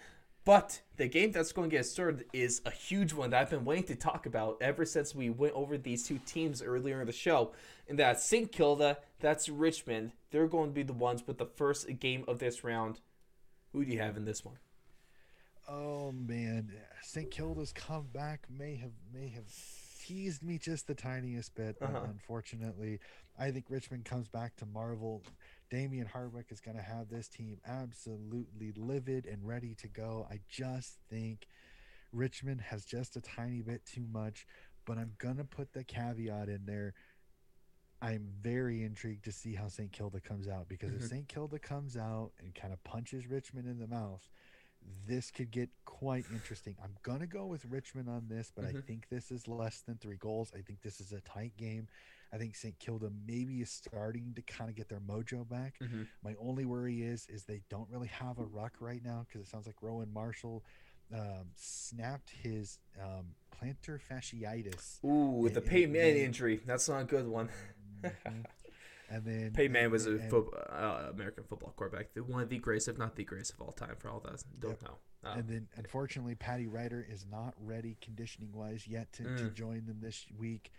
But 0.50 0.80
the 0.96 1.06
game 1.06 1.30
that's 1.30 1.52
going 1.52 1.70
to 1.70 1.76
get 1.76 1.86
started 1.86 2.24
is 2.32 2.60
a 2.66 2.72
huge 2.72 3.12
one 3.12 3.30
that 3.30 3.40
I've 3.40 3.50
been 3.50 3.64
waiting 3.64 3.84
to 3.84 3.94
talk 3.94 4.26
about 4.26 4.56
ever 4.60 4.84
since 4.84 5.14
we 5.14 5.30
went 5.30 5.54
over 5.54 5.78
these 5.78 6.02
two 6.02 6.18
teams 6.26 6.60
earlier 6.60 7.00
in 7.00 7.06
the 7.06 7.12
show. 7.12 7.52
And 7.88 7.96
that's 7.96 8.24
St. 8.24 8.50
Kilda, 8.50 8.98
that's 9.20 9.48
Richmond. 9.48 10.10
They're 10.32 10.48
going 10.48 10.70
to 10.70 10.74
be 10.74 10.82
the 10.82 10.92
ones 10.92 11.24
with 11.24 11.38
the 11.38 11.46
first 11.46 11.86
game 12.00 12.24
of 12.26 12.40
this 12.40 12.64
round. 12.64 12.98
Who 13.72 13.84
do 13.84 13.92
you 13.92 14.00
have 14.00 14.16
in 14.16 14.24
this 14.24 14.44
one? 14.44 14.56
Oh 15.68 16.10
man, 16.10 16.72
St. 17.00 17.30
Kilda's 17.30 17.72
comeback 17.72 18.48
may 18.50 18.74
have 18.74 18.90
may 19.14 19.28
have 19.28 19.44
teased 20.04 20.42
me 20.42 20.58
just 20.58 20.88
the 20.88 20.96
tiniest 20.96 21.54
bit. 21.54 21.76
Uh-huh. 21.80 22.00
Unfortunately, 22.02 22.98
I 23.38 23.52
think 23.52 23.66
Richmond 23.68 24.04
comes 24.04 24.26
back 24.26 24.56
to 24.56 24.66
Marvel. 24.66 25.22
Damien 25.70 26.06
Hardwick 26.06 26.46
is 26.50 26.60
going 26.60 26.76
to 26.76 26.82
have 26.82 27.08
this 27.08 27.28
team 27.28 27.58
absolutely 27.66 28.72
livid 28.76 29.24
and 29.26 29.46
ready 29.46 29.74
to 29.76 29.88
go. 29.88 30.26
I 30.28 30.40
just 30.48 30.98
think 31.08 31.46
Richmond 32.12 32.60
has 32.62 32.84
just 32.84 33.16
a 33.16 33.20
tiny 33.20 33.62
bit 33.62 33.86
too 33.86 34.04
much, 34.12 34.46
but 34.84 34.98
I'm 34.98 35.12
going 35.18 35.36
to 35.36 35.44
put 35.44 35.72
the 35.72 35.84
caveat 35.84 36.48
in 36.48 36.66
there. 36.66 36.94
I'm 38.02 38.28
very 38.40 38.82
intrigued 38.82 39.24
to 39.26 39.32
see 39.32 39.54
how 39.54 39.68
St. 39.68 39.92
Kilda 39.92 40.20
comes 40.20 40.48
out 40.48 40.68
because 40.68 40.92
if 40.94 41.02
St. 41.08 41.28
Kilda 41.28 41.58
comes 41.58 41.96
out 41.96 42.32
and 42.40 42.54
kind 42.54 42.72
of 42.72 42.82
punches 42.82 43.26
Richmond 43.28 43.68
in 43.68 43.78
the 43.78 43.86
mouth, 43.86 44.26
this 45.06 45.30
could 45.30 45.50
get 45.50 45.68
quite 45.84 46.24
interesting. 46.32 46.74
I'm 46.82 46.96
going 47.02 47.20
to 47.20 47.26
go 47.26 47.44
with 47.46 47.64
Richmond 47.66 48.08
on 48.08 48.26
this, 48.28 48.50
but 48.54 48.64
I 48.64 48.72
Mhm. 48.72 48.84
think 48.86 49.08
this 49.10 49.30
is 49.30 49.46
less 49.46 49.82
than 49.82 49.98
three 49.98 50.16
goals. 50.16 50.52
I 50.54 50.62
think 50.62 50.80
this 50.80 50.98
is 51.00 51.12
a 51.12 51.20
tight 51.20 51.54
game. 51.58 51.88
I 52.32 52.38
think 52.38 52.54
St. 52.56 52.78
Kilda 52.78 53.10
maybe 53.26 53.60
is 53.60 53.70
starting 53.70 54.32
to 54.36 54.42
kind 54.42 54.70
of 54.70 54.76
get 54.76 54.88
their 54.88 55.00
mojo 55.00 55.48
back. 55.48 55.74
Mhm. 55.82 56.06
My 56.22 56.34
only 56.40 56.64
worry 56.64 57.02
is 57.02 57.26
is 57.28 57.44
they 57.44 57.62
don't 57.68 57.88
really 57.90 58.08
have 58.08 58.38
a 58.38 58.44
ruck 58.44 58.74
right 58.80 59.02
now 59.04 59.26
because 59.26 59.46
it 59.46 59.50
sounds 59.50 59.66
like 59.66 59.76
Rowan 59.82 60.12
Marshall 60.12 60.64
um, 61.12 61.50
snapped 61.56 62.30
his 62.30 62.78
um, 63.02 63.34
plantar 63.52 63.98
fasciitis. 64.00 65.02
Ooh, 65.04 65.46
And- 65.46 65.56
the 65.56 65.60
Manning 65.88 66.22
injury. 66.24 66.60
That's 66.64 66.88
not 66.88 67.00
a 67.02 67.04
good 67.04 67.26
one. 67.26 67.48
Mhm. 68.02 68.44
and 69.10 69.24
then 69.24 69.52
Manning 69.72 69.90
was 69.90 70.06
a 70.06 70.12
and- 70.18 70.30
fo- 70.30 70.50
uh, 70.50 71.10
American 71.12 71.42
football 71.44 71.72
quarterback. 71.76 72.14
The- 72.14 72.22
One 72.22 72.42
of 72.42 72.48
the 72.48 72.58
greatest, 72.58 72.86
if 72.88 72.96
not 72.96 73.16
the 73.16 73.24
greatest 73.24 73.54
of 73.54 73.60
all 73.60 73.72
time, 73.72 73.96
for 73.98 74.08
all 74.08 74.20
that 74.20 74.44
don't 74.60 74.70
Yep. 74.80 74.82
know. 74.82 74.98
Uh, 75.22 75.34
and 75.36 75.46
then 75.48 75.68
unfortunately 75.76 76.34
Paddy 76.34 76.66
Ryder 76.66 77.06
is 77.10 77.26
not 77.30 77.52
ready 77.60 77.96
conditioning 78.00 78.50
wise 78.52 78.86
yet 78.86 79.12
to, 79.12 79.24
to 79.24 79.28
Mm. 79.44 79.54
join 79.54 79.84
them 79.86 79.98
this 80.00 80.24
week. 80.38 80.72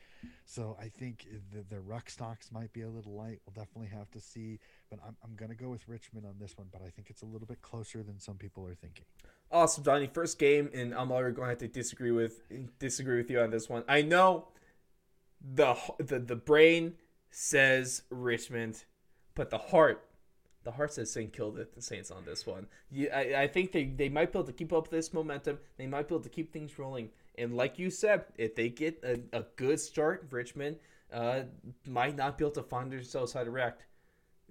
So 0.46 0.76
I 0.80 0.88
think 0.90 1.28
the, 1.52 1.64
the 1.76 1.80
ruck 1.82 2.10
stocks 2.10 2.52
might 2.52 2.74
be 2.74 2.82
a 2.82 2.90
little 2.90 3.14
light. 3.14 3.40
We'll 3.46 3.54
definitely 3.64 3.96
have 3.96 4.10
to 4.12 4.20
see. 4.20 4.60
But 4.90 5.00
I'm, 5.06 5.16
I'm 5.24 5.36
going 5.36 5.50
to 5.50 5.56
go 5.56 5.70
with 5.70 5.88
Richmond 5.88 6.26
on 6.26 6.36
this 6.40 6.58
one, 6.58 6.68
but 6.72 6.82
I 6.82 6.90
think 6.90 7.10
it's 7.10 7.22
a 7.22 7.26
little 7.26 7.48
bit 7.48 7.62
closer 7.62 8.02
than 8.04 8.20
some 8.20 8.36
people 8.36 8.66
are 8.68 8.74
thinking. 8.76 9.06
Awesome, 9.52 9.84
Johnny. 9.84 10.08
First 10.08 10.40
game, 10.40 10.70
and 10.74 10.94
I'm 10.94 11.12
already 11.12 11.36
going 11.36 11.48
to 11.48 11.50
have 11.52 11.58
to 11.60 11.68
disagree 11.68 12.12
with 12.12 12.42
disagree 12.80 13.18
with 13.18 13.30
you 13.30 13.40
on 13.42 13.50
this 13.52 13.70
one. 13.70 13.84
I 13.88 14.02
know 14.02 14.48
the 15.42 15.76
the 16.00 16.20
the 16.20 16.36
brain 16.36 16.94
says 17.32 18.04
Richmond, 18.10 18.84
but 19.36 19.50
the 19.50 19.58
heart, 19.58 20.06
the 20.64 20.72
heart 20.72 20.94
says 20.94 21.12
St. 21.12 21.34
Kilda 21.34 21.68
the 21.74 21.82
Saints 21.82 22.12
on 22.12 22.26
this 22.26 22.46
one. 22.46 22.68
You, 22.92 23.10
I, 23.14 23.44
I 23.44 23.48
think 23.48 23.72
they, 23.72 23.86
they 23.86 24.10
might 24.10 24.32
be 24.32 24.40
able 24.40 24.48
to 24.48 24.54
keep 24.54 24.74
up 24.74 24.90
this 24.90 25.14
momentum. 25.14 25.60
They 25.78 25.88
might 25.88 26.08
be 26.08 26.16
able 26.16 26.24
to 26.24 26.30
keep 26.30 26.54
things 26.54 26.78
rolling. 26.78 27.10
And 27.38 27.56
like 27.56 27.80
you 27.80 27.90
said, 27.90 28.26
if 28.38 28.56
they 28.56 28.70
get 28.70 29.04
a, 29.04 29.38
a 29.38 29.46
good 29.56 29.80
start, 29.80 30.28
Richmond 30.30 30.78
uh, 31.12 31.44
might 31.88 32.16
not 32.16 32.38
be 32.38 32.46
able 32.46 32.54
to 32.56 32.64
find 32.64 32.92
themselves 32.92 33.34
how 33.34 33.44
to 33.44 33.52
react 33.52 33.84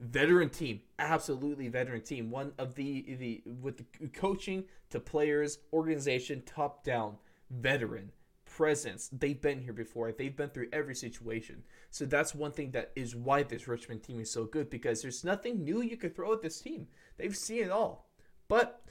veteran 0.00 0.48
team, 0.48 0.80
absolutely 0.98 1.68
veteran 1.68 2.00
team. 2.00 2.30
One 2.30 2.52
of 2.58 2.74
the 2.74 3.16
the 3.18 3.42
with 3.60 3.76
the 3.76 4.08
coaching 4.08 4.64
to 4.90 4.98
players, 4.98 5.58
organization, 5.72 6.42
top 6.46 6.84
down, 6.84 7.16
veteran 7.50 8.10
presence. 8.50 9.08
They've 9.12 9.40
been 9.40 9.60
here 9.60 9.72
before. 9.72 10.12
They've 10.12 10.36
been 10.36 10.50
through 10.50 10.68
every 10.72 10.94
situation. 10.94 11.62
So 11.90 12.04
that's 12.04 12.34
one 12.34 12.52
thing 12.52 12.72
that 12.72 12.90
is 12.94 13.16
why 13.16 13.44
this 13.44 13.68
Richmond 13.68 14.02
team 14.02 14.20
is 14.20 14.30
so 14.30 14.44
good 14.44 14.68
because 14.68 15.00
there's 15.00 15.24
nothing 15.24 15.64
new 15.64 15.80
you 15.80 15.96
could 15.96 16.14
throw 16.14 16.32
at 16.32 16.42
this 16.42 16.60
team. 16.60 16.88
They've 17.16 17.36
seen 17.36 17.64
it 17.64 17.70
all. 17.70 18.10
But 18.48 18.82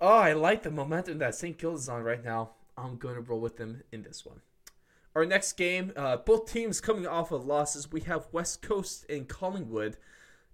oh, 0.00 0.06
I 0.08 0.32
like 0.32 0.62
the 0.62 0.70
momentum 0.70 1.18
that 1.18 1.34
St. 1.34 1.58
Kilda's 1.58 1.88
on 1.88 2.02
right 2.02 2.24
now. 2.24 2.52
I'm 2.78 2.96
going 2.96 3.16
to 3.16 3.20
roll 3.20 3.40
with 3.40 3.56
them 3.56 3.82
in 3.92 4.02
this 4.02 4.24
one. 4.24 4.40
Our 5.14 5.24
next 5.24 5.54
game, 5.54 5.92
uh, 5.96 6.18
both 6.18 6.52
teams 6.52 6.80
coming 6.80 7.06
off 7.06 7.32
of 7.32 7.46
losses. 7.46 7.90
We 7.90 8.02
have 8.02 8.28
West 8.32 8.62
Coast 8.62 9.06
and 9.08 9.26
Collingwood. 9.26 9.96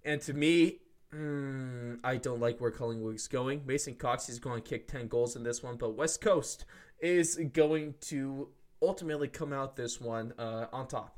And 0.05 0.21
to 0.21 0.33
me, 0.33 0.79
mm, 1.13 1.99
I 2.03 2.15
don't 2.15 2.39
like 2.39 2.61
where 2.61 2.71
Collingwood's 2.71 3.27
going. 3.27 3.63
Mason 3.65 3.95
Cox 3.95 4.29
is 4.29 4.39
going 4.39 4.61
to 4.61 4.67
kick 4.69 4.87
10 4.87 5.09
goals 5.09 5.35
in 5.35 5.43
this 5.43 5.61
one, 5.61 5.75
but 5.75 5.97
West 5.97 6.21
Coast 6.21 6.65
is 7.03 7.35
going 7.51 7.93
to 7.99 8.47
ultimately 8.81 9.27
come 9.27 9.51
out 9.53 9.75
this 9.75 9.99
one 9.99 10.33
uh, 10.39 10.67
on 10.71 10.87
top. 10.87 11.15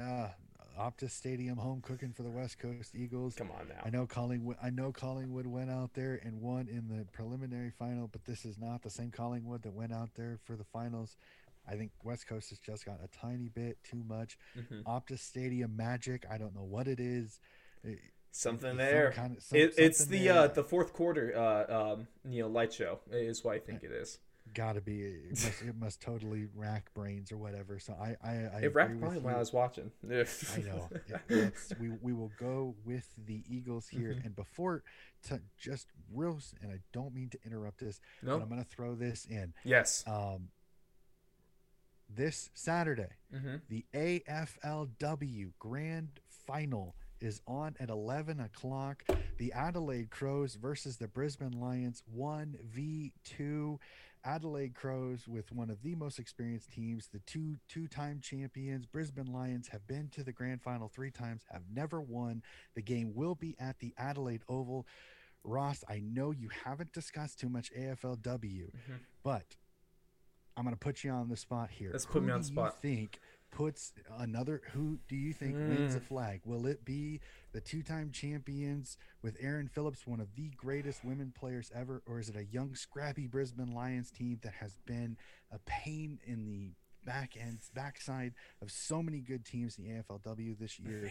Uh, 0.00 0.28
Optus 0.78 1.10
Stadium 1.10 1.58
home 1.58 1.82
cooking 1.82 2.12
for 2.12 2.22
the 2.22 2.30
West 2.30 2.58
Coast 2.58 2.94
Eagles. 2.94 3.34
Come 3.34 3.50
on 3.50 3.68
now. 3.68 3.82
I 3.84 3.90
know 3.90 4.06
Collingwood. 4.06 4.56
I 4.62 4.70
know 4.70 4.92
Collingwood 4.92 5.46
went 5.46 5.70
out 5.70 5.90
there 5.92 6.18
and 6.24 6.40
won 6.40 6.68
in 6.68 6.88
the 6.88 7.04
preliminary 7.12 7.70
final, 7.78 8.08
but 8.08 8.24
this 8.24 8.46
is 8.46 8.56
not 8.58 8.82
the 8.82 8.88
same 8.88 9.10
Collingwood 9.10 9.62
that 9.62 9.74
went 9.74 9.92
out 9.92 10.08
there 10.16 10.38
for 10.44 10.56
the 10.56 10.64
finals. 10.64 11.16
I 11.68 11.74
think 11.76 11.90
West 12.02 12.26
Coast 12.26 12.48
has 12.48 12.58
just 12.58 12.86
got 12.86 12.98
a 13.04 13.08
tiny 13.08 13.48
bit 13.50 13.76
too 13.84 14.02
much. 14.08 14.38
Mhm. 14.56 14.82
Optus 14.84 15.18
Stadium 15.18 15.76
magic. 15.76 16.24
I 16.30 16.38
don't 16.38 16.54
know 16.54 16.64
what 16.64 16.88
it 16.88 16.98
is. 16.98 17.40
It- 17.84 17.98
Something 18.32 18.78
it's 18.78 18.78
some 18.78 18.94
there. 18.94 19.12
kind 19.12 19.36
of- 19.36 19.42
some- 19.42 19.58
It, 19.58 19.74
it's 19.76 19.98
something 19.98 20.18
the 20.18 20.24
there. 20.28 20.38
uh, 20.38 20.46
the 20.46 20.62
fourth 20.64 20.92
quarter 20.92 21.36
uh, 21.36 21.92
um, 21.94 22.06
you 22.24 22.42
know 22.42 22.48
light 22.48 22.72
show 22.72 23.00
is 23.10 23.42
what 23.44 23.56
I 23.56 23.58
think 23.58 23.82
it 23.82 23.90
is. 23.90 24.18
Gotta 24.54 24.80
be. 24.80 25.00
It 25.00 25.30
must, 25.30 25.62
it 25.62 25.76
must 25.78 26.00
totally 26.00 26.46
rack 26.54 26.92
brains 26.94 27.32
or 27.32 27.36
whatever. 27.36 27.78
So 27.78 27.94
I, 28.00 28.16
I, 28.22 28.30
I 28.30 28.60
it 28.62 28.74
racked 28.74 28.98
brains 29.00 29.22
while 29.22 29.36
I 29.36 29.38
was 29.38 29.52
watching. 29.52 29.90
I 30.04 30.60
know. 30.60 30.88
It, 31.28 31.54
we 31.80 31.90
we 32.00 32.12
will 32.12 32.32
go 32.38 32.74
with 32.84 33.08
the 33.26 33.42
Eagles 33.48 33.88
here, 33.90 34.10
mm-hmm. 34.10 34.26
and 34.26 34.36
before 34.36 34.82
to 35.28 35.40
just 35.58 35.88
real, 36.12 36.38
and 36.62 36.72
I 36.72 36.78
don't 36.92 37.14
mean 37.14 37.28
to 37.30 37.38
interrupt 37.44 37.80
this, 37.80 38.00
nope. 38.22 38.38
but 38.38 38.44
I'm 38.44 38.50
gonna 38.50 38.64
throw 38.64 38.94
this 38.94 39.26
in. 39.26 39.54
Yes. 39.64 40.04
Um. 40.06 40.48
This 42.12 42.50
Saturday, 42.54 43.06
mm-hmm. 43.32 43.58
the 43.68 43.84
AFLW 43.94 45.52
Grand 45.60 46.18
Final 46.44 46.96
is 47.20 47.40
on 47.46 47.76
at 47.78 47.90
11 47.90 48.40
o'clock. 48.40 49.04
The 49.38 49.52
Adelaide 49.52 50.10
Crows 50.10 50.54
versus 50.54 50.96
the 50.96 51.08
Brisbane 51.08 51.58
Lions, 51.60 52.02
1v2. 52.16 53.78
Adelaide 54.24 54.74
Crows 54.74 55.26
with 55.26 55.52
one 55.52 55.70
of 55.70 55.82
the 55.82 55.94
most 55.94 56.18
experienced 56.18 56.72
teams, 56.72 57.08
the 57.12 57.20
two 57.20 57.56
two-time 57.68 58.20
champions. 58.20 58.86
Brisbane 58.86 59.32
Lions 59.32 59.68
have 59.68 59.86
been 59.86 60.08
to 60.10 60.22
the 60.22 60.32
grand 60.32 60.62
final 60.62 60.88
3 60.88 61.10
times, 61.10 61.42
have 61.50 61.62
never 61.72 62.00
won. 62.00 62.42
The 62.74 62.82
game 62.82 63.12
will 63.14 63.34
be 63.34 63.56
at 63.58 63.78
the 63.78 63.94
Adelaide 63.98 64.42
Oval. 64.48 64.86
Ross, 65.42 65.82
I 65.88 66.00
know 66.04 66.32
you 66.32 66.50
haven't 66.64 66.92
discussed 66.92 67.40
too 67.40 67.48
much 67.48 67.72
AFLW, 67.72 68.22
mm-hmm. 68.24 68.92
but 69.22 69.56
I'm 70.56 70.64
going 70.64 70.74
to 70.74 70.78
put 70.78 71.02
you 71.02 71.10
on 71.10 71.28
the 71.28 71.36
spot 71.36 71.70
here. 71.70 71.90
Let's 71.92 72.04
put 72.04 72.20
Who 72.20 72.26
me 72.26 72.32
on 72.32 72.40
the 72.40 72.46
spot. 72.46 72.82
think 72.82 73.18
puts 73.50 73.92
another 74.18 74.62
who 74.72 74.98
do 75.08 75.16
you 75.16 75.32
think 75.32 75.54
mm. 75.54 75.68
wins 75.68 75.94
a 75.94 76.00
flag 76.00 76.40
will 76.44 76.66
it 76.66 76.84
be 76.84 77.20
the 77.52 77.60
two-time 77.60 78.10
champions 78.12 78.96
with 79.22 79.36
Erin 79.40 79.68
Phillips 79.68 80.06
one 80.06 80.20
of 80.20 80.34
the 80.36 80.50
greatest 80.56 81.04
women 81.04 81.32
players 81.38 81.70
ever 81.74 82.02
or 82.06 82.20
is 82.20 82.28
it 82.28 82.36
a 82.36 82.44
young 82.44 82.74
scrappy 82.74 83.26
Brisbane 83.26 83.74
Lions 83.74 84.10
team 84.10 84.38
that 84.42 84.54
has 84.54 84.76
been 84.86 85.16
a 85.52 85.58
pain 85.66 86.18
in 86.24 86.46
the 86.46 86.72
back 87.04 87.34
end 87.38 87.58
backside 87.74 88.34
of 88.62 88.70
so 88.70 89.02
many 89.02 89.20
good 89.20 89.44
teams 89.44 89.78
in 89.78 89.84
the 89.84 89.90
AFLW 89.90 90.58
this 90.58 90.78
year 90.78 91.02
Man. 91.02 91.10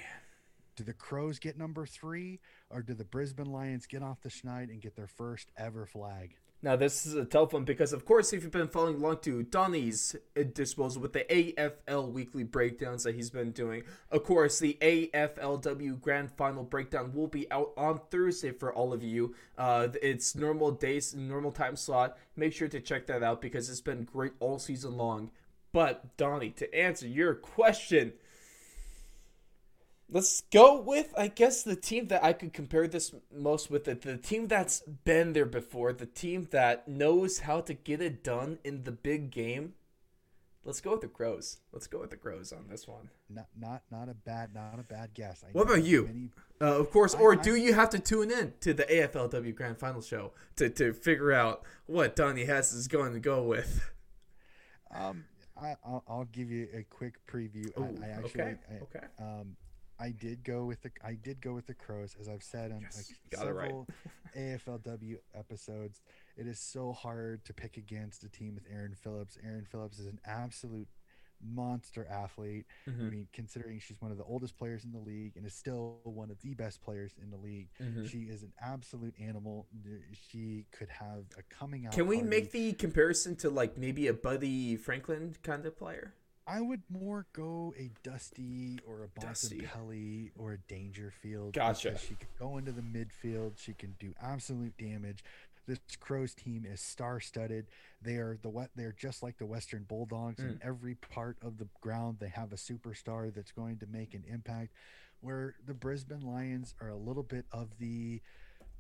do 0.76 0.84
the 0.84 0.94
Crows 0.94 1.40
get 1.40 1.58
number 1.58 1.86
3 1.86 2.40
or 2.70 2.82
do 2.82 2.94
the 2.94 3.06
Brisbane 3.06 3.52
Lions 3.52 3.86
get 3.86 4.04
off 4.04 4.22
the 4.22 4.30
schneid 4.30 4.70
and 4.70 4.82
get 4.82 4.96
their 4.96 5.08
first 5.08 5.52
ever 5.58 5.86
flag 5.86 6.36
now, 6.62 6.76
this 6.76 7.06
is 7.06 7.14
a 7.14 7.24
tough 7.24 7.54
one 7.54 7.64
because, 7.64 7.94
of 7.94 8.04
course, 8.04 8.34
if 8.34 8.44
you've 8.44 8.52
been 8.52 8.68
following 8.68 8.96
along 8.96 9.20
to 9.20 9.44
Donnie's 9.44 10.14
disposal 10.54 11.02
with 11.02 11.14
the 11.14 11.24
AFL 11.30 12.12
weekly 12.12 12.44
breakdowns 12.44 13.04
that 13.04 13.16
he's 13.16 13.30
been 13.30 13.52
doing, 13.52 13.84
of 14.12 14.26
course, 14.26 14.60
the 14.60 14.78
AFLW 14.82 16.02
Grand 16.02 16.32
Final 16.32 16.66
breakdown 16.66 17.14
will 17.14 17.28
be 17.28 17.50
out 17.50 17.72
on 17.78 18.02
Thursday 18.12 18.52
for 18.52 18.74
all 18.74 18.92
of 18.92 19.02
you. 19.02 19.36
Uh, 19.58 19.88
it's 20.04 20.36
normal 20.36 20.72
days, 20.72 21.16
normal 21.16 21.54
time 21.54 21.78
slot. 21.78 22.18
Make 22.36 22.52
sure 22.52 22.68
to 22.68 22.82
check 22.82 23.08
that 23.08 23.24
out 23.24 23.40
because 23.40 23.70
it's 23.70 23.80
been 23.80 24.04
great 24.04 24.34
all 24.42 24.60
season 24.60 24.98
long. 24.98 25.32
But, 25.72 26.18
Donnie, 26.18 26.52
to 26.52 26.76
answer 26.76 27.08
your 27.08 27.36
question, 27.36 28.12
let's 30.12 30.42
go 30.52 30.80
with 30.80 31.14
I 31.18 31.28
guess 31.28 31.64
the 31.64 31.76
team 31.76 32.08
that 32.08 32.24
I 32.24 32.34
could 32.34 32.54
compare 32.54 32.88
this 32.88 33.14
most 33.34 33.70
with 33.70 33.88
it, 33.88 34.02
the 34.02 34.18
team 34.18 34.48
that's 34.48 34.82
been 34.82 35.34
there 35.34 35.46
before, 35.46 35.94
the 35.94 36.06
team 36.06 36.48
that 36.52 36.88
knows 36.88 37.40
how 37.40 37.62
to 37.62 37.74
get 37.74 38.02
it 38.02 38.24
done 38.24 38.60
in 38.64 38.84
the 38.84 38.92
big 38.92 39.32
game. 39.32 39.74
Let's 40.66 40.82
go 40.82 40.92
with 40.92 41.02
the 41.02 41.08
Crows. 41.08 41.58
Let's 41.72 41.88
go 41.88 42.02
with 42.02 42.10
the 42.10 42.18
Crows 42.18 42.52
on 42.52 42.66
this 42.70 42.88
one. 42.88 43.10
Not 43.30 43.48
not 43.58 43.84
not 43.92 44.10
a 44.10 44.14
bad 44.14 44.54
not 44.54 44.80
a 44.80 44.84
bad 44.84 45.14
guess. 45.14 45.44
I 45.48 45.52
what 45.52 45.68
about 45.68 45.84
you? 45.84 46.06
Many... 46.06 46.30
Uh, 46.62 46.78
of 46.78 46.92
course, 46.92 47.14
or 47.14 47.34
I, 47.34 47.42
do 47.42 47.56
you 47.56 47.74
have 47.74 47.90
to 47.92 48.00
tune 48.00 48.32
in 48.32 48.54
to 48.60 48.74
the 48.74 48.84
AFLW 48.84 49.56
Grand 49.56 49.78
Final 49.78 50.02
show 50.02 50.34
to, 50.58 50.70
to 50.70 50.92
figure 50.92 51.32
out 51.32 51.64
what 51.86 52.18
Donnie 52.18 52.44
Hess 52.44 52.74
is 52.74 52.90
going 52.90 53.14
to 53.14 53.20
go 53.20 53.44
with? 53.44 53.90
Um, 54.94 55.24
I 55.56 55.76
I'll, 55.86 56.04
I'll 56.08 56.26
give 56.26 56.52
you 56.52 56.68
a 56.74 56.84
quick 56.84 57.26
preview. 57.26 57.68
Ooh, 57.80 57.98
I, 58.04 58.08
I 58.08 58.10
actually 58.10 58.42
okay. 58.42 58.56
I, 58.70 58.74
okay. 58.84 59.06
Um, 59.20 59.56
I 60.00 60.12
did 60.12 60.44
go 60.44 60.66
with 60.66 60.82
the 60.82 60.92
I 61.04 61.14
did 61.14 61.42
go 61.42 61.54
with 61.54 61.68
the 61.68 61.74
Crows 61.74 62.16
as 62.20 62.28
I've 62.30 62.44
said 62.44 62.72
on 62.72 62.82
yes, 62.82 63.12
like 63.32 63.40
several 63.40 63.88
right. 64.36 64.60
AFLW 64.66 65.18
episodes. 65.36 66.02
It 66.38 66.48
is 66.48 66.60
so 66.60 66.94
hard 66.94 67.44
to 67.46 67.54
pick 67.54 67.78
against 67.78 68.24
a 68.24 68.30
team 68.30 68.56
with 68.56 68.64
Erin 68.72 68.96
Phillips. 68.96 69.38
Erin 69.44 69.66
Phillips 69.66 70.00
is 70.00 70.06
an 70.06 70.20
absolute 70.26 70.88
monster 71.42 72.08
athlete. 72.10 72.66
Mm-hmm. 72.88 73.06
I 73.06 73.10
mean, 73.10 73.28
considering 73.34 73.80
she's 73.80 74.02
one 74.02 74.12
of 74.12 74.18
the 74.18 74.24
oldest 74.24 74.58
players 74.58 74.84
in 74.84 74.92
the 74.92 75.00
league 75.00 75.34
and 75.36 75.46
is 75.46 75.54
still 75.54 76.00
one 76.04 76.30
of 76.30 76.42
the 76.42 76.54
best 76.54 76.82
players 76.82 77.14
in 77.22 77.30
the 77.30 77.38
league, 77.38 77.70
mm-hmm. 77.82 78.06
she 78.06 78.20
is 78.20 78.44
an 78.44 78.54
absolute 78.62 79.14
animal. 79.20 79.68
She 80.30 80.66
could 80.72 80.90
have 80.90 81.26
a 81.38 81.44
coming 81.54 81.86
out. 81.86 81.94
Can 81.94 82.08
we 82.08 82.18
party. 82.18 82.30
make 82.30 82.52
the 82.52 82.74
comparison 82.74 83.36
to 83.38 83.50
like 83.50 83.78
maybe 83.78 84.08
a 84.08 84.14
Buddy 84.14 84.76
Franklin 84.76 85.36
kind 85.44 85.66
of 85.66 85.78
player? 85.78 86.14
I 86.50 86.62
would 86.62 86.82
more 86.90 87.28
go 87.32 87.76
a 87.78 87.92
Dusty 88.02 88.80
or 88.88 89.04
a 89.04 89.20
Bontempelli 89.20 90.32
or 90.36 90.54
a 90.54 90.58
Dangerfield. 90.58 91.54
Gotcha. 91.54 91.98
She 91.98 92.16
can 92.16 92.28
go 92.40 92.58
into 92.58 92.72
the 92.72 92.82
midfield. 92.82 93.60
She 93.60 93.74
can 93.74 93.96
do 94.00 94.14
absolute 94.20 94.76
damage. 94.78 95.24
This 95.68 95.80
Crows 96.00 96.34
team 96.34 96.66
is 96.68 96.82
star-studded. 96.82 97.68
They 98.02 98.16
are 98.16 98.40
the 98.42 98.50
what 98.50 98.72
they're 98.76 98.96
just 98.98 99.22
like 99.22 99.38
the 99.38 99.46
Western 99.46 99.84
Bulldogs. 99.84 100.42
Mm. 100.42 100.50
In 100.50 100.60
every 100.64 100.96
part 100.96 101.38
of 101.44 101.60
the 101.60 101.68
ground, 101.82 102.18
they 102.20 102.30
have 102.30 102.52
a 102.52 102.56
superstar 102.56 103.32
that's 103.32 103.52
going 103.52 103.78
to 103.78 103.86
make 103.86 104.16
an 104.16 104.24
impact. 104.28 104.72
Where 105.22 105.54
the 105.68 105.76
Brisbane 105.76 106.22
Lions 106.22 106.74
are 106.82 106.90
a 106.90 106.96
little 106.96 107.24
bit 107.24 107.46
of 107.52 107.78
the 107.78 108.22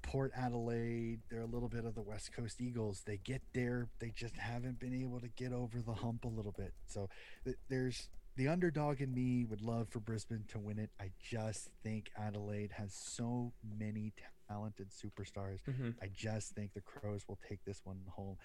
Port 0.01 0.31
Adelaide. 0.35 1.19
They're 1.30 1.41
a 1.41 1.45
little 1.45 1.69
bit 1.69 1.85
of 1.85 1.95
the 1.95 2.01
West 2.01 2.34
Coast 2.34 2.61
Eagles. 2.61 3.03
They 3.05 3.17
get 3.17 3.41
there, 3.53 3.88
they 3.99 4.11
just 4.15 4.35
haven't 4.35 4.80
been 4.80 4.93
able 5.01 5.19
to 5.19 5.27
get 5.30 5.53
over 5.53 5.81
the 5.81 5.93
hump 5.93 6.26
a 6.26 6.27
little 6.27 6.53
bit. 6.53 6.73
So 6.88 7.09
th- 7.45 7.57
there's 7.69 8.09
the 8.35 8.47
underdog 8.47 9.01
in 9.01 9.13
me 9.13 9.45
would 9.45 9.61
love 9.61 9.89
for 9.89 9.99
Brisbane 9.99 10.45
to 10.49 10.59
win 10.59 10.80
it. 10.80 10.89
I 10.99 11.11
just 11.21 11.69
think 11.84 12.09
Adelaide 12.17 12.71
has 12.71 12.93
so 12.93 13.51
many 13.77 14.13
talented 14.47 14.88
superstars. 14.89 15.59
Mm-hmm. 15.69 15.89
I 16.01 16.07
just 16.15 16.53
think 16.53 16.73
the 16.73 16.81
Crows 16.81 17.26
will 17.27 17.39
take 17.47 17.63
this 17.65 17.81
one 17.84 17.99
home. 18.07 18.38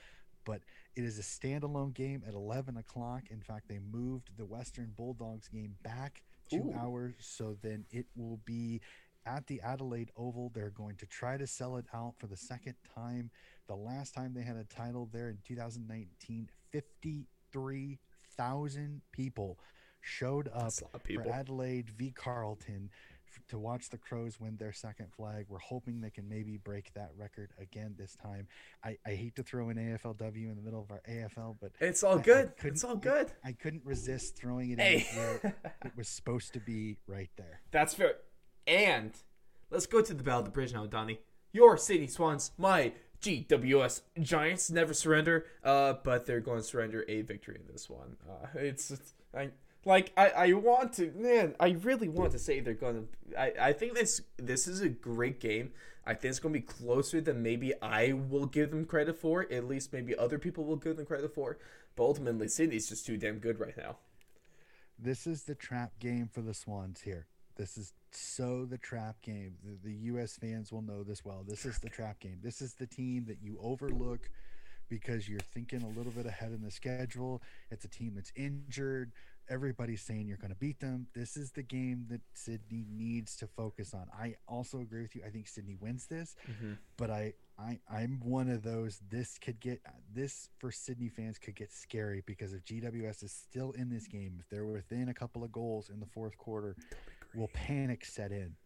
But 0.44 0.60
it 0.94 1.04
is 1.04 1.18
a 1.18 1.22
standalone 1.22 1.94
game 1.94 2.22
at 2.26 2.34
11 2.34 2.76
o'clock. 2.76 3.22
In 3.30 3.40
fact, 3.40 3.68
they 3.68 3.78
moved 3.78 4.30
the 4.36 4.44
Western 4.44 4.92
Bulldogs 4.96 5.48
game 5.48 5.76
back 5.82 6.22
two 6.50 6.56
Ooh. 6.56 6.74
hours. 6.78 7.14
So 7.20 7.56
then 7.62 7.84
it 7.90 8.06
will 8.16 8.40
be 8.44 8.80
at 9.26 9.46
the 9.46 9.60
Adelaide 9.60 10.10
Oval. 10.16 10.50
They're 10.54 10.70
going 10.70 10.96
to 10.96 11.04
try 11.06 11.36
to 11.36 11.46
sell 11.46 11.76
it 11.76 11.84
out 11.94 12.14
for 12.18 12.26
the 12.26 12.36
second 12.36 12.74
time. 12.94 13.30
The 13.66 13.76
last 13.76 14.14
time 14.14 14.34
they 14.34 14.42
had 14.42 14.56
a 14.56 14.64
title 14.64 15.08
there 15.12 15.30
in 15.30 15.38
2019, 15.46 16.50
53,000 16.72 19.02
people 19.12 19.58
showed 20.00 20.48
up 20.48 20.72
people. 21.04 21.24
for 21.24 21.30
Adelaide 21.30 21.90
v 21.90 22.10
Carlton 22.10 22.90
to 23.48 23.58
watch 23.58 23.90
the 23.90 23.98
Crows 23.98 24.40
win 24.40 24.56
their 24.56 24.72
second 24.72 25.12
flag. 25.12 25.46
We're 25.48 25.58
hoping 25.58 26.00
they 26.00 26.10
can 26.10 26.28
maybe 26.28 26.56
break 26.56 26.92
that 26.94 27.10
record 27.16 27.50
again 27.60 27.94
this 27.98 28.16
time. 28.16 28.46
I, 28.84 28.96
I 29.06 29.10
hate 29.10 29.36
to 29.36 29.42
throw 29.42 29.70
an 29.70 29.76
AFLW 29.76 30.50
in 30.50 30.56
the 30.56 30.62
middle 30.62 30.80
of 30.80 30.90
our 30.90 31.02
AFL, 31.08 31.56
but 31.60 31.72
it's 31.80 32.02
all 32.02 32.18
good. 32.18 32.52
it's 32.62 32.84
all 32.84 32.96
good. 32.96 33.32
I, 33.44 33.50
I 33.50 33.52
couldn't 33.52 33.84
resist 33.84 34.36
throwing 34.36 34.70
it 34.70 34.80
hey. 34.80 35.06
in 35.10 35.18
where 35.18 35.54
it 35.84 35.92
was 35.96 36.08
supposed 36.08 36.52
to 36.54 36.60
be 36.60 36.98
right 37.06 37.30
there. 37.36 37.60
That's 37.70 37.94
fair. 37.94 38.14
And 38.66 39.12
let's 39.70 39.86
go 39.86 40.00
to 40.00 40.14
the 40.14 40.22
Battle 40.22 40.40
of 40.40 40.44
the 40.46 40.50
Bridge 40.50 40.72
now, 40.72 40.86
Donnie. 40.86 41.20
Your 41.52 41.76
Sydney 41.76 42.06
Swans, 42.08 42.50
my 42.58 42.92
GWS 43.20 44.02
Giants 44.20 44.70
never 44.70 44.92
surrender, 44.92 45.46
uh, 45.62 45.94
but 46.02 46.26
they're 46.26 46.40
going 46.40 46.58
to 46.58 46.64
surrender 46.64 47.04
a 47.08 47.22
victory 47.22 47.56
in 47.56 47.72
this 47.72 47.88
one. 47.88 48.16
Uh, 48.28 48.46
it's, 48.54 48.90
it's 48.90 49.14
I, 49.34 49.50
like 49.84 50.12
I, 50.16 50.28
I 50.30 50.52
want 50.52 50.94
to 50.94 51.12
man, 51.16 51.54
I 51.60 51.70
really 51.70 52.08
want 52.08 52.32
to 52.32 52.38
say 52.38 52.60
they're 52.60 52.74
to. 53.34 53.38
I, 53.38 53.68
I 53.68 53.72
think 53.72 53.94
this 53.94 54.20
this 54.36 54.66
is 54.66 54.80
a 54.80 54.88
great 54.88 55.40
game. 55.40 55.72
I 56.06 56.14
think 56.14 56.30
it's 56.30 56.40
to 56.54 56.60
be 56.60 56.66
closer 56.66 57.20
than 57.20 57.42
maybe 57.42 57.72
I 57.80 58.12
will 58.12 58.46
give 58.46 58.70
them 58.70 58.84
credit 58.84 59.18
for. 59.18 59.46
At 59.50 59.66
least 59.66 59.92
maybe 59.92 60.16
other 60.16 60.38
people 60.38 60.64
will 60.64 60.76
give 60.76 60.96
them 60.96 61.06
credit 61.06 61.34
for. 61.34 61.58
But 61.96 62.04
ultimately, 62.04 62.48
Sydney's 62.48 62.88
just 62.88 63.06
too 63.06 63.16
damn 63.16 63.38
good 63.38 63.58
right 63.58 63.76
now. 63.76 63.96
This 64.98 65.26
is 65.26 65.44
the 65.44 65.54
trap 65.54 65.98
game 65.98 66.28
for 66.30 66.42
the 66.42 66.54
Swans 66.54 67.02
here. 67.02 67.26
This 67.56 67.76
is 67.76 67.92
so 68.12 68.64
the 68.64 68.78
trap 68.78 69.22
game. 69.22 69.54
The, 69.62 69.88
the 69.88 69.94
U.S. 70.06 70.36
fans 70.36 70.72
will 70.72 70.82
know 70.82 71.02
this 71.02 71.24
well. 71.24 71.44
This 71.46 71.64
is 71.64 71.78
the 71.78 71.88
trap 71.88 72.20
game. 72.20 72.38
This 72.42 72.60
is 72.60 72.74
the 72.74 72.86
team 72.86 73.24
that 73.28 73.38
you 73.42 73.58
overlook 73.62 74.28
because 74.88 75.28
you're 75.28 75.40
thinking 75.40 75.82
a 75.82 75.88
little 75.88 76.12
bit 76.12 76.26
ahead 76.26 76.52
in 76.52 76.62
the 76.62 76.70
schedule. 76.70 77.42
It's 77.70 77.84
a 77.84 77.88
team 77.88 78.12
that's 78.14 78.32
injured. 78.36 79.12
Everybody's 79.48 80.00
saying 80.00 80.26
you're 80.26 80.38
going 80.38 80.52
to 80.52 80.56
beat 80.56 80.80
them. 80.80 81.06
This 81.14 81.36
is 81.36 81.50
the 81.52 81.62
game 81.62 82.06
that 82.08 82.22
Sydney 82.32 82.86
needs 82.90 83.36
to 83.36 83.46
focus 83.46 83.92
on. 83.92 84.06
I 84.18 84.36
also 84.48 84.80
agree 84.80 85.02
with 85.02 85.14
you. 85.14 85.22
I 85.26 85.28
think 85.28 85.48
Sydney 85.48 85.76
wins 85.78 86.06
this, 86.06 86.34
mm-hmm. 86.50 86.72
but 86.96 87.10
I, 87.10 87.34
I, 87.58 87.78
I'm 87.92 88.20
one 88.24 88.48
of 88.48 88.62
those. 88.62 89.00
This 89.10 89.36
could 89.36 89.60
get 89.60 89.82
this 90.14 90.48
for 90.58 90.72
Sydney 90.72 91.10
fans 91.10 91.38
could 91.38 91.56
get 91.56 91.72
scary 91.72 92.22
because 92.24 92.54
if 92.54 92.64
GWS 92.64 93.22
is 93.22 93.32
still 93.32 93.72
in 93.72 93.90
this 93.90 94.06
game, 94.06 94.38
if 94.40 94.48
they're 94.48 94.64
within 94.64 95.10
a 95.10 95.14
couple 95.14 95.44
of 95.44 95.52
goals 95.52 95.90
in 95.90 96.00
the 96.00 96.06
fourth 96.06 96.38
quarter, 96.38 96.74
will 97.34 97.50
panic 97.52 98.04
set 98.04 98.32
in. 98.32 98.56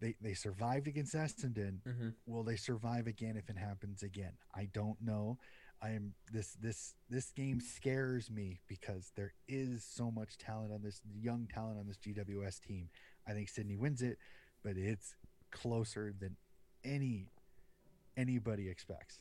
They, 0.00 0.16
they 0.20 0.34
survived 0.34 0.88
against 0.88 1.14
Essendon. 1.14 1.78
Mm-hmm. 1.86 2.08
Will 2.26 2.42
they 2.42 2.56
survive 2.56 3.06
again 3.06 3.36
if 3.36 3.48
it 3.48 3.56
happens 3.56 4.02
again? 4.02 4.32
I 4.54 4.68
don't 4.72 5.00
know. 5.00 5.38
I'm 5.80 6.14
this 6.32 6.56
this 6.60 6.94
this 7.10 7.30
game 7.32 7.60
scares 7.60 8.30
me 8.30 8.60
because 8.68 9.10
there 9.16 9.32
is 9.48 9.84
so 9.84 10.12
much 10.12 10.38
talent 10.38 10.72
on 10.72 10.80
this 10.82 11.00
young 11.20 11.48
talent 11.52 11.78
on 11.78 11.86
this 11.88 11.98
GWS 11.98 12.60
team. 12.60 12.88
I 13.26 13.32
think 13.32 13.48
Sydney 13.48 13.76
wins 13.76 14.00
it, 14.00 14.18
but 14.62 14.76
it's 14.76 15.16
closer 15.50 16.14
than 16.18 16.36
any 16.84 17.30
anybody 18.16 18.68
expects. 18.68 19.20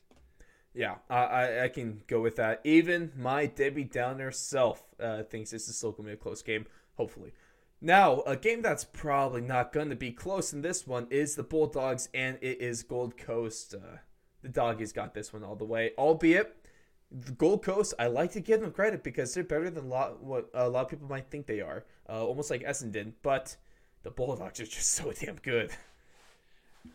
Yeah, 0.73 0.95
I, 1.09 1.63
I 1.63 1.67
can 1.67 2.01
go 2.07 2.21
with 2.21 2.37
that. 2.37 2.61
Even 2.63 3.11
my 3.17 3.45
Debbie 3.45 3.83
Downer 3.83 4.31
self 4.31 4.83
uh, 5.01 5.23
thinks 5.23 5.51
this 5.51 5.67
is 5.67 5.77
still 5.77 5.91
going 5.91 6.03
to 6.03 6.09
be 6.11 6.13
a 6.13 6.17
close 6.17 6.41
game, 6.41 6.65
hopefully. 6.95 7.33
Now, 7.81 8.21
a 8.21 8.35
game 8.35 8.61
that's 8.61 8.83
probably 8.83 9.41
not 9.41 9.73
going 9.73 9.89
to 9.89 9.95
be 9.95 10.11
close 10.11 10.53
in 10.53 10.61
this 10.61 10.85
one 10.85 11.07
is 11.09 11.35
the 11.35 11.43
Bulldogs, 11.43 12.09
and 12.13 12.37
it 12.39 12.61
is 12.61 12.83
Gold 12.83 13.17
Coast. 13.17 13.73
Uh, 13.73 13.97
the 14.43 14.49
Doggies 14.49 14.93
got 14.93 15.15
this 15.15 15.33
one 15.33 15.43
all 15.43 15.55
the 15.55 15.65
way, 15.65 15.91
albeit 15.97 16.55
the 17.11 17.31
Gold 17.31 17.63
Coast. 17.63 17.93
I 17.99 18.07
like 18.07 18.31
to 18.33 18.39
give 18.39 18.61
them 18.61 18.71
credit 18.71 19.03
because 19.03 19.33
they're 19.33 19.43
better 19.43 19.69
than 19.69 19.85
a 19.85 19.87
lot 19.87 20.23
what 20.23 20.49
a 20.53 20.69
lot 20.69 20.85
of 20.85 20.89
people 20.89 21.07
might 21.07 21.29
think 21.29 21.45
they 21.47 21.61
are, 21.61 21.85
uh, 22.07 22.23
almost 22.23 22.49
like 22.51 22.61
Essendon. 22.63 23.13
But 23.21 23.57
the 24.03 24.11
Bulldogs 24.11 24.59
are 24.59 24.65
just 24.65 24.89
so 24.93 25.11
damn 25.11 25.35
good. 25.35 25.71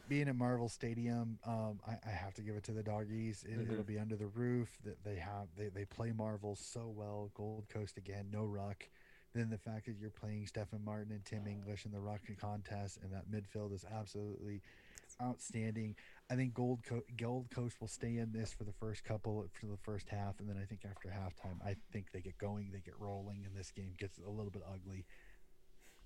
being 0.08 0.28
at 0.28 0.36
Marvel 0.36 0.68
Stadium, 0.68 1.38
um, 1.46 1.80
I, 1.86 1.96
I, 2.06 2.10
have 2.10 2.34
to 2.34 2.42
give 2.42 2.56
it 2.56 2.64
to 2.64 2.72
the 2.72 2.82
doggies. 2.82 3.44
It, 3.48 3.56
will 3.56 3.64
mm-hmm. 3.64 3.82
be 3.82 3.98
under 3.98 4.16
the 4.16 4.26
roof. 4.26 4.78
That 4.84 5.02
they 5.04 5.16
have 5.16 5.48
they, 5.56 5.68
they 5.68 5.84
play 5.84 6.12
Marvel 6.12 6.56
so 6.56 6.92
well. 6.94 7.30
Gold 7.34 7.66
Coast 7.68 7.98
again, 7.98 8.26
no 8.32 8.44
ruck. 8.44 8.88
Then 9.36 9.50
the 9.50 9.58
fact 9.58 9.84
that 9.84 9.96
you're 10.00 10.08
playing 10.08 10.46
Stefan 10.46 10.82
Martin 10.82 11.12
and 11.12 11.22
Tim 11.22 11.46
English 11.46 11.84
in 11.84 11.92
the 11.92 12.00
ruck 12.00 12.22
contest, 12.40 12.98
and 13.02 13.12
that 13.12 13.30
midfield 13.30 13.74
is 13.74 13.84
absolutely 13.84 14.62
outstanding. 15.22 15.94
I 16.30 16.36
think 16.36 16.54
Gold 16.54 16.80
Co- 16.88 17.04
Gold 17.18 17.50
Coast 17.50 17.78
will 17.78 17.88
stay 17.88 18.16
in 18.16 18.32
this 18.32 18.54
for 18.54 18.64
the 18.64 18.72
first 18.72 19.04
couple 19.04 19.46
for 19.52 19.66
the 19.66 19.76
first 19.76 20.08
half, 20.08 20.40
and 20.40 20.48
then 20.48 20.56
I 20.56 20.64
think 20.64 20.86
after 20.88 21.10
halftime, 21.10 21.60
I 21.62 21.76
think 21.92 22.12
they 22.12 22.20
get 22.22 22.38
going, 22.38 22.70
they 22.72 22.80
get 22.80 22.98
rolling, 22.98 23.44
and 23.44 23.54
this 23.54 23.70
game 23.70 23.92
gets 23.98 24.18
a 24.26 24.30
little 24.30 24.50
bit 24.50 24.62
ugly 24.72 25.04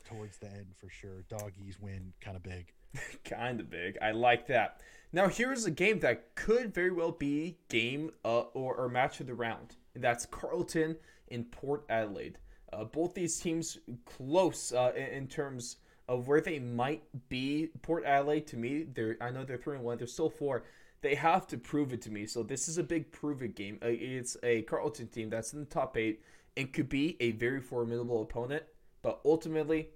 towards 0.05 0.39
the 0.39 0.49
end 0.49 0.75
for 0.77 0.89
sure. 0.89 1.23
Doggies 1.29 1.79
win 1.81 2.13
kind 2.21 2.37
of 2.37 2.43
big. 2.43 2.73
kind 3.25 3.61
of 3.61 3.71
big. 3.71 3.97
I 4.03 4.11
like 4.11 4.49
that. 4.49 4.81
Now 5.13 5.29
here's 5.29 5.67
a 5.67 5.71
game 5.71 6.01
that 6.01 6.35
could 6.35 6.75
very 6.75 6.91
well 6.91 7.13
be 7.13 7.59
game 7.69 8.11
uh, 8.25 8.41
or, 8.41 8.75
or 8.75 8.89
match 8.89 9.21
of 9.21 9.29
the 9.29 9.35
round, 9.35 9.77
and 9.95 10.03
that's 10.03 10.27
Carlton 10.27 10.97
in 11.29 11.45
Port 11.45 11.85
Adelaide. 11.89 12.39
Uh, 12.73 12.85
both 12.85 13.15
these 13.15 13.39
teams 13.39 13.79
close 14.05 14.73
uh, 14.73 14.93
in, 14.97 15.07
in, 15.07 15.27
terms 15.27 15.77
of 16.09 16.29
where 16.29 16.41
they 16.41 16.59
might 16.59 17.03
be. 17.29 17.69
Port 17.83 18.05
Adelaide, 18.05 18.47
to 18.49 18.57
me, 18.57 18.85
they're 18.95 19.17
I 19.21 19.31
know 19.31 19.45
they're 19.45 19.59
three 19.59 19.77
and 19.77 19.85
one. 19.85 19.99
They're 19.99 20.07
still 20.07 20.31
four. 20.31 20.65
They 21.03 21.15
have 21.15 21.47
to 21.49 21.59
prove 21.59 21.93
it 21.93 22.03
to 22.03 22.11
me. 22.11 22.27
So 22.27 22.43
this 22.43 22.69
is 22.69 22.79
a 22.79 22.83
big 22.83 23.11
prove 23.11 23.43
it 23.43 23.55
game. 23.55 23.79
Uh, 23.83 23.89
it's 23.89 24.37
a 24.43 24.63
Carlton 24.63 25.09
team 25.09 25.31
that's 25.31 25.53
in 25.53 25.61
the 25.61 25.67
top 25.67 25.97
eight 25.97 26.23
and 26.57 26.73
could 26.73 26.89
be 26.89 27.17
a 27.21 27.33
very 27.33 27.61
formidable 27.61 28.23
opponent. 28.23 28.65
But 29.03 29.21
ultimately, 29.25 29.89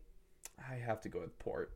I 0.58 0.74
have 0.76 1.00
to 1.02 1.08
go 1.08 1.20
with 1.20 1.38
Port. 1.38 1.72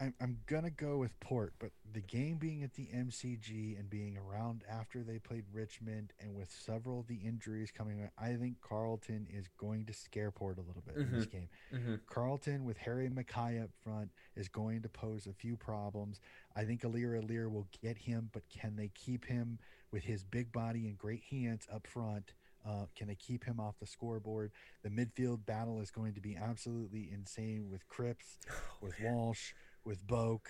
I'm, 0.00 0.14
I'm 0.20 0.38
gonna 0.46 0.70
go 0.70 0.98
with 0.98 1.18
Port, 1.20 1.54
but 1.58 1.70
the 1.92 2.00
game 2.00 2.36
being 2.36 2.62
at 2.62 2.74
the 2.74 2.88
MCG 2.94 3.78
and 3.78 3.88
being 3.88 4.18
around 4.18 4.62
after 4.70 5.02
they 5.02 5.18
played 5.18 5.44
Richmond, 5.52 6.12
and 6.20 6.34
with 6.34 6.50
several 6.50 7.00
of 7.00 7.06
the 7.06 7.16
injuries 7.16 7.70
coming, 7.70 8.08
I 8.18 8.34
think 8.34 8.60
Carlton 8.60 9.26
is 9.32 9.48
going 9.58 9.86
to 9.86 9.94
scare 9.94 10.30
Port 10.30 10.58
a 10.58 10.62
little 10.62 10.82
bit 10.84 10.96
mm-hmm. 10.96 11.14
in 11.14 11.18
this 11.18 11.26
mm-hmm. 11.26 11.38
game. 11.38 11.48
Mm-hmm. 11.74 11.94
Carlton 12.06 12.64
with 12.64 12.76
Harry 12.76 13.08
McKay 13.08 13.62
up 13.62 13.70
front 13.82 14.10
is 14.36 14.48
going 14.48 14.82
to 14.82 14.88
pose 14.88 15.26
a 15.26 15.32
few 15.32 15.56
problems. 15.56 16.20
I 16.54 16.64
think 16.64 16.82
Aliir 16.82 17.22
Aliir 17.22 17.50
will 17.50 17.68
get 17.82 17.96
him, 17.96 18.28
but 18.32 18.42
can 18.50 18.76
they 18.76 18.90
keep 18.94 19.24
him 19.24 19.58
with 19.90 20.04
his 20.04 20.24
big 20.24 20.52
body 20.52 20.86
and 20.86 20.98
great 20.98 21.22
hands 21.30 21.66
up 21.72 21.86
front? 21.86 22.32
Uh, 22.66 22.86
can 22.96 23.06
they 23.06 23.14
keep 23.14 23.44
him 23.44 23.60
off 23.60 23.78
the 23.78 23.86
scoreboard? 23.86 24.50
The 24.82 24.90
midfield 24.90 25.46
battle 25.46 25.80
is 25.80 25.90
going 25.90 26.14
to 26.14 26.20
be 26.20 26.36
absolutely 26.36 27.08
insane 27.12 27.68
with 27.70 27.86
Cripps, 27.86 28.38
with 28.82 28.94
Walsh, 29.00 29.52
with 29.86 30.06
Boak, 30.06 30.40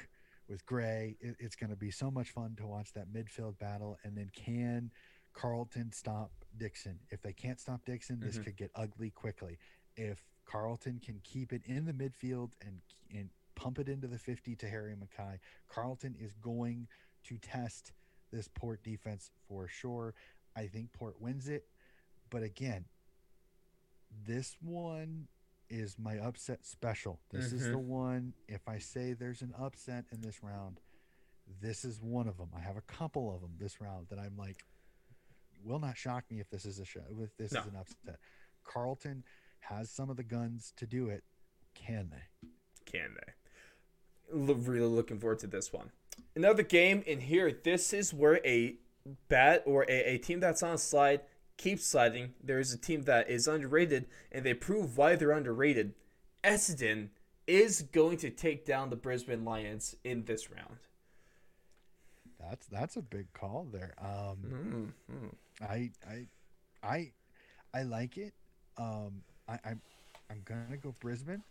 with 0.48 0.64
Gray. 0.66 1.16
It, 1.20 1.36
it's 1.38 1.54
going 1.54 1.70
to 1.70 1.76
be 1.76 1.90
so 1.90 2.10
much 2.10 2.30
fun 2.30 2.56
to 2.58 2.66
watch 2.66 2.92
that 2.94 3.12
midfield 3.12 3.58
battle. 3.58 3.98
And 4.02 4.16
then 4.16 4.30
can 4.34 4.90
Carlton 5.34 5.92
stop 5.92 6.30
Dixon? 6.56 6.98
If 7.10 7.22
they 7.22 7.32
can't 7.32 7.60
stop 7.60 7.84
Dixon, 7.84 8.18
this 8.18 8.34
mm-hmm. 8.34 8.44
could 8.44 8.56
get 8.56 8.70
ugly 8.74 9.10
quickly. 9.10 9.58
If 9.96 10.24
Carlton 10.46 11.00
can 11.04 11.20
keep 11.22 11.52
it 11.52 11.62
in 11.66 11.84
the 11.84 11.92
midfield 11.92 12.52
and 12.64 12.80
and 13.14 13.28
pump 13.54 13.78
it 13.78 13.88
into 13.88 14.06
the 14.06 14.18
50 14.18 14.56
to 14.56 14.68
Harry 14.68 14.94
McKay, 14.94 15.38
Carlton 15.68 16.14
is 16.18 16.34
going 16.34 16.88
to 17.24 17.38
test 17.38 17.92
this 18.32 18.48
Port 18.48 18.82
defense 18.82 19.30
for 19.48 19.68
sure. 19.68 20.14
I 20.56 20.66
think 20.66 20.92
Port 20.92 21.20
wins 21.20 21.48
it. 21.48 21.64
But 22.30 22.42
again, 22.42 22.86
this 24.26 24.56
one 24.60 25.28
is 25.68 25.97
my 25.98 26.18
upset 26.18 26.64
special. 26.64 27.20
This 27.30 27.47
mm-hmm. 27.47 27.56
is 27.56 27.62
the 27.64 27.70
mm-hmm. 27.70 27.88
one. 27.88 28.32
If 28.48 28.68
I 28.68 28.78
say 28.78 29.12
there's 29.12 29.43
an 29.43 29.55
upset 29.59 30.05
in 30.12 30.20
this 30.20 30.43
round, 30.43 30.80
this 31.60 31.84
is 31.84 32.01
one 32.01 32.28
of 32.28 32.36
them. 32.36 32.48
I 32.56 32.60
have 32.60 32.76
a 32.76 32.82
couple 32.82 33.34
of 33.34 33.40
them 33.40 33.52
this 33.59 33.80
round 33.80 34.06
that 34.10 34.18
I'm 34.18 34.36
like, 34.36 34.64
will 35.64 35.78
not 35.78 35.97
shock 35.97 36.24
me 36.30 36.40
if 36.40 36.51
this 36.51 36.64
is 36.64 36.78
a 36.78 36.84
show. 36.84 37.01
If 37.20 37.36
this 37.36 37.52
no. 37.52 37.60
is 37.60 37.66
an 37.66 37.76
upset, 37.78 38.18
Carlton 38.64 39.24
has 39.60 39.90
some 39.90 40.10
of 40.10 40.16
the 40.16 40.22
guns 40.22 40.72
to 40.76 40.86
do 40.86 41.09
it. 41.09 41.24
Can 41.74 42.10
they? 42.10 42.48
Can 42.84 43.14
they? 43.14 43.32
really 44.32 44.80
looking 44.80 45.18
forward 45.18 45.38
to 45.40 45.47
this 45.47 45.72
one. 45.72 45.90
Another 46.34 46.62
game 46.62 47.02
in 47.06 47.20
here. 47.20 47.52
This 47.62 47.93
is 47.93 48.12
where 48.12 48.40
a 48.44 48.74
bat 49.28 49.62
or 49.66 49.84
a, 49.88 50.14
a 50.14 50.18
team 50.18 50.40
that's 50.40 50.62
on 50.62 50.74
a 50.74 50.78
slide 50.78 51.20
keep 51.56 51.80
sliding. 51.80 52.34
There 52.42 52.58
is 52.58 52.72
a 52.72 52.78
team 52.78 53.02
that 53.02 53.28
is 53.30 53.48
underrated, 53.48 54.06
and 54.32 54.44
they 54.44 54.54
prove 54.54 54.96
why 54.96 55.16
they're 55.16 55.32
underrated. 55.32 55.94
Essendon 56.44 57.08
is 57.46 57.82
going 57.82 58.18
to 58.18 58.30
take 58.30 58.64
down 58.64 58.90
the 58.90 58.96
Brisbane 58.96 59.44
Lions 59.44 59.96
in 60.04 60.24
this 60.24 60.50
round. 60.50 60.78
That's 62.40 62.66
that's 62.66 62.96
a 62.96 63.02
big 63.02 63.32
call 63.32 63.66
there. 63.72 63.94
Um, 64.00 64.92
mm-hmm. 65.10 65.64
I 65.64 65.90
I 66.08 66.26
I 66.82 67.12
I 67.74 67.82
like 67.82 68.18
it. 68.18 68.34
Um, 68.78 69.22
I, 69.48 69.58
I'm 69.64 69.80
I'm 70.30 70.42
gonna 70.44 70.76
go 70.76 70.94
Brisbane, 71.00 71.42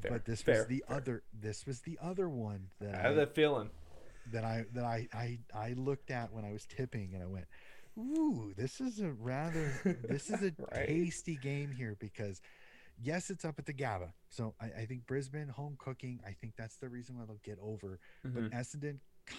fair, 0.00 0.10
but 0.10 0.24
this 0.24 0.42
fair, 0.42 0.58
was 0.58 0.66
the 0.66 0.84
fair. 0.86 0.96
other. 0.96 1.22
This 1.38 1.66
was 1.66 1.80
the 1.80 1.98
other 2.00 2.28
one 2.28 2.68
that 2.80 2.94
I 2.94 3.08
had 3.08 3.16
that 3.16 3.34
feeling 3.34 3.70
that 4.30 4.44
I 4.44 4.64
that 4.74 4.84
I, 4.84 5.08
I 5.12 5.38
I 5.54 5.72
looked 5.76 6.10
at 6.10 6.32
when 6.32 6.44
I 6.44 6.52
was 6.52 6.66
tipping, 6.66 7.10
and 7.14 7.22
I 7.22 7.26
went, 7.26 7.46
ooh, 7.98 8.52
this 8.56 8.80
is 8.80 9.00
a 9.00 9.12
rather 9.12 9.98
this 10.08 10.30
is 10.30 10.42
a 10.42 10.52
right. 10.76 10.86
tasty 10.86 11.36
game 11.36 11.70
here 11.70 11.96
because 11.98 12.40
yes, 13.00 13.30
it's 13.30 13.44
up 13.44 13.58
at 13.58 13.66
the 13.66 13.72
Gabba. 13.72 14.12
So 14.28 14.54
I, 14.60 14.82
I, 14.82 14.86
think 14.86 15.06
Brisbane 15.06 15.48
home 15.48 15.76
cooking. 15.78 16.20
I 16.26 16.32
think 16.32 16.54
that's 16.56 16.76
the 16.76 16.88
reason 16.88 17.18
why 17.18 17.24
they'll 17.26 17.40
get 17.44 17.58
over. 17.62 17.98
Mm-hmm. 18.26 18.48
But 18.48 18.50
Essendon, 18.52 18.98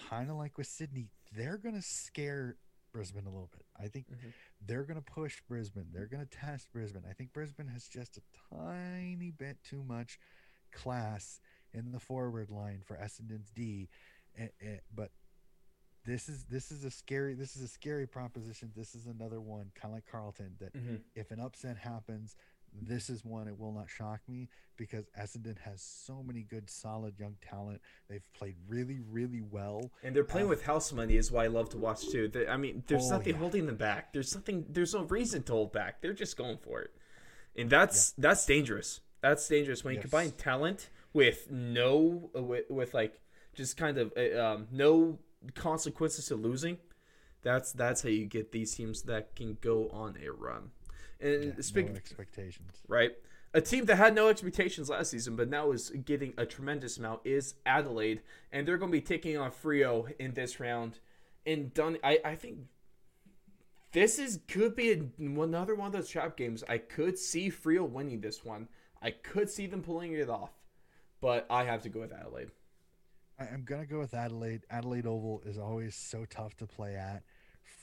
kind 0.10 0.30
of 0.30 0.38
like 0.38 0.58
with 0.58 0.68
Sydney, 0.68 1.10
they're 1.36 1.58
gonna 1.58 1.82
scare 1.82 2.58
Brisbane 2.94 3.26
a 3.26 3.30
little 3.30 3.50
bit. 3.52 3.66
I 3.80 3.88
think 3.88 4.08
mm-hmm. 4.08 4.30
they're 4.66 4.84
gonna 4.84 5.02
push 5.02 5.42
Brisbane. 5.48 5.88
They're 5.94 6.08
gonna 6.08 6.26
test 6.26 6.72
Brisbane. 6.72 7.04
I 7.10 7.14
think 7.14 7.34
Brisbane 7.34 7.68
has 7.68 7.88
just 7.88 8.18
a 8.18 8.22
tiny 8.56 9.32
bit 9.32 9.58
too 9.68 9.84
much 9.84 10.20
class 10.72 11.40
in 11.74 11.92
the 11.92 12.00
forward 12.00 12.50
line 12.50 12.82
for 12.86 12.98
Essendon's 12.98 13.52
D. 13.52 13.90
but 14.94 15.12
this 16.06 16.28
is 16.28 16.44
this 16.46 16.72
is 16.72 16.84
a 16.84 16.92
scary 16.92 17.34
this 17.34 17.56
is 17.56 17.64
a 17.64 17.68
scary 17.68 18.08
proposition. 18.08 18.72
This 18.76 18.96
is 18.96 19.06
another 19.06 19.40
one 19.40 19.72
kind 19.76 19.92
of 19.92 19.94
like 19.94 20.06
Carlton 20.12 20.56
that 20.60 20.74
mm-hmm. 20.74 20.96
if 21.16 21.32
an 21.32 21.40
upset 21.40 21.78
happens, 21.78 22.36
this 22.82 23.10
is 23.10 23.24
one 23.24 23.48
it 23.48 23.58
will 23.58 23.72
not 23.72 23.90
shock 23.90 24.20
me 24.28 24.50
because 24.76 25.06
Essendon 25.20 25.58
has 25.60 25.82
so 25.82 26.22
many 26.22 26.42
good 26.42 26.70
solid 26.70 27.18
young 27.18 27.36
talent. 27.48 27.82
They've 28.10 28.28
played 28.34 28.56
really 28.68 29.00
really 29.12 29.42
well. 29.42 29.92
And 30.04 30.16
they're 30.16 30.26
playing 30.26 30.48
uh, 30.48 30.50
with 30.50 30.64
house 30.64 30.92
money 30.92 31.16
is 31.16 31.32
why 31.32 31.46
I 31.46 31.48
love 31.48 31.70
to 31.70 31.78
watch 31.78 32.10
too. 32.10 32.28
They, 32.28 32.48
I 32.48 32.58
mean, 32.58 32.84
there's 32.88 33.08
oh, 33.08 33.18
nothing 33.18 33.34
yeah. 33.34 33.40
holding 33.40 33.66
them 33.66 33.78
back. 33.78 34.12
There's 34.12 34.36
nothing 34.36 34.66
there's 34.70 34.94
no 34.94 35.04
reason 35.04 35.44
to 35.44 35.54
hold 35.54 35.72
back. 35.72 36.02
They're 36.02 36.14
just 36.14 36.36
going 36.36 36.58
for 36.58 36.82
it. 36.82 36.92
And 37.56 37.70
that's 37.70 38.14
yeah. 38.18 38.24
that's 38.24 38.46
dangerous. 38.46 39.00
That's 39.22 39.48
dangerous 39.48 39.86
when 39.86 39.96
you 39.96 40.02
combine 40.02 40.32
talent 40.32 40.90
with 41.14 41.50
no 41.50 42.30
with, 42.34 42.70
with 42.70 42.94
like 42.94 43.22
just 43.56 43.78
kind 43.78 43.98
of 43.98 44.12
uh, 44.18 44.40
um, 44.40 44.68
no 44.72 45.20
consequences 45.56 46.28
to 46.28 46.36
losing, 46.36 46.78
that's 47.42 47.72
that's 47.72 48.02
how 48.02 48.10
you 48.10 48.26
get 48.26 48.52
these 48.52 48.74
teams 48.74 49.04
that 49.04 49.36
can 49.36 49.58
go 49.62 49.90
on 49.90 50.18
a 50.24 50.32
run. 50.32 50.72
And 51.20 51.46
yeah, 51.46 51.62
speaking 51.62 51.94
no 51.94 51.98
expectations, 51.98 52.82
right? 52.88 53.12
A 53.54 53.62
team 53.62 53.86
that 53.86 53.98
had 53.98 54.16
no 54.16 54.30
expectations 54.30 54.90
last 54.90 55.12
season, 55.12 55.36
but 55.36 55.48
now 55.48 55.72
is 55.72 55.92
getting 56.06 56.34
a 56.38 56.46
tremendous 56.46 56.98
amount 56.98 57.22
is 57.24 57.54
Adelaide, 57.66 58.22
and 58.52 58.68
they're 58.68 58.80
going 58.80 58.92
to 58.92 58.98
be 58.98 59.02
taking 59.02 59.38
on 59.38 59.52
Freo 59.52 60.12
in 60.18 60.34
this 60.34 60.60
round. 60.60 61.00
And 61.46 61.74
done, 61.74 61.98
I 62.04 62.20
I 62.26 62.36
think 62.36 62.60
this 63.92 64.18
is 64.18 64.40
could 64.48 64.76
be 64.76 65.10
another 65.20 65.76
one 65.76 65.88
of 65.88 65.94
those 65.94 66.10
trap 66.10 66.36
games. 66.36 66.64
I 66.68 66.80
could 66.80 67.18
see 67.18 67.52
Freo 67.52 67.88
winning 67.88 68.22
this 68.22 68.44
one. 68.44 68.68
I 69.02 69.12
could 69.12 69.50
see 69.50 69.68
them 69.68 69.84
pulling 69.84 70.14
it 70.14 70.30
off, 70.30 70.52
but 71.22 71.46
I 71.50 71.66
have 71.66 71.84
to 71.84 71.90
go 71.90 72.00
with 72.00 72.14
Adelaide. 72.14 72.52
I'm 73.52 73.64
gonna 73.64 73.86
go 73.86 74.00
with 74.00 74.14
Adelaide. 74.14 74.66
Adelaide 74.70 75.06
Oval 75.08 75.42
is 75.46 75.58
always 75.58 75.96
so 75.96 76.26
tough 76.26 76.56
to 76.58 76.68
play 76.68 76.96
at. 76.96 77.24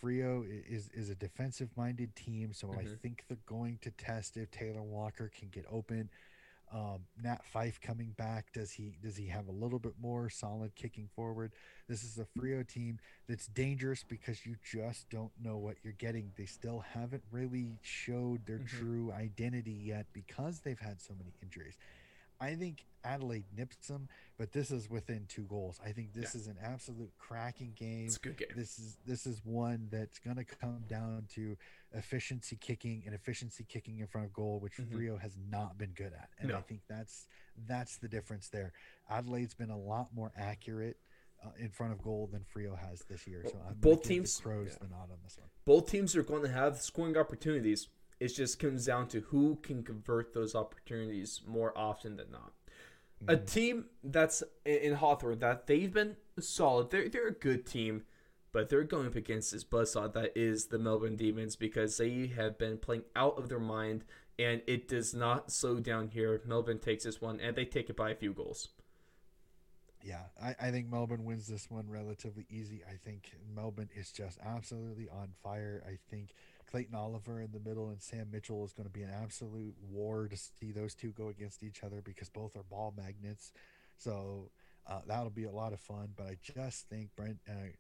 Freo 0.02 0.44
is 0.48 0.88
is 0.90 1.10
a 1.10 1.14
defensive 1.14 1.70
minded 1.76 2.14
team, 2.14 2.52
so 2.52 2.72
I 2.72 2.84
Mhm. 2.84 3.00
think 3.00 3.24
they're 3.28 3.38
going 3.46 3.78
to 3.78 3.90
test 3.90 4.36
if 4.36 4.50
Taylor 4.50 4.82
Walker 4.82 5.28
can 5.28 5.48
get 5.48 5.66
open. 5.70 6.10
Um, 6.72 7.08
Nat 7.16 7.44
Fyfe 7.44 7.80
coming 7.80 8.12
back, 8.12 8.52
does 8.52 8.70
he 8.70 8.96
does 9.02 9.16
he 9.16 9.26
have 9.26 9.48
a 9.48 9.52
little 9.52 9.80
bit 9.80 9.98
more 9.98 10.30
solid 10.30 10.74
kicking 10.76 11.08
forward? 11.08 11.52
This 11.88 12.04
is 12.04 12.16
a 12.18 12.24
Freo 12.26 12.66
team 12.66 13.00
that's 13.26 13.46
dangerous 13.48 14.04
because 14.04 14.46
you 14.46 14.54
just 14.62 15.08
don't 15.10 15.32
know 15.40 15.58
what 15.58 15.76
you're 15.82 15.92
getting. 15.94 16.32
They 16.36 16.46
still 16.46 16.78
haven't 16.80 17.24
really 17.30 17.78
showed 17.82 18.46
their 18.46 18.60
Mhm. 18.60 18.66
true 18.68 19.12
identity 19.12 19.72
yet 19.72 20.06
because 20.12 20.60
they've 20.60 20.78
had 20.78 21.00
so 21.00 21.14
many 21.14 21.34
injuries. 21.42 21.76
I 22.40 22.54
think 22.54 22.86
Adelaide 23.04 23.44
nips 23.56 23.88
them, 23.88 24.08
but 24.38 24.52
this 24.52 24.70
is 24.70 24.88
within 24.88 25.26
two 25.28 25.42
goals. 25.42 25.78
I 25.84 25.90
think 25.92 26.12
this 26.14 26.34
is 26.34 26.46
an 26.46 26.56
absolute 26.62 27.10
cracking 27.18 27.72
game. 27.74 28.06
It's 28.06 28.16
a 28.16 28.20
good 28.20 28.36
game. 28.38 28.48
This 28.56 28.78
is 28.78 28.96
this 29.06 29.26
is 29.26 29.40
one 29.44 29.88
that's 29.90 30.18
going 30.18 30.36
to 30.36 30.44
come 30.44 30.84
down 30.88 31.26
to 31.34 31.56
efficiency 31.92 32.56
kicking 32.60 33.02
and 33.06 33.14
efficiency 33.14 33.64
kicking 33.68 33.98
in 34.00 34.06
front 34.06 34.26
of 34.26 34.32
goal, 34.32 34.58
which 34.60 34.74
Mhm. 34.78 34.88
Freo 34.90 35.20
has 35.20 35.36
not 35.50 35.76
been 35.78 35.90
good 35.92 36.12
at. 36.12 36.30
And 36.38 36.52
I 36.52 36.60
think 36.62 36.82
that's 36.88 37.26
that's 37.66 37.96
the 37.98 38.08
difference 38.08 38.48
there. 38.48 38.72
Adelaide's 39.10 39.54
been 39.54 39.70
a 39.70 39.78
lot 39.78 40.14
more 40.14 40.32
accurate 40.36 40.96
uh, 41.44 41.50
in 41.58 41.70
front 41.70 41.92
of 41.92 42.02
goal 42.02 42.26
than 42.30 42.44
Freo 42.54 42.78
has 42.78 43.02
this 43.08 43.26
year. 43.26 43.42
So 43.46 43.58
I'm 43.66 43.74
Both 43.74 44.02
teams- 44.02 44.36
the 44.36 44.42
Crows 44.42 44.68
yeah. 44.72 44.78
the 44.86 44.88
nod 44.88 45.10
on 45.10 45.18
this 45.22 45.38
one. 45.38 45.48
Both 45.64 45.90
teams 45.90 46.14
are 46.16 46.22
going 46.22 46.42
to 46.42 46.48
have 46.50 46.80
scoring 46.80 47.16
opportunities. 47.16 47.88
It 48.20 48.28
just 48.28 48.58
comes 48.58 48.86
down 48.86 49.08
to 49.08 49.20
who 49.20 49.56
can 49.62 49.82
convert 49.82 50.34
those 50.34 50.54
opportunities 50.54 51.40
more 51.46 51.76
often 51.76 52.16
than 52.16 52.30
not. 52.30 52.52
A 53.28 53.36
Mhm. 53.36 53.46
team 53.46 53.90
that's 54.04 54.42
in 54.64 54.76
in 54.76 54.94
Hawthorn 54.94 55.38
that 55.40 55.66
they've 55.66 55.92
been 55.92 56.16
solid. 56.38 56.90
They're 56.90 57.08
they're 57.08 57.28
a 57.28 57.32
good 57.32 57.66
team, 57.66 58.04
but 58.52 58.68
they're 58.68 58.84
going 58.84 59.06
up 59.06 59.14
against 59.16 59.52
this 59.52 59.64
buzzsaw 59.64 60.12
that 60.12 60.36
is 60.36 60.66
the 60.68 60.78
Melbourne 60.78 61.16
Demons 61.16 61.56
because 61.56 61.96
they 61.98 62.26
have 62.28 62.58
been 62.58 62.78
playing 62.78 63.04
out 63.16 63.38
of 63.38 63.48
their 63.48 63.60
mind 63.60 64.04
and 64.38 64.62
it 64.66 64.88
does 64.88 65.12
not 65.14 65.50
slow 65.52 65.80
down 65.80 66.08
here. 66.08 66.40
Melbourne 66.46 66.78
takes 66.78 67.04
this 67.04 67.20
one 67.20 67.40
and 67.40 67.56
they 67.56 67.64
take 67.66 67.90
it 67.90 67.96
by 67.96 68.10
a 68.10 68.14
few 68.14 68.32
goals. 68.32 68.68
Yeah, 70.02 70.22
I, 70.42 70.54
I 70.58 70.70
think 70.70 70.88
Melbourne 70.90 71.24
wins 71.24 71.46
this 71.46 71.70
one 71.70 71.86
relatively 71.90 72.46
easy. 72.48 72.82
I 72.88 72.94
think 72.96 73.32
Melbourne 73.54 73.90
is 73.94 74.10
just 74.12 74.38
absolutely 74.42 75.08
on 75.10 75.34
fire. 75.42 75.82
I 75.86 75.98
think 76.10 76.32
Clayton 76.70 76.94
Oliver 76.94 77.40
in 77.40 77.50
the 77.52 77.60
middle 77.60 77.90
and 77.90 78.00
Sam 78.00 78.28
Mitchell 78.32 78.64
is 78.64 78.72
going 78.72 78.86
to 78.86 78.92
be 78.92 79.02
an 79.02 79.10
absolute 79.10 79.74
war 79.90 80.28
to 80.28 80.36
see 80.36 80.72
those 80.72 80.94
two 80.94 81.10
go 81.12 81.28
against 81.28 81.62
each 81.62 81.82
other 81.82 82.00
because 82.00 82.28
both 82.28 82.56
are 82.56 82.62
ball 82.62 82.94
magnets. 82.96 83.52
So 83.96 84.50
uh, 84.86 85.00
that'll 85.06 85.30
be 85.30 85.44
a 85.44 85.50
lot 85.50 85.72
of 85.72 85.80
fun. 85.80 86.10
But 86.16 86.26
I 86.26 86.36
just 86.40 86.88
think 86.88 87.10
Brent 87.16 87.38
uh, 87.48 87.72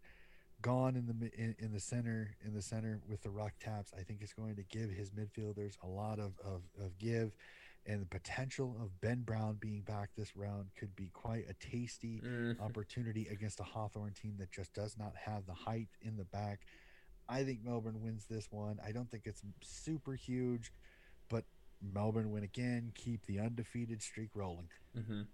Gawn 0.62 0.96
in 0.96 1.06
the 1.06 1.30
in, 1.40 1.54
in 1.58 1.72
the 1.72 1.80
center 1.80 2.34
in 2.44 2.52
the 2.52 2.62
center 2.62 3.00
with 3.08 3.22
the 3.22 3.30
ruck 3.30 3.52
taps. 3.60 3.92
I 3.98 4.02
think 4.02 4.20
it's 4.22 4.34
going 4.34 4.56
to 4.56 4.62
give 4.62 4.90
his 4.90 5.10
midfielders 5.10 5.76
a 5.82 5.86
lot 5.86 6.18
of, 6.18 6.32
of, 6.44 6.62
of 6.78 6.98
give. 6.98 7.32
And 7.86 8.02
the 8.02 8.06
potential 8.06 8.76
of 8.82 9.00
Ben 9.00 9.22
Brown 9.22 9.56
being 9.58 9.80
back 9.80 10.10
this 10.14 10.36
round 10.36 10.66
could 10.78 10.94
be 10.94 11.08
quite 11.14 11.46
a 11.48 11.54
tasty 11.54 12.20
Mm, 12.22 12.60
opportunity 12.60 13.26
against 13.28 13.58
a 13.58 13.62
Hawthorn 13.62 14.12
team 14.12 14.34
that 14.38 14.52
just 14.52 14.74
does 14.74 14.96
not 14.98 15.14
have 15.16 15.46
the 15.46 15.54
height 15.54 15.88
in 16.02 16.16
the 16.18 16.24
back. 16.24 16.60
I 17.30 17.44
think 17.44 17.64
Melbourne 17.64 18.02
wins 18.02 18.26
this 18.28 18.48
one. 18.50 18.80
I 18.84 18.90
don't 18.92 19.10
think 19.10 19.22
it's 19.26 19.42
super 19.62 20.14
huge, 20.14 20.72
but 21.28 21.44
Melbourne 21.80 22.32
win 22.32 22.42
again, 22.42 22.92
keep 22.94 23.24
the 23.26 23.38
undefeated 23.38 24.02
streak 24.02 24.30
rolling. 24.34 24.68
mhm. 24.96 25.26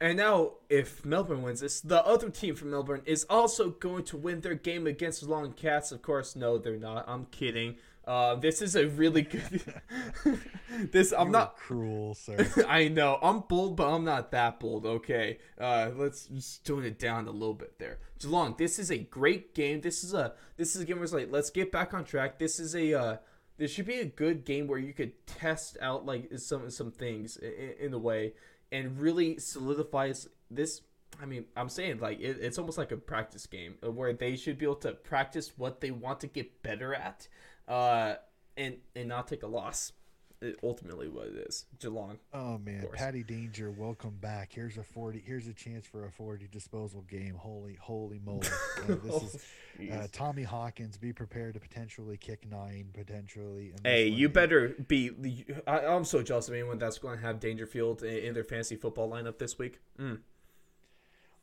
And 0.00 0.16
now, 0.16 0.54
if 0.68 1.04
Melbourne 1.04 1.42
wins 1.42 1.60
this, 1.60 1.80
the 1.80 2.04
other 2.04 2.28
team 2.28 2.56
from 2.56 2.72
Melbourne 2.72 3.02
is 3.04 3.24
also 3.30 3.70
going 3.70 4.02
to 4.06 4.16
win 4.16 4.40
their 4.40 4.56
game 4.56 4.88
against 4.88 5.20
the 5.20 5.28
Long 5.28 5.52
Cats. 5.52 5.92
Of 5.92 6.02
course, 6.02 6.34
no, 6.34 6.58
they're 6.58 6.76
not. 6.76 7.04
I'm 7.06 7.26
kidding. 7.26 7.76
Uh, 8.04 8.34
this 8.34 8.60
is 8.60 8.74
a 8.74 8.86
really 8.88 9.22
good. 9.34 9.62
this 10.92 11.12
I'm 11.12 11.28
You 11.28 11.32
not 11.32 11.56
cruel, 11.56 12.14
sir. 12.16 12.46
I 12.68 12.88
know 12.88 13.18
I'm 13.22 13.40
bold, 13.40 13.76
but 13.76 13.92
I'm 13.92 14.04
not 14.04 14.32
that 14.32 14.58
bold. 14.58 14.86
Okay, 14.86 15.38
uh, 15.58 15.90
let's 15.94 16.26
just 16.26 16.66
tone 16.66 16.84
it 16.84 16.98
down 16.98 17.28
a 17.28 17.30
little 17.30 17.54
bit 17.54 17.78
there. 17.78 17.98
Geelong, 18.18 18.54
this 18.58 18.78
is 18.78 18.90
a 18.90 18.98
great 18.98 19.54
game. 19.54 19.80
This 19.80 20.02
is 20.02 20.14
a 20.14 20.34
this 20.56 20.74
is 20.74 20.82
a 20.82 20.84
game 20.84 20.96
where 20.96 21.04
it's 21.04 21.12
like 21.12 21.30
let's 21.30 21.50
get 21.50 21.70
back 21.70 21.94
on 21.94 22.04
track. 22.04 22.38
This 22.38 22.58
is 22.58 22.74
a 22.74 22.94
uh, 22.94 23.16
this 23.56 23.70
should 23.70 23.86
be 23.86 24.00
a 24.00 24.04
good 24.04 24.44
game 24.44 24.66
where 24.66 24.78
you 24.78 24.92
could 24.92 25.26
test 25.26 25.76
out 25.80 26.04
like 26.04 26.30
some 26.38 26.70
some 26.70 26.90
things 26.90 27.36
in, 27.36 27.74
in 27.78 27.94
a 27.94 27.98
way 27.98 28.34
and 28.72 28.98
really 28.98 29.38
solidifies 29.38 30.28
this. 30.50 30.80
I 31.20 31.26
mean, 31.26 31.44
I'm 31.56 31.68
saying 31.68 32.00
like 32.00 32.20
it, 32.20 32.38
it's 32.40 32.58
almost 32.58 32.78
like 32.78 32.90
a 32.90 32.96
practice 32.96 33.46
game 33.46 33.74
where 33.82 34.12
they 34.12 34.34
should 34.34 34.58
be 34.58 34.64
able 34.64 34.76
to 34.76 34.92
practice 34.92 35.52
what 35.56 35.80
they 35.80 35.90
want 35.90 36.20
to 36.20 36.26
get 36.26 36.62
better 36.62 36.94
at, 36.94 37.28
uh, 37.72 38.16
and 38.56 38.76
and 38.94 39.08
not 39.08 39.26
take 39.28 39.42
a 39.42 39.46
loss. 39.46 39.92
uh, 40.42 40.48
Ultimately, 40.62 41.08
what 41.08 41.28
it 41.28 41.36
is, 41.48 41.64
Geelong. 41.80 42.18
Oh 42.34 42.58
man. 42.58 42.86
Paddy 42.92 43.22
Danger, 43.22 43.70
welcome 43.70 44.16
back. 44.20 44.52
Here's 44.52 44.76
a 44.76 44.82
forty. 44.82 45.22
Here's 45.24 45.46
a 45.48 45.54
chance 45.54 45.86
for 45.86 46.04
a 46.04 46.10
forty 46.10 46.48
disposal 46.50 47.02
game. 47.08 47.34
Holy, 47.34 47.74
holy 47.80 48.20
moly! 48.24 48.46
Uh, 48.78 48.96
this 49.04 49.22
is 49.22 49.44
uh, 49.90 50.06
Tommy 50.12 50.42
Hawkins. 50.42 50.98
Be 50.98 51.12
prepared 51.12 51.54
to 51.54 51.60
potentially 51.60 52.16
kick 52.18 52.44
nine, 52.50 52.90
potentially. 52.92 53.72
Hey, 53.84 54.08
you 54.08 54.26
is- 54.28 54.32
better 54.34 54.74
be. 54.86 55.46
I, 55.66 55.78
I'm 55.86 56.04
so 56.04 56.22
jealous 56.22 56.48
of 56.48 56.54
anyone 56.54 56.78
that's 56.78 56.98
going 56.98 57.18
to 57.18 57.24
have 57.24 57.40
Dangerfield 57.40 58.02
in, 58.02 58.16
in 58.18 58.34
their 58.34 58.44
fantasy 58.44 58.76
football 58.76 59.08
lineup 59.10 59.38
this 59.38 59.58
week. 59.58 59.80
Mm. 59.98 60.18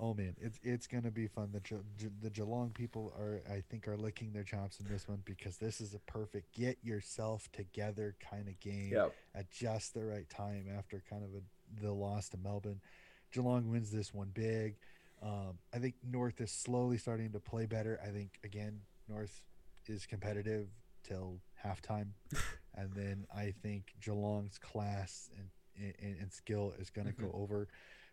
Oh 0.01 0.13
man, 0.13 0.35
it's 0.39 0.59
it's 0.63 0.87
gonna 0.87 1.11
be 1.11 1.27
fun. 1.27 1.49
The 1.51 1.59
Ge- 1.59 2.09
the 2.21 2.29
Geelong 2.29 2.71
people 2.71 3.13
are, 3.19 3.41
I 3.51 3.61
think, 3.69 3.87
are 3.87 3.97
licking 3.97 4.31
their 4.31 4.43
chops 4.43 4.79
in 4.79 4.85
this 4.87 5.07
one 5.09 5.21
because 5.25 5.57
this 5.57 5.81
is 5.81 5.93
a 5.93 5.99
perfect 5.99 6.53
get 6.55 6.77
yourself 6.81 7.51
together 7.51 8.15
kind 8.21 8.47
of 8.47 8.57
game 8.61 8.91
Yep. 8.93 9.13
at 9.35 9.51
just 9.51 9.93
the 9.93 10.05
right 10.05 10.29
time 10.29 10.67
after 10.77 11.03
kind 11.09 11.23
of 11.23 11.29
a, 11.35 11.83
the 11.85 11.91
loss 11.91 12.29
to 12.29 12.37
Melbourne. 12.37 12.79
Geelong 13.33 13.69
wins 13.69 13.91
this 13.91 14.13
one 14.13 14.29
big. 14.33 14.75
Um, 15.21 15.57
I 15.73 15.79
think 15.79 15.95
North 16.09 16.39
is 16.39 16.49
slowly 16.51 16.97
starting 16.97 17.31
to 17.33 17.39
play 17.41 17.65
better. 17.65 17.99
I 18.01 18.09
think 18.09 18.39
again 18.45 18.79
North 19.09 19.41
is 19.87 20.05
competitive 20.05 20.67
till 21.03 21.41
halftime, 21.65 22.11
and 22.75 22.93
then 22.93 23.25
I 23.35 23.53
think 23.61 23.95
Geelong's 24.01 24.57
class 24.57 25.29
and 25.37 25.49
and, 26.01 26.17
and 26.21 26.31
skill 26.31 26.73
is 26.79 26.89
going 26.89 27.07
to 27.07 27.13
go 27.13 27.31
over 27.33 27.67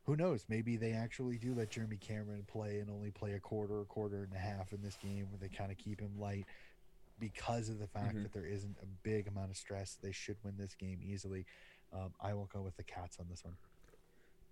who 0.06 0.16
knows? 0.16 0.44
Maybe 0.48 0.76
they 0.76 0.92
actually 0.92 1.36
do 1.36 1.52
let 1.54 1.70
Jeremy 1.70 1.96
Cameron 1.96 2.44
play 2.46 2.78
and 2.78 2.88
only 2.88 3.10
play 3.10 3.32
a 3.34 3.40
quarter, 3.40 3.80
a 3.80 3.84
quarter 3.84 4.22
and 4.22 4.32
a 4.32 4.38
half 4.38 4.72
in 4.72 4.80
this 4.80 4.96
game 5.02 5.26
where 5.30 5.38
they 5.40 5.48
kind 5.48 5.70
of 5.72 5.78
keep 5.78 6.00
him 6.00 6.18
light 6.18 6.46
because 7.18 7.68
of 7.68 7.78
the 7.78 7.86
fact 7.88 8.14
Mhm. 8.14 8.22
that 8.22 8.32
there 8.32 8.46
isn't 8.46 8.76
a 8.82 8.86
big 9.02 9.26
amount 9.26 9.50
of 9.50 9.56
stress. 9.56 9.94
They 9.94 10.12
should 10.12 10.36
win 10.44 10.56
this 10.56 10.74
game 10.74 11.00
easily. 11.02 11.44
Um, 11.92 12.14
I 12.20 12.34
will 12.34 12.46
go 12.46 12.62
with 12.62 12.76
the 12.76 12.84
Cats 12.84 13.18
on 13.18 13.28
this 13.28 13.44
one. 13.44 13.56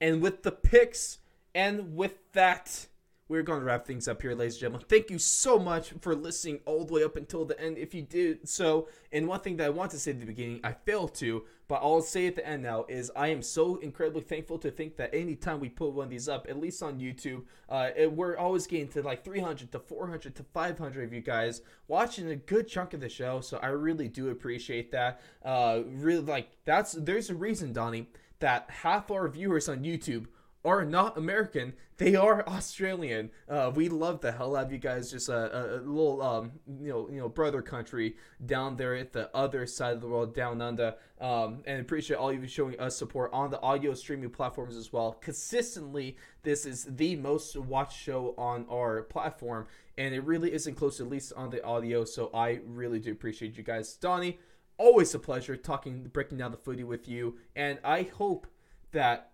And 0.01 0.20
with 0.20 0.43
the 0.43 0.52
picks, 0.52 1.18
and 1.55 1.94
with 1.94 2.32
that, 2.32 2.89
we're 3.28 3.42
going 3.42 3.60
to 3.60 3.64
wrap 3.64 3.86
things 3.86 4.06
up 4.06 4.20
here, 4.20 4.34
ladies 4.34 4.55
and 4.56 4.60
gentlemen. 4.60 4.86
Thank 4.88 5.09
you 5.09 5.18
so 5.18 5.59
much 5.59 5.94
for 6.02 6.14
listening 6.14 6.60
all 6.66 6.84
the 6.84 6.92
way 6.92 7.05
up 7.05 7.16
until 7.16 7.46
the 7.46 7.59
end. 7.59 7.78
If 7.78 7.94
you 7.94 8.02
did 8.02 8.46
so, 8.46 8.88
and 9.12 9.26
one 9.26 9.40
thing 9.40 9.56
that 9.56 9.66
I 9.66 9.70
want 9.70 9.92
to 9.92 9.98
say 9.98 10.10
at 10.10 10.20
the 10.20 10.26
beginning, 10.26 10.60
I 10.62 10.72
failed 10.72 11.14
to, 11.16 11.44
but 11.66 11.76
I'll 11.76 12.02
say 12.02 12.26
at 12.26 12.36
the 12.36 12.46
end 12.46 12.64
now 12.64 12.84
is 12.86 13.10
I 13.16 13.28
am 13.28 13.40
so 13.40 13.76
incredibly 13.76 14.20
thankful 14.20 14.59
to 14.59 14.70
think 14.70 14.98
that 14.98 15.14
anytime 15.14 15.59
we 15.59 15.70
put 15.70 15.92
one 15.92 16.05
of 16.05 16.10
these 16.10 16.28
up, 16.28 16.46
at 16.51 16.60
least 16.60 16.82
on 16.82 16.98
YouTube, 17.01 17.44
uh, 17.70 17.90
it- 17.96 18.12
we're 18.12 18.36
always 18.36 18.66
getting 18.66 18.88
to 18.88 19.02
like 19.02 19.24
300 19.24 19.72
to 19.72 19.78
400 19.78 20.34
to 20.34 20.42
500 20.42 21.05
of 21.05 21.12
you 21.14 21.22
guys 21.22 21.62
watching 21.88 22.28
a 22.28 22.36
good 22.36 22.68
chunk 22.68 22.92
of 22.92 23.01
the 23.01 23.09
show. 23.09 23.40
So 23.40 23.56
I 23.62 23.68
really 23.68 24.09
do 24.09 24.28
appreciate 24.28 24.92
that. 24.92 25.22
Uh, 25.42 25.80
really, 25.86 26.20
like 26.22 26.48
that's 26.66 26.92
there's 26.92 27.30
a 27.30 27.34
reason, 27.34 27.72
Donnie, 27.72 28.10
that 28.40 28.68
half 28.68 29.10
our 29.10 29.26
viewers 29.28 29.66
on 29.70 29.82
YouTube 29.82 30.26
are 30.65 30.85
not 30.85 31.19
American. 31.19 31.74
They 31.99 32.16
are 32.16 32.47
Australian. 32.49 33.31
Uh, 33.49 33.70
we 33.74 33.89
love 33.89 34.20
the 34.20 34.32
hell 34.32 34.57
out 34.57 34.66
of 34.66 34.73
you 34.73 34.78
guys. 34.78 35.11
Just 35.11 35.28
a, 35.28 35.77
a, 35.77 35.78
little, 35.78 36.23
um, 36.23 36.53
you 36.81 36.89
know, 36.89 37.09
you 37.11 37.20
know, 37.20 37.28
brother 37.28 37.62
country 37.62 38.16
down 38.45 38.77
there 38.77 38.95
at 38.95 39.12
the 39.12 39.35
other 39.36 39.66
side 39.66 39.93
of 39.93 40.01
the 40.01 40.09
world, 40.09 40.35
down 40.35 40.61
under. 40.61 40.95
Um, 41.20 41.62
and 41.66 41.81
appreciate 41.81 42.16
all 42.16 42.31
of 42.31 42.41
you 42.41 42.49
showing 42.49 42.78
us 42.81 42.97
support 42.97 43.31
on 43.32 43.51
the 43.51 43.61
audio 43.61 43.95
streaming 43.95 44.31
platforms 44.31 44.77
as 44.77 44.93
well. 44.93 45.12
Consistently, 45.20 46.16
this 46.43 46.66
is 46.66 46.85
the 46.85 47.16
most 47.16 47.57
watched 47.57 48.01
show 48.01 48.35
on 48.36 48.66
our 48.70 49.03
platform, 49.03 49.66
and 49.97 50.15
it 50.15 50.24
really 50.24 50.53
isn't 50.53 50.74
close, 50.74 51.01
at 51.01 51.09
least 51.09 51.32
on 51.36 51.51
the 51.51 51.65
audio. 51.65 52.05
So 52.05 52.31
I 52.35 52.61
really 52.66 52.99
do 52.99 53.12
appreciate 53.12 53.57
you 53.57 53.62
guys, 53.62 53.95
Donnie. 53.95 54.39
Always 54.77 55.15
a 55.15 55.20
pleasure 55.20 55.57
talking, 55.57 56.05
breaking 56.12 56.39
down 56.39 56.51
the 56.51 56.57
footy 56.57 56.82
with 56.82 57.07
you, 57.07 57.36
and 57.55 57.78
I 57.85 58.03
hope 58.03 58.49
that 58.91 59.31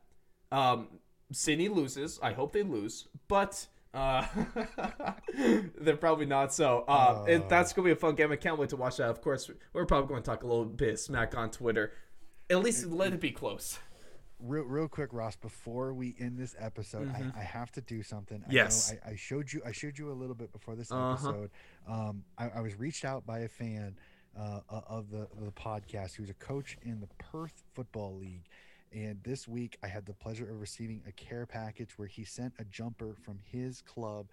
um, 0.52 0.88
Sydney 1.32 1.68
loses. 1.68 2.18
I 2.22 2.32
hope 2.32 2.52
they 2.52 2.62
lose, 2.62 3.06
but 3.28 3.66
uh, 3.94 4.26
they're 5.80 5.96
probably 5.96 6.26
not. 6.26 6.52
So 6.52 6.84
uh, 6.88 7.24
it, 7.28 7.48
that's 7.48 7.72
gonna 7.72 7.86
be 7.86 7.92
a 7.92 7.96
fun 7.96 8.14
game. 8.14 8.32
I 8.32 8.36
can't 8.36 8.58
wait 8.58 8.70
to 8.70 8.76
watch 8.76 8.96
that. 8.98 9.08
Of 9.10 9.20
course, 9.20 9.50
we're 9.72 9.86
probably 9.86 10.08
going 10.08 10.22
to 10.22 10.26
talk 10.30 10.42
a 10.42 10.46
little 10.46 10.64
bit 10.64 10.98
smack 10.98 11.36
on 11.36 11.50
Twitter. 11.50 11.92
At 12.48 12.60
least 12.62 12.86
let 12.86 13.12
it 13.12 13.20
be 13.20 13.30
close. 13.30 13.78
real, 14.40 14.64
real 14.64 14.88
quick, 14.88 15.10
Ross. 15.12 15.36
Before 15.36 15.92
we 15.94 16.14
end 16.18 16.38
this 16.38 16.56
episode, 16.58 17.08
Mhm. 17.12 17.36
I, 17.36 17.40
I 17.40 17.42
have 17.42 17.70
to 17.72 17.80
do 17.80 18.02
something. 18.02 18.42
I 18.48 18.52
Yes. 18.52 18.92
know 18.92 18.98
I, 19.06 19.10
I 19.10 19.16
showed 19.16 19.52
you. 19.52 19.62
I 19.64 19.72
showed 19.72 19.98
you 19.98 20.10
a 20.10 20.14
little 20.14 20.34
bit 20.34 20.52
before 20.52 20.74
this 20.76 20.90
Uh-huh. 20.90 21.12
episode. 21.12 21.50
Um, 21.88 22.24
I, 22.38 22.48
I 22.56 22.60
was 22.60 22.74
reached 22.78 23.04
out 23.04 23.24
by 23.26 23.40
a 23.40 23.48
fan 23.48 23.96
uh, 24.38 24.60
of 24.68 25.10
the 25.10 25.22
of 25.22 25.44
the 25.44 25.52
podcast 25.52 26.14
who's 26.14 26.30
a 26.30 26.34
coach 26.34 26.76
in 26.82 27.00
the 27.00 27.08
Perth 27.18 27.62
Football 27.74 28.16
League. 28.18 28.46
And 28.92 29.22
this 29.22 29.46
week, 29.46 29.78
I 29.82 29.86
had 29.86 30.06
the 30.06 30.14
pleasure 30.14 30.50
of 30.50 30.60
receiving 30.60 31.02
a 31.06 31.12
care 31.12 31.46
package 31.46 31.96
where 31.96 32.08
he 32.08 32.24
sent 32.24 32.54
a 32.58 32.64
jumper 32.64 33.14
from 33.22 33.38
his 33.44 33.82
club, 33.82 34.26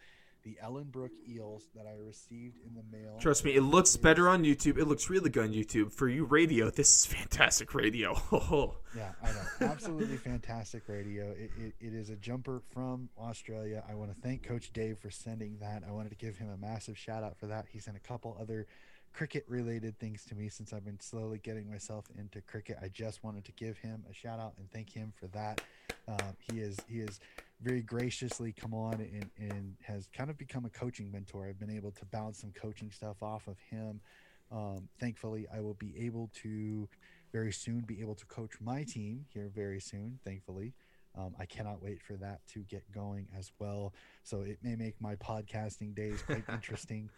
the 0.44 0.58
Ellenbrook 0.64 1.12
Eels, 1.30 1.68
that 1.76 1.86
I 1.86 1.94
received 2.04 2.58
in 2.66 2.74
the 2.74 2.82
mail. 2.92 3.18
Trust 3.20 3.46
me, 3.46 3.54
it 3.54 3.62
looks 3.62 3.96
better 3.98 4.28
on 4.28 4.44
YouTube. 4.44 4.80
It 4.80 4.86
looks 4.86 5.12
really 5.12 5.30
good 5.30 5.44
on 5.44 5.54
YouTube. 5.54 5.92
For 5.92 6.08
you 6.08 6.26
radio, 6.26 6.72
this 6.72 6.92
is 6.92 7.06
fantastic 7.06 7.74
radio. 7.74 8.16
Yeah, 8.96 9.12
I 9.22 9.32
know. 9.32 9.70
Absolutely 9.70 10.18
fantastic 10.18 10.88
radio. 10.88 11.30
It, 11.32 11.52
it, 11.60 11.74
it 11.80 11.94
is 11.94 12.10
a 12.10 12.16
jumper 12.16 12.64
from 12.74 13.10
Australia. 13.20 13.84
I 13.88 13.94
want 13.94 14.12
to 14.12 14.20
thank 14.22 14.42
Coach 14.42 14.74
Dave 14.74 14.98
for 14.98 15.12
sending 15.12 15.60
that. 15.60 15.84
I 15.88 15.92
wanted 15.92 16.10
to 16.10 16.16
give 16.16 16.38
him 16.38 16.50
a 16.50 16.58
massive 16.58 16.98
shout 16.98 17.24
out 17.24 17.38
for 17.38 17.46
that. 17.46 17.66
He 17.70 17.78
sent 17.78 17.96
a 17.96 18.00
couple 18.00 18.36
other 18.42 18.66
cricket 19.14 19.46
related 19.48 19.98
things 20.00 20.24
to 20.26 20.36
me 20.36 20.50
since 20.50 20.74
I've 20.74 20.86
been 20.86 21.00
slowly 21.00 21.40
getting 21.40 21.70
myself 21.70 22.06
into 22.18 22.42
cricket. 22.42 22.78
I 22.82 22.88
just 22.88 23.24
wanted 23.24 23.46
to 23.46 23.52
give 23.54 23.78
him 23.78 24.04
a 24.10 24.14
shout 24.14 24.40
out 24.40 24.54
and 24.58 24.70
thank 24.72 24.92
him 24.92 25.14
for 25.20 25.28
that. 25.28 25.62
Um, 26.08 26.36
he 26.52 26.60
is 26.60 26.78
he 26.88 27.00
is 27.00 27.20
very 27.62 27.82
graciously 27.82 28.54
come 28.54 28.74
on 28.74 28.94
and, 28.94 29.30
and 29.40 29.76
has 29.84 30.08
kind 30.16 30.30
of 30.30 30.38
become 30.38 30.66
a 30.66 30.70
coaching 30.70 31.12
mentor. 31.12 31.48
I've 31.48 31.60
been 31.60 31.76
able 31.76 31.92
to 31.92 32.06
bounce 32.06 32.40
some 32.40 32.52
coaching 32.52 32.92
stuff 32.92 33.22
off 33.22 33.48
of 33.48 33.58
him. 33.72 34.00
Um, 34.52 34.88
thankfully, 35.00 35.48
I 35.54 35.60
will 35.60 35.74
be 35.74 35.94
able 36.06 36.30
to 36.44 36.88
very 37.34 37.52
soon 37.52 37.82
be 37.82 38.00
able 38.02 38.16
to 38.16 38.26
coach 38.28 38.54
my 38.62 38.84
team 38.84 39.26
here 39.34 39.52
very 39.54 39.82
soon. 39.82 40.20
Thankfully, 40.24 40.74
um, 41.18 41.36
I 41.40 41.46
cannot 41.46 41.82
wait 41.82 42.02
for 42.02 42.14
that 42.14 42.46
to 42.54 42.60
get 42.60 42.90
going 42.92 43.28
as 43.38 43.52
well. 43.60 43.94
So 44.24 44.42
it 44.42 44.60
may 44.62 44.76
make 44.76 45.02
my 45.02 45.16
podcasting 45.16 45.96
days 45.96 46.22
quite 46.22 46.44
interesting. 46.50 47.10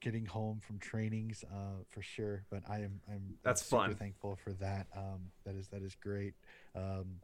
Getting 0.00 0.24
home 0.24 0.60
from 0.60 0.78
trainings, 0.78 1.44
uh, 1.52 1.82
for 1.88 2.00
sure. 2.02 2.44
But 2.50 2.62
I 2.68 2.78
am 2.78 3.00
I'm 3.10 3.34
That's 3.42 3.62
super 3.62 3.82
fun. 3.88 3.94
thankful 3.94 4.36
for 4.42 4.52
that. 4.54 4.86
Um, 4.96 5.30
that 5.44 5.54
is 5.54 5.68
that 5.68 5.82
is 5.82 5.94
great. 5.94 6.34
Um, 6.74 7.20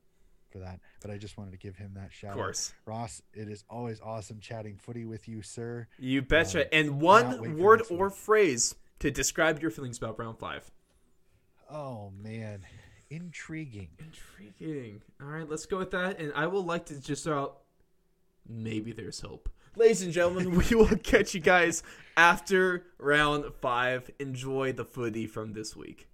for 0.50 0.58
that, 0.58 0.78
but 1.02 1.10
I 1.10 1.18
just 1.18 1.36
wanted 1.36 1.50
to 1.52 1.56
give 1.58 1.76
him 1.76 1.92
that 1.94 2.12
shout. 2.12 2.30
of 2.30 2.36
course. 2.36 2.72
out. 2.86 2.90
Ross, 2.92 3.22
it 3.34 3.48
is 3.48 3.64
always 3.68 4.00
awesome 4.00 4.38
chatting 4.38 4.76
footy 4.76 5.04
with 5.04 5.26
you, 5.26 5.42
sir. 5.42 5.88
You 5.98 6.22
betcha. 6.22 6.62
Um, 6.62 6.68
and 6.72 7.00
one 7.00 7.58
word 7.58 7.82
or 7.90 8.06
week. 8.06 8.16
phrase 8.16 8.74
to 9.00 9.10
describe 9.10 9.60
your 9.60 9.70
feelings 9.70 9.98
about 9.98 10.18
round 10.18 10.38
five. 10.38 10.70
Oh 11.70 12.12
man, 12.22 12.64
intriguing. 13.10 13.88
Intriguing. 13.98 15.02
All 15.20 15.28
right, 15.28 15.48
let's 15.48 15.66
go 15.66 15.78
with 15.78 15.90
that. 15.92 16.20
And 16.20 16.32
I 16.34 16.46
will 16.46 16.64
like 16.64 16.86
to 16.86 17.00
just 17.00 17.24
throw 17.24 17.42
out 17.42 17.58
maybe 18.48 18.92
there's 18.92 19.20
hope. 19.20 19.48
Ladies 19.78 20.00
and 20.00 20.10
gentlemen, 20.10 20.56
we 20.70 20.74
will 20.74 20.96
catch 20.96 21.34
you 21.34 21.40
guys 21.40 21.82
after 22.16 22.86
round 22.98 23.44
five. 23.60 24.10
Enjoy 24.18 24.72
the 24.72 24.86
footy 24.86 25.26
from 25.26 25.52
this 25.52 25.76
week. 25.76 26.08